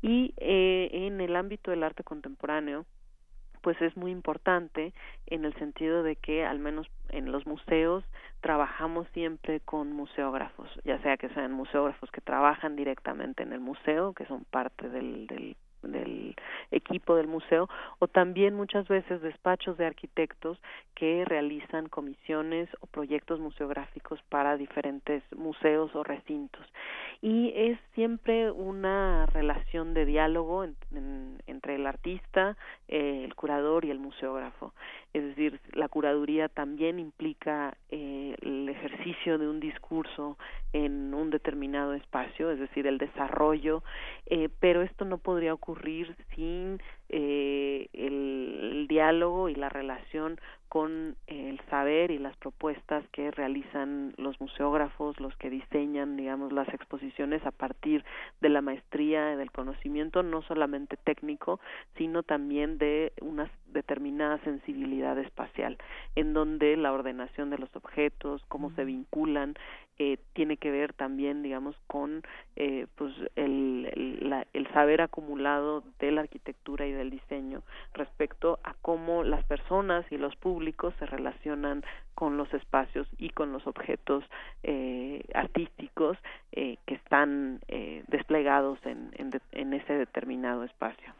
Y 0.02 0.34
eh, 0.38 0.90
en 0.92 1.22
el 1.22 1.36
ámbito 1.36 1.72
del 1.72 1.84
arte 1.84 2.04
contemporáneo 2.04 2.86
pues 3.62 3.82
es 3.82 3.96
muy 3.98 4.12
importante 4.12 4.94
en 5.26 5.46
el 5.46 5.54
sentido 5.56 6.04
de 6.04 6.16
que 6.16 6.46
al 6.46 6.60
menos 6.60 6.88
en 7.10 7.32
los 7.32 7.46
museos 7.46 8.04
trabajamos 8.42 9.08
siempre 9.14 9.60
con 9.60 9.94
museógrafos, 9.94 10.70
ya 10.84 11.00
sea 11.02 11.18
que 11.18 11.30
sean 11.30 11.52
museógrafos 11.52 12.12
que 12.12 12.22
trabajan 12.22 12.76
directamente 12.76 13.44
en 13.44 13.54
el 13.54 13.60
museo, 13.60 14.14
que 14.14 14.26
son 14.26 14.46
parte 14.46 14.90
del, 14.90 15.28
del 15.28 15.56
del 15.82 16.36
equipo 16.72 17.16
del 17.16 17.28
museo 17.28 17.70
o 18.00 18.08
también 18.08 18.54
muchas 18.56 18.88
veces 18.88 19.22
despachos 19.22 19.78
de 19.78 19.86
arquitectos 19.86 20.60
que 20.96 21.24
realizan 21.26 21.88
comisiones 21.88 22.70
o 22.82 22.88
proyectos 22.88 23.40
museográficos 23.40 24.22
para 24.30 24.58
diferentes 24.58 25.24
museos 25.36 25.96
o 25.96 26.04
recintos 26.04 26.66
y 27.22 27.52
es 27.56 27.80
siempre 27.94 28.52
una 28.52 29.26
relación 29.28 29.94
de 29.94 30.06
diálogo 30.06 30.66
entre 31.48 31.76
el 31.76 31.88
artista, 31.88 32.56
eh, 32.88 33.24
el 33.24 33.34
curador 33.36 33.86
y 33.86 33.92
el 33.92 34.00
museógrafo. 34.00 34.74
Es 35.14 35.24
decir, 35.24 35.60
la 35.74 35.88
curaduría 35.88 36.48
también 36.48 37.00
implica 37.00 37.76
eh, 37.90 38.36
el 38.42 38.70
ejercicio 38.70 39.38
de 39.38 39.48
un 39.48 39.60
discurso 39.60 40.38
en 40.74 41.14
un 41.14 41.32
determinado 41.32 41.94
espacio, 41.94 42.52
es 42.52 42.60
decir, 42.60 42.86
el 42.86 42.98
desarrollo, 42.98 43.84
eh, 44.28 44.50
pero 44.60 44.84
esto 44.84 45.06
no 45.06 45.18
podría 45.18 45.54
ocurrir 45.54 45.67
sin 46.36 46.82
el, 47.10 47.90
el 47.94 48.86
diálogo 48.88 49.50
y 49.50 49.56
la 49.56 49.70
relación 49.70 50.40
con 50.78 51.16
el 51.26 51.60
saber 51.72 52.12
y 52.12 52.20
las 52.20 52.38
propuestas 52.38 53.04
que 53.12 53.32
realizan 53.32 54.14
los 54.18 54.40
museógrafos, 54.40 55.20
los 55.20 55.36
que 55.38 55.50
diseñan, 55.50 56.16
digamos, 56.18 56.54
las 56.54 56.72
exposiciones 56.72 57.44
a 57.48 57.52
partir 57.52 58.06
de 58.42 58.50
la 58.50 58.62
maestría, 58.62 59.36
del 59.38 59.52
conocimiento 59.52 60.22
no 60.22 60.44
solamente 60.44 60.96
técnico, 60.96 61.60
sino 61.96 62.22
también 62.22 62.78
de 62.78 63.12
una 63.22 63.50
determinada 63.66 64.38
sensibilidad 64.44 65.18
espacial, 65.18 65.80
en 66.16 66.34
donde 66.34 66.78
la 66.78 66.94
ordenación 66.94 67.50
de 67.50 67.58
los 67.58 67.76
objetos, 67.76 68.44
cómo 68.48 68.70
se 68.76 68.86
vinculan, 68.86 69.56
eh, 70.00 70.18
tiene 70.34 70.58
que 70.58 70.70
ver 70.70 70.94
también, 70.94 71.42
digamos, 71.42 71.76
con 71.88 72.22
eh, 72.56 72.86
pues 72.96 73.12
el, 73.36 74.40
el, 74.54 74.68
saber 74.72 75.02
acumulado 75.02 75.84
de 75.98 76.12
la 76.12 76.22
arquitectura 76.22 76.86
y 76.86 76.92
del 76.92 77.10
diseño 77.10 77.64
respecto 77.94 78.60
a 78.64 78.76
cómo 78.84 79.24
las 79.24 79.44
personas 79.46 80.06
y 80.12 80.18
los 80.18 80.36
públicos 80.36 80.67
se 81.00 81.06
relacionan 81.06 81.84
con 82.16 82.38
los 82.38 82.52
espacios 82.54 83.08
y 83.18 83.30
con 83.30 83.52
los 83.52 83.68
objetos 83.68 84.24
eh, 84.64 85.24
artísticos 85.34 86.18
que 86.52 86.78
están 86.88 87.60
desplegados 88.08 88.80
en, 88.84 89.12
en, 89.18 89.30
en 89.52 89.74
ese 89.74 89.94
determinado 89.94 90.64
espacio. 90.64 91.14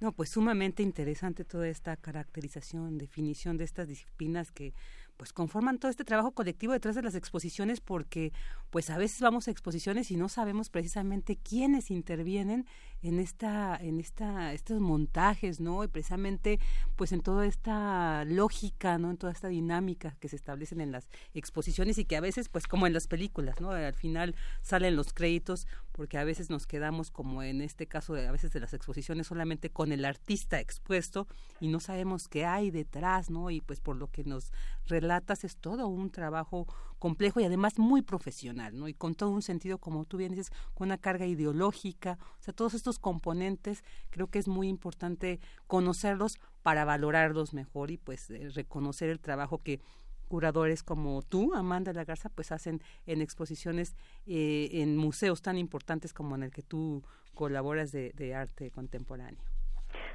No, 0.00 0.12
pues 0.12 0.30
sumamente 0.30 0.82
interesante 0.82 1.44
toda 1.44 1.68
esta 1.68 1.94
caracterización, 1.94 2.96
definición 2.96 3.58
de 3.58 3.64
estas 3.64 3.86
disciplinas 3.86 4.50
que 4.50 4.72
pues 5.18 5.34
conforman 5.34 5.78
todo 5.78 5.90
este 5.90 6.04
trabajo 6.04 6.30
colectivo 6.30 6.72
detrás 6.72 6.94
de 6.94 7.02
las 7.02 7.14
exposiciones 7.14 7.82
porque 7.82 8.32
pues 8.70 8.88
a 8.90 8.98
veces 8.98 9.20
vamos 9.20 9.48
a 9.48 9.50
exposiciones 9.50 10.10
y 10.10 10.16
no 10.16 10.28
sabemos 10.28 10.70
precisamente 10.70 11.36
quiénes 11.36 11.90
intervienen 11.90 12.66
en 13.02 13.18
esta 13.18 13.76
en 13.76 13.98
esta 13.98 14.52
estos 14.52 14.80
montajes 14.80 15.58
no 15.58 15.82
y 15.82 15.88
precisamente 15.88 16.60
pues 16.96 17.12
en 17.12 17.20
toda 17.20 17.46
esta 17.46 18.24
lógica 18.26 18.98
no 18.98 19.10
en 19.10 19.16
toda 19.16 19.32
esta 19.32 19.48
dinámica 19.48 20.16
que 20.20 20.28
se 20.28 20.36
establecen 20.36 20.80
en 20.80 20.92
las 20.92 21.08
exposiciones 21.34 21.98
y 21.98 22.04
que 22.04 22.16
a 22.16 22.20
veces 22.20 22.48
pues 22.48 22.66
como 22.66 22.86
en 22.86 22.92
las 22.92 23.06
películas 23.06 23.60
no 23.60 23.70
al 23.70 23.94
final 23.94 24.34
salen 24.62 24.96
los 24.96 25.12
créditos 25.12 25.66
porque 25.92 26.18
a 26.18 26.24
veces 26.24 26.50
nos 26.50 26.66
quedamos 26.66 27.10
como 27.10 27.42
en 27.42 27.62
este 27.62 27.86
caso 27.86 28.14
a 28.14 28.32
veces 28.32 28.52
de 28.52 28.60
las 28.60 28.74
exposiciones 28.74 29.26
solamente 29.26 29.70
con 29.70 29.92
el 29.92 30.04
artista 30.04 30.60
expuesto 30.60 31.26
y 31.58 31.68
no 31.68 31.80
sabemos 31.80 32.28
qué 32.28 32.44
hay 32.44 32.70
detrás 32.70 33.30
no 33.30 33.50
y 33.50 33.62
pues 33.62 33.80
por 33.80 33.96
lo 33.96 34.08
que 34.08 34.24
nos 34.24 34.52
relatas 34.86 35.44
es 35.44 35.56
todo 35.56 35.88
un 35.88 36.10
trabajo 36.10 36.66
complejo 37.00 37.40
y 37.40 37.44
además 37.44 37.78
muy 37.78 38.02
profesional, 38.02 38.59
Y 38.88 38.94
con 38.94 39.14
todo 39.14 39.30
un 39.30 39.42
sentido, 39.42 39.78
como 39.78 40.04
tú 40.04 40.16
bien 40.16 40.32
dices, 40.32 40.50
con 40.74 40.88
una 40.88 40.98
carga 40.98 41.26
ideológica, 41.26 42.18
o 42.38 42.42
sea, 42.42 42.54
todos 42.54 42.74
estos 42.74 42.98
componentes 42.98 43.84
creo 44.10 44.28
que 44.28 44.38
es 44.38 44.48
muy 44.48 44.68
importante 44.68 45.40
conocerlos 45.66 46.38
para 46.62 46.84
valorarlos 46.84 47.54
mejor 47.54 47.90
y 47.90 47.96
pues 47.96 48.30
eh, 48.30 48.48
reconocer 48.50 49.08
el 49.10 49.20
trabajo 49.20 49.62
que 49.62 49.80
curadores 50.28 50.82
como 50.82 51.22
tú, 51.22 51.54
Amanda 51.54 51.92
La 51.92 52.04
Garza, 52.04 52.28
pues 52.28 52.52
hacen 52.52 52.80
en 53.06 53.20
exposiciones 53.20 53.96
eh, 54.26 54.68
en 54.74 54.96
museos 54.96 55.42
tan 55.42 55.58
importantes 55.58 56.12
como 56.12 56.36
en 56.36 56.44
el 56.44 56.50
que 56.52 56.62
tú 56.62 57.02
colaboras 57.34 57.90
de 57.90 58.34
arte 58.34 58.70
contemporáneo. 58.70 59.42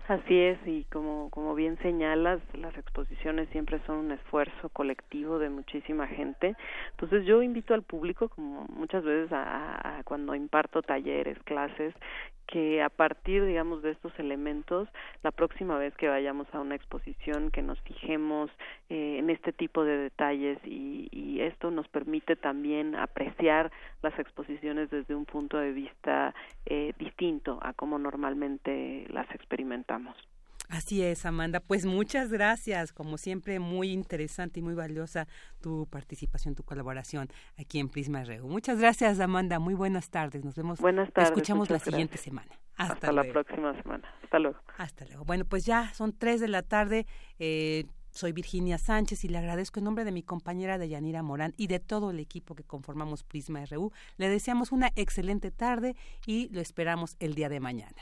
Así 0.07 0.39
es, 0.39 0.59
y 0.67 0.83
como, 0.91 1.31
como 1.31 1.55
bien 1.55 1.79
señalas, 1.79 2.39
las 2.53 2.77
exposiciones 2.77 3.49
siempre 3.49 3.81
son 3.87 3.97
un 3.97 4.11
esfuerzo 4.11 4.69
colectivo 4.69 5.39
de 5.39 5.49
muchísima 5.49 6.05
gente. 6.05 6.55
Entonces 6.91 7.25
yo 7.25 7.41
invito 7.41 7.73
al 7.73 7.81
público, 7.81 8.29
como 8.29 8.67
muchas 8.69 9.03
veces 9.03 9.31
a, 9.31 10.03
cuando 10.05 10.35
imparto 10.35 10.83
talleres, 10.83 11.39
clases, 11.43 11.95
que 12.47 12.81
a 12.81 12.89
partir, 12.89 13.45
digamos, 13.45 13.81
de 13.81 13.91
estos 13.91 14.17
elementos, 14.19 14.87
la 15.23 15.31
próxima 15.31 15.77
vez 15.77 15.95
que 15.95 16.07
vayamos 16.07 16.47
a 16.53 16.59
una 16.59 16.75
exposición, 16.75 17.51
que 17.51 17.61
nos 17.61 17.79
fijemos 17.81 18.51
eh, 18.89 19.17
en 19.19 19.29
este 19.29 19.51
tipo 19.51 19.83
de 19.83 19.97
detalles 19.97 20.59
y, 20.65 21.09
y, 21.11 21.41
esto 21.41 21.71
nos 21.71 21.87
permite 21.87 22.35
también 22.35 22.95
apreciar 22.95 23.71
las 24.01 24.17
exposiciones 24.17 24.89
desde 24.89 25.15
un 25.15 25.25
punto 25.25 25.57
de 25.57 25.71
vista 25.71 26.33
eh, 26.65 26.93
distinto 26.97 27.59
a 27.61 27.73
como 27.73 27.99
normalmente 27.99 29.05
las 29.09 29.29
experimentamos. 29.31 30.15
Así 30.69 31.01
es, 31.03 31.25
Amanda. 31.25 31.59
Pues 31.59 31.85
muchas 31.85 32.31
gracias. 32.31 32.91
Como 32.91 33.17
siempre, 33.17 33.59
muy 33.59 33.91
interesante 33.91 34.59
y 34.59 34.63
muy 34.63 34.73
valiosa 34.73 35.27
tu 35.61 35.87
participación, 35.87 36.55
tu 36.55 36.63
colaboración 36.63 37.29
aquí 37.57 37.79
en 37.79 37.89
Prisma 37.89 38.23
RU. 38.23 38.47
Muchas 38.47 38.79
gracias, 38.79 39.19
Amanda. 39.19 39.59
Muy 39.59 39.73
buenas 39.73 40.09
tardes. 40.09 40.43
Nos 40.43 40.55
vemos. 40.55 40.79
Buenas 40.79 41.11
tardes. 41.11 41.31
Escuchamos 41.31 41.69
la 41.69 41.79
siguiente 41.79 42.17
semana. 42.17 42.51
Hasta, 42.77 43.11
la 43.11 43.23
próxima 43.23 43.73
semana. 43.81 44.07
Hasta 44.23 44.39
luego. 44.39 44.59
Hasta 44.77 45.05
luego. 45.05 45.23
Bueno, 45.23 45.45
pues 45.45 45.65
ya 45.65 45.93
son 45.93 46.17
tres 46.17 46.41
de 46.41 46.47
la 46.47 46.61
tarde. 46.61 47.05
Eh, 47.39 47.85
soy 48.15 48.31
Virginia 48.31 48.77
Sánchez 48.77 49.25
y 49.25 49.27
le 49.27 49.37
agradezco 49.37 49.79
en 49.79 49.83
nombre 49.83 50.05
de 50.05 50.11
mi 50.13 50.23
compañera 50.23 50.77
Deyanira 50.77 51.21
Morán 51.21 51.53
y 51.57 51.67
de 51.67 51.79
todo 51.79 52.11
el 52.11 52.19
equipo 52.19 52.55
que 52.55 52.63
conformamos 52.63 53.23
Prisma 53.23 53.65
RU. 53.65 53.91
Le 54.17 54.29
deseamos 54.29 54.71
una 54.71 54.91
excelente 54.95 55.51
tarde 55.51 55.95
y 56.25 56.47
lo 56.53 56.61
esperamos 56.61 57.17
el 57.19 57.35
día 57.35 57.49
de 57.49 57.59
mañana. 57.59 58.01